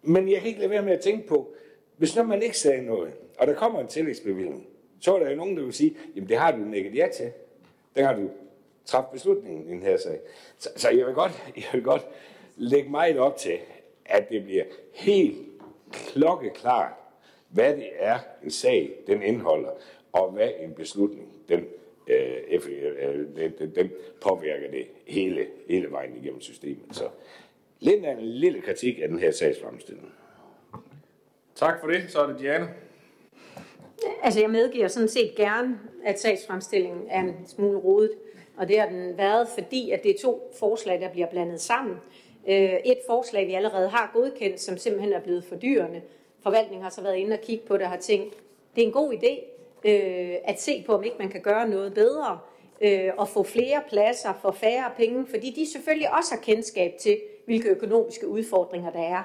Men 0.02 0.32
jeg 0.32 0.40
kan 0.40 0.48
ikke 0.48 0.60
lade 0.60 0.72
være 0.72 0.82
med 0.82 0.94
at 0.94 1.02
tænke 1.02 1.28
på, 1.28 1.54
hvis 1.98 2.16
når 2.16 2.24
man 2.24 2.42
ikke 2.42 2.58
sagde 2.58 2.86
noget, 2.86 3.14
og 3.40 3.48
der 3.48 3.54
kommer 3.54 3.80
en 3.80 3.88
tillægsbevilling, 3.88 4.68
så 5.00 5.16
er 5.16 5.20
der 5.20 5.30
jo 5.30 5.36
nogen, 5.36 5.58
der 5.58 5.64
vil 5.64 5.74
sige, 5.74 5.98
jamen 6.16 6.30
det 6.30 6.38
har 6.38 6.52
du 6.52 6.58
nikket 6.58 6.96
ja 6.96 7.08
til. 7.14 7.32
Den 7.96 8.06
har 8.06 8.16
du 8.16 8.30
træffet 8.86 9.12
beslutningen 9.12 9.70
i 9.70 9.72
den 9.72 9.84
her 9.84 9.98
sag. 9.98 10.20
Så, 10.58 10.70
så 10.76 10.90
jeg, 10.90 11.06
vil 11.06 11.14
godt, 11.14 11.32
jeg 11.56 11.66
vil 11.74 11.84
godt 11.84 12.08
lægge 12.56 12.90
meget 12.90 13.18
op 13.20 13.38
til, 13.38 13.58
at 14.06 14.30
det 14.30 14.44
bliver 14.44 14.64
helt 14.94 15.38
klokkeklart, 15.92 16.94
hvad 17.50 17.76
det 17.76 17.90
er, 18.00 18.20
en 18.44 18.52
sag 18.52 18.92
den 19.08 19.22
indeholder, 19.22 19.70
og 20.12 20.32
hvad 20.32 20.50
en 20.60 20.74
beslutning 20.74 21.34
den, 21.50 21.66
øh, 22.08 22.38
øh, 22.50 23.20
den, 23.60 23.76
den 23.76 23.92
påvirker 24.22 24.72
det 24.72 24.88
hele, 25.08 25.48
hele 25.70 25.92
vejen 25.92 26.18
igennem 26.18 26.42
systemet. 26.42 26.86
Så 26.92 27.10
lidt 27.80 28.06
af 28.06 28.12
en 28.12 28.22
lille 28.22 28.62
kritik 28.62 29.00
af 29.02 29.08
den 29.08 29.20
her 29.20 29.32
sagsfremstilling. 29.32 30.14
Tak 31.56 31.80
for 31.80 31.88
det. 31.88 32.04
Så 32.10 32.20
er 32.20 32.28
det 32.28 32.40
Diana. 32.40 32.68
Altså, 34.24 34.40
jeg 34.40 34.50
medgiver 34.50 34.88
sådan 34.88 35.10
set 35.10 35.36
gerne, 35.36 35.80
at 36.06 36.20
sagsfremstillingen 36.20 37.08
er 37.10 37.20
en 37.20 37.36
smule 37.48 37.78
rodet. 37.78 38.12
Og 38.58 38.68
det 38.68 38.80
har 38.80 38.90
den 38.90 39.18
været, 39.18 39.48
fordi 39.48 39.92
at 39.92 40.04
det 40.04 40.12
er 40.12 40.20
to 40.22 40.52
forslag, 40.60 41.02
der 41.02 41.12
bliver 41.12 41.28
blandet 41.28 41.62
sammen. 41.62 41.96
Øh, 42.48 42.74
et 42.86 42.98
forslag, 43.08 43.48
vi 43.48 43.54
allerede 43.54 43.90
har 43.90 44.12
godkendt, 44.14 44.60
som 44.60 44.78
simpelthen 44.78 45.14
er 45.14 45.20
blevet 45.20 45.44
fordyrende. 45.44 46.02
Forvaltningen 46.40 46.84
har 46.84 46.90
så 46.90 47.02
været 47.02 47.16
inde 47.16 47.34
og 47.34 47.42
kigge 47.42 47.66
på 47.66 47.74
det 47.74 47.84
og 47.84 47.90
har 47.90 47.98
tænkt, 47.98 48.34
det 48.76 48.82
er 48.82 48.86
en 48.88 48.94
god 48.94 49.14
idé 49.14 49.55
øh, 49.86 50.36
at 50.44 50.62
se 50.62 50.84
på, 50.86 50.94
om 50.94 51.04
ikke 51.04 51.18
man 51.20 51.30
kan 51.30 51.42
gøre 51.42 51.70
noget 51.70 51.94
bedre 51.94 52.40
øh, 52.82 53.12
og 53.18 53.28
få 53.28 53.44
flere 53.44 53.82
pladser 53.90 54.34
for 54.42 54.52
færre 54.52 54.92
penge, 54.98 55.26
fordi 55.30 55.52
de 55.52 55.72
selvfølgelig 55.72 56.14
også 56.18 56.36
har 56.36 56.42
kendskab 56.42 56.94
til, 57.00 57.18
hvilke 57.46 57.70
økonomiske 57.70 58.28
udfordringer 58.28 58.92
der 58.92 59.04
er. 59.04 59.24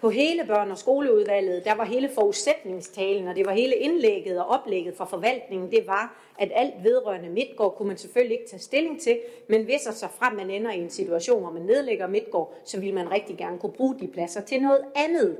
På 0.00 0.10
hele 0.10 0.44
børn- 0.44 0.70
og 0.70 0.78
skoleudvalget, 0.78 1.64
der 1.64 1.74
var 1.74 1.84
hele 1.84 2.08
forudsætningstalen, 2.08 3.28
og 3.28 3.36
det 3.36 3.46
var 3.46 3.52
hele 3.52 3.74
indlægget 3.74 4.40
og 4.40 4.46
oplægget 4.46 4.94
fra 4.96 5.04
forvaltningen, 5.04 5.70
det 5.70 5.86
var, 5.86 6.32
at 6.38 6.52
alt 6.54 6.74
vedrørende 6.82 7.28
Midtgård 7.28 7.74
kunne 7.76 7.88
man 7.88 7.96
selvfølgelig 7.96 8.38
ikke 8.38 8.50
tage 8.50 8.60
stilling 8.60 9.00
til, 9.00 9.18
men 9.48 9.64
hvis 9.64 9.86
og 9.86 9.94
så 9.94 10.06
frem 10.18 10.36
man 10.36 10.50
ender 10.50 10.72
i 10.72 10.78
en 10.78 10.90
situation, 10.90 11.42
hvor 11.42 11.50
man 11.50 11.62
nedlægger 11.62 12.06
Midtgård, 12.06 12.54
så 12.64 12.80
vil 12.80 12.94
man 12.94 13.10
rigtig 13.12 13.36
gerne 13.36 13.58
kunne 13.58 13.72
bruge 13.72 13.98
de 14.00 14.06
pladser 14.06 14.40
til 14.40 14.62
noget 14.62 14.84
andet. 14.94 15.36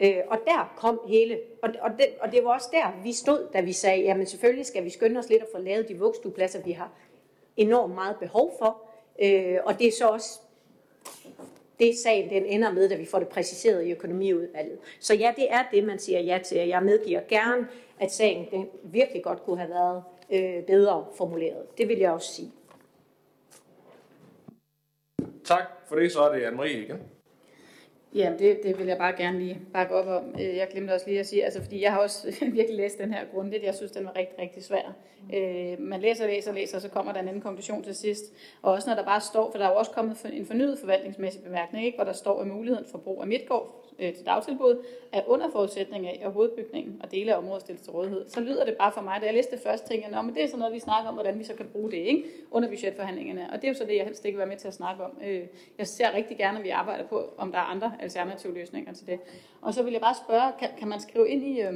Øh, 0.00 0.16
og 0.28 0.38
der 0.46 0.74
kom 0.76 1.00
hele, 1.08 1.40
og, 1.62 1.70
og, 1.80 1.90
det, 1.90 2.06
og 2.20 2.32
det 2.32 2.44
var 2.44 2.54
også 2.54 2.68
der, 2.72 3.02
vi 3.02 3.12
stod, 3.12 3.48
da 3.52 3.60
vi 3.60 3.72
sagde, 3.72 4.02
jamen 4.02 4.26
selvfølgelig 4.26 4.66
skal 4.66 4.84
vi 4.84 4.90
skynde 4.90 5.18
os 5.18 5.28
lidt 5.28 5.42
at 5.42 5.48
få 5.54 5.58
lavet 5.60 5.88
de 5.88 5.98
vugstuepladser, 5.98 6.62
vi 6.62 6.72
har 6.72 6.92
enormt 7.56 7.94
meget 7.94 8.16
behov 8.20 8.56
for. 8.58 8.82
Øh, 9.22 9.58
og 9.64 9.78
det 9.78 9.86
er 9.86 9.92
så 9.92 10.08
også 10.08 10.40
det 11.78 11.98
sagen 11.98 12.30
den 12.30 12.46
ender 12.46 12.72
med, 12.72 12.88
da 12.88 12.96
vi 12.96 13.04
får 13.04 13.18
det 13.18 13.28
præciseret 13.28 13.86
i 13.86 13.92
økonomiudvalget. 13.92 14.78
Så 15.00 15.14
ja, 15.14 15.32
det 15.36 15.52
er 15.52 15.64
det, 15.72 15.84
man 15.84 15.98
siger 15.98 16.20
ja 16.20 16.38
til. 16.44 16.68
Jeg 16.68 16.82
medgiver 16.82 17.20
gerne, 17.28 17.68
at 18.00 18.12
sagen 18.12 18.48
den 18.50 18.68
virkelig 18.84 19.22
godt 19.22 19.42
kunne 19.42 19.58
have 19.58 19.70
været 19.70 20.02
øh, 20.30 20.64
bedre 20.64 21.06
formuleret. 21.16 21.78
Det 21.78 21.88
vil 21.88 21.98
jeg 21.98 22.12
også 22.12 22.32
sige. 22.32 22.52
Tak 25.44 25.62
for 25.86 25.96
det. 25.96 26.12
Så 26.12 26.20
er 26.20 26.34
det 26.34 26.46
Anne-Marie 26.46 26.76
igen. 26.76 26.98
Ja, 28.14 28.32
det, 28.38 28.60
det 28.62 28.78
vil 28.78 28.86
jeg 28.86 28.98
bare 28.98 29.12
gerne 29.16 29.38
lige 29.38 29.60
bakke 29.72 29.94
op 29.94 30.06
om. 30.06 30.34
Øh, 30.40 30.56
jeg 30.56 30.68
glemte 30.72 30.92
også 30.92 31.06
lige 31.06 31.20
at 31.20 31.26
sige, 31.26 31.44
altså 31.44 31.62
fordi 31.62 31.82
jeg 31.82 31.92
har 31.92 31.98
også 31.98 32.34
virkelig 32.58 32.76
læst 32.76 32.98
den 32.98 33.12
her 33.12 33.24
grundigt. 33.34 33.64
Jeg 33.64 33.74
synes, 33.74 33.92
den 33.92 34.04
var 34.04 34.16
rigtig, 34.16 34.38
rigtig 34.38 34.64
svær. 34.64 34.94
Øh, 35.34 35.80
man 35.80 36.00
læser, 36.00 36.26
læser, 36.26 36.52
læser, 36.52 36.76
og 36.76 36.82
så 36.82 36.88
kommer 36.88 37.12
der 37.12 37.20
en 37.20 37.28
anden 37.28 37.42
konklusion 37.42 37.82
til 37.82 37.94
sidst. 37.94 38.24
Og 38.62 38.72
også 38.72 38.90
når 38.90 38.96
der 38.96 39.04
bare 39.04 39.20
står, 39.20 39.50
for 39.50 39.58
der 39.58 39.64
er 39.64 39.70
jo 39.70 39.76
også 39.76 39.90
kommet 39.90 40.26
en 40.32 40.46
fornyet 40.46 40.78
forvaltningsmæssig 40.78 41.42
bemærkning, 41.42 41.84
ikke, 41.84 41.96
hvor 41.96 42.04
der 42.04 42.12
står, 42.12 42.40
at 42.40 42.46
muligheden 42.46 42.86
for 42.90 42.98
brug 42.98 43.20
af 43.22 43.28
midtgård 43.28 43.79
øh, 44.00 44.14
til 44.14 44.26
dagtilbud 44.26 44.84
er 45.12 45.22
under 45.26 45.50
forudsætning 45.50 46.06
af, 46.06 46.22
at 46.24 46.32
hovedbygningen 46.32 47.00
og 47.02 47.10
dele 47.10 47.34
af 47.34 47.38
området 47.38 47.62
stilles 47.62 47.82
til 47.82 47.92
rådighed. 47.92 48.28
Så 48.28 48.40
lyder 48.40 48.64
det 48.64 48.76
bare 48.76 48.92
for 48.92 49.00
mig, 49.00 49.20
da 49.20 49.26
jeg 49.26 49.34
læste 49.34 49.56
det 49.56 49.62
først, 49.62 49.86
tænkte 49.86 50.16
jeg, 50.16 50.24
men 50.24 50.34
det 50.34 50.42
er 50.42 50.46
sådan 50.46 50.58
noget, 50.58 50.74
vi 50.74 50.80
snakker 50.80 51.08
om, 51.08 51.14
hvordan 51.14 51.38
vi 51.38 51.44
så 51.44 51.54
kan 51.54 51.66
bruge 51.72 51.90
det 51.90 51.96
ikke? 51.96 52.24
under 52.50 52.68
budgetforhandlingerne. 52.68 53.48
Og 53.52 53.56
det 53.56 53.64
er 53.64 53.68
jo 53.68 53.74
så 53.74 53.84
det, 53.84 53.96
jeg 53.96 54.04
helst 54.04 54.24
ikke 54.24 54.36
vil 54.36 54.38
være 54.38 54.48
med 54.48 54.56
til 54.56 54.68
at 54.68 54.74
snakke 54.74 55.04
om. 55.04 55.10
Øh, 55.24 55.46
jeg 55.78 55.86
ser 55.86 56.14
rigtig 56.14 56.36
gerne, 56.36 56.58
at 56.58 56.64
vi 56.64 56.68
arbejder 56.68 57.06
på, 57.06 57.34
om 57.36 57.52
der 57.52 57.58
er 57.58 57.62
andre 57.62 57.92
alternative 58.00 58.54
løsninger 58.54 58.92
til 58.92 59.06
det. 59.06 59.20
Og 59.62 59.74
så 59.74 59.82
vil 59.82 59.92
jeg 59.92 60.00
bare 60.00 60.14
spørge, 60.26 60.52
kan, 60.58 60.68
kan 60.78 60.88
man 60.88 61.00
skrive 61.00 61.28
ind 61.28 61.42
i... 61.42 61.60
Øh, 61.60 61.72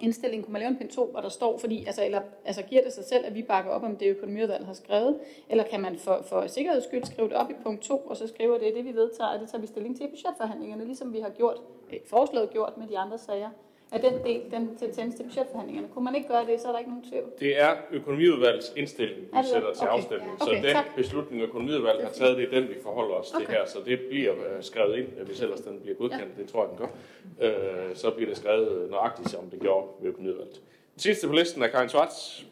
indstilling, 0.00 0.44
kunne 0.44 0.52
man 0.52 0.60
lave 0.60 0.70
en 0.70 0.76
pind 0.76 0.88
2, 0.88 1.06
hvor 1.06 1.20
der 1.20 1.28
står, 1.28 1.58
fordi, 1.58 1.84
altså, 1.84 2.04
eller, 2.04 2.20
altså 2.44 2.62
giver 2.62 2.82
det 2.82 2.92
sig 2.92 3.04
selv, 3.04 3.26
at 3.26 3.34
vi 3.34 3.42
bakker 3.42 3.70
op 3.70 3.82
om 3.82 3.96
det 3.96 4.06
økonomiudvalget 4.06 4.66
har 4.66 4.74
skrevet, 4.74 5.18
eller 5.48 5.64
kan 5.64 5.80
man 5.80 5.98
for, 5.98 6.22
for 6.22 6.46
sikkerheds 6.46 6.84
skyld 6.84 7.04
skrive 7.04 7.28
det 7.28 7.36
op 7.36 7.50
i 7.50 7.54
punkt 7.62 7.82
2, 7.82 7.96
og 7.96 8.16
så 8.16 8.26
skriver 8.26 8.58
det, 8.58 8.74
det 8.74 8.84
vi 8.84 8.94
vedtager, 8.94 9.30
og 9.30 9.40
det 9.40 9.48
tager 9.48 9.60
vi 9.60 9.66
stilling 9.66 9.96
til 9.96 10.06
i 10.06 10.10
budgetforhandlingerne, 10.10 10.84
ligesom 10.84 11.12
vi 11.12 11.20
har 11.20 11.30
gjort, 11.30 11.56
øh, 11.92 11.98
foreslået 12.06 12.50
gjort 12.50 12.76
med 12.76 12.86
de 12.86 12.98
andre 12.98 13.18
sager. 13.18 13.50
At 13.92 14.02
den 14.02 14.24
del, 14.24 14.50
den 14.50 14.76
til 14.76 14.92
til 14.92 15.22
budgetforhandlingerne. 15.22 15.88
Kunne 15.94 16.04
man 16.04 16.14
ikke 16.14 16.28
gøre 16.28 16.46
det, 16.46 16.60
så 16.60 16.68
er 16.68 16.72
der 16.72 16.78
ikke 16.78 16.90
nogen 16.90 17.04
tvivl. 17.10 17.24
Det 17.40 17.60
er 17.62 17.76
økonomiudvalgets 17.92 18.72
indstilling, 18.76 19.20
vi 19.20 19.26
Er 19.32 19.42
sætter 19.42 19.72
til 19.72 19.82
Okay. 19.82 19.92
afstemning. 19.96 20.32
Okay, 20.40 20.44
så 20.44 20.66
den 20.66 20.74
tak. 20.74 20.84
beslutning, 20.96 21.42
økonomiudvalget 21.42 22.04
har 22.04 22.12
taget, 22.12 22.36
det 22.36 22.44
er 22.54 22.60
den, 22.60 22.68
vi 22.68 22.74
forholder 22.82 23.14
os 23.14 23.30
til 23.30 23.36
Okay. 23.36 23.46
her. 23.52 23.66
Så 23.66 23.78
det 23.86 24.00
bliver 24.08 24.32
øh, 24.34 24.62
skrevet 24.62 24.96
ind, 24.98 25.06
hvis 25.06 25.40
ellers 25.40 25.60
den 25.60 25.80
bliver 25.80 25.96
godkendt. 25.96 26.36
Det 26.38 26.48
tror 26.48 26.60
jeg, 26.62 26.70
den 26.70 26.78
gør. 26.78 27.88
Øh, 27.88 27.96
så 27.96 28.10
bliver 28.10 28.28
det 28.28 28.36
skrevet 28.38 28.90
nøjagtigt, 28.90 29.30
som 29.30 29.50
det 29.50 29.60
gjorde 29.60 29.86
ved 30.00 30.08
økonomiudvalget. 30.08 30.54
Den 30.94 31.00
sidste 31.00 31.26
på 31.26 31.32
listen 31.32 31.62
er 31.62 31.66
Karin 31.68 31.88
Schwartz. 31.88 32.42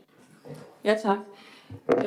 Ja, 0.85 0.95
tak. 1.03 1.19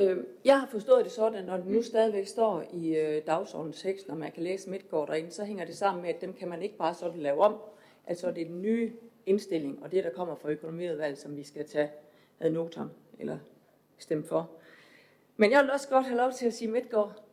Øh, 0.01 0.17
jeg 0.45 0.59
har 0.59 0.67
forstået 0.71 1.05
det 1.05 1.11
sådan, 1.13 1.35
at 1.39 1.45
når 1.45 1.57
det 1.57 1.67
nu 1.67 1.81
stadigvæk 1.81 2.27
står 2.27 2.63
i 2.73 2.95
øh, 2.95 3.21
dagsordens 3.27 3.81
tekst, 3.81 4.07
når 4.07 4.15
man 4.15 4.31
kan 4.31 4.43
læse 4.43 4.69
Midtgaard 4.69 5.07
derinde, 5.07 5.31
så 5.31 5.43
hænger 5.43 5.65
det 5.65 5.77
sammen 5.77 6.01
med, 6.01 6.09
at 6.09 6.21
dem 6.21 6.33
kan 6.33 6.47
man 6.47 6.61
ikke 6.61 6.77
bare 6.77 6.93
sådan 6.93 7.19
lave 7.21 7.41
om. 7.41 7.55
Altså 8.07 8.31
det 8.31 8.41
er 8.41 8.45
den 8.45 8.61
nye 8.61 8.91
indstilling, 9.27 9.83
og 9.83 9.91
det, 9.91 10.03
der 10.03 10.09
kommer 10.09 10.35
fra 10.35 10.49
økonomiudvalget, 10.49 11.17
som 11.17 11.35
vi 11.35 11.43
skal 11.43 11.67
tage 11.67 11.89
ad 12.39 12.49
notam, 12.49 12.89
eller 13.19 13.37
stemme 13.97 14.23
for. 14.23 14.49
Men 15.37 15.51
jeg 15.51 15.63
vil 15.63 15.71
også 15.71 15.89
godt 15.89 16.05
have 16.05 16.17
lov 16.17 16.31
til 16.31 16.47
at 16.47 16.53
sige 16.53 16.71
Midtgaard. 16.71 17.23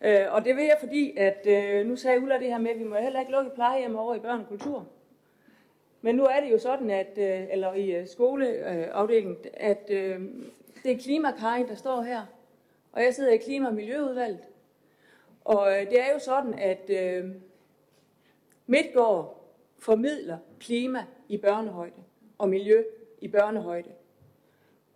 Øh, 0.00 0.26
og 0.30 0.44
det 0.44 0.56
vil 0.56 0.64
jeg, 0.64 0.76
fordi 0.80 1.16
at 1.16 1.46
øh, 1.46 1.86
nu 1.86 1.96
sagde 1.96 2.20
Ulla 2.20 2.38
det 2.38 2.46
her 2.46 2.58
med, 2.58 2.70
at 2.70 2.78
vi 2.78 2.84
må 2.84 2.96
heller 2.96 3.20
ikke 3.20 3.32
lukke 3.32 3.50
plejehjem 3.54 3.96
over 3.96 4.14
i 4.14 4.18
børn 4.18 4.40
og 4.40 4.48
kultur. 4.48 4.86
Men 6.02 6.14
nu 6.14 6.24
er 6.24 6.40
det 6.40 6.52
jo 6.52 6.58
sådan, 6.58 6.90
at, 6.90 7.18
øh, 7.18 7.46
eller 7.50 7.74
i 7.74 7.90
øh, 7.90 8.08
skoleafdelingen, 8.08 9.36
at 9.54 9.90
øh, 9.90 10.20
det 10.82 10.92
er 10.92 10.98
klimakajen, 10.98 11.68
der 11.68 11.74
står 11.74 12.02
her. 12.02 12.22
Og 12.92 13.02
jeg 13.02 13.14
sidder 13.14 13.32
i 13.32 13.36
klima- 13.36 13.68
og 13.68 13.74
miljøudvalget. 13.74 14.48
Og 15.44 15.72
øh, 15.72 15.90
det 15.90 16.00
er 16.00 16.12
jo 16.12 16.18
sådan, 16.18 16.54
at 16.54 16.90
øh, 16.90 17.30
Midtgård 18.66 19.35
formidler 19.86 20.38
klima 20.60 21.04
i 21.28 21.36
børnehøjde 21.36 22.02
og 22.38 22.48
miljø 22.48 22.82
i 23.20 23.28
børnehøjde. 23.28 23.90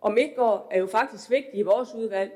Og 0.01 0.11
Midtgård 0.11 0.67
er 0.71 0.79
jo 0.79 0.87
faktisk 0.87 1.29
vigtig 1.29 1.59
i 1.59 1.61
vores 1.61 1.95
udvalg. 1.95 2.31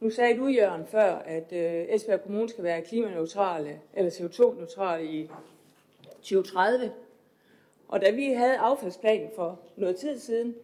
Nu 0.00 0.10
sagde 0.10 0.38
du, 0.38 0.46
Jørgen, 0.46 0.86
før, 0.86 1.14
at 1.14 1.52
øh, 1.52 1.94
Esbjerg 1.94 2.22
Kommune 2.22 2.48
skal 2.48 2.64
være 2.64 2.82
klimaneutrale, 2.82 3.80
eller 3.94 4.10
CO2-neutrale 4.10 5.04
i 5.04 5.30
2030. 6.22 6.92
Og 7.88 8.00
da 8.00 8.10
vi 8.10 8.32
havde 8.32 8.56
affaldsplanen 8.56 9.30
for 9.36 9.60
noget 9.76 9.96
tid 9.96 10.18
siden, 10.18 10.54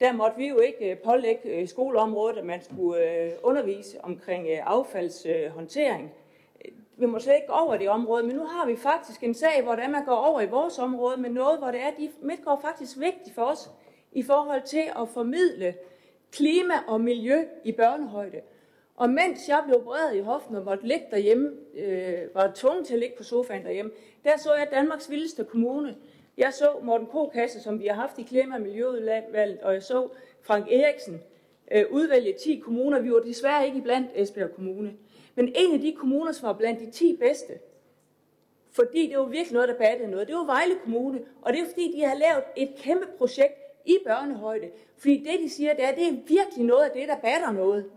der 0.00 0.12
måtte 0.12 0.36
vi 0.36 0.48
jo 0.48 0.58
ikke 0.58 0.90
øh, 0.90 0.98
pålægge 0.98 1.48
øh, 1.48 1.68
skoleområdet, 1.68 2.38
at 2.38 2.44
man 2.44 2.62
skulle 2.62 3.10
øh, 3.10 3.32
undervise 3.42 4.04
omkring 4.04 4.48
affaldshåndtering. 4.48 6.12
Vi 6.96 7.06
må 7.06 7.18
slet 7.18 7.34
ikke 7.34 7.46
gå 7.46 7.52
over 7.52 7.76
det 7.76 7.88
område, 7.88 8.26
men 8.26 8.36
nu 8.36 8.44
har 8.44 8.66
vi 8.66 8.76
faktisk 8.76 9.22
en 9.22 9.34
sag, 9.34 9.62
hvor 9.62 9.74
det 9.74 9.84
er, 9.84 9.88
man 9.88 10.04
går 10.04 10.16
over 10.16 10.40
i 10.40 10.46
vores 10.46 10.78
område, 10.78 11.16
med 11.16 11.30
noget, 11.30 11.58
hvor 11.58 11.70
det 11.70 11.80
er, 11.80 11.90
de 11.98 12.10
midtgår 12.22 12.60
faktisk 12.60 13.00
vigtigt 13.00 13.34
for 13.34 13.42
os 13.42 13.70
i 14.12 14.22
forhold 14.22 14.62
til 14.62 14.82
at 14.96 15.08
formidle 15.08 15.74
klima 16.32 16.74
og 16.86 17.00
miljø 17.00 17.44
i 17.64 17.72
børnehøjde. 17.72 18.40
Og 18.96 19.10
mens 19.10 19.48
jeg 19.48 19.62
blev 19.66 19.76
opereret 19.76 20.16
i 20.16 20.20
hoften 20.20 20.56
og 20.56 20.64
måtte 20.64 20.86
ligge 20.86 21.06
derhjemme, 21.10 21.50
øh, 21.74 22.34
var 22.34 22.52
tvunget 22.54 22.86
til 22.86 22.94
at 22.94 23.00
ligge 23.00 23.16
på 23.16 23.22
sofaen 23.22 23.64
derhjemme, 23.64 23.90
der 24.24 24.38
så 24.38 24.54
jeg 24.54 24.68
Danmarks 24.70 25.10
vildeste 25.10 25.44
kommune. 25.44 25.96
Jeg 26.36 26.52
så 26.52 26.70
Morten 26.82 27.06
Kokasse, 27.06 27.60
som 27.60 27.80
vi 27.80 27.86
har 27.86 27.94
haft 27.94 28.18
i 28.18 28.22
Klima- 28.22 28.54
og 28.54 28.60
Miljøudvalget, 28.60 29.60
og 29.62 29.74
jeg 29.74 29.82
så 29.82 30.08
Frank 30.42 30.66
Eriksen 30.70 31.20
øh, 31.72 31.84
udvælge 31.90 32.34
10 32.44 32.56
kommuner. 32.56 33.00
Vi 33.00 33.12
var 33.12 33.20
desværre 33.20 33.66
ikke 33.66 33.80
blandt 33.80 34.10
Esbjerg 34.14 34.54
Kommune. 34.54 34.92
Men 35.34 35.52
en 35.56 35.74
af 35.74 35.80
de 35.80 35.92
kommuner, 35.92 36.32
som 36.32 36.46
var 36.46 36.52
blandt 36.52 36.80
de 36.80 36.90
10 36.90 37.16
bedste, 37.16 37.52
fordi 38.72 39.06
det 39.06 39.18
var 39.18 39.24
virkelig 39.24 39.52
noget, 39.52 39.68
der 39.68 39.78
battede 39.78 40.10
noget, 40.10 40.28
det 40.28 40.36
var 40.36 40.44
Vejle 40.44 40.74
Kommune. 40.82 41.20
Og 41.42 41.52
det 41.52 41.60
er 41.60 41.66
fordi, 41.66 41.92
de 41.96 42.04
har 42.04 42.14
lavet 42.14 42.44
et 42.56 42.74
kæmpe 42.78 43.06
projekt 43.18 43.54
i 43.84 43.98
børnehøjde. 44.06 44.70
Fordi 44.98 45.16
det, 45.16 45.40
de 45.40 45.48
siger, 45.48 45.74
det 45.74 45.84
er, 45.84 45.94
det 45.94 46.08
er 46.08 46.12
virkelig 46.12 46.64
noget 46.64 46.84
af 46.84 46.90
det, 46.90 47.08
der 47.08 47.16
batter 47.16 47.52
noget. 47.52 47.90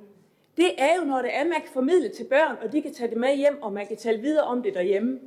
Det 0.58 0.72
er 0.78 0.96
jo, 1.00 1.04
når 1.04 1.22
det 1.22 1.36
er, 1.36 1.44
man 1.44 1.62
kan 1.62 1.70
formidle 1.74 2.10
til 2.10 2.24
børn, 2.24 2.58
og 2.62 2.72
de 2.72 2.82
kan 2.82 2.94
tage 2.94 3.10
det 3.10 3.18
med 3.18 3.36
hjem, 3.36 3.62
og 3.62 3.74
man 3.74 3.88
kan 3.88 3.98
tale 3.98 4.22
videre 4.22 4.44
om 4.44 4.64
det 4.64 4.74
derhjemme. 4.74 5.20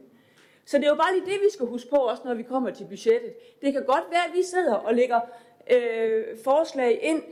Så 0.64 0.78
det 0.78 0.84
er 0.84 0.88
jo 0.88 0.94
bare 0.94 1.14
lige 1.14 1.26
det, 1.26 1.40
vi 1.40 1.50
skal 1.52 1.66
huske 1.66 1.90
på, 1.90 1.96
også 1.96 2.22
når 2.24 2.34
vi 2.34 2.42
kommer 2.42 2.70
til 2.70 2.84
budgettet. 2.84 3.32
Det 3.62 3.72
kan 3.72 3.84
godt 3.84 4.04
være, 4.10 4.24
at 4.28 4.34
vi 4.34 4.42
sidder 4.42 4.74
og 4.74 4.94
lægger 4.94 5.20
øh, 5.70 6.24
forslag 6.44 6.98
ind, 7.02 7.22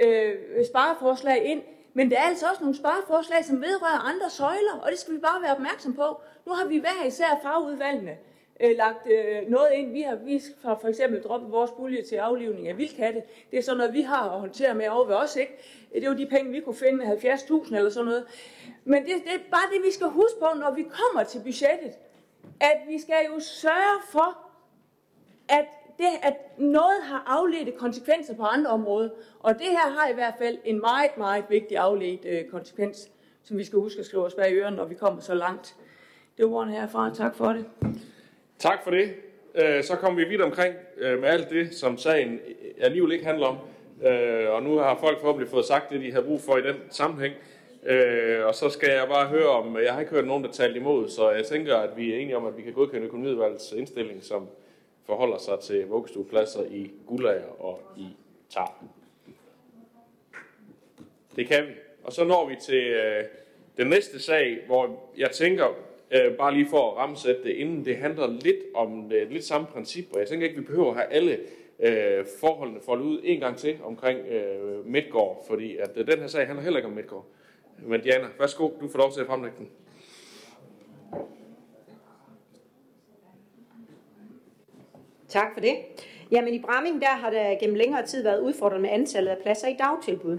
øh, 0.00 0.64
spareforslag 0.66 1.44
ind, 1.44 1.62
men 1.96 2.10
der 2.10 2.16
er 2.18 2.22
altså 2.22 2.46
også 2.50 2.62
nogle 2.62 2.76
spareforslag, 2.76 3.44
som 3.44 3.60
vedrører 3.60 4.00
andre 4.10 4.30
søjler, 4.30 4.80
og 4.82 4.90
det 4.90 4.98
skal 4.98 5.14
vi 5.14 5.18
bare 5.18 5.42
være 5.42 5.52
opmærksom 5.52 5.94
på. 5.94 6.20
Nu 6.46 6.52
har 6.52 6.66
vi 6.66 6.78
hver 6.78 7.06
især 7.06 7.40
fagudvalgene 7.42 8.16
øh, 8.60 8.76
lagt 8.76 9.06
øh, 9.10 9.50
noget 9.50 9.68
ind. 9.74 9.92
Vi 9.92 10.02
har, 10.02 10.14
vi 10.14 10.42
har 10.64 10.78
for 10.80 10.88
eksempel 10.88 11.22
droppet 11.22 11.52
vores 11.52 11.70
pulje 11.70 12.02
til 12.02 12.16
aflivning 12.16 12.68
af 12.68 12.78
vildkatte. 12.78 13.22
Det 13.50 13.58
er 13.58 13.62
sådan 13.62 13.78
noget, 13.78 13.92
vi 13.92 14.02
har 14.02 14.30
at 14.30 14.40
håndtere 14.40 14.74
med 14.74 14.88
over 14.88 15.06
ved 15.06 15.14
os. 15.14 15.36
Ikke? 15.36 15.52
Det 15.94 16.04
er 16.04 16.08
jo 16.08 16.16
de 16.16 16.26
penge, 16.26 16.52
vi 16.52 16.60
kunne 16.60 16.76
finde 16.76 17.04
70.000 17.04 17.76
eller 17.76 17.90
sådan 17.90 18.04
noget. 18.04 18.24
Men 18.84 19.02
det, 19.02 19.12
det 19.24 19.34
er 19.34 19.50
bare 19.50 19.74
det, 19.74 19.84
vi 19.84 19.92
skal 19.92 20.06
huske 20.06 20.38
på, 20.40 20.46
når 20.58 20.70
vi 20.70 20.82
kommer 20.82 21.24
til 21.24 21.40
budgettet 21.44 21.92
at 22.60 22.80
vi 22.88 23.00
skal 23.00 23.26
jo 23.34 23.40
sørge 23.40 24.02
for, 24.08 24.38
at, 25.48 25.66
det, 25.98 26.12
at 26.22 26.34
noget 26.58 27.02
har 27.02 27.24
afledte 27.26 27.72
konsekvenser 27.72 28.34
på 28.34 28.42
andre 28.42 28.70
områder. 28.70 29.08
Og 29.40 29.54
det 29.54 29.66
her 29.66 29.90
har 30.00 30.08
i 30.10 30.14
hvert 30.14 30.34
fald 30.38 30.58
en 30.64 30.80
meget, 30.80 31.18
meget 31.18 31.44
vigtig 31.48 31.76
afledt 31.76 32.24
øh, 32.24 32.44
konsekvens, 32.44 33.10
som 33.42 33.58
vi 33.58 33.64
skal 33.64 33.78
huske 33.78 34.00
at 34.00 34.06
skrive 34.06 34.24
os 34.24 34.34
bag 34.34 34.52
ørerne, 34.52 34.76
når 34.76 34.84
vi 34.84 34.94
kommer 34.94 35.20
så 35.20 35.34
langt. 35.34 35.74
Det 36.36 36.44
var 36.44 36.52
ordene 36.52 36.72
herfra. 36.72 37.14
Tak 37.14 37.34
for 37.34 37.52
det. 37.52 37.64
Tak 38.58 38.84
for 38.84 38.90
det. 38.90 39.14
Øh, 39.54 39.84
så 39.84 39.96
kommer 39.96 40.24
vi 40.24 40.28
vidt 40.28 40.40
omkring 40.40 40.74
øh, 40.96 41.20
med 41.20 41.28
alt 41.28 41.50
det, 41.50 41.74
som 41.74 41.98
sagen 41.98 42.40
alligevel 42.80 43.12
ikke 43.12 43.24
handler 43.24 43.46
om. 43.46 43.56
Øh, 44.06 44.50
og 44.50 44.62
nu 44.62 44.76
har 44.78 44.98
folk 45.00 45.20
forhåbentlig 45.20 45.50
fået 45.50 45.64
sagt 45.64 45.90
det, 45.90 46.00
de 46.00 46.12
har 46.12 46.22
brug 46.22 46.40
for 46.40 46.56
i 46.56 46.62
den 46.62 46.76
sammenhæng. 46.90 47.34
Øh, 47.86 48.46
og 48.46 48.54
så 48.54 48.68
skal 48.68 48.90
jeg 48.90 49.08
bare 49.08 49.26
høre 49.26 49.48
om, 49.48 49.76
jeg 49.84 49.92
har 49.92 50.00
ikke 50.00 50.12
hørt 50.12 50.26
nogen, 50.26 50.44
der 50.44 50.50
talte 50.50 50.78
imod, 50.78 51.08
så 51.08 51.30
jeg 51.30 51.44
tænker, 51.44 51.76
at 51.76 51.96
vi 51.96 52.12
er 52.12 52.18
enige 52.18 52.36
om, 52.36 52.46
at 52.46 52.56
vi 52.56 52.62
kan 52.62 52.72
godkende 52.72 53.06
økonomiudvalgets 53.06 53.72
indstilling, 53.72 54.24
som 54.24 54.48
forholder 55.06 55.38
sig 55.38 55.60
til 55.60 55.86
vuggestuepladser 55.86 56.64
i 56.70 56.90
Gulager 57.06 57.62
og 57.62 57.80
i 57.96 58.06
Tar. 58.50 58.84
Det 61.36 61.48
kan 61.48 61.66
vi. 61.66 61.72
Og 62.04 62.12
så 62.12 62.24
når 62.24 62.48
vi 62.48 62.56
til 62.60 62.86
øh, 62.86 63.24
den 63.76 63.86
næste 63.86 64.22
sag, 64.22 64.58
hvor 64.66 65.10
jeg 65.16 65.30
tænker, 65.30 65.66
øh, 66.10 66.36
bare 66.36 66.54
lige 66.54 66.68
for 66.70 66.90
at 66.90 66.96
ramsætte 66.96 67.42
det, 67.42 67.50
inden 67.50 67.84
det 67.84 67.96
handler 67.96 68.26
lidt 68.26 68.58
om 68.74 69.12
øh, 69.12 69.30
lidt 69.30 69.44
samme 69.44 69.66
princip, 69.66 70.04
og 70.12 70.20
jeg 70.20 70.28
tænker 70.28 70.46
ikke, 70.46 70.60
vi 70.60 70.66
behøver 70.66 70.90
at 70.90 70.96
have 70.96 71.12
alle 71.12 71.38
øh, 71.80 72.26
forholdene 72.40 72.80
foldet 72.80 73.04
ud 73.04 73.20
en 73.24 73.40
gang 73.40 73.56
til 73.56 73.78
omkring 73.84 74.20
øh, 74.28 74.86
Midtgård, 74.86 75.44
fordi 75.46 75.76
at 75.76 75.90
øh, 75.96 76.06
den 76.06 76.18
her 76.18 76.26
sag 76.26 76.46
handler 76.46 76.62
heller 76.62 76.78
ikke 76.78 76.88
om 76.88 76.94
Midtgård. 76.94 77.26
Men 77.78 78.00
Diana, 78.00 78.26
værsgo, 78.38 78.70
du 78.80 78.88
får 78.88 78.98
lov 78.98 79.12
til 79.12 79.20
at 79.20 79.26
fremlægge 79.26 79.56
den. 79.58 79.70
Tak 85.36 85.52
for 85.54 85.60
det. 85.60 85.76
Jamen 86.30 86.54
i 86.54 86.62
Bramming, 86.62 87.00
der 87.00 87.06
har 87.06 87.30
der 87.30 87.58
gennem 87.60 87.76
længere 87.76 88.06
tid 88.06 88.22
været 88.22 88.40
udfordret 88.40 88.80
med 88.80 88.90
antallet 88.90 89.30
af 89.30 89.38
pladser 89.42 89.68
i 89.68 89.76
dagtilbud. 89.78 90.38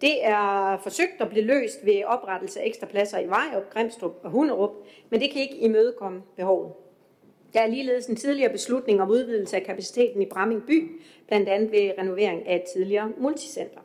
Det 0.00 0.24
er 0.26 0.78
forsøgt 0.82 1.20
at 1.20 1.28
blive 1.28 1.44
løst 1.44 1.78
ved 1.84 2.04
oprettelse 2.06 2.60
af 2.60 2.66
ekstra 2.66 2.86
pladser 2.86 3.18
i 3.18 3.28
Vejrup, 3.28 3.70
Grimstrup 3.70 4.12
og 4.22 4.30
Hunderup, 4.30 4.70
men 5.10 5.20
det 5.20 5.30
kan 5.30 5.42
ikke 5.42 5.56
imødekomme 5.56 6.22
behovet. 6.36 6.72
Der 7.54 7.60
er 7.60 7.66
ligeledes 7.66 8.06
en 8.06 8.16
tidligere 8.16 8.52
beslutning 8.52 9.02
om 9.02 9.10
udvidelse 9.10 9.56
af 9.56 9.62
kapaciteten 9.62 10.22
i 10.22 10.26
Bramming 10.26 10.66
by, 10.66 11.00
blandt 11.28 11.48
andet 11.48 11.72
ved 11.72 11.92
renovering 11.98 12.48
af 12.48 12.56
et 12.56 12.64
tidligere 12.74 13.12
multicenter. 13.18 13.80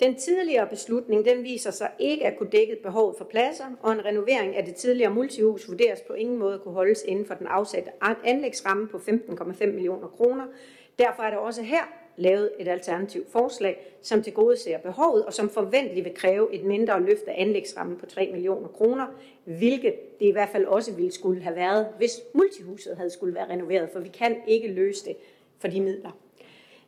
Den 0.00 0.14
tidligere 0.14 0.66
beslutning 0.66 1.24
den 1.24 1.42
viser 1.42 1.70
sig 1.70 1.90
ikke 1.98 2.26
at 2.26 2.38
kunne 2.38 2.50
dække 2.50 2.76
behovet 2.82 3.14
for 3.18 3.24
pladser, 3.24 3.64
og 3.82 3.92
en 3.92 4.04
renovering 4.04 4.56
af 4.56 4.64
det 4.64 4.74
tidligere 4.74 5.14
multihus 5.14 5.68
vurderes 5.68 6.00
på 6.00 6.12
ingen 6.12 6.38
måde 6.38 6.54
at 6.54 6.62
kunne 6.62 6.74
holdes 6.74 7.02
inden 7.02 7.26
for 7.26 7.34
den 7.34 7.46
afsatte 7.46 7.90
anlægsramme 8.24 8.88
på 8.88 8.96
15,5 8.96 9.66
millioner 9.66 10.08
kroner. 10.08 10.44
Derfor 10.98 11.22
er 11.22 11.30
der 11.30 11.36
også 11.36 11.62
her 11.62 11.82
lavet 12.16 12.50
et 12.58 12.68
alternativt 12.68 13.32
forslag, 13.32 13.96
som 14.02 14.22
til 14.22 14.32
gode 14.32 14.56
ser 14.56 14.78
behovet, 14.78 15.24
og 15.24 15.32
som 15.32 15.48
forventeligt 15.48 16.04
vil 16.04 16.14
kræve 16.14 16.54
et 16.54 16.64
mindre 16.64 17.02
løft 17.02 17.24
af 17.28 17.34
anlægsrammen 17.42 17.96
på 17.96 18.06
3 18.06 18.30
millioner 18.32 18.68
kroner, 18.68 19.06
hvilket 19.44 19.94
det 20.20 20.26
i 20.26 20.30
hvert 20.30 20.48
fald 20.48 20.64
også 20.64 20.92
ville 20.92 21.12
skulle 21.12 21.42
have 21.42 21.56
været, 21.56 21.86
hvis 21.98 22.20
multihuset 22.32 22.96
havde 22.96 23.10
skulle 23.10 23.34
være 23.34 23.48
renoveret, 23.48 23.90
for 23.92 24.00
vi 24.00 24.08
kan 24.08 24.36
ikke 24.46 24.68
løse 24.68 25.04
det 25.04 25.16
for 25.58 25.68
de 25.68 25.80
midler. 25.80 26.10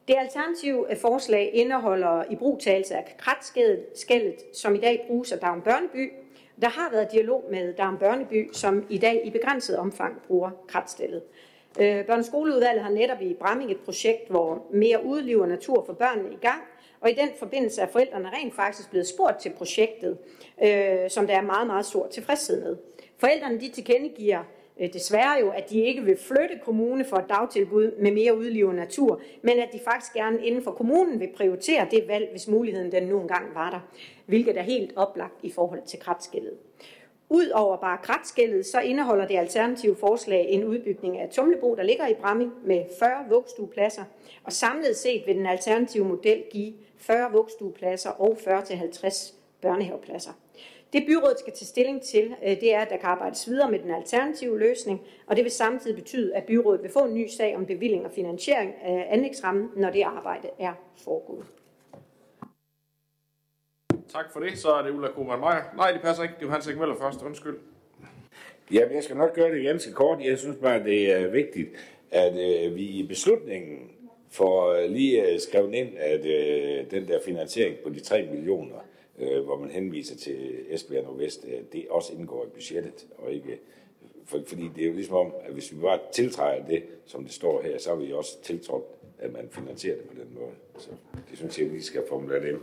Det 0.08 0.16
alternative 0.18 0.90
øh, 0.90 0.96
forslag 0.96 1.50
indeholder 1.54 2.24
i 2.30 2.36
brugtagelse 2.36 2.94
af 2.94 3.16
kratskældet, 3.18 4.36
som 4.54 4.74
i 4.74 4.78
dag 4.78 5.04
bruges 5.06 5.32
af 5.32 5.38
Davn 5.38 5.62
Børneby. 5.62 6.12
Der 6.62 6.68
har 6.68 6.90
været 6.90 7.12
dialog 7.12 7.44
med 7.50 7.74
Davn 7.74 7.98
Børneby, 7.98 8.50
som 8.52 8.86
i 8.90 8.98
dag 8.98 9.22
i 9.24 9.30
begrænset 9.30 9.78
omfang 9.78 10.22
bruger 10.26 10.50
kratstillet. 10.68 11.22
Øh, 11.80 12.04
børneskoleudvalget 12.06 12.82
har 12.82 12.90
netop 12.90 13.22
i 13.22 13.34
Bramming 13.34 13.70
et 13.70 13.80
projekt, 13.84 14.28
hvor 14.30 14.66
mere 14.72 15.04
udliv 15.04 15.40
og 15.40 15.48
natur 15.48 15.84
for 15.86 15.92
børnene 15.92 16.32
i 16.32 16.38
gang, 16.40 16.62
og 17.00 17.10
i 17.10 17.14
den 17.14 17.28
forbindelse 17.38 17.80
er 17.80 17.86
forældrene 17.86 18.28
rent 18.28 18.54
faktisk 18.54 18.90
blevet 18.90 19.06
spurgt 19.06 19.38
til 19.38 19.50
projektet, 19.50 20.18
øh, 20.64 21.10
som 21.10 21.26
der 21.26 21.36
er 21.36 21.42
meget, 21.42 21.66
meget 21.66 21.86
stor 21.86 22.06
tilfredshed 22.06 22.64
med. 22.64 22.76
Forældrene 23.18 23.60
de 23.60 23.68
tilkendegiver 23.68 24.44
Øh, 24.80 24.92
desværre 24.92 25.36
jo, 25.40 25.50
at 25.50 25.70
de 25.70 25.80
ikke 25.80 26.02
vil 26.02 26.16
flytte 26.16 26.60
kommune 26.64 27.04
for 27.04 27.16
et 27.16 27.28
dagtilbud 27.28 27.92
med 27.98 28.10
mere 28.10 28.36
udliv 28.36 28.72
natur, 28.72 29.20
men 29.42 29.58
at 29.58 29.68
de 29.72 29.80
faktisk 29.84 30.12
gerne 30.12 30.46
inden 30.46 30.62
for 30.62 30.70
kommunen 30.70 31.20
vil 31.20 31.28
prioritere 31.36 31.86
det 31.90 32.08
valg, 32.08 32.28
hvis 32.30 32.48
muligheden 32.48 32.92
den 32.92 33.02
nu 33.02 33.20
engang 33.20 33.54
var 33.54 33.70
der, 33.70 33.80
hvilket 34.26 34.58
er 34.58 34.62
helt 34.62 34.92
oplagt 34.96 35.34
i 35.42 35.50
forhold 35.50 35.82
til 35.86 35.98
kratskældet. 35.98 36.52
Udover 37.30 37.76
bare 37.76 37.98
kratskældet, 38.02 38.66
så 38.66 38.80
indeholder 38.80 39.26
det 39.26 39.36
alternative 39.36 39.96
forslag 39.96 40.46
en 40.48 40.64
udbygning 40.64 41.18
af 41.18 41.28
Tumlebo, 41.28 41.74
der 41.74 41.82
ligger 41.82 42.06
i 42.06 42.14
Bramming, 42.14 42.52
med 42.64 42.84
40 42.98 43.10
vugstuepladser. 43.28 44.04
Og 44.44 44.52
samlet 44.52 44.96
set 44.96 45.22
vil 45.26 45.34
den 45.34 45.46
alternative 45.46 46.04
model 46.04 46.42
give 46.50 46.72
40 46.96 47.32
vugstuepladser 47.32 48.10
og 48.10 48.38
40-50 48.40 49.34
børnehavepladser. 49.60 50.32
Det 50.92 51.04
byrådet 51.06 51.38
skal 51.38 51.52
tage 51.52 51.66
stilling 51.66 52.02
til, 52.02 52.34
øh, 52.44 52.50
det 52.50 52.74
er, 52.74 52.80
at 52.80 52.90
der 52.90 52.96
kan 52.96 53.08
arbejdes 53.08 53.48
videre 53.48 53.70
med 53.70 53.78
den 53.78 53.90
alternative 53.90 54.58
løsning, 54.58 55.00
og 55.26 55.36
det 55.36 55.44
vil 55.44 55.52
samtidig 55.52 55.96
betyde, 55.96 56.36
at 56.36 56.44
byrådet 56.44 56.82
vil 56.82 56.90
få 56.90 57.04
en 57.04 57.14
ny 57.14 57.26
sag 57.26 57.56
om 57.56 57.66
bevilling 57.66 58.04
og 58.04 58.12
finansiering 58.12 58.74
af 58.82 59.06
anlægsrammen, 59.10 59.70
når 59.76 59.90
det 59.90 60.02
arbejde 60.02 60.50
er 60.58 60.72
foregået. 60.96 61.46
Tak 64.08 64.32
for 64.32 64.40
det. 64.40 64.58
Så 64.58 64.68
er 64.68 64.82
det 64.82 64.90
Ulla 64.90 65.08
Koman 65.08 65.38
Meyer. 65.38 65.76
Nej, 65.76 65.92
det 65.92 66.00
passer 66.02 66.22
ikke. 66.22 66.34
Det 66.40 66.46
var 66.46 66.52
Hans 66.52 66.68
Møller 66.78 66.96
først. 66.96 67.22
Undskyld. 67.22 67.58
Ja, 68.72 68.80
jeg 68.94 69.04
skal 69.04 69.16
nok 69.16 69.34
gøre 69.34 69.54
det 69.54 69.64
ganske 69.64 69.92
kort. 69.92 70.18
Jeg 70.24 70.38
synes 70.38 70.56
bare, 70.62 70.84
det 70.84 71.12
er 71.12 71.28
vigtigt, 71.28 71.68
at 72.10 72.32
øh, 72.32 72.74
vi 72.76 72.82
i 72.82 73.06
beslutningen 73.06 73.90
får 74.30 74.72
øh, 74.72 74.90
lige 74.90 75.32
øh, 75.32 75.40
skrevet 75.40 75.74
ind, 75.74 75.88
at 75.98 76.26
øh, 76.26 76.90
den 76.90 77.08
der 77.08 77.20
finansiering 77.24 77.76
på 77.84 77.90
de 77.90 78.00
3 78.00 78.28
millioner, 78.32 78.84
øh, 79.20 79.44
hvor 79.44 79.58
man 79.58 79.70
henviser 79.70 80.16
til 80.16 80.54
Esbjerg 80.68 81.04
Nordvest, 81.04 81.44
øh, 81.48 81.60
det 81.72 81.86
også 81.90 82.12
indgår 82.12 82.44
i 82.44 82.48
budgettet, 82.48 83.06
og 83.18 83.32
ikke 83.32 83.58
for, 84.28 84.40
fordi 84.46 84.70
det 84.76 84.82
er 84.82 84.88
jo 84.88 84.94
ligesom 84.94 85.16
om, 85.16 85.32
at 85.44 85.52
hvis 85.52 85.72
vi 85.72 85.76
bare 85.80 85.98
tiltræder 86.12 86.66
det, 86.66 86.82
som 87.06 87.24
det 87.24 87.32
står 87.32 87.62
her, 87.62 87.78
så 87.78 87.90
har 87.90 87.96
vi 87.96 88.12
også 88.12 88.42
tiltrådt, 88.42 88.84
at 89.18 89.32
man 89.32 89.48
finansierer 89.50 89.96
det 89.96 90.04
på 90.04 90.14
den 90.14 90.38
måde. 90.38 90.50
Så 90.78 90.88
det 91.30 91.38
synes 91.38 91.58
jeg, 91.58 91.72
vi 91.72 91.80
skal 91.80 92.02
formulere 92.08 92.40
det 92.40 92.48
ind. 92.48 92.60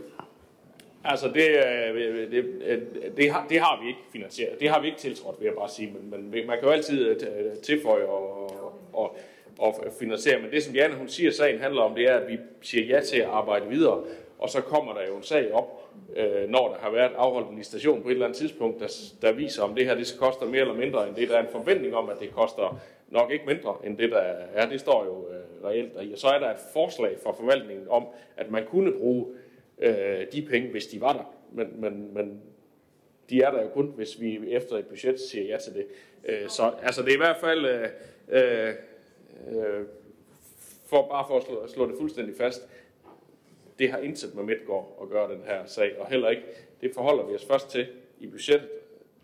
Altså, 1.04 1.28
det, 1.28 1.48
øh, 1.50 2.30
det, 2.30 2.44
øh, 2.66 2.82
det, 3.16 3.30
har, 3.30 3.46
det 3.48 3.60
har 3.60 3.82
vi 3.82 3.88
ikke 3.88 4.00
finansieret. 4.12 4.60
Det 4.60 4.68
har 4.68 4.80
vi 4.80 4.86
ikke 4.86 4.98
tiltrådt, 4.98 5.40
vil 5.40 5.46
jeg 5.46 5.54
bare 5.54 5.68
sige. 5.68 5.94
Men, 6.10 6.30
men 6.30 6.46
man 6.46 6.58
kan 6.58 6.68
jo 6.68 6.70
altid 6.70 7.08
øh, 7.08 7.56
tilføje 7.62 8.04
og, 8.04 8.50
og, 8.92 9.16
og 9.58 9.74
finansiere. 9.98 10.40
Men 10.40 10.50
det, 10.50 10.62
som 10.62 10.74
Janne 10.74 10.96
hun 10.96 11.08
siger, 11.08 11.30
sagen 11.30 11.60
handler 11.60 11.82
om, 11.82 11.94
det 11.94 12.04
er, 12.04 12.16
at 12.16 12.28
vi 12.28 12.38
siger 12.62 12.96
ja 12.96 13.00
til 13.00 13.18
at 13.18 13.26
arbejde 13.26 13.68
videre. 13.68 14.04
Og 14.38 14.50
så 14.50 14.60
kommer 14.60 14.94
der 14.94 15.06
jo 15.06 15.16
en 15.16 15.22
sag 15.22 15.52
op, 15.52 15.90
øh, 16.16 16.48
når 16.48 16.68
der 16.68 16.76
har 16.78 16.90
været 16.90 17.12
afholdt 17.16 17.50
en 17.50 17.64
station 17.64 18.02
på 18.02 18.08
et 18.08 18.12
eller 18.12 18.26
andet 18.26 18.38
tidspunkt, 18.38 18.80
der, 18.80 18.88
der 19.22 19.32
viser, 19.32 19.62
om 19.62 19.74
det 19.74 19.86
her 19.86 19.94
det 19.94 20.16
koster 20.20 20.46
mere 20.46 20.60
eller 20.60 20.74
mindre 20.74 21.08
end 21.08 21.16
det. 21.16 21.28
Der 21.28 21.36
er 21.36 21.42
en 21.42 21.52
forventning 21.52 21.94
om, 21.94 22.08
at 22.08 22.16
det 22.20 22.30
koster 22.34 22.80
nok 23.08 23.30
ikke 23.30 23.46
mindre 23.46 23.76
end 23.84 23.98
det, 23.98 24.10
der 24.10 24.18
er. 24.18 24.68
Det 24.68 24.80
står 24.80 25.04
jo 25.04 25.28
øh, 25.30 25.70
reelt 25.70 25.94
deri. 25.94 26.12
Og 26.12 26.18
så 26.18 26.28
er 26.28 26.38
der 26.38 26.50
et 26.50 26.60
forslag 26.72 27.16
fra 27.22 27.32
forvaltningen 27.32 27.88
om, 27.88 28.06
at 28.36 28.50
man 28.50 28.66
kunne 28.66 28.92
bruge 28.92 29.26
øh, 29.78 30.26
de 30.32 30.42
penge, 30.42 30.70
hvis 30.70 30.86
de 30.86 31.00
var 31.00 31.12
der. 31.12 31.34
Men, 31.52 31.80
men, 31.80 32.14
men 32.14 32.42
de 33.30 33.42
er 33.42 33.50
der 33.50 33.62
jo 33.62 33.68
kun, 33.68 33.92
hvis 33.96 34.20
vi 34.20 34.52
efter 34.52 34.76
et 34.76 34.86
budget 34.86 35.20
siger 35.20 35.44
ja 35.44 35.58
til 35.58 35.74
det. 35.74 35.86
Øh, 36.24 36.48
så 36.48 36.72
altså, 36.82 37.02
det 37.02 37.08
er 37.08 37.14
i 37.14 37.18
hvert 37.18 37.36
fald, 37.36 37.66
øh, 37.66 37.88
øh, 38.28 38.74
øh 39.48 39.84
for 40.86 41.08
bare 41.08 41.24
for 41.28 41.36
at 41.36 41.44
slå, 41.44 41.66
slå 41.66 41.86
det 41.86 41.94
fuldstændig 41.98 42.36
fast, 42.36 42.68
det 43.78 43.90
har 43.90 43.98
intet 43.98 44.34
med 44.34 44.44
Midtgård 44.44 44.98
at 45.02 45.08
gøre 45.08 45.32
den 45.32 45.42
her 45.46 45.66
sag, 45.66 46.00
og 46.00 46.06
heller 46.06 46.28
ikke, 46.28 46.42
det 46.80 46.90
forholder 46.94 47.24
vi 47.26 47.34
os 47.34 47.44
først 47.44 47.70
til 47.70 47.86
i 48.20 48.26
budgettet. 48.26 48.68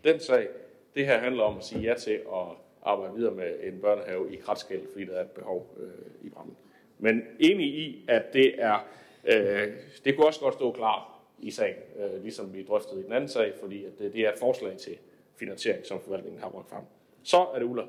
Den 0.03 0.19
sag, 0.19 0.47
det 0.95 1.05
her 1.05 1.17
handler 1.17 1.43
om 1.43 1.57
at 1.57 1.63
sige 1.63 1.81
ja 1.81 1.93
til 1.93 2.11
at 2.11 2.47
arbejde 2.83 3.15
videre 3.15 3.33
med 3.33 3.53
en 3.63 3.81
børnehave 3.81 4.33
i 4.33 4.35
Kratskæld, 4.35 4.81
fordi 4.91 5.05
der 5.05 5.13
er 5.13 5.21
et 5.21 5.31
behov 5.31 5.75
øh, 5.79 6.27
i 6.27 6.29
Brammen. 6.29 6.55
Men 6.99 7.21
enig 7.39 7.67
i, 7.67 8.05
at 8.07 8.33
det 8.33 8.61
er 8.61 8.87
Øh, 9.25 9.73
det 10.05 10.15
kunne 10.15 10.27
også 10.27 10.39
godt 10.39 10.53
stå 10.53 10.71
klar 10.71 11.19
i 11.39 11.51
sagen, 11.51 11.75
øh, 11.99 12.23
ligesom 12.23 12.53
vi 12.53 12.63
drøftede 12.63 13.01
i 13.01 13.03
den 13.03 13.13
anden 13.13 13.29
sag, 13.29 13.53
fordi 13.59 13.85
at 13.85 13.99
det, 13.99 14.13
det 14.13 14.21
er 14.21 14.31
et 14.31 14.39
forslag 14.39 14.77
til 14.77 14.97
finansiering, 15.35 15.85
som 15.85 16.01
forvaltningen 16.01 16.41
har 16.41 16.49
bragt 16.49 16.69
frem. 16.69 16.83
Så 17.23 17.37
er 17.37 17.59
det 17.59 17.65
Ulla. 17.65 17.83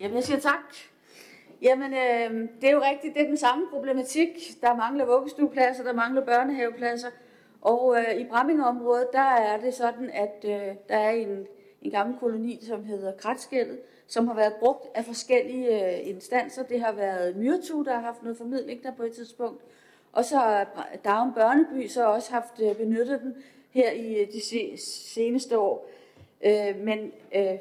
Jamen, 0.00 0.16
jeg 0.16 0.24
siger 0.24 0.40
tak. 0.40 0.74
Jamen, 1.62 1.92
øh, 1.92 2.48
det 2.60 2.68
er 2.68 2.72
jo 2.72 2.82
rigtigt, 2.82 3.14
det 3.14 3.22
er 3.22 3.26
den 3.26 3.36
samme 3.36 3.66
problematik. 3.72 4.28
Der 4.60 4.74
mangler 4.74 5.06
vuggestuepladser, 5.06 5.84
der 5.84 5.92
mangler 5.92 6.24
børnehavepladser. 6.24 7.08
Og 7.60 7.96
øh, 7.98 8.20
i 8.20 8.24
Brammingområdet, 8.24 9.06
der 9.12 9.20
er 9.20 9.60
det 9.60 9.74
sådan, 9.74 10.10
at 10.10 10.44
øh, 10.44 10.74
der 10.88 10.96
er 10.96 11.10
en, 11.10 11.46
en 11.82 11.90
gammel 11.90 12.18
koloni, 12.18 12.64
som 12.66 12.84
hedder 12.84 13.12
Kratskældet, 13.12 13.78
som 14.06 14.28
har 14.28 14.34
været 14.34 14.52
brugt 14.60 14.86
af 14.94 15.04
forskellige 15.04 15.98
øh, 15.98 16.08
instanser. 16.08 16.62
Det 16.62 16.80
har 16.80 16.92
været 16.92 17.36
Myrtu, 17.36 17.82
der 17.82 17.94
har 17.94 18.00
haft 18.00 18.22
noget 18.22 18.38
formidling 18.38 18.82
der 18.82 18.92
på 18.92 19.02
et 19.02 19.12
tidspunkt. 19.12 19.62
Og 20.12 20.24
så 20.24 20.36
har 20.36 20.68
Darum 21.04 21.34
Børneby 21.34 21.86
så 21.86 22.06
også 22.06 22.32
haft 22.32 22.60
øh, 22.62 22.76
benyttet 22.76 23.20
den 23.20 23.34
her 23.70 23.90
i 23.90 24.14
øh, 24.14 24.32
de 24.32 24.40
seneste 24.78 25.58
år. 25.58 25.88
Øh, 26.44 26.76
men, 26.84 27.12
øh, 27.34 27.54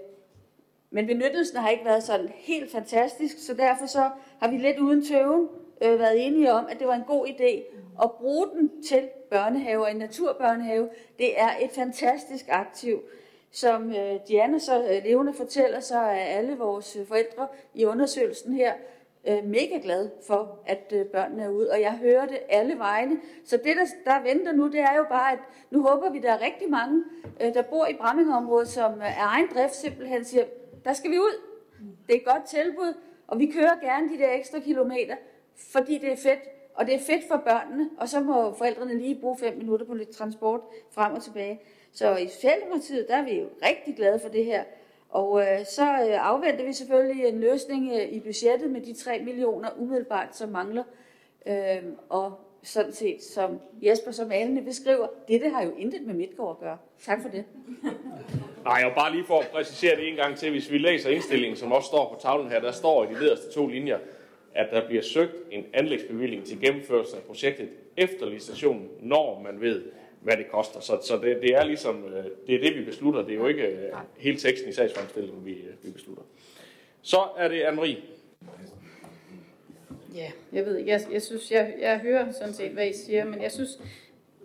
men 0.98 1.08
benyttelsen 1.08 1.58
har 1.58 1.70
ikke 1.70 1.86
været 1.86 2.04
sådan 2.04 2.30
helt 2.36 2.72
fantastisk, 2.72 3.46
så 3.46 3.54
derfor 3.54 3.86
så 3.86 4.10
har 4.40 4.52
vi 4.52 4.58
lidt 4.58 4.80
uden 4.80 5.06
tøven 5.06 5.48
øh, 5.82 6.00
været 6.00 6.28
enige 6.28 6.54
om, 6.54 6.66
at 6.70 6.80
det 6.80 6.88
var 6.88 6.94
en 6.94 7.04
god 7.08 7.28
idé 7.28 7.64
at 8.04 8.12
bruge 8.12 8.48
den 8.48 8.82
til 8.82 9.10
børnehaver, 9.30 9.88
en 9.88 9.98
naturbørnehave. 9.98 10.90
Det 11.20 11.40
er 11.40 11.50
et 11.62 11.72
fantastisk 11.72 12.46
aktiv, 12.50 13.02
som 13.52 13.90
øh, 13.90 14.16
Diana 14.28 14.60
så 14.60 14.84
øh, 14.84 15.04
levende 15.04 15.34
fortæller, 15.34 15.80
så 15.80 15.98
er 15.98 16.10
alle 16.10 16.58
vores 16.58 16.98
forældre 17.08 17.48
i 17.74 17.86
undersøgelsen 17.86 18.54
her 18.54 18.74
øh, 19.28 19.46
mega 19.46 19.80
glad 19.84 20.10
for, 20.28 20.60
at 20.66 20.94
øh, 20.96 21.06
børnene 21.06 21.44
er 21.44 21.50
ude, 21.50 21.72
og 21.72 21.82
jeg 21.82 21.92
hører 21.92 22.26
det 22.26 22.40
alle 22.50 22.78
vegne. 22.78 23.18
Så 23.46 23.58
det, 23.58 23.76
der, 23.76 24.12
der 24.12 24.24
venter 24.24 24.52
nu, 24.52 24.68
det 24.68 24.80
er 24.80 24.96
jo 24.98 25.06
bare, 25.10 25.32
at 25.32 25.40
nu 25.72 25.82
håber 25.82 26.10
vi, 26.10 26.20
der 26.20 26.32
er 26.32 26.42
rigtig 26.42 26.70
mange, 26.70 27.04
øh, 27.42 27.54
der 27.54 27.62
bor 27.62 27.88
i 27.88 27.94
Brammingeområdet, 27.94 28.68
som 28.68 28.94
øh, 28.94 29.20
er 29.20 29.26
egen 29.26 29.48
drift 29.56 29.76
simpelthen 29.76 30.26
siger, 30.26 30.44
der 30.88 30.94
skal 30.94 31.12
vi 31.12 31.18
ud. 31.18 31.42
Det 32.08 32.16
er 32.16 32.20
et 32.20 32.26
godt 32.26 32.46
tilbud, 32.46 32.94
og 33.28 33.40
vi 33.40 33.46
kører 33.46 33.80
gerne 33.82 34.10
de 34.10 34.18
der 34.18 34.34
ekstra 34.34 34.60
kilometer, 34.60 35.16
fordi 35.56 35.98
det 35.98 36.12
er 36.12 36.16
fedt, 36.16 36.40
og 36.74 36.86
det 36.86 36.96
er 36.96 37.00
fedt 37.00 37.28
for 37.28 37.38
børnene, 37.38 37.90
og 37.98 38.10
så 38.10 38.20
må 38.20 38.54
forældrene 38.54 38.98
lige 38.98 39.16
bruge 39.16 39.38
fem 39.38 39.58
minutter 39.58 39.86
på 39.86 39.94
lidt 39.94 40.10
transport 40.10 40.62
frem 40.92 41.14
og 41.14 41.24
tilbage. 41.24 41.62
Så 41.92 42.16
i 42.16 42.28
Socialdemokratiet, 42.28 43.08
der 43.10 43.16
er 43.16 43.24
vi 43.24 43.40
jo 43.40 43.48
rigtig 43.66 43.96
glade 43.96 44.20
for 44.20 44.30
det 44.30 44.46
her. 44.46 44.64
Og 45.10 45.42
øh, 45.42 45.66
så 45.66 45.84
øh, 45.84 46.28
afventer 46.28 46.66
vi 46.66 46.74
selvfølgelig 46.74 47.26
en 47.26 47.40
løsning 47.40 47.92
øh, 47.94 48.10
i 48.10 48.20
budgettet 48.20 48.72
med 48.72 48.82
de 48.82 48.94
3 48.94 49.20
millioner 49.20 49.70
umiddelbart, 49.78 50.36
som 50.38 50.50
mangler. 50.50 50.84
Øh, 51.46 51.84
og 52.10 52.40
sådan 52.68 52.94
set, 52.94 53.24
som 53.24 53.60
Jesper 53.82 54.12
som 54.12 54.32
Alene 54.32 54.62
beskriver, 54.62 55.08
dette 55.28 55.50
har 55.50 55.64
jo 55.64 55.72
intet 55.78 56.02
med 56.02 56.14
Midtgaard 56.14 56.50
at 56.50 56.60
gøre. 56.60 56.78
Tak 57.00 57.22
for 57.22 57.30
det. 57.30 57.44
Nej, 58.64 58.84
og 58.86 58.96
bare 58.96 59.12
lige 59.12 59.26
for 59.26 59.40
at 59.40 59.48
præcisere 59.48 59.96
det 59.96 60.08
en 60.08 60.16
gang 60.16 60.38
til, 60.38 60.52
hvis 60.52 60.72
vi 60.72 60.78
læser 60.78 61.10
indstillingen, 61.10 61.58
som 61.58 61.72
også 61.72 61.88
står 61.88 62.14
på 62.14 62.20
tavlen 62.22 62.52
her, 62.52 62.60
der 62.60 62.72
står 62.72 63.04
i 63.04 63.08
de 63.08 63.14
nederste 63.14 63.52
to 63.52 63.68
linjer, 63.68 64.00
at 64.56 64.68
der 64.72 64.88
bliver 64.88 65.02
søgt 65.02 65.36
en 65.52 65.66
anlægsbevilling 65.74 66.46
til 66.46 66.62
gennemførelse 66.62 67.18
af 67.18 67.24
projektet 67.24 67.70
efter 67.98 68.26
licitationen, 68.26 68.90
når 69.02 69.42
man 69.44 69.62
ved, 69.62 69.84
hvad 70.22 70.38
det 70.38 70.52
koster. 70.52 70.80
Så, 70.80 71.00
så 71.02 71.18
det, 71.18 71.42
det 71.42 71.56
er 71.56 71.64
ligesom, 71.64 72.06
øh, 72.06 72.26
det 72.48 72.56
er 72.56 72.60
det, 72.60 72.80
vi 72.80 72.84
beslutter. 72.84 73.22
Det 73.22 73.32
er 73.32 73.36
jo 73.36 73.48
ikke 73.48 73.64
øh, 73.64 73.94
hele 74.18 74.38
teksten 74.38 74.70
i 74.70 74.74
sagsfremstillingen, 74.74 75.46
vi, 75.46 75.52
øh, 75.52 75.74
vi 75.84 75.92
beslutter. 75.92 76.24
Så 77.02 77.18
er 77.38 77.48
det 77.48 77.64
Anne-Marie. 77.64 77.98
Ja, 80.18 80.32
jeg 80.54 80.66
ved. 80.66 80.78
Jeg, 80.78 81.02
jeg 81.12 81.22
synes, 81.22 81.52
jeg, 81.52 81.74
jeg 81.80 82.00
hører 82.00 82.32
sådan 82.32 82.54
set, 82.54 82.72
hvad 82.72 82.88
I 82.88 82.94
siger, 82.94 83.26
men 83.26 83.42
jeg 83.42 83.52
synes, 83.52 83.80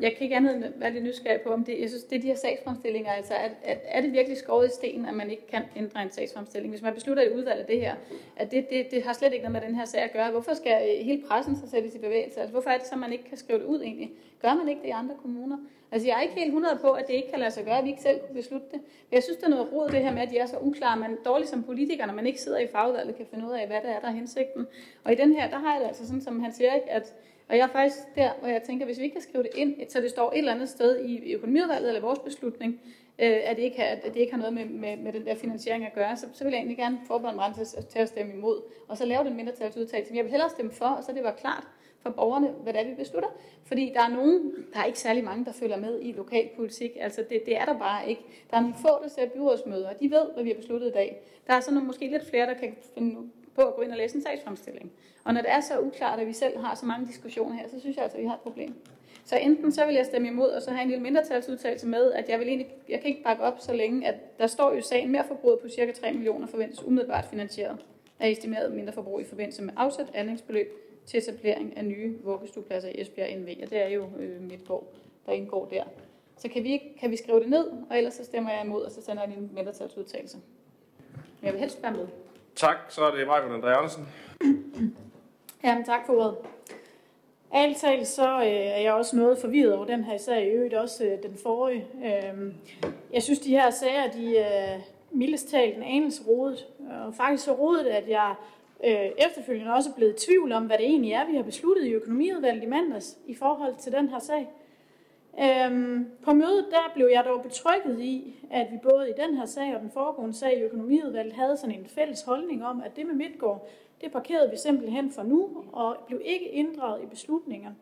jeg 0.00 0.12
kan 0.12 0.20
ikke 0.20 0.36
andet 0.36 0.56
end 0.56 0.64
være 0.76 0.92
lidt 0.92 1.04
nysgerrig 1.04 1.40
på, 1.40 1.48
om 1.52 1.64
det, 1.64 1.80
jeg 1.80 1.88
synes, 1.88 2.04
det 2.04 2.16
er 2.16 2.20
de 2.20 2.26
her 2.26 2.34
sagsfremstillinger, 2.34 3.12
altså 3.12 3.34
er, 3.34 3.48
er, 3.62 3.76
er 3.84 4.00
det 4.00 4.12
virkelig 4.12 4.38
skåret 4.38 4.68
i 4.68 4.70
sten, 4.70 5.06
at 5.06 5.14
man 5.14 5.30
ikke 5.30 5.46
kan 5.46 5.62
ændre 5.76 6.02
en 6.02 6.10
sagsfremstilling? 6.10 6.72
Hvis 6.72 6.82
man 6.82 6.94
beslutter 6.94 7.22
i 7.22 7.32
udvalget 7.32 7.68
det 7.68 7.80
her, 7.80 7.94
at 8.36 8.50
det, 8.50 8.70
det, 8.70 8.90
det 8.90 9.02
har 9.02 9.12
slet 9.12 9.32
ikke 9.32 9.42
noget 9.42 9.52
med 9.52 9.68
den 9.68 9.74
her 9.74 9.84
sag 9.84 10.02
at 10.02 10.12
gøre. 10.12 10.30
Hvorfor 10.30 10.54
skal 10.54 10.72
øh, 10.72 11.04
hele 11.04 11.22
pressen 11.28 11.56
så 11.56 11.70
sættes 11.70 11.94
i 11.94 11.98
bevægelse? 11.98 12.40
Altså, 12.40 12.52
hvorfor 12.52 12.70
er 12.70 12.78
det 12.78 12.86
så, 12.86 12.96
man 12.96 13.12
ikke 13.12 13.24
kan 13.24 13.38
skrive 13.38 13.58
det 13.58 13.64
ud 13.64 13.82
egentlig? 13.82 14.10
Gør 14.42 14.54
man 14.54 14.68
ikke 14.68 14.82
det 14.82 14.88
i 14.88 14.90
andre 14.90 15.14
kommuner? 15.22 15.58
Altså, 15.93 16.09
jeg 16.09 16.16
er 16.16 16.20
ikke 16.20 16.35
helt 16.35 16.47
100 16.47 16.78
på, 16.81 16.90
at 16.90 17.06
det 17.06 17.14
ikke 17.14 17.31
kan 17.31 17.39
lade 17.39 17.51
sig 17.51 17.64
gøre, 17.64 17.78
at 17.78 17.85
vi 17.85 17.90
ikke 17.90 18.02
selv 18.02 18.20
kunne 18.20 18.35
beslutte 18.35 18.66
det. 18.73 18.81
Men 18.81 19.12
jeg 19.12 19.23
synes, 19.23 19.39
der 19.39 19.47
er 19.47 19.51
noget 19.51 19.73
råd, 19.73 19.89
det 19.89 20.01
her 20.01 20.12
med, 20.12 20.23
at 20.23 20.31
de 20.31 20.39
er 20.39 20.47
så 20.47 20.59
uklare. 20.60 20.98
Man 20.98 21.12
er 21.12 21.16
dårlig 21.24 21.48
som 21.48 21.62
politiker, 21.62 22.06
når 22.06 22.14
man 22.14 22.27
ikke 22.27 22.40
sidder 22.40 22.59
i 22.59 22.66
fagudvalget, 22.66 23.16
kan 23.16 23.27
finde 23.27 23.47
ud 23.47 23.52
af, 23.52 23.66
hvad 23.66 23.81
det 23.82 23.90
er, 23.90 24.01
der 24.01 24.09
er 24.09 24.12
hensigten. 24.12 24.66
Og 25.05 25.12
i 25.12 25.14
den 25.14 25.32
her, 25.32 25.51
der 25.51 25.59
har 25.59 25.73
jeg 25.73 25.81
det 25.81 25.86
altså 25.86 26.06
sådan, 26.06 26.23
som 26.23 26.40
han 26.40 26.52
siger, 26.52 26.74
ikke, 26.74 26.90
at 26.90 27.14
og 27.48 27.59
jeg 27.59 27.64
er 27.64 27.73
faktisk 27.73 27.98
der, 28.14 28.31
hvor 28.40 28.48
jeg 28.48 28.62
tænker, 28.62 28.86
hvis 28.86 28.98
vi 28.98 29.05
ikke 29.05 29.14
kan 29.14 29.23
skrive 29.23 29.43
det 29.43 29.51
ind, 29.55 29.74
så 29.89 30.01
det 30.01 30.10
står 30.10 30.32
et 30.32 30.39
eller 30.39 30.55
andet 30.55 30.69
sted 30.69 31.05
i 31.05 31.32
økonomiudvalget 31.32 31.89
eller 31.89 32.01
vores 32.01 32.19
beslutning, 32.19 32.81
øh, 33.19 33.40
at, 33.44 33.56
det 33.56 33.62
ikke 33.62 33.77
har, 33.77 33.85
at 33.85 34.05
det 34.05 34.16
ikke 34.16 34.32
har 34.32 34.39
noget 34.39 34.55
med, 34.55 34.64
med, 34.64 34.97
med 34.97 35.12
den 35.12 35.27
der 35.27 35.35
finansiering 35.35 35.86
at 35.86 35.93
gøre, 35.94 36.16
så, 36.16 36.27
så 36.32 36.44
vil 36.44 36.51
jeg 36.51 36.59
egentlig 36.59 36.77
gerne 36.77 36.98
forberede 37.06 37.36
mig 37.36 37.52
til, 37.55 37.66
til 37.66 37.98
at 37.98 38.09
stemme 38.09 38.32
imod, 38.32 38.62
og 38.89 38.97
så 38.98 39.06
lave 39.06 39.24
den 39.24 39.36
mindretalsudtalelse. 39.36 40.12
Men 40.12 40.16
jeg 40.16 40.24
vil 40.24 40.31
hellere 40.31 40.51
stemme 40.51 40.73
for, 40.73 40.86
og 40.86 41.05
så 41.05 41.12
det 41.12 41.24
var 41.24 41.32
klart 41.32 41.64
for 42.02 42.10
borgerne, 42.10 42.48
hvad 42.48 42.72
det 42.72 42.80
er, 42.80 42.84
vi 42.84 42.94
beslutter. 42.94 43.28
Fordi 43.64 43.92
der 43.94 44.02
er 44.02 44.08
nogen, 44.08 44.52
der 44.72 44.80
er 44.80 44.84
ikke 44.84 44.98
særlig 44.98 45.24
mange, 45.24 45.44
der 45.44 45.52
følger 45.52 45.76
med 45.76 45.98
i 46.02 46.12
lokalpolitik. 46.12 46.90
Altså 47.00 47.24
det, 47.30 47.42
det 47.46 47.56
er 47.56 47.64
der 47.64 47.78
bare 47.78 48.08
ikke. 48.08 48.22
Der 48.50 48.56
er 48.56 48.60
nogle 48.60 48.76
få, 48.82 49.02
der 49.02 49.08
ser 49.08 49.28
byrådsmøder, 49.28 49.88
og 49.88 50.00
de 50.00 50.10
ved, 50.10 50.32
hvad 50.34 50.44
vi 50.44 50.50
har 50.50 50.56
besluttet 50.56 50.88
i 50.88 50.92
dag. 50.92 51.22
Der 51.46 51.54
er 51.54 51.60
så 51.60 51.70
nogle, 51.70 51.86
måske 51.86 52.10
lidt 52.10 52.28
flere, 52.30 52.46
der 52.46 52.54
kan 52.54 52.76
finde 52.94 53.16
på 53.54 53.62
at 53.62 53.74
gå 53.74 53.82
ind 53.82 53.90
og 53.92 53.96
læse 53.96 54.16
en 54.16 54.22
sagsfremstilling. 54.22 54.92
Og 55.24 55.34
når 55.34 55.40
det 55.40 55.50
er 55.50 55.60
så 55.60 55.80
uklart, 55.80 56.20
at 56.20 56.26
vi 56.26 56.32
selv 56.32 56.58
har 56.58 56.74
så 56.74 56.86
mange 56.86 57.06
diskussioner 57.06 57.56
her, 57.56 57.68
så 57.68 57.80
synes 57.80 57.96
jeg 57.96 58.02
altså, 58.02 58.18
at 58.18 58.22
vi 58.22 58.28
har 58.28 58.34
et 58.34 58.40
problem. 58.40 58.74
Så 59.24 59.36
enten 59.36 59.72
så 59.72 59.86
vil 59.86 59.94
jeg 59.94 60.06
stemme 60.06 60.28
imod, 60.28 60.48
og 60.48 60.62
så 60.62 60.70
have 60.70 60.82
en 60.82 60.88
lille 60.88 61.02
mindretalsudtalelse 61.02 61.86
med, 61.86 62.12
at 62.12 62.28
jeg, 62.28 62.38
vil 62.38 62.48
egentlig, 62.48 62.68
jeg 62.88 63.00
kan 63.00 63.08
ikke 63.10 63.22
bakke 63.22 63.42
op 63.42 63.60
så 63.60 63.72
længe, 63.72 64.08
at 64.08 64.38
der 64.38 64.46
står 64.46 64.72
jo 64.72 64.78
i 64.78 64.82
sagen 64.82 65.12
mere 65.12 65.24
forbrug 65.28 65.58
på 65.62 65.68
ca. 65.68 65.92
3 65.92 66.12
millioner 66.12 66.46
forventes 66.46 66.84
umiddelbart 66.84 67.24
finansieret 67.24 67.76
af 68.20 68.28
estimeret 68.28 68.72
mindre 68.72 68.92
forbrug 68.92 69.20
i 69.20 69.24
forbindelse 69.24 69.62
med 69.62 69.72
afsat 69.76 70.06
anlægsbeløb 70.14 70.91
til 71.06 71.18
etablering 71.18 71.76
af 71.76 71.84
nye 71.84 72.18
vuggestuepladser 72.22 72.88
i 72.88 73.00
Esbjerg 73.00 73.36
NV, 73.36 73.48
og 73.62 73.70
det 73.70 73.82
er 73.82 73.88
jo 73.88 74.08
øh, 74.18 74.42
Midtgård, 74.42 74.86
der 75.26 75.32
indgår 75.32 75.66
der. 75.66 75.84
Så 76.36 76.48
kan 76.48 76.64
vi, 76.64 76.82
kan 77.00 77.10
vi 77.10 77.16
skrive 77.16 77.40
det 77.40 77.48
ned, 77.48 77.66
og 77.90 77.98
ellers 77.98 78.14
så 78.14 78.24
stemmer 78.24 78.50
jeg 78.50 78.64
imod, 78.64 78.82
og 78.82 78.92
så 78.92 79.02
sender 79.02 79.22
jeg 79.22 79.32
en 79.32 79.50
mindretalsudtalelse. 79.54 80.36
Men 81.14 81.46
jeg 81.46 81.52
vil 81.52 81.60
helst 81.60 81.82
være 81.82 81.92
med. 81.92 82.06
Tak, 82.56 82.76
så 82.88 83.04
er 83.04 83.10
det 83.10 83.26
Michael 83.26 83.62
André 83.62 83.66
Andersen. 83.66 84.08
Jamen, 85.64 85.84
tak 85.84 86.06
for 86.06 86.12
ordet. 86.12 86.36
Ærligt 87.54 87.78
talt, 87.78 88.08
så 88.08 88.40
øh, 88.40 88.46
er 88.46 88.80
jeg 88.80 88.92
også 88.92 89.16
noget 89.16 89.38
forvirret 89.38 89.74
over 89.74 89.86
den 89.86 90.04
her 90.04 90.18
sag, 90.18 90.46
i 90.46 90.48
øvrigt 90.48 90.74
også 90.74 91.04
øh, 91.04 91.22
den 91.22 91.38
forrige. 91.42 91.86
Øh, 92.04 92.54
jeg 93.12 93.22
synes, 93.22 93.38
de 93.38 93.50
her 93.50 93.70
sager, 93.70 94.10
de 94.10 94.38
er 94.38 94.80
mildest 95.10 95.48
talt 95.48 95.76
en 95.76 95.82
anelse 95.82 96.22
rodet. 96.28 96.66
Og 97.06 97.14
faktisk 97.14 97.44
så 97.44 97.52
rodet, 97.52 97.86
at 97.86 98.08
jeg 98.08 98.34
øh, 98.84 99.26
efterfølgende 99.28 99.72
også 99.72 99.94
blevet 99.94 100.22
i 100.22 100.26
tvivl 100.26 100.52
om, 100.52 100.66
hvad 100.66 100.78
det 100.78 100.86
egentlig 100.86 101.12
er, 101.12 101.26
vi 101.26 101.36
har 101.36 101.42
besluttet 101.42 101.86
i 101.86 101.92
økonomiudvalget 101.92 102.62
i 102.62 102.66
mandags 102.66 103.18
i 103.26 103.34
forhold 103.34 103.74
til 103.76 103.92
den 103.92 104.09
her 104.09 104.18
sag. 104.18 104.48
Øhm, 105.40 106.06
på 106.22 106.32
mødet 106.32 106.66
der 106.70 106.92
blev 106.94 107.09
jeg 107.12 107.24
dog 107.24 107.42
betrykket 107.42 108.00
i, 108.00 108.34
at 108.50 108.66
vi 108.72 108.78
både 108.82 109.10
i 109.10 109.12
den 109.22 109.36
her 109.36 109.46
sag 109.46 109.74
og 109.74 109.80
den 109.80 109.90
foregående 109.90 110.34
sag 110.34 110.59
i 110.59 110.62
økonomiudvalget 110.62 111.32
havde 111.32 111.56
sådan 111.56 111.74
en 111.74 111.86
fælles 111.86 112.22
holdning 112.22 112.64
om, 112.64 112.82
at 112.82 112.96
det 112.96 113.06
med 113.06 113.14
Midtgård, 113.14 113.68
det 114.00 114.12
parkerede 114.12 114.50
vi 114.50 114.56
simpelthen 114.56 115.12
for 115.12 115.22
nu, 115.22 115.64
og 115.72 115.96
blev 116.06 116.20
ikke 116.24 116.48
inddraget 116.48 117.02
i 117.02 117.06
beslutninger. 117.06 117.72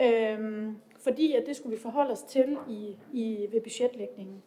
Øhm, 0.00 0.76
fordi 1.00 1.32
at 1.32 1.46
det 1.46 1.56
skulle 1.56 1.76
vi 1.76 1.82
forholde 1.82 2.12
os 2.12 2.22
til 2.22 2.58
i, 2.68 2.96
i, 3.12 3.46
ved 3.52 3.60
budgetlægningen. 3.60 4.42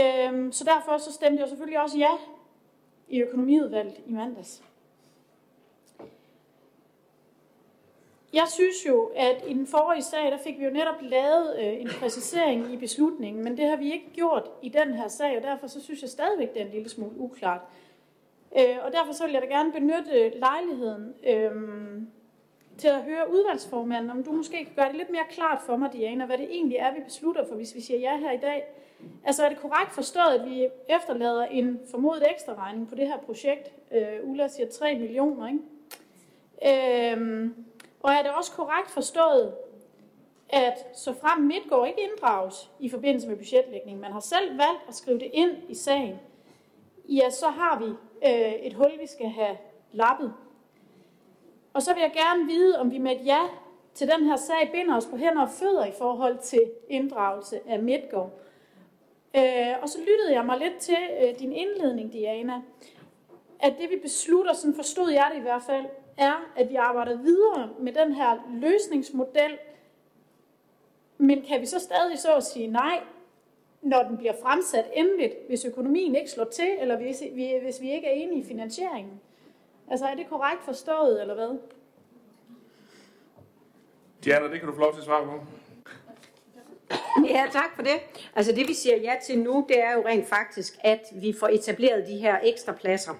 Øhm, 0.00 0.52
så 0.52 0.64
derfor 0.64 0.98
så 0.98 1.12
stemte 1.12 1.40
jeg 1.40 1.48
selvfølgelig 1.48 1.80
også 1.80 1.98
ja 1.98 2.10
i 3.10 3.20
økonomiudvalget 3.22 4.00
i 4.06 4.12
mandags. 4.12 4.62
Jeg 8.32 8.46
synes 8.48 8.86
jo, 8.88 9.10
at 9.16 9.44
i 9.48 9.52
den 9.54 9.66
forrige 9.66 10.02
sag, 10.02 10.30
der 10.30 10.38
fik 10.38 10.58
vi 10.58 10.64
jo 10.64 10.70
netop 10.70 11.02
lavet 11.02 11.56
øh, 11.58 11.80
en 11.80 11.88
præcisering 12.00 12.72
i 12.72 12.76
beslutningen, 12.76 13.44
men 13.44 13.56
det 13.56 13.68
har 13.68 13.76
vi 13.76 13.92
ikke 13.92 14.10
gjort 14.12 14.50
i 14.62 14.68
den 14.68 14.94
her 14.94 15.08
sag, 15.08 15.36
og 15.36 15.42
derfor 15.42 15.66
så 15.66 15.82
synes 15.82 16.02
jeg 16.02 16.10
stadigvæk, 16.10 16.54
det 16.54 16.62
er 16.62 16.66
en 16.66 16.72
lille 16.72 16.88
smule 16.88 17.18
uklart. 17.18 17.60
Øh, 18.58 18.76
og 18.84 18.92
derfor 18.92 19.12
så 19.12 19.24
vil 19.24 19.32
jeg 19.32 19.42
da 19.42 19.46
gerne 19.46 19.72
benytte 19.72 20.38
lejligheden 20.38 21.14
øh, 21.26 21.52
til 22.78 22.88
at 22.88 23.02
høre 23.02 23.30
udvalgsformanden, 23.32 24.10
om 24.10 24.24
du 24.24 24.32
måske 24.32 24.64
kan 24.64 24.74
gøre 24.76 24.88
det 24.88 24.96
lidt 24.96 25.10
mere 25.10 25.24
klart 25.30 25.62
for 25.66 25.76
mig, 25.76 25.92
Diana, 25.92 26.26
hvad 26.26 26.38
det 26.38 26.48
egentlig 26.50 26.76
er, 26.76 26.94
vi 26.94 27.00
beslutter 27.04 27.46
for, 27.48 27.54
hvis 27.54 27.74
vi 27.74 27.80
siger 27.80 27.98
ja 27.98 28.16
her 28.16 28.32
i 28.32 28.40
dag. 28.40 28.64
Altså 29.24 29.44
er 29.44 29.48
det 29.48 29.58
korrekt 29.58 29.92
forstået, 29.92 30.40
at 30.40 30.50
vi 30.50 30.68
efterlader 30.88 31.44
en 31.44 31.80
formodet 31.90 32.26
ekstra 32.30 32.54
regning 32.54 32.88
på 32.88 32.94
det 32.94 33.06
her 33.06 33.18
projekt? 33.18 33.72
Øh, 33.92 34.30
Ulla 34.30 34.48
siger 34.48 34.68
3 34.68 34.94
millioner, 34.94 35.48
ikke? 35.48 37.12
Øhm, 37.12 37.54
og 38.00 38.12
er 38.12 38.22
det 38.22 38.30
også 38.30 38.52
korrekt 38.52 38.90
forstået, 38.90 39.54
at 40.48 40.86
så 40.94 41.12
frem 41.12 41.42
Midtgård 41.42 41.88
ikke 41.88 42.02
inddrages 42.02 42.70
i 42.80 42.88
forbindelse 42.88 43.28
med 43.28 43.36
budgetlægning, 43.36 44.00
man 44.00 44.12
har 44.12 44.20
selv 44.20 44.50
valgt 44.50 44.82
at 44.88 44.94
skrive 44.94 45.18
det 45.18 45.30
ind 45.32 45.56
i 45.68 45.74
sagen, 45.74 46.20
ja, 47.08 47.30
så 47.30 47.48
har 47.48 47.78
vi 47.78 47.84
øh, 48.28 48.52
et 48.52 48.74
hul, 48.74 48.90
vi 49.00 49.06
skal 49.06 49.28
have 49.28 49.56
lappet. 49.92 50.34
Og 51.72 51.82
så 51.82 51.94
vil 51.94 52.00
jeg 52.00 52.12
gerne 52.12 52.46
vide, 52.46 52.78
om 52.78 52.90
vi 52.90 52.98
med 52.98 53.12
et 53.12 53.26
ja 53.26 53.40
til 53.94 54.08
den 54.08 54.26
her 54.26 54.36
sag 54.36 54.70
binder 54.72 54.96
os 54.96 55.06
på 55.06 55.16
hænder 55.16 55.42
og 55.42 55.50
fødder 55.50 55.84
i 55.84 55.92
forhold 55.98 56.38
til 56.38 56.70
inddragelse 56.88 57.60
af 57.68 57.82
Midtgård. 57.82 58.30
Øh, 59.36 59.82
og 59.82 59.88
så 59.88 59.98
lyttede 59.98 60.32
jeg 60.32 60.46
mig 60.46 60.58
lidt 60.58 60.76
til 60.78 60.98
øh, 61.22 61.38
din 61.38 61.52
indledning, 61.52 62.12
Diana, 62.12 62.62
at 63.60 63.74
det 63.80 63.90
vi 63.90 63.96
beslutter, 64.02 64.52
sådan 64.52 64.74
forstod 64.74 65.10
jeg 65.10 65.30
det 65.32 65.38
i 65.38 65.42
hvert 65.42 65.62
fald, 65.62 65.84
er, 66.16 66.50
at 66.56 66.70
vi 66.70 66.74
arbejder 66.74 67.16
videre 67.16 67.70
med 67.78 67.92
den 67.92 68.12
her 68.12 68.36
løsningsmodel, 68.52 69.58
men 71.18 71.42
kan 71.42 71.60
vi 71.60 71.66
så 71.66 71.78
stadig 71.78 72.18
så 72.18 72.34
at 72.34 72.42
sige 72.42 72.66
nej, 72.66 73.00
når 73.82 74.02
den 74.02 74.16
bliver 74.16 74.34
fremsat 74.42 74.90
endeligt, 74.94 75.34
hvis 75.48 75.64
økonomien 75.64 76.14
ikke 76.14 76.30
slår 76.30 76.44
til, 76.44 76.70
eller 76.78 76.96
hvis 76.96 77.22
vi, 77.34 77.54
hvis 77.62 77.80
vi 77.80 77.92
ikke 77.92 78.06
er 78.06 78.12
enige 78.12 78.40
i 78.40 78.44
finansieringen? 78.44 79.20
Altså 79.90 80.06
er 80.06 80.14
det 80.14 80.28
korrekt 80.28 80.64
forstået, 80.64 81.20
eller 81.20 81.34
hvad? 81.34 81.58
Diana, 84.24 84.48
det 84.48 84.58
kan 84.58 84.68
du 84.68 84.74
få 84.74 84.80
lov 84.80 84.92
til 84.92 84.98
at 84.98 85.04
svare 85.04 85.24
på. 85.24 85.40
Ja, 87.28 87.46
tak 87.52 87.74
for 87.76 87.82
det. 87.82 88.00
Altså 88.36 88.52
det 88.52 88.68
vi 88.68 88.74
siger 88.74 88.96
ja 88.96 89.14
til 89.26 89.38
nu, 89.38 89.66
det 89.68 89.80
er 89.80 89.92
jo 89.92 90.02
rent 90.06 90.28
faktisk, 90.28 90.78
at 90.80 91.00
vi 91.12 91.34
får 91.40 91.48
etableret 91.48 92.06
de 92.06 92.16
her 92.16 92.36
ekstra 92.42 92.72
pladser. 92.72 93.12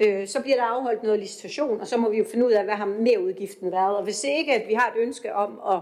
Øh, 0.00 0.28
så 0.28 0.42
bliver 0.42 0.56
der 0.56 0.62
afholdt 0.62 1.02
noget 1.02 1.18
licitation, 1.20 1.80
og 1.80 1.86
så 1.86 1.96
må 1.96 2.10
vi 2.10 2.18
jo 2.18 2.24
finde 2.30 2.46
ud 2.46 2.52
af, 2.52 2.64
hvad 2.64 2.74
har 2.74 2.86
merudgiften 2.86 3.72
været. 3.72 3.96
Og 3.96 4.04
hvis 4.04 4.24
ikke, 4.24 4.54
at 4.54 4.68
vi 4.68 4.74
har 4.74 4.92
et 4.96 5.00
ønske 5.00 5.34
om 5.34 5.60
at 5.70 5.80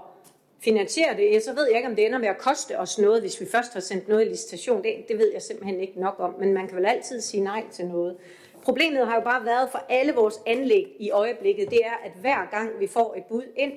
finansiere 0.65 1.17
det, 1.17 1.43
så 1.43 1.55
ved 1.55 1.67
jeg 1.69 1.77
ikke, 1.77 1.89
om 1.89 1.97
det 1.97 2.07
ender 2.07 2.19
med 2.19 2.29
at 2.29 2.39
koste 2.39 2.79
os 2.79 2.99
noget, 2.99 3.21
hvis 3.21 3.41
vi 3.41 3.47
først 3.53 3.73
har 3.73 3.81
sendt 3.81 4.09
noget 4.09 4.27
i 4.27 4.29
licitation. 4.29 4.83
Det, 4.83 4.95
det 5.09 5.19
ved 5.19 5.33
jeg 5.33 5.43
simpelthen 5.43 5.81
ikke 5.81 6.01
nok 6.01 6.15
om, 6.19 6.35
men 6.39 6.53
man 6.53 6.69
kan 6.69 6.77
vel 6.77 6.87
altid 6.87 7.21
sige 7.21 7.45
nej 7.45 7.65
til 7.73 7.87
noget. 7.87 8.17
Problemet 8.63 9.07
har 9.07 9.15
jo 9.15 9.21
bare 9.21 9.45
været 9.45 9.69
for 9.71 9.85
alle 9.89 10.13
vores 10.13 10.41
anlæg 10.47 10.97
i 10.99 11.11
øjeblikket, 11.11 11.71
det 11.71 11.79
er, 11.85 12.05
at 12.05 12.13
hver 12.21 12.51
gang 12.51 12.81
vi 12.81 12.87
får 12.87 13.15
et 13.17 13.25
bud 13.25 13.43
ind, 13.57 13.73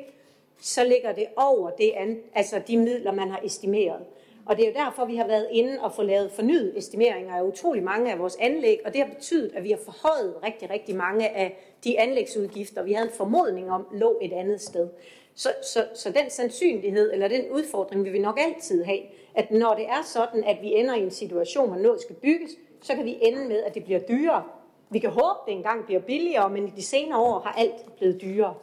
så 0.64 0.84
ligger 0.84 1.12
det 1.12 1.26
over 1.36 1.70
det, 1.70 1.94
altså 2.36 2.62
de 2.68 2.78
midler, 2.78 3.12
man 3.12 3.30
har 3.30 3.40
estimeret. 3.44 4.00
Og 4.46 4.58
det 4.58 4.66
er 4.66 4.70
jo 4.70 4.86
derfor, 4.86 5.06
vi 5.06 5.16
har 5.16 5.28
været 5.28 5.48
inde 5.52 5.82
og 5.82 5.96
få 5.96 6.04
lavet 6.04 6.32
fornyet 6.32 6.78
estimeringer 6.78 7.36
af 7.36 7.44
utrolig 7.44 7.84
mange 7.84 8.12
af 8.12 8.20
vores 8.20 8.38
anlæg, 8.40 8.80
og 8.86 8.94
det 8.94 9.02
har 9.02 9.14
betydet, 9.14 9.52
at 9.56 9.64
vi 9.64 9.72
har 9.72 9.80
forhøjet 9.86 10.36
rigtig, 10.44 10.70
rigtig 10.70 10.96
mange 10.96 11.30
af 11.30 11.76
de 11.84 12.00
anlægsudgifter, 12.00 12.84
vi 12.84 12.94
havde 12.94 13.08
en 13.08 13.14
formodning 13.14 13.72
om, 13.72 13.88
lå 13.94 14.20
et 14.22 14.34
andet 14.34 14.62
sted. 14.62 14.90
Så, 15.36 15.50
så, 15.74 15.88
så 15.94 16.12
den 16.12 16.30
sandsynlighed, 16.30 17.14
eller 17.14 17.28
den 17.28 17.52
udfordring, 17.52 18.04
vil 18.04 18.14
vi 18.14 18.20
nok 18.20 18.40
altid 18.40 18.84
have, 18.84 19.00
at 19.36 19.52
når 19.52 19.74
det 19.74 19.86
er 19.86 20.04
sådan, 20.04 20.44
at 20.44 20.58
vi 20.62 20.74
ender 20.74 20.96
i 20.96 21.04
en 21.04 21.12
situation, 21.12 21.68
hvor 21.68 21.78
noget 21.78 22.02
skal 22.02 22.16
bygges, 22.16 22.52
så 22.82 22.96
kan 22.96 23.06
vi 23.06 23.18
ende 23.22 23.48
med, 23.48 23.64
at 23.64 23.76
det 23.76 23.84
bliver 23.84 24.00
dyrere. 24.00 24.44
Vi 24.90 25.00
kan 25.00 25.10
håbe, 25.10 25.40
at 25.42 25.46
det 25.48 25.54
engang 25.54 25.86
bliver 25.86 26.02
billigere, 26.02 26.50
men 26.50 26.68
i 26.68 26.72
de 26.76 26.84
senere 26.84 27.20
år 27.20 27.40
har 27.40 27.54
alt 27.54 27.96
blevet 27.98 28.22
dyrere. 28.22 28.56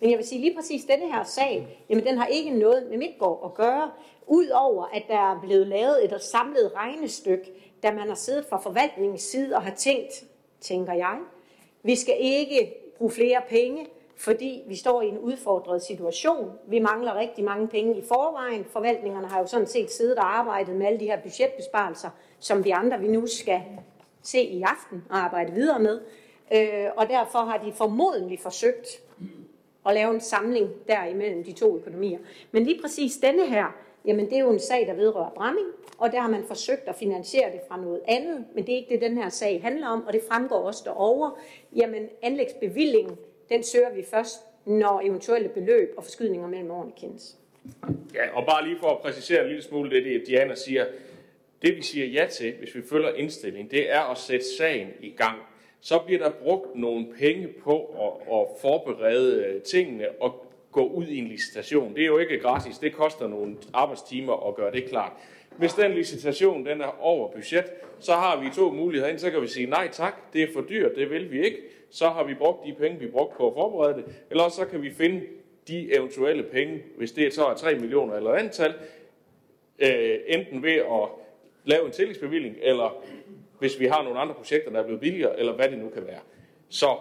Men 0.00 0.10
jeg 0.10 0.18
vil 0.18 0.26
sige 0.26 0.40
lige 0.40 0.54
præcis, 0.54 0.84
denne 0.84 1.12
her 1.12 1.24
sag, 1.24 1.84
jamen 1.88 2.06
den 2.06 2.18
har 2.18 2.26
ikke 2.26 2.50
noget 2.50 2.86
med 2.90 2.98
Midtgård 2.98 3.42
at 3.44 3.54
gøre, 3.54 3.90
udover 4.26 4.84
at 4.84 5.02
der 5.08 5.32
er 5.32 5.40
blevet 5.40 5.66
lavet 5.66 6.04
et 6.04 6.22
samlet 6.22 6.72
regnestykke, 6.76 7.52
da 7.82 7.92
man 7.92 8.08
har 8.08 8.14
siddet 8.14 8.46
fra 8.46 8.58
forvaltningens 8.58 9.22
side 9.22 9.56
og 9.56 9.62
har 9.62 9.74
tænkt, 9.74 10.24
tænker 10.60 10.92
jeg, 10.92 11.18
vi 11.82 11.96
skal 11.96 12.16
ikke 12.20 12.74
bruge 12.98 13.10
flere 13.10 13.42
penge, 13.48 13.86
fordi 14.16 14.62
vi 14.66 14.76
står 14.76 15.02
i 15.02 15.08
en 15.08 15.18
udfordret 15.18 15.82
situation. 15.82 16.50
Vi 16.66 16.78
mangler 16.78 17.14
rigtig 17.14 17.44
mange 17.44 17.68
penge 17.68 17.98
i 17.98 18.02
forvejen. 18.02 18.64
Forvaltningerne 18.64 19.26
har 19.26 19.40
jo 19.40 19.46
sådan 19.46 19.66
set 19.66 19.90
siddet 19.90 20.18
og 20.18 20.38
arbejdet 20.38 20.76
med 20.76 20.86
alle 20.86 21.00
de 21.00 21.04
her 21.04 21.20
budgetbesparelser, 21.22 22.10
som 22.38 22.64
vi 22.64 22.70
andre 22.70 23.00
vi 23.00 23.08
nu 23.08 23.26
skal 23.26 23.60
se 24.22 24.42
i 24.42 24.62
aften 24.62 25.04
og 25.10 25.18
arbejde 25.18 25.52
videre 25.52 25.78
med. 25.78 26.00
Øh, 26.54 26.86
og 26.96 27.08
derfor 27.08 27.38
har 27.38 27.58
de 27.58 27.72
formodentlig 27.72 28.40
forsøgt 28.40 28.86
og 29.84 29.94
lave 29.94 30.14
en 30.14 30.20
samling 30.20 30.70
derimellem 30.88 31.44
de 31.44 31.52
to 31.52 31.76
økonomier. 31.76 32.18
Men 32.52 32.64
lige 32.64 32.80
præcis 32.80 33.16
denne 33.16 33.48
her, 33.48 33.76
jamen 34.06 34.24
det 34.24 34.34
er 34.34 34.40
jo 34.40 34.50
en 34.50 34.60
sag, 34.60 34.86
der 34.86 34.94
vedrører 34.94 35.30
Bramming, 35.30 35.66
og 35.98 36.12
der 36.12 36.20
har 36.20 36.30
man 36.30 36.44
forsøgt 36.46 36.88
at 36.88 36.94
finansiere 36.94 37.52
det 37.52 37.60
fra 37.68 37.80
noget 37.80 38.00
andet, 38.08 38.44
men 38.54 38.66
det 38.66 38.72
er 38.72 38.76
ikke 38.76 38.94
det, 38.94 39.00
den 39.00 39.18
her 39.18 39.28
sag 39.28 39.62
handler 39.62 39.86
om, 39.86 40.06
og 40.06 40.12
det 40.12 40.22
fremgår 40.28 40.56
også 40.56 40.82
derovre. 40.84 41.32
Jamen 41.76 42.08
anlægsbevillingen, 42.22 43.16
den 43.48 43.62
søger 43.62 43.94
vi 43.94 44.04
først, 44.10 44.40
når 44.64 45.00
eventuelle 45.04 45.48
beløb 45.48 45.94
og 45.96 46.04
forskydninger 46.04 46.48
mellem 46.48 46.70
årene 46.70 46.92
kendes. 46.96 47.36
Ja, 48.14 48.36
og 48.36 48.46
bare 48.46 48.66
lige 48.66 48.78
for 48.78 48.88
at 48.88 48.98
præcisere 48.98 49.42
en 49.42 49.46
lille 49.46 49.62
smule 49.62 49.90
det, 49.90 50.04
det 50.04 50.26
Diana 50.26 50.54
siger. 50.54 50.86
Det 51.62 51.76
vi 51.76 51.82
siger 51.82 52.06
ja 52.06 52.26
til, 52.26 52.54
hvis 52.58 52.74
vi 52.74 52.82
følger 52.82 53.14
indstillingen, 53.14 53.70
det 53.70 53.92
er 53.92 54.00
at 54.00 54.18
sætte 54.18 54.46
sagen 54.58 54.88
i 55.00 55.10
gang. 55.10 55.38
Så 55.84 55.98
bliver 55.98 56.18
der 56.18 56.30
brugt 56.30 56.76
nogle 56.76 57.06
penge 57.18 57.48
på 57.48 57.78
at, 57.78 58.36
at 58.36 58.46
forberede 58.60 59.44
øh, 59.44 59.62
tingene 59.62 60.06
og 60.20 60.46
gå 60.72 60.88
ud 60.88 61.06
i 61.06 61.18
en 61.18 61.28
licitation. 61.28 61.94
Det 61.94 62.02
er 62.02 62.06
jo 62.06 62.18
ikke 62.18 62.38
gratis, 62.38 62.78
det 62.78 62.94
koster 62.94 63.28
nogle 63.28 63.56
arbejdstimer 63.72 64.48
at 64.48 64.54
gøre 64.54 64.72
det 64.72 64.84
klart. 64.88 65.12
Hvis 65.56 65.72
den 65.72 65.92
licitation 65.92 66.66
den 66.66 66.80
er 66.80 67.02
over 67.02 67.32
budget, 67.32 67.64
så 68.00 68.12
har 68.12 68.40
vi 68.40 68.50
to 68.50 68.70
muligheder. 68.70 69.16
Så 69.16 69.30
kan 69.30 69.42
vi 69.42 69.46
sige 69.46 69.66
nej 69.66 69.88
tak, 69.92 70.32
det 70.32 70.42
er 70.42 70.52
for 70.52 70.60
dyrt, 70.60 70.96
det 70.96 71.10
vil 71.10 71.32
vi 71.32 71.44
ikke. 71.44 71.58
Så 71.90 72.08
har 72.08 72.24
vi 72.24 72.34
brugt 72.34 72.66
de 72.66 72.72
penge, 72.72 72.98
vi 72.98 73.06
brugte 73.06 73.36
på 73.36 73.48
at 73.48 73.54
forberede 73.54 73.96
det. 73.96 74.04
Eller 74.30 74.48
så 74.48 74.64
kan 74.64 74.82
vi 74.82 74.90
finde 74.90 75.22
de 75.68 75.96
eventuelle 75.96 76.42
penge, 76.42 76.82
hvis 76.96 77.12
det 77.12 77.34
så 77.34 77.46
er 77.46 77.54
3 77.54 77.74
millioner 77.74 78.14
eller 78.14 78.30
antal, 78.30 78.74
øh, 79.78 80.18
enten 80.26 80.62
ved 80.62 80.72
at 80.72 81.08
lave 81.64 81.86
en 81.86 81.92
tillægsbevilling, 81.92 82.56
eller 82.62 83.04
hvis 83.64 83.80
vi 83.80 83.86
har 83.86 84.02
nogle 84.02 84.18
andre 84.18 84.34
projekter, 84.34 84.70
der 84.70 84.78
er 84.78 84.84
blevet 84.84 85.00
billigere, 85.00 85.38
eller 85.38 85.52
hvad 85.52 85.68
det 85.68 85.78
nu 85.78 85.88
kan 85.88 86.06
være. 86.06 86.20
Så 86.68 86.96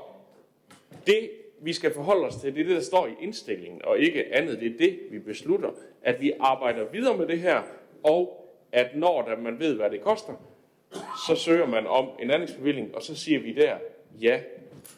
det 1.07 1.30
vi 1.61 1.73
skal 1.73 1.94
forholde 1.94 2.27
os 2.27 2.35
til 2.35 2.56
det, 2.56 2.65
der 2.65 2.80
står 2.80 3.07
i 3.07 3.11
indstillingen, 3.22 3.85
og 3.85 3.99
ikke 3.99 4.35
andet. 4.35 4.60
Det 4.60 4.73
er 4.73 4.77
det, 4.77 4.99
vi 5.11 5.19
beslutter, 5.19 5.69
at 6.02 6.22
vi 6.22 6.34
arbejder 6.40 6.85
videre 6.85 7.18
med 7.18 7.27
det 7.27 7.40
her, 7.40 7.61
og 8.03 8.49
at 8.72 8.95
når 8.95 9.22
der 9.22 9.38
man 9.38 9.60
ved, 9.60 9.76
hvad 9.76 9.90
det 9.90 10.02
koster, 10.02 10.34
så 11.27 11.35
søger 11.35 11.68
man 11.68 11.88
om 11.88 12.10
en 12.19 12.31
anlægsbevilling, 12.31 12.95
og 12.95 13.02
så 13.02 13.15
siger 13.15 13.40
vi 13.40 13.53
der 13.53 13.77
ja 14.22 14.41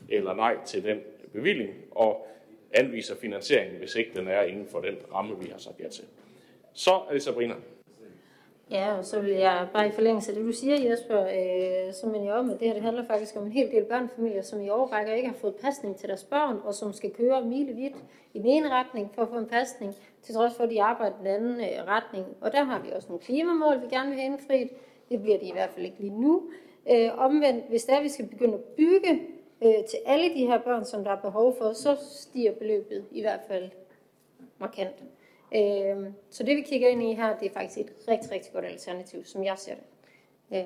eller 0.10 0.34
nej 0.34 0.56
til 0.66 0.84
den 0.84 1.00
bevilling, 1.34 1.74
og 1.92 2.28
anviser 2.74 3.16
finansieringen, 3.16 3.78
hvis 3.78 3.96
ikke 3.96 4.12
den 4.16 4.28
er 4.28 4.42
inden 4.42 4.68
for 4.68 4.80
den 4.80 4.96
ramme, 5.14 5.40
vi 5.40 5.50
har 5.52 5.58
sagt 5.58 5.80
ja 5.80 5.88
til. 5.88 6.04
Så 6.74 6.92
er 7.10 7.14
det 7.14 7.24
Sabrina. 7.24 7.56
Ja, 8.72 8.98
og 8.98 9.06
så 9.06 9.20
vil 9.22 9.32
jeg 9.34 9.68
bare 9.74 9.88
i 9.88 9.92
forlængelse 9.92 10.32
af 10.32 10.38
det, 10.38 10.46
du 10.46 10.52
siger, 10.52 10.90
Jesper, 10.90 11.22
øh, 11.22 11.94
så 11.94 12.08
mener 12.08 12.26
jeg 12.26 12.34
om, 12.34 12.50
at 12.50 12.60
det 12.60 12.68
her 12.68 12.74
det 12.74 12.84
handler 12.84 13.06
faktisk 13.06 13.36
om 13.36 13.46
en 13.46 13.52
hel 13.52 13.72
del 13.72 13.84
børnefamilier, 13.84 14.42
som 14.42 14.62
i 14.62 14.70
overrækker 14.70 15.14
ikke 15.14 15.28
har 15.28 15.36
fået 15.36 15.56
pasning 15.56 15.96
til 15.98 16.10
deres 16.10 16.24
børn, 16.24 16.58
og 16.64 16.74
som 16.74 16.94
skal 16.94 17.12
køre 17.12 17.46
milevidt 17.46 17.96
i 18.34 18.40
den 18.40 18.48
ene 18.48 18.70
retning 18.70 19.12
for 19.16 19.22
at 19.22 19.30
få 19.30 19.38
en 19.38 19.46
pasning, 19.46 19.96
til 20.22 20.36
trods 20.36 20.56
for, 20.56 20.64
at 20.64 20.70
de 20.70 20.84
arbejder 20.84 21.16
i 21.16 21.20
den 21.20 21.28
anden 21.28 21.60
øh, 21.60 21.88
retning. 21.88 22.26
Og 22.42 22.52
der 22.52 22.64
har 22.64 22.80
vi 22.80 22.92
også 22.92 23.08
nogle 23.08 23.24
klimamål, 23.24 23.82
vi 23.82 23.88
gerne 23.90 24.10
vil 24.10 24.20
have 24.20 24.32
indfriet. 24.32 24.70
Det 25.10 25.22
bliver 25.22 25.38
de 25.38 25.46
i 25.46 25.52
hvert 25.52 25.70
fald 25.70 25.86
ikke 25.86 26.00
lige 26.00 26.22
nu. 26.22 26.44
Øh, 26.92 27.10
omvendt, 27.18 27.66
hvis 27.70 27.84
der 27.84 28.02
vi 28.02 28.10
skal 28.10 28.28
begynde 28.28 28.54
at 28.54 28.64
bygge 28.64 29.22
øh, 29.64 29.86
til 29.90 30.00
alle 30.06 30.34
de 30.36 30.46
her 30.46 30.62
børn, 30.62 30.86
som 30.86 31.04
der 31.04 31.12
er 31.12 31.22
behov 31.22 31.58
for, 31.58 31.74
så 31.74 31.98
stiger 32.12 32.52
beløbet 32.52 33.06
i 33.12 33.22
hvert 33.22 33.42
fald 33.48 33.70
markant. 34.60 35.04
Øh, 35.56 36.12
så 36.30 36.44
det 36.44 36.58
vi 36.58 36.62
kigger 36.62 36.88
ind 36.88 37.04
i 37.04 37.14
her, 37.14 37.38
det 37.38 37.50
er 37.50 37.54
faktisk 37.54 37.78
et 37.78 37.92
rigtig, 38.08 38.32
rigtig 38.32 38.54
godt 38.54 38.66
alternativ, 38.66 39.26
som 39.26 39.44
jeg 39.44 39.58
ser 39.58 39.76
det. 39.76 39.84
Øh. 40.58 40.66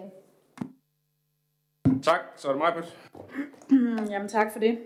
Tak, 2.04 2.20
så 2.36 2.48
er 2.48 2.52
det 2.52 2.62
mig, 2.62 2.74
Britt. 2.74 2.98
Jamen 4.12 4.30
tak 4.30 4.52
for 4.52 4.60
det. 4.60 4.80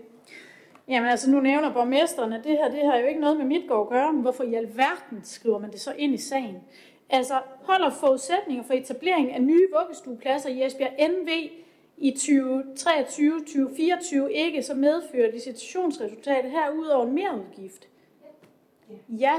Jamen 0.88 1.10
altså, 1.10 1.30
nu 1.30 1.40
nævner 1.40 1.72
borgmesteren, 1.72 2.32
at 2.32 2.44
det 2.44 2.52
her, 2.52 2.70
det 2.70 2.86
har 2.86 2.98
jo 2.98 3.06
ikke 3.06 3.20
noget 3.20 3.36
med 3.36 3.46
mit 3.46 3.62
at 3.62 3.88
gøre, 3.88 4.12
men 4.12 4.22
hvorfor 4.22 4.44
i 4.44 4.54
alverden 4.54 5.20
skriver 5.22 5.58
man 5.58 5.72
det 5.72 5.80
så 5.80 5.94
ind 5.98 6.14
i 6.14 6.18
sagen? 6.18 6.62
Altså, 7.10 7.40
holder 7.62 7.90
forudsætninger 7.90 8.64
for 8.64 8.74
etablering 8.74 9.32
af 9.32 9.42
nye 9.42 9.68
vuggestuepladser 9.78 10.48
i 10.48 10.66
Esbjerg 10.66 11.10
NV 11.10 11.28
i 11.96 12.10
2023-2024 12.10 14.26
ikke, 14.26 14.62
så 14.62 14.74
medfører 14.74 15.32
licitationsresultatet 15.32 16.50
her 16.50 16.70
ud 16.70 16.86
over 16.86 17.06
en 17.06 17.12
merudgift? 17.12 17.88
Ja, 19.08 19.34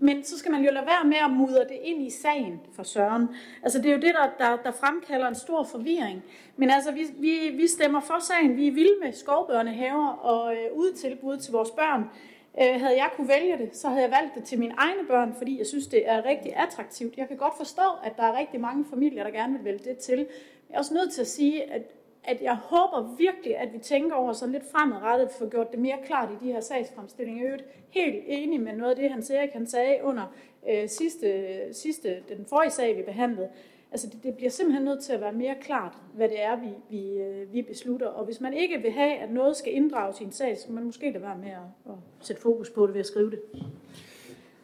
men 0.00 0.24
så 0.24 0.38
skal 0.38 0.52
man 0.52 0.64
jo 0.64 0.70
lade 0.70 0.86
være 0.86 1.04
med 1.04 1.16
at 1.24 1.30
mudre 1.30 1.60
det 1.60 1.78
ind 1.82 2.02
i 2.02 2.10
sagen 2.10 2.60
for 2.72 2.82
Søren. 2.82 3.28
Altså 3.62 3.78
det 3.78 3.86
er 3.86 3.94
jo 3.94 4.00
det, 4.00 4.14
der, 4.14 4.46
der, 4.46 4.56
der 4.56 4.72
fremkalder 4.72 5.28
en 5.28 5.34
stor 5.34 5.62
forvirring. 5.62 6.22
Men 6.56 6.70
altså, 6.70 6.92
vi, 6.92 7.06
vi, 7.18 7.56
vi 7.56 7.66
stemmer 7.66 8.00
for 8.00 8.18
sagen. 8.20 8.56
Vi 8.56 8.68
er 8.68 8.72
vilde 8.72 8.94
med 9.02 9.12
skovbørnehaver 9.12 10.08
og 10.08 10.54
øh, 10.54 10.72
udtilbud 10.74 11.36
til 11.36 11.52
vores 11.52 11.70
børn. 11.70 12.04
Øh, 12.60 12.80
havde 12.80 12.96
jeg 12.96 13.10
kunne 13.16 13.28
vælge 13.28 13.58
det, 13.58 13.76
så 13.76 13.88
havde 13.88 14.02
jeg 14.02 14.10
valgt 14.10 14.34
det 14.34 14.44
til 14.44 14.58
mine 14.58 14.74
egne 14.78 15.06
børn, 15.08 15.34
fordi 15.38 15.58
jeg 15.58 15.66
synes, 15.66 15.86
det 15.86 16.08
er 16.08 16.24
rigtig 16.24 16.56
attraktivt. 16.56 17.16
Jeg 17.16 17.28
kan 17.28 17.36
godt 17.36 17.56
forstå, 17.56 17.82
at 18.04 18.16
der 18.16 18.22
er 18.22 18.38
rigtig 18.38 18.60
mange 18.60 18.84
familier, 18.90 19.24
der 19.24 19.30
gerne 19.30 19.52
vil 19.52 19.64
vælge 19.64 19.84
det 19.84 19.98
til. 19.98 20.18
Jeg 20.18 20.74
er 20.74 20.78
også 20.78 20.94
nødt 20.94 21.12
til 21.12 21.20
at 21.20 21.26
sige, 21.26 21.72
at 21.72 21.82
at 22.24 22.42
jeg 22.42 22.56
håber 22.56 23.16
virkelig, 23.18 23.56
at 23.56 23.72
vi 23.72 23.78
tænker 23.78 24.16
over 24.16 24.32
sådan 24.32 24.52
lidt 24.52 24.70
fremadrettet, 24.70 25.30
for 25.38 25.48
gjort 25.48 25.72
det 25.72 25.80
mere 25.80 25.98
klart 26.04 26.28
i 26.30 26.44
de 26.46 26.52
her 26.52 26.60
sagsfremstillinger. 26.60 27.44
Jeg 27.44 27.52
er 27.52 27.58
helt 27.88 28.24
enig 28.26 28.60
med 28.60 28.72
noget 28.72 28.90
af 28.90 28.96
det, 28.96 29.10
han 29.10 29.22
siger, 29.22 29.46
han 29.52 29.66
sagde 29.66 29.98
under 30.02 30.34
øh, 30.70 30.88
sidste, 30.88 31.58
sidste, 31.74 32.22
den 32.28 32.46
forrige 32.46 32.70
sag, 32.70 32.96
vi 32.96 33.02
behandlede. 33.02 33.48
Altså 33.92 34.06
det, 34.06 34.22
det 34.22 34.36
bliver 34.36 34.50
simpelthen 34.50 34.84
nødt 34.84 35.02
til 35.02 35.12
at 35.12 35.20
være 35.20 35.32
mere 35.32 35.54
klart, 35.60 35.96
hvad 36.14 36.28
det 36.28 36.42
er, 36.42 36.56
vi, 36.56 36.68
vi, 36.90 37.18
øh, 37.18 37.52
vi 37.52 37.62
beslutter. 37.62 38.06
Og 38.06 38.24
hvis 38.24 38.40
man 38.40 38.52
ikke 38.52 38.78
vil 38.82 38.90
have, 38.90 39.14
at 39.14 39.30
noget 39.30 39.56
skal 39.56 39.74
inddrages 39.74 40.20
i 40.20 40.24
en 40.24 40.32
sag, 40.32 40.58
så 40.58 40.66
må 40.68 40.74
man 40.74 40.84
måske 40.84 41.10
lade 41.10 41.22
være 41.22 41.38
med 41.38 41.50
at, 41.50 41.92
at 41.92 41.98
sætte 42.20 42.42
fokus 42.42 42.70
på 42.70 42.86
det 42.86 42.94
ved 42.94 43.00
at 43.00 43.06
skrive 43.06 43.30
det. 43.30 43.40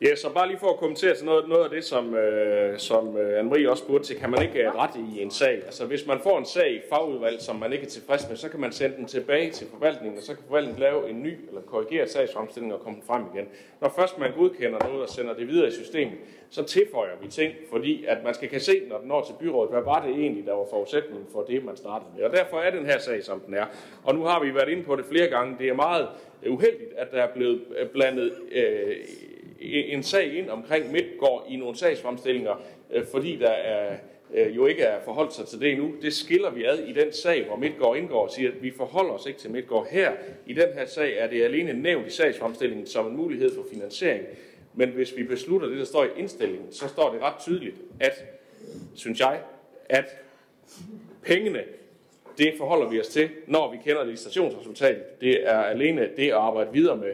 Ja, 0.01 0.17
så 0.17 0.33
bare 0.35 0.49
lige 0.49 0.59
for 0.59 0.71
at 0.71 0.77
kommentere 0.77 1.15
til 1.15 1.27
noget, 1.27 1.49
noget 1.49 1.65
af 1.65 1.71
det, 1.71 1.85
som, 1.85 2.15
øh, 2.15 2.79
som 2.79 3.17
øh, 3.17 3.41
Anne-Marie 3.41 3.71
også 3.71 3.85
spurgte 3.85 4.07
til, 4.07 4.17
kan 4.17 4.31
man 4.31 4.43
ikke 4.43 4.63
øh, 4.63 4.75
rette 4.75 4.99
i 5.15 5.23
en 5.23 5.31
sag? 5.31 5.55
Altså 5.55 5.87
hvis 5.87 6.07
man 6.07 6.21
får 6.23 6.39
en 6.39 6.45
sag 6.45 6.75
i 6.75 6.81
fagudvalg, 6.89 7.41
som 7.41 7.57
man 7.57 7.73
ikke 7.73 7.85
er 7.85 7.89
tilfreds 7.89 8.29
med, 8.29 8.37
så 8.37 8.49
kan 8.49 8.61
man 8.61 8.73
sende 8.73 8.97
den 8.97 9.07
tilbage 9.07 9.51
til 9.51 9.67
forvaltningen, 9.67 10.19
og 10.19 10.25
så 10.25 10.35
kan 10.35 10.43
forvaltningen 10.47 10.81
lave 10.81 11.11
en 11.11 11.23
ny 11.23 11.49
eller 11.49 11.61
korrigeret 11.61 12.11
sagsfremstilling 12.11 12.75
og 12.75 12.81
komme 12.81 12.99
frem 13.07 13.23
igen. 13.35 13.49
Når 13.81 13.93
først 13.97 14.19
man 14.19 14.33
godkender 14.33 14.79
noget 14.89 15.03
og 15.03 15.09
sender 15.09 15.35
det 15.35 15.49
videre 15.49 15.69
i 15.69 15.73
systemet, 15.73 16.19
så 16.51 16.63
tilføjer 16.63 17.17
vi 17.23 17.29
ting, 17.29 17.55
fordi 17.71 18.05
at 18.05 18.19
man 18.25 18.35
skal 18.35 18.49
kan 18.49 18.61
se, 18.61 18.83
når 18.89 18.99
den 18.99 19.09
når 19.09 19.25
til 19.25 19.35
byrådet, 19.41 19.71
hvad 19.71 19.83
var 19.83 20.07
det 20.07 20.11
egentlig, 20.11 20.47
der 20.47 20.55
var 20.55 20.67
forudsætningen 20.71 21.27
for 21.33 21.43
det, 21.43 21.65
man 21.65 21.77
startede 21.77 22.11
med. 22.17 22.25
Og 22.25 22.33
derfor 22.33 22.57
er 22.57 22.71
den 22.71 22.87
her 22.87 22.99
sag, 22.99 23.25
som 23.25 23.41
den 23.41 23.55
er. 23.55 23.67
Og 24.05 24.15
nu 24.15 24.25
har 24.25 24.45
vi 24.45 24.55
været 24.55 24.69
inde 24.69 24.83
på 24.83 24.97
det 24.97 25.05
flere 25.05 25.27
gange. 25.27 25.57
Det 25.59 25.69
er 25.69 25.75
meget 25.75 26.09
uheldigt, 26.49 26.93
at 26.97 27.11
der 27.13 27.23
er 27.23 27.33
blevet 27.35 27.61
øh, 27.79 27.89
blandet 27.89 28.33
øh, 28.53 28.97
en 29.61 30.03
sag 30.03 30.35
ind 30.35 30.51
omkring 30.51 30.93
Midtgård 30.93 31.47
i 31.49 31.57
nogle 31.57 31.77
sagsfremstillinger, 31.77 32.63
øh, 32.91 33.07
fordi 33.07 33.37
der 33.37 33.51
er, 33.51 33.97
øh, 34.35 34.57
jo 34.57 34.67
ikke 34.67 34.83
er 34.83 35.01
forholdt 35.05 35.35
sig 35.35 35.47
til 35.47 35.61
det 35.61 35.71
endnu. 35.71 35.95
Det 36.03 36.13
skiller 36.13 36.51
vi 36.51 36.65
ad 36.65 36.79
i 36.79 36.93
den 36.93 37.13
sag, 37.13 37.47
hvor 37.47 37.57
Midtgård 37.57 37.97
indgår 37.97 38.23
og 38.23 38.31
siger, 38.31 38.51
at 38.51 38.63
vi 38.63 38.71
forholder 38.71 39.13
os 39.13 39.27
ikke 39.27 39.39
til 39.39 39.51
Midtgård. 39.51 39.87
Her 39.91 40.13
i 40.47 40.53
den 40.53 40.69
her 40.75 40.87
sag 40.87 41.19
er 41.19 41.27
det 41.27 41.43
alene 41.43 41.73
nævnt 41.73 42.07
i 42.07 42.11
sagsfremstillingen 42.11 42.87
som 42.87 43.07
en 43.07 43.17
mulighed 43.17 43.55
for 43.55 43.65
finansiering. 43.73 44.25
Men 44.75 44.89
hvis 44.89 45.17
vi 45.17 45.23
beslutter 45.23 45.69
det, 45.69 45.79
der 45.79 45.85
står 45.85 46.05
i 46.05 46.09
indstillingen, 46.17 46.73
så 46.73 46.89
står 46.89 47.13
det 47.13 47.23
ret 47.23 47.41
tydeligt, 47.41 47.77
at, 48.01 48.25
synes 48.95 49.21
jeg, 49.21 49.41
at 49.89 50.05
pengene, 51.23 51.63
det 52.39 52.55
forholder 52.59 52.89
vi 52.89 53.01
os 53.01 53.09
til, 53.09 53.31
når 53.47 53.71
vi 53.71 53.79
kender 53.85 54.05
legislationsresultatet. 54.05 55.21
Det 55.21 55.49
er 55.49 55.59
alene 55.59 56.09
det 56.17 56.27
at 56.27 56.33
arbejde 56.33 56.73
videre 56.73 56.97
med 56.97 57.13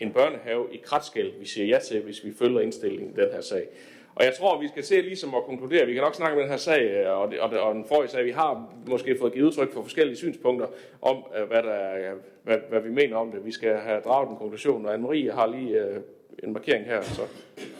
en 0.00 0.12
børnehave 0.12 0.66
i 0.72 0.76
Kratskæld, 0.76 1.32
vi 1.38 1.46
siger 1.46 1.66
ja 1.66 1.78
til, 1.78 2.02
hvis 2.02 2.24
vi 2.24 2.32
følger 2.32 2.60
indstillingen 2.60 3.10
i 3.10 3.20
den 3.20 3.32
her 3.32 3.40
sag. 3.40 3.68
Og 4.14 4.24
jeg 4.24 4.34
tror, 4.34 4.60
vi 4.60 4.68
skal 4.68 4.84
se 4.84 5.00
ligesom 5.00 5.34
at 5.34 5.44
konkludere, 5.44 5.86
vi 5.86 5.92
kan 5.94 6.02
nok 6.02 6.14
snakke 6.14 6.36
om 6.36 6.40
den 6.40 6.50
her 6.50 6.56
sag, 6.56 6.82
øh, 6.82 7.18
og, 7.18 7.30
det, 7.30 7.40
og, 7.40 7.50
det, 7.50 7.58
og 7.58 7.74
den 7.74 7.84
forrige 7.84 8.08
sag, 8.10 8.24
vi 8.24 8.30
har 8.30 8.74
måske 8.86 9.18
fået 9.18 9.32
givet 9.32 9.46
udtryk 9.46 9.72
for 9.72 9.82
forskellige 9.82 10.16
synspunkter 10.16 10.66
om, 11.02 11.24
øh, 11.36 11.48
hvad, 11.48 11.62
der, 11.62 12.14
hvad, 12.42 12.56
hvad 12.68 12.80
vi 12.80 12.90
mener 12.90 13.16
om 13.16 13.32
det. 13.32 13.44
Vi 13.44 13.52
skal 13.52 13.76
have 13.76 14.00
draget 14.00 14.30
en 14.30 14.36
konklusion, 14.36 14.86
og 14.86 14.94
Anne-Marie 14.94 15.34
har 15.34 15.46
lige 15.46 15.84
uh, 15.84 16.02
en 16.42 16.52
markering 16.52 16.84
her, 16.86 17.02
så 17.02 17.22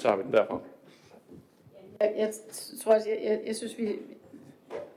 tager 0.01 0.17
vi 0.17 0.23
den 0.23 0.33
derfra. 0.33 0.61
Jeg, 2.01 2.15
jeg 2.17 2.33
tror 2.83 2.95
også, 2.95 3.09
jeg, 3.09 3.19
jeg, 3.25 3.41
jeg 3.47 3.57
synes, 3.57 3.79
vi, 3.79 3.89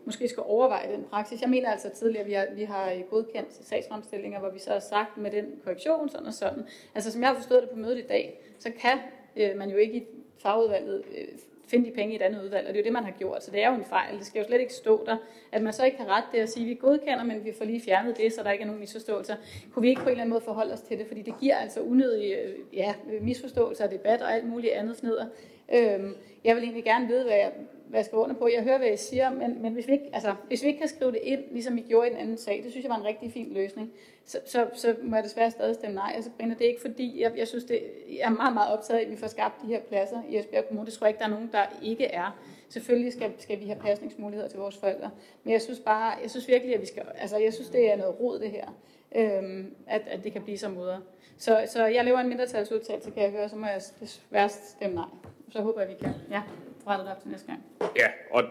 måske 0.05 0.27
skal 0.27 0.43
overveje 0.45 0.93
den 0.93 1.03
praksis. 1.03 1.41
Jeg 1.41 1.49
mener 1.49 1.71
altså 1.71 1.89
tidligere, 1.89 2.21
at 2.21 2.27
vi 2.27 2.33
har, 2.33 2.47
vi 2.55 2.63
har 2.63 2.91
øh, 2.91 3.01
godkendt 3.09 3.53
sagsfremstillinger, 3.53 4.39
hvor 4.39 4.49
vi 4.49 4.59
så 4.59 4.71
har 4.71 4.79
sagt 4.79 5.17
med 5.17 5.31
den 5.31 5.45
korrektion 5.63 6.09
sådan 6.09 6.27
og 6.27 6.33
sådan. 6.33 6.63
Altså 6.95 7.11
som 7.11 7.21
jeg 7.21 7.29
har 7.29 7.35
forstået 7.35 7.61
det 7.61 7.69
på 7.69 7.77
mødet 7.77 7.97
i 7.97 8.07
dag, 8.07 8.41
så 8.59 8.71
kan 8.79 8.97
øh, 9.35 9.57
man 9.57 9.69
jo 9.69 9.77
ikke 9.77 9.97
i 9.97 10.07
fagudvalget 10.41 11.03
øh, 11.17 11.27
finde 11.71 11.89
de 11.89 11.95
penge 11.95 12.13
i 12.13 12.15
et 12.15 12.21
andet 12.21 12.43
udvalg, 12.43 12.67
og 12.67 12.73
det 12.73 12.79
er 12.79 12.83
jo 12.83 12.85
det, 12.85 12.93
man 12.93 13.03
har 13.03 13.11
gjort. 13.11 13.43
Så 13.43 13.51
det 13.51 13.63
er 13.63 13.69
jo 13.69 13.75
en 13.75 13.85
fejl. 13.85 14.17
Det 14.17 14.25
skal 14.25 14.39
jo 14.39 14.45
slet 14.47 14.59
ikke 14.59 14.73
stå 14.73 15.05
der, 15.05 15.17
at 15.51 15.61
man 15.61 15.73
så 15.73 15.85
ikke 15.85 15.97
har 15.97 16.17
ret 16.17 16.23
til 16.31 16.37
at 16.37 16.49
sige, 16.49 16.63
at 16.63 16.69
vi 16.69 16.75
godkender, 16.75 17.23
men 17.23 17.45
vi 17.45 17.53
får 17.57 17.65
lige 17.65 17.81
fjernet 17.81 18.17
det, 18.17 18.33
så 18.33 18.43
der 18.43 18.51
ikke 18.51 18.61
er 18.61 18.65
nogen 18.65 18.79
misforståelser. 18.79 19.35
Kunne 19.73 19.81
vi 19.81 19.89
ikke 19.89 20.01
på 20.01 20.05
en 20.05 20.11
eller 20.11 20.21
anden 20.21 20.33
måde 20.33 20.41
forholde 20.41 20.73
os 20.73 20.81
til 20.81 20.99
det, 20.99 21.07
fordi 21.07 21.21
det 21.21 21.33
giver 21.39 21.55
altså 21.55 21.79
unødige 21.79 22.41
øh, 22.41 22.55
ja, 22.73 22.93
misforståelser, 23.21 23.87
debat 23.87 24.21
og 24.21 24.33
alt 24.33 24.45
muligt 24.49 24.73
andet 24.73 24.97
fneder. 24.97 25.25
Øhm, 25.73 26.15
jeg 26.43 26.55
vil 26.55 26.63
egentlig 26.63 26.83
gerne 26.83 27.07
vide, 27.07 27.23
hvad 27.23 27.35
jeg, 27.35 27.51
hvad 27.91 27.99
jeg 27.99 28.05
skal 28.05 28.17
under 28.17 28.35
på. 28.35 28.47
Jeg 28.47 28.63
hører, 28.63 28.77
hvad 28.77 28.91
I 28.93 28.97
siger, 28.97 29.29
men, 29.29 29.61
men 29.61 29.73
hvis, 29.73 29.87
vi 29.87 29.91
ikke, 29.91 30.09
altså, 30.13 30.35
hvis 30.47 30.63
vi 30.63 30.67
ikke 30.67 30.79
kan 30.79 30.87
skrive 30.87 31.11
det 31.11 31.19
ind, 31.23 31.43
ligesom 31.51 31.75
vi 31.75 31.81
gjorde 31.81 32.07
i 32.07 32.09
den 32.09 32.19
anden 32.19 32.37
sag, 32.37 32.61
det 32.63 32.71
synes 32.71 32.83
jeg 32.83 32.89
var 32.89 32.97
en 32.97 33.05
rigtig 33.05 33.31
fin 33.31 33.53
løsning, 33.53 33.91
så, 34.25 34.39
så, 34.45 34.67
så 34.73 34.95
må 35.03 35.15
jeg 35.15 35.23
desværre 35.23 35.51
stadig 35.51 35.75
stemme 35.75 35.95
nej. 35.95 36.11
Altså, 36.15 36.31
Brinde, 36.37 36.55
det 36.55 36.65
er 36.65 36.69
ikke 36.69 36.81
fordi, 36.81 37.21
jeg, 37.21 37.37
jeg 37.37 37.47
synes, 37.47 37.63
det, 37.63 37.81
jeg 38.09 38.25
er 38.25 38.29
meget, 38.29 38.53
meget 38.53 38.73
optaget 38.73 38.99
af, 38.99 39.03
at 39.03 39.11
vi 39.11 39.15
får 39.15 39.27
skabt 39.27 39.61
de 39.61 39.67
her 39.67 39.79
pladser 39.81 40.21
i 40.29 40.37
Esbjerg 40.37 40.67
Kommune. 40.67 40.85
Det 40.85 40.93
tror 40.93 41.07
jeg 41.07 41.09
ikke, 41.09 41.19
der 41.19 41.25
er 41.25 41.29
nogen, 41.29 41.49
der 41.51 41.63
ikke 41.81 42.05
er. 42.05 42.41
Selvfølgelig 42.69 43.13
skal, 43.13 43.31
skal 43.37 43.59
vi 43.59 43.65
have 43.65 43.79
pasningsmuligheder 43.79 44.49
til 44.49 44.59
vores 44.59 44.77
forældre, 44.77 45.11
men 45.43 45.53
jeg 45.53 45.61
synes 45.61 45.79
bare, 45.79 46.13
jeg 46.21 46.29
synes 46.31 46.47
virkelig, 46.47 46.75
at 46.75 46.81
vi 46.81 46.85
skal, 46.85 47.03
altså 47.15 47.37
jeg 47.37 47.53
synes, 47.53 47.69
det 47.69 47.91
er 47.91 47.95
noget 47.95 48.19
rod 48.19 48.39
det 48.39 48.51
her, 48.51 48.67
øhm, 49.15 49.75
at, 49.87 50.01
at 50.07 50.23
det 50.23 50.33
kan 50.33 50.41
blive 50.41 50.57
så 50.57 50.69
moder. 50.69 50.99
Så, 51.37 51.63
så 51.67 51.85
jeg 51.85 52.05
laver 52.05 52.19
en 52.19 52.27
mindretalsudtalelse, 52.27 53.11
kan 53.11 53.23
jeg 53.23 53.31
høre, 53.31 53.49
så 53.49 53.55
må 53.55 53.65
jeg 53.65 53.81
desværre 53.99 54.49
stemme 54.49 54.95
nej. 54.95 55.05
Så 55.49 55.61
håber 55.61 55.81
jeg, 55.81 55.89
vi 55.89 55.95
kan. 56.03 56.13
Ja 56.31 56.41
rettet 56.87 57.05
det 57.05 57.15
op 57.15 57.21
til 57.21 57.31
næste 57.31 57.47
gang. 57.47 57.63
Ja, 57.97 58.07
og 58.31 58.43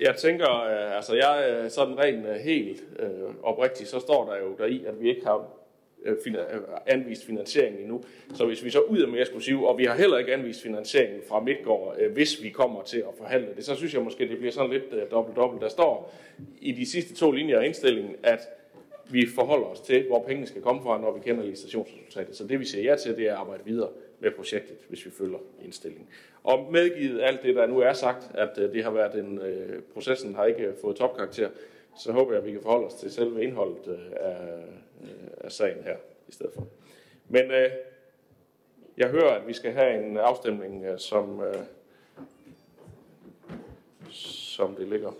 jeg 0.00 0.16
tænker, 0.16 0.62
øh, 0.62 0.96
altså 0.96 1.14
jeg 1.14 1.64
sådan 1.68 1.98
rent 1.98 2.26
øh, 2.26 2.34
helt 2.34 2.84
øh, 2.98 3.08
oprigtigt, 3.42 3.88
så 3.88 4.00
står 4.00 4.30
der 4.30 4.38
jo 4.38 4.54
der 4.58 4.66
i, 4.66 4.84
at 4.86 5.00
vi 5.00 5.08
ikke 5.08 5.26
har 5.26 5.48
øh, 6.04 6.16
anvist 6.86 7.26
finansiering 7.26 7.80
endnu. 7.80 8.02
Så 8.34 8.46
hvis 8.46 8.64
vi 8.64 8.70
så 8.70 8.80
ud 8.80 8.98
af 8.98 9.08
mere 9.08 9.26
skulle 9.26 9.44
sige, 9.44 9.68
og 9.68 9.78
vi 9.78 9.84
har 9.84 9.94
heller 9.94 10.18
ikke 10.18 10.34
anvist 10.34 10.62
finansieringen 10.62 11.22
fra 11.28 11.40
Midtgård, 11.40 11.96
hvis 12.12 12.42
vi 12.42 12.50
kommer 12.50 12.82
til 12.82 12.98
at 12.98 13.14
forhandle 13.18 13.48
det, 13.56 13.64
så 13.64 13.74
synes 13.74 13.94
jeg 13.94 14.02
måske, 14.02 14.28
det 14.28 14.38
bliver 14.38 14.52
sådan 14.52 14.70
lidt 14.70 15.10
dobbelt-dobbelt. 15.10 15.62
Der 15.62 15.68
står 15.68 16.12
i 16.60 16.72
de 16.72 16.90
sidste 16.90 17.14
to 17.14 17.30
linjer 17.30 17.58
af 17.60 17.66
indstillingen, 17.66 18.16
at 18.22 18.40
vi 19.10 19.26
forholder 19.34 19.66
os 19.66 19.80
til, 19.80 20.06
hvor 20.06 20.24
pengene 20.26 20.46
skal 20.46 20.62
komme 20.62 20.82
fra, 20.82 21.00
når 21.00 21.12
vi 21.12 21.20
kender 21.20 21.44
licitationsresultatet. 21.44 22.36
Så 22.36 22.44
det 22.44 22.60
vi 22.60 22.64
siger 22.64 22.90
ja 22.90 22.96
til, 22.96 23.16
det 23.16 23.26
er 23.26 23.32
at 23.32 23.38
arbejde 23.38 23.64
videre 23.64 23.88
med 24.24 24.32
projektet, 24.32 24.76
hvis 24.88 25.06
vi 25.06 25.10
følger 25.10 25.38
indstillingen. 25.64 26.08
Og 26.42 26.72
medgivet 26.72 27.22
alt 27.22 27.42
det, 27.42 27.56
der 27.56 27.66
nu 27.66 27.78
er 27.78 27.92
sagt, 27.92 28.30
at 28.34 28.58
øh, 28.58 28.72
det 28.72 28.84
har 28.84 28.90
været 28.90 29.14
en, 29.14 29.38
øh, 29.38 29.82
processen 29.82 30.34
har 30.34 30.44
ikke 30.44 30.62
øh, 30.62 30.74
fået 30.80 30.96
topkarakter, 30.96 31.50
så 31.98 32.12
håber 32.12 32.32
jeg, 32.32 32.40
at 32.40 32.46
vi 32.46 32.52
kan 32.52 32.62
forholde 32.62 32.86
os 32.86 32.94
til 32.94 33.10
selve 33.10 33.42
indholdet 33.42 33.88
øh, 33.88 34.12
af, 34.16 34.58
øh, 35.02 35.08
af 35.40 35.52
sagen 35.52 35.82
her. 35.84 35.96
i 36.28 36.32
stedet 36.32 36.52
for. 36.54 36.66
Men 37.28 37.50
øh, 37.50 37.70
jeg 38.96 39.08
hører, 39.08 39.30
at 39.30 39.46
vi 39.46 39.52
skal 39.52 39.72
have 39.72 40.04
en 40.04 40.16
afstemning, 40.16 40.84
øh, 40.84 40.98
som, 40.98 41.40
øh, 41.40 41.54
som 44.10 44.74
det 44.74 44.88
ligger. 44.88 45.12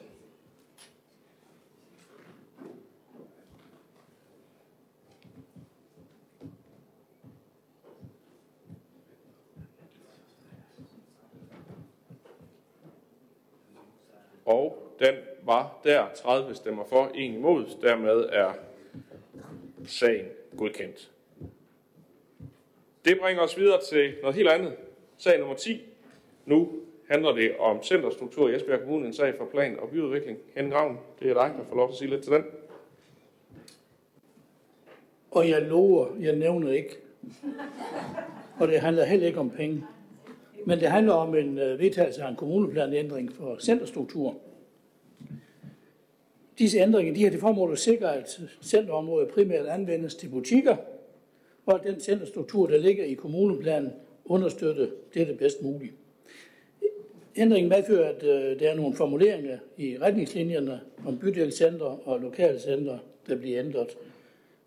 Og 14.45 14.93
den 14.99 15.15
var 15.43 15.81
der 15.85 16.07
30 16.15 16.55
stemmer 16.55 16.85
for, 16.85 17.11
en 17.15 17.35
imod. 17.35 17.67
Dermed 17.83 18.29
er 18.33 18.53
sagen 19.87 20.27
godkendt. 20.57 21.11
Det 23.05 23.19
bringer 23.21 23.43
os 23.43 23.59
videre 23.59 23.81
til 23.91 24.15
noget 24.23 24.37
helt 24.37 24.49
andet. 24.49 24.75
Sag 25.19 25.39
nummer 25.39 25.55
10. 25.55 25.83
Nu 26.47 26.73
handler 27.09 27.33
det 27.33 27.57
om 27.59 27.83
centerstruktur 27.83 28.49
i 28.49 28.55
Esbjerg 28.55 28.81
Kommune, 28.81 29.07
en 29.07 29.13
sag 29.13 29.35
for 29.39 29.45
plan 29.45 29.79
og 29.79 29.89
byudvikling. 29.89 30.39
Henning 30.55 30.75
Ravn, 30.75 30.99
det 31.21 31.31
er 31.31 31.35
dig, 31.35 31.55
der 31.59 31.65
får 31.69 31.77
lov 31.77 31.89
til 31.89 31.95
at 31.95 31.99
sige 31.99 32.11
lidt 32.11 32.23
til 32.23 32.33
den. 32.33 32.45
Og 35.31 35.49
jeg 35.49 35.63
lover, 35.63 36.09
jeg 36.21 36.37
nævner 36.37 36.73
ikke. 36.73 36.97
Og 38.61 38.69
det 38.69 38.81
handler 38.81 39.05
heller 39.05 39.27
ikke 39.27 39.41
om 39.41 39.51
penge. 39.51 39.87
Men 40.67 40.81
det 40.81 40.89
handler 40.89 41.13
om 41.13 41.35
en 41.35 41.59
øh, 41.59 41.79
vedtagelse 41.79 42.23
af 42.23 42.29
en 42.29 42.37
kommuneplanændring 42.37 43.33
for 43.33 43.57
centerstruktur. 43.61 44.37
Disse 46.59 46.79
ændringer 46.79 47.15
de 47.15 47.23
har 47.23 47.31
til 47.31 47.41
formål 47.41 47.73
at 47.73 47.79
sikre, 47.79 48.17
at 48.17 48.41
centerområdet 48.63 49.29
primært 49.29 49.67
anvendes 49.67 50.15
til 50.15 50.29
butikker, 50.29 50.77
og 51.67 51.75
at 51.75 51.87
den 51.87 52.01
centerstruktur, 52.01 52.67
der 52.67 52.79
ligger 52.79 53.05
i 53.05 53.15
kommuneplanen, 53.15 53.91
understøtter 54.25 54.87
dette 55.15 55.35
bedst 55.35 55.63
muligt. 55.63 55.93
Ændringen 57.37 57.69
medfører, 57.69 58.09
at 58.09 58.23
øh, 58.23 58.61
der 58.61 58.71
er 58.71 58.75
nogle 58.75 58.97
formuleringer 58.97 59.59
i 59.77 59.99
retningslinjerne 59.99 60.81
om 61.07 61.19
bydelscenter 61.19 62.09
og 62.09 62.21
lokalcenter, 62.21 62.99
der 63.29 63.37
bliver 63.37 63.59
ændret. 63.59 63.97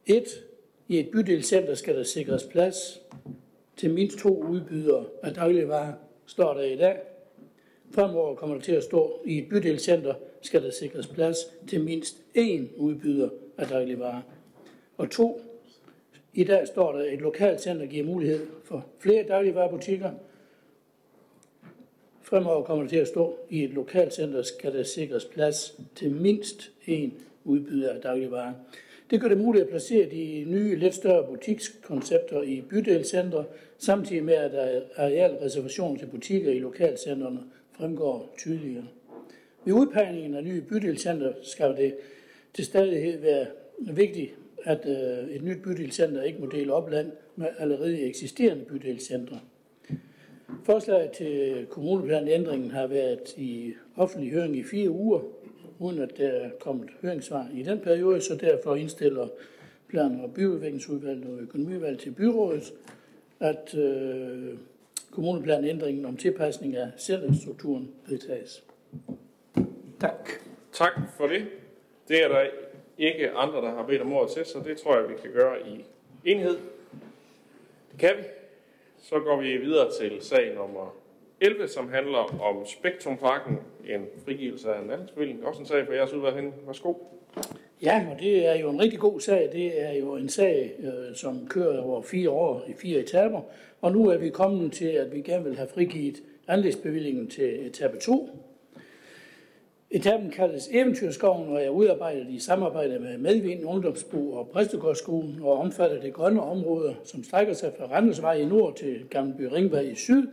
Et, 0.05 0.43
I 0.87 0.99
et 0.99 1.09
bydelscenter 1.09 1.73
skal 1.73 1.95
der 1.95 2.03
sikres 2.03 2.43
plads 2.43 3.01
til 3.77 3.93
mindst 3.93 4.17
to 4.17 4.43
udbydere 4.43 5.05
af 5.23 5.33
dagligvarer, 5.33 5.93
står 6.25 6.53
der 6.53 6.61
i 6.61 6.75
dag. 6.75 6.97
Fremover 7.91 8.35
kommer 8.35 8.55
der 8.55 8.61
til 8.61 8.71
at 8.71 8.83
stå, 8.83 9.21
i 9.25 9.37
et 9.37 9.49
bydelscenter 9.49 10.13
skal 10.41 10.63
der 10.63 10.71
sikres 10.71 11.07
plads 11.07 11.37
til 11.67 11.83
mindst 11.83 12.17
én 12.37 12.77
udbyder 12.77 13.29
af 13.57 13.67
dagligvarer. 13.67 14.21
Og 14.97 15.09
to, 15.09 15.41
i 16.33 16.43
dag 16.43 16.67
står 16.67 16.91
der, 16.91 16.99
at 16.99 17.13
et 17.13 17.21
lokalt 17.21 17.61
center 17.61 17.85
giver 17.85 18.05
mulighed 18.05 18.47
for 18.63 18.85
flere 18.99 19.23
dagligvarerbutikker. 19.27 20.11
Fremover 22.21 22.63
kommer 22.63 22.83
der 22.83 22.89
til 22.89 22.97
at 22.97 23.07
stå, 23.07 23.27
at 23.27 23.35
i 23.49 23.63
et 23.63 23.69
lokalt 23.69 24.13
center 24.13 24.41
skal 24.41 24.73
der 24.73 24.83
sikres 24.83 25.25
plads 25.25 25.79
til 25.95 26.11
mindst 26.11 26.71
én 26.87 27.09
udbyder 27.43 27.93
af 27.93 28.01
dagligvarer. 28.01 28.53
Det 29.09 29.21
gør 29.21 29.27
det 29.27 29.37
muligt 29.37 29.63
at 29.63 29.69
placere 29.69 30.09
de 30.09 30.43
nye, 30.47 30.75
lidt 30.75 30.93
større 30.93 31.27
butikskoncepter 31.27 32.41
i 32.41 32.63
bydelscentre, 32.69 33.45
samtidig 33.77 34.23
med 34.23 34.33
at 34.33 34.51
der 34.51 34.81
arealreservation 34.95 35.99
til 35.99 36.05
butikker 36.05 36.51
i 36.51 36.59
lokalcentrene 36.59 37.39
fremgår 37.71 38.33
tydeligere. 38.37 38.87
Ved 39.65 39.73
udpegningen 39.73 40.35
af 40.35 40.43
nye 40.43 40.61
bydelscenter 40.61 41.33
skal 41.41 41.77
det 41.77 41.95
til 42.53 42.65
stadighed 42.65 43.19
være 43.19 43.45
vigtigt, 43.79 44.35
at 44.63 44.85
øh, 44.85 45.35
et 45.35 45.43
nyt 45.43 45.63
bydelscenter 45.63 46.23
ikke 46.23 46.39
må 46.39 46.45
dele 46.45 46.73
opland 46.73 47.11
med 47.35 47.47
allerede 47.57 48.01
eksisterende 48.01 48.65
bydelscentre. 48.65 49.39
Forslaget 50.63 51.11
til 51.11 51.65
kommuneplanændringen 51.69 52.71
har 52.71 52.87
været 52.87 53.37
i 53.37 53.73
offentlig 53.95 54.31
høring 54.31 54.57
i 54.57 54.63
fire 54.63 54.89
uger, 54.89 55.19
uden 55.79 56.01
at 56.01 56.17
der 56.17 56.27
er 56.27 56.49
kommet 56.59 56.89
høringssvar 57.01 57.47
i 57.53 57.63
den 57.63 57.79
periode, 57.79 58.21
så 58.21 58.35
derfor 58.35 58.75
indstiller 58.75 59.27
plan- 59.89 60.21
og 60.23 60.33
byudviklingsudvalget 60.33 61.25
og 61.25 61.39
økonomiudvalget 61.39 61.99
til 61.99 62.11
byrådet, 62.11 62.73
at 63.39 63.75
øh, 63.75 64.53
kommuneplanændringen 65.11 66.05
om 66.05 66.17
tilpasning 66.17 66.75
af 66.75 66.91
centerstrukturen 66.97 67.91
vedtages. 68.07 68.63
Tak. 69.99 70.29
Tak 70.73 70.93
for 71.17 71.27
det. 71.27 71.45
Det 72.07 72.23
er 72.23 72.27
der 72.27 72.45
ikke 72.97 73.31
andre, 73.31 73.61
der 73.61 73.69
har 73.69 73.85
bedt 73.87 74.01
om 74.01 74.13
ordet 74.13 74.31
til, 74.31 74.45
så 74.45 74.59
det 74.65 74.77
tror 74.77 74.99
jeg, 74.99 75.09
vi 75.09 75.13
kan 75.21 75.31
gøre 75.31 75.67
i 75.67 75.85
enhed. 76.25 76.57
Det 77.91 77.99
kan 77.99 78.11
vi. 78.17 78.23
Så 78.97 79.19
går 79.19 79.41
vi 79.41 79.57
videre 79.57 79.91
til 80.01 80.17
sag 80.21 80.55
nummer 80.55 80.95
11, 81.41 81.67
som 81.67 81.89
handler 81.89 82.41
om 82.41 82.65
Spektrumparken, 82.65 83.59
en 83.89 84.05
frigivelse 84.25 84.73
af 84.73 84.81
en 84.83 84.91
anlægsbevilling. 84.91 85.45
Også 85.45 85.59
en 85.59 85.65
sag 85.65 85.85
for 85.85 85.93
jeres 85.93 86.13
udvalg 86.13 86.35
henne. 86.35 86.51
Værsgo. 86.65 86.93
Ja, 87.81 88.07
og 88.11 88.19
det 88.19 88.47
er 88.47 88.55
jo 88.55 88.69
en 88.69 88.79
rigtig 88.79 88.99
god 88.99 89.19
sag. 89.19 89.49
Det 89.53 89.81
er 89.81 89.93
jo 89.93 90.15
en 90.15 90.29
sag, 90.29 90.71
øh, 90.79 91.15
som 91.15 91.47
kører 91.49 91.81
over 91.81 92.01
fire 92.01 92.29
år 92.29 92.63
i 92.67 92.73
fire 92.73 92.99
etaper. 92.99 93.41
Og 93.81 93.91
nu 93.91 94.09
er 94.09 94.17
vi 94.17 94.29
kommet 94.29 94.71
til, 94.71 94.85
at 94.85 95.15
vi 95.15 95.21
gerne 95.21 95.43
vil 95.43 95.55
have 95.55 95.67
frigivet 95.67 96.23
anlægsbevillingen 96.47 97.27
til 97.27 97.67
etape 97.67 97.97
2. 97.97 98.29
Etappen 99.91 100.31
kaldes 100.31 100.69
Eventyrskoven 100.71 101.49
og 101.49 101.63
er 101.63 101.69
udarbejdet 101.69 102.27
i 102.29 102.39
samarbejde 102.39 102.99
med 102.99 103.17
Medvind 103.17 103.65
Ungdomsbo 103.65 104.31
og 104.33 104.49
Præstegårdsskolen 104.49 105.39
og 105.41 105.53
omfatter 105.53 106.01
det 106.01 106.13
grønne 106.13 106.41
område, 106.41 106.95
som 107.03 107.23
strækker 107.23 107.53
sig 107.53 107.71
fra 107.77 107.85
Randelsvej 107.85 108.33
i 108.33 108.45
nord 108.45 108.75
til 108.75 109.05
Gammelby 109.09 109.41
Ringvej 109.41 109.79
i 109.79 109.95
syd, 109.95 110.27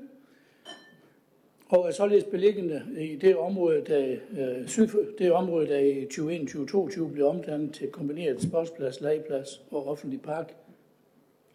og 1.75 1.89
er 1.89 1.91
således 1.91 2.25
beliggende 2.25 2.83
i 2.99 3.17
det 3.17 3.37
område, 3.37 3.83
der, 3.87 4.17
øh, 4.39 4.69
syd, 4.69 4.89
det 5.19 5.33
område, 5.33 5.67
der 5.67 5.79
i 5.79 6.05
2021-2022 6.05 7.13
blev 7.13 7.27
omdannet 7.27 7.75
til 7.75 7.89
kombineret 7.89 8.43
sportsplads, 8.43 9.01
legeplads 9.01 9.63
og 9.71 9.89
offentlig 9.89 10.23
park, 10.23 10.55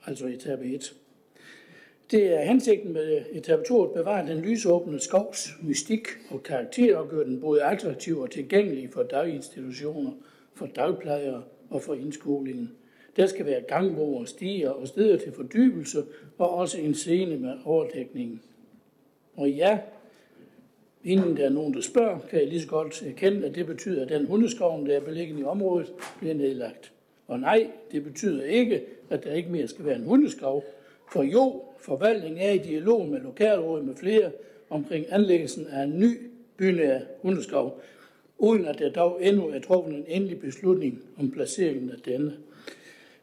altså 0.06 0.28
etape 0.28 0.66
1. 0.66 0.94
Det 2.12 2.34
er 2.34 2.41
hensigten 2.41 2.94
med 2.94 3.22
etape 3.32 3.64
2 3.68 3.84
at 3.84 3.91
bevare 3.94 4.28
den 4.28 4.41
lysåbne 4.41 5.00
skovs 5.00 5.50
mystik 5.62 6.08
og 6.32 6.44
karakter 6.44 6.98
og 6.98 7.10
gøre 7.10 7.26
den 7.26 7.41
både 7.41 7.64
attraktiv 7.64 8.20
og 8.20 8.32
tilgængelig 8.32 8.90
for 8.94 9.04
daginstitutioner, 9.04 10.12
for 10.54 10.66
dagplejere 10.66 11.44
og 11.70 11.82
for 11.82 11.94
indskolingen. 11.94 12.72
Der 13.16 13.26
skal 13.26 13.46
være 13.46 13.62
gangbroer, 13.62 14.26
stiger 14.26 14.70
og 14.70 14.88
steder 14.88 15.18
til 15.18 15.32
fordybelse 15.32 16.04
og 16.38 16.50
også 16.54 16.78
en 16.78 16.94
scene 16.94 17.38
med 17.38 17.54
overdækning. 17.66 18.41
Og 19.36 19.50
ja, 19.50 19.80
inden 21.04 21.38
der 21.38 21.46
er 21.46 21.50
nogen, 21.50 21.74
der 21.74 21.82
spørger, 21.82 22.20
kan 22.30 22.40
jeg 22.40 22.48
lige 22.48 22.62
så 22.62 22.68
godt 22.68 23.04
erkende, 23.08 23.48
at 23.48 23.56
det 23.56 23.66
betyder, 23.66 24.02
at 24.02 24.10
den 24.10 24.26
hundeskoven, 24.26 24.86
der 24.86 24.96
er 24.96 25.00
beliggende 25.02 25.42
i 25.42 25.46
området, 25.46 25.94
bliver 26.20 26.34
nedlagt. 26.34 26.92
Og 27.28 27.40
nej, 27.40 27.68
det 27.92 28.04
betyder 28.04 28.44
ikke, 28.44 28.82
at 29.10 29.24
der 29.24 29.34
ikke 29.34 29.52
mere 29.52 29.68
skal 29.68 29.86
være 29.86 29.96
en 29.96 30.04
hundeskov. 30.04 30.64
For 31.12 31.24
jo, 31.24 31.64
forvaltningen 31.80 32.42
er 32.42 32.52
i 32.52 32.58
dialog 32.58 33.08
med 33.08 33.20
lokalrådet 33.20 33.86
med 33.86 33.96
flere 33.96 34.32
omkring 34.70 35.06
anlæggelsen 35.10 35.68
af 35.68 35.84
en 35.84 36.00
ny 36.00 36.18
bynær 36.58 37.00
hundeskov, 37.22 37.82
uden 38.38 38.66
at 38.66 38.80
der 38.80 38.92
dog 38.92 39.20
endnu 39.22 39.48
er 39.48 39.60
truffet 39.60 39.96
en 39.96 40.06
endelig 40.08 40.40
beslutning 40.40 41.02
om 41.18 41.32
placeringen 41.32 41.90
af 41.92 41.98
denne. 42.06 42.34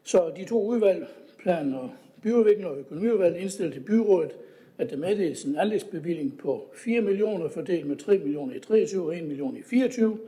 Så 0.03 0.31
de 0.37 0.45
to 0.45 0.65
udvalg, 0.65 1.07
plan 1.43 1.73
og 1.73 1.89
byudvikling 2.21 2.67
og 2.67 2.77
økonomiudvalg, 2.77 3.37
indstiller 3.37 3.73
til 3.73 3.79
byrådet, 3.79 4.31
at 4.77 4.89
der 4.89 4.97
meddeles 4.97 5.43
en 5.43 5.55
anlægsbevilling 5.55 6.37
på 6.37 6.71
4 6.75 7.01
millioner 7.01 7.49
fordelt 7.49 7.87
med 7.87 7.95
3 7.95 8.17
millioner 8.17 8.55
i 8.55 8.59
23 8.59 9.03
og 9.03 9.17
1 9.17 9.23
million 9.23 9.57
i 9.57 9.61
24, 9.61 10.19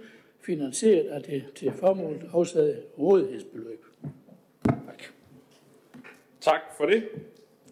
finansieret 0.41 1.05
af 1.07 1.23
det 1.23 1.43
til 1.55 1.71
formålet 1.71 2.21
afsatte 2.33 2.77
rådighedsbeløb. 2.99 3.85
Tak 6.41 6.61
for 6.77 6.85
det. 6.85 7.03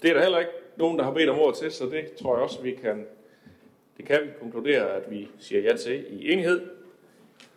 Det 0.01 0.09
er 0.09 0.13
der 0.13 0.21
heller 0.21 0.39
ikke 0.39 0.51
nogen, 0.77 0.97
der 0.97 1.03
har 1.03 1.13
bedt 1.13 1.29
om 1.29 1.39
ord 1.39 1.55
til, 1.55 1.71
så 1.71 1.85
det 1.85 2.11
tror 2.11 2.35
jeg 2.35 2.43
også, 2.43 2.61
vi 2.61 2.71
kan, 2.71 3.05
det 3.97 4.05
kan 4.05 4.19
vi 4.23 4.29
konkludere, 4.39 4.95
at 4.95 5.11
vi 5.11 5.27
siger 5.39 5.61
ja 5.61 5.75
til 5.75 6.05
i 6.09 6.31
enighed. 6.31 6.61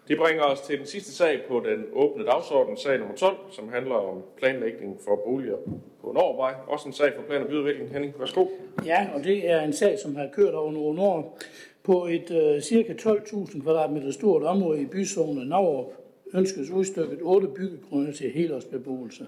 Det 0.08 0.18
bringer 0.18 0.42
os 0.42 0.60
til 0.60 0.78
den 0.78 0.86
sidste 0.86 1.12
sag 1.12 1.40
på 1.48 1.62
den 1.66 1.84
åbne 1.92 2.24
dagsorden, 2.24 2.76
sag 2.76 2.98
nummer 2.98 3.14
12, 3.14 3.36
som 3.50 3.68
handler 3.68 3.94
om 3.94 4.22
planlægning 4.38 4.98
for 5.04 5.22
boliger 5.26 5.56
på 6.00 6.12
Norvej. 6.12 6.54
Også 6.66 6.88
en 6.88 6.92
sag 6.92 7.12
for 7.16 7.22
plan- 7.22 7.42
og 7.42 7.48
byudvikling. 7.48 7.90
Henning, 7.90 8.14
værsgo. 8.18 8.46
Ja, 8.84 9.08
og 9.14 9.24
det 9.24 9.50
er 9.50 9.60
en 9.60 9.72
sag, 9.72 9.98
som 9.98 10.16
har 10.16 10.28
kørt 10.32 10.54
over 10.54 10.72
nogle 10.72 11.02
år. 11.02 11.38
På 11.82 12.06
et 12.06 12.30
uh, 12.30 12.62
cirka 12.62 12.92
12.000 12.92 13.62
kvadratmeter 13.62 14.10
stort 14.10 14.42
område 14.42 14.80
i 14.80 14.86
byzonen 14.86 15.48
Navrup 15.48 15.92
ønskes 16.34 16.70
udstykket 16.70 17.18
otte 17.22 17.48
byggegrunde 17.48 18.12
til 18.12 18.30
helårsbeboelse. 18.30 19.26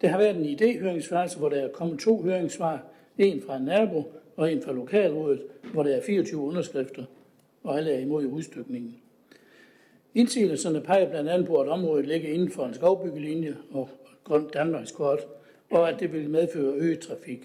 Det 0.00 0.08
har 0.08 0.18
været 0.18 0.36
en 0.36 0.44
idéhøringsfase, 0.44 1.38
hvor 1.38 1.48
der 1.48 1.56
er 1.56 1.68
kommet 1.68 2.00
to 2.00 2.22
høringssvar. 2.22 2.82
En 3.18 3.42
fra 3.46 3.56
en 3.56 3.62
nabo 3.62 4.02
og 4.36 4.52
en 4.52 4.62
fra 4.62 4.72
lokalrådet, 4.72 5.42
hvor 5.72 5.82
der 5.82 5.96
er 5.96 6.02
24 6.02 6.40
underskrifter, 6.40 7.04
og 7.62 7.78
alle 7.78 7.92
er 7.92 7.98
imod 7.98 8.26
udstykningen. 8.26 8.96
Indsigelserne 10.16 10.80
peger 10.80 11.10
blandt 11.10 11.30
andet 11.30 11.46
på, 11.46 11.60
at 11.60 11.68
området 11.68 12.06
ligger 12.06 12.28
inden 12.28 12.50
for 12.50 12.66
en 12.66 12.74
skovbyggelinje 12.74 13.56
og 13.70 13.88
grønt 14.24 14.54
Danmarkskort, 14.54 15.20
og 15.70 15.88
at 15.88 16.00
det 16.00 16.12
vil 16.12 16.30
medføre 16.30 16.74
øget 16.74 17.00
trafik. 17.00 17.44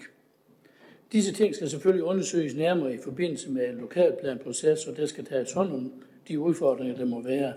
Disse 1.12 1.32
ting 1.32 1.54
skal 1.54 1.70
selvfølgelig 1.70 2.04
undersøges 2.04 2.54
nærmere 2.54 2.94
i 2.94 2.98
forbindelse 2.98 3.50
med 3.50 3.68
en 3.68 3.74
lokalplanproces, 3.74 4.86
og 4.86 4.96
der 4.96 5.06
skal 5.06 5.24
tages 5.24 5.52
hånd 5.52 5.72
om 5.72 5.92
de 6.28 6.40
udfordringer, 6.40 6.96
der 6.96 7.04
må 7.04 7.22
være. 7.22 7.52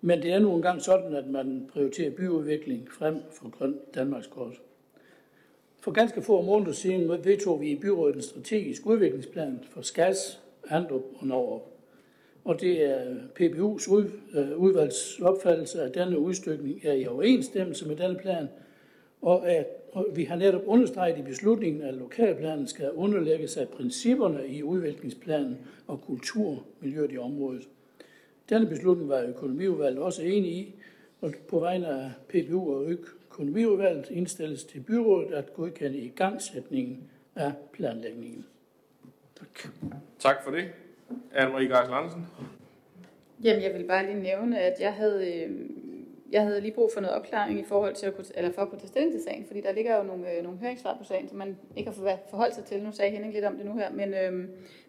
Men 0.00 0.22
det 0.22 0.32
er 0.32 0.38
nu 0.38 0.54
engang 0.54 0.82
sådan, 0.82 1.14
at 1.14 1.26
man 1.26 1.70
prioriterer 1.72 2.10
byudvikling 2.10 2.88
frem 2.92 3.16
for 3.32 3.50
grøn 3.50 3.78
Danmarkskort. 3.94 4.60
For 5.80 5.90
ganske 5.90 6.22
få 6.22 6.42
måneder 6.42 6.72
siden 6.72 7.08
vedtog 7.08 7.60
vi 7.60 7.70
i 7.70 7.80
byrådet 7.80 8.16
en 8.16 8.22
strategisk 8.22 8.86
udviklingsplan 8.86 9.60
for 9.70 9.82
Skas, 9.82 10.40
Andrup 10.68 11.04
og 11.20 11.26
Norge. 11.26 11.71
Og 12.44 12.60
det 12.60 12.84
er 12.84 13.14
PBU's 13.40 13.90
ud, 13.90 14.10
øh, 14.34 14.58
udvalgsopfattelse, 14.58 15.82
at 15.82 15.94
denne 15.94 16.18
udstykning 16.18 16.80
er 16.84 16.92
i 16.92 17.06
overensstemmelse 17.06 17.88
med 17.88 17.96
denne 17.96 18.18
plan, 18.18 18.48
og 19.22 19.50
at 19.50 19.66
og 19.92 20.06
vi 20.14 20.24
har 20.24 20.36
netop 20.36 20.62
understreget 20.66 21.18
i 21.18 21.22
beslutningen, 21.22 21.82
at 21.82 21.94
lokalplanen 21.94 22.66
skal 22.66 22.90
underlægges 22.90 23.56
af 23.56 23.68
principperne 23.68 24.48
i 24.48 24.62
udviklingsplanen 24.62 25.58
og 25.86 26.00
kulturmiljøet 26.00 27.12
i 27.12 27.18
området. 27.18 27.68
Denne 28.48 28.66
beslutning 28.66 29.08
var 29.08 29.22
økonomiudvalget 29.22 30.02
også 30.02 30.22
enig 30.22 30.52
i, 30.52 30.74
og 31.20 31.32
på 31.48 31.60
vegne 31.60 31.86
af 31.86 32.10
PBU 32.28 32.74
og 32.74 32.84
økonomiudvalget 32.84 34.10
indstilles 34.10 34.64
til 34.64 34.80
byrådet 34.80 35.32
at 35.32 35.54
godkende 35.54 35.98
igangsætningen 35.98 37.10
af 37.36 37.52
planlægningen. 37.72 38.46
Tak. 39.38 39.72
Tak 40.18 40.44
for 40.44 40.50
det. 40.50 40.64
Anne-Marie 41.34 41.76
Geisel 41.76 41.94
Andersen. 41.94 42.26
Jamen, 43.44 43.62
jeg 43.62 43.74
vil 43.74 43.84
bare 43.84 44.06
lige 44.06 44.22
nævne, 44.22 44.60
at 44.60 44.80
jeg 44.80 44.92
havde, 44.92 45.32
øh, 45.34 45.70
jeg 46.32 46.42
havde 46.42 46.60
lige 46.60 46.74
brug 46.74 46.90
for 46.94 47.00
noget 47.00 47.16
opklaring 47.16 47.60
i 47.60 47.64
forhold 47.64 47.94
til 47.94 48.06
at 48.06 48.16
kunne, 48.16 48.24
eller 48.34 48.52
for 48.52 48.62
at 48.62 48.68
kunne 48.68 48.78
tage 48.78 48.88
stilling 48.88 49.12
til 49.12 49.22
sagen, 49.22 49.46
fordi 49.46 49.60
der 49.60 49.72
ligger 49.72 49.96
jo 49.96 50.02
nogle, 50.02 50.32
øh, 50.32 50.42
nogle 50.42 50.58
høringssvar 50.58 50.96
på 50.98 51.04
sagen, 51.04 51.28
som 51.28 51.38
man 51.38 51.56
ikke 51.76 51.90
har 51.90 52.18
forholdt 52.30 52.54
sig 52.54 52.64
til. 52.64 52.82
Nu 52.82 52.92
sagde 52.92 53.10
Henning 53.10 53.32
lidt 53.32 53.44
om 53.44 53.56
det 53.56 53.66
nu 53.66 53.74
her, 53.74 53.92
men, 53.92 54.14
øh, 54.14 54.32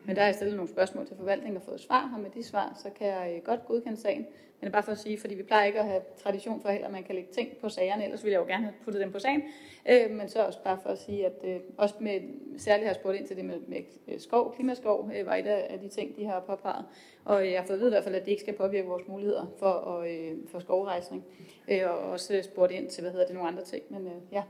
men 0.05 0.15
der 0.15 0.21
har 0.21 0.27
jeg 0.27 0.35
stillet 0.35 0.55
nogle 0.55 0.71
spørgsmål 0.71 1.07
til 1.07 1.17
forvaltningen 1.17 1.57
og 1.57 1.63
fået 1.63 1.79
svar, 1.79 2.11
og 2.15 2.21
med 2.21 2.29
de 2.29 2.43
svar, 2.43 2.79
så 2.83 2.89
kan 2.97 3.07
jeg 3.07 3.33
øh, 3.35 3.43
godt 3.43 3.65
godkende 3.65 3.97
sagen. 3.97 4.25
Men 4.63 4.67
det 4.67 4.75
er 4.75 4.81
bare 4.81 4.83
for 4.83 4.91
at 4.91 4.97
sige, 4.97 5.19
fordi 5.19 5.35
vi 5.35 5.43
plejer 5.43 5.65
ikke 5.65 5.79
at 5.79 5.85
have 5.85 6.01
tradition 6.23 6.61
for 6.61 6.69
heller, 6.69 6.87
at 6.87 6.93
man 6.93 7.03
kan 7.03 7.15
lægge 7.15 7.33
ting 7.33 7.57
på 7.61 7.69
sagerne, 7.69 8.03
ellers 8.03 8.23
ville 8.23 8.33
jeg 8.33 8.39
jo 8.39 8.45
gerne 8.45 8.63
have 8.63 8.73
puttet 8.83 9.01
dem 9.01 9.11
på 9.11 9.19
sagen. 9.19 9.43
Øh, 9.89 10.11
men 10.11 10.29
så 10.29 10.45
også 10.45 10.59
bare 10.63 10.79
for 10.83 10.89
at 10.89 10.97
sige, 10.97 11.25
at 11.25 11.33
øh, 11.43 11.59
også 11.77 11.95
med, 11.99 12.21
særligt 12.57 12.85
har 12.85 12.89
jeg 12.89 12.95
spurgt 12.95 13.17
ind 13.17 13.27
til 13.27 13.37
det 13.37 13.45
med, 13.45 13.59
med 13.67 13.77
øh, 14.07 14.19
skov, 14.19 14.55
klimaskov, 14.55 15.11
øh, 15.15 15.25
var 15.25 15.35
et 15.35 15.47
af 15.47 15.79
de 15.79 15.87
ting, 15.87 16.15
de 16.15 16.25
har 16.25 16.39
påpeget. 16.39 16.85
Og 17.25 17.45
øh, 17.45 17.51
jeg 17.51 17.59
har 17.59 17.67
fået 17.67 17.75
at 17.75 17.79
vide 17.79 17.89
i 17.89 17.93
hvert 17.93 18.03
fald, 18.03 18.15
at 18.15 18.25
det 18.25 18.31
ikke 18.31 18.41
skal 18.41 18.53
påvirke 18.53 18.87
vores 18.87 19.07
muligheder 19.07 19.45
for, 19.59 19.67
at, 19.67 20.11
øh, 20.11 20.37
for 20.47 20.59
skovrejsning. 20.59 21.25
Øh, 21.71 21.81
og 21.91 21.97
også 21.97 22.35
øh, 22.35 22.43
spurgt 22.43 22.71
ind 22.71 22.89
til, 22.89 23.01
hvad 23.01 23.11
hedder 23.11 23.25
det, 23.25 23.35
nogle 23.35 23.49
andre 23.49 23.63
ting. 23.63 23.83
Men 23.89 24.07
øh, 24.07 24.13
ja, 24.31 24.43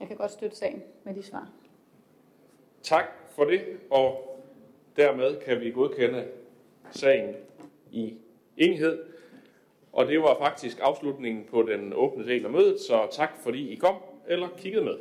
jeg 0.00 0.08
kan 0.08 0.16
godt 0.16 0.30
støtte 0.30 0.56
sagen 0.56 0.82
med 1.04 1.14
de 1.14 1.22
svar. 1.22 1.50
Tak 2.82 3.04
for 3.28 3.44
det, 3.44 3.60
og 3.90 4.38
dermed 4.96 5.40
kan 5.40 5.60
vi 5.60 5.70
godkende 5.70 6.24
sagen 6.90 7.34
i 7.92 8.14
enighed. 8.56 9.17
Og 9.92 10.06
det 10.06 10.20
var 10.20 10.36
faktisk 10.38 10.78
afslutningen 10.82 11.44
på 11.50 11.62
den 11.62 11.92
åbne 11.92 12.26
del 12.26 12.44
af 12.44 12.50
mødet, 12.50 12.80
så 12.80 13.08
tak 13.10 13.30
fordi 13.42 13.72
I 13.72 13.74
kom 13.74 13.96
eller 14.28 14.48
kiggede 14.58 14.84
med. 14.84 14.98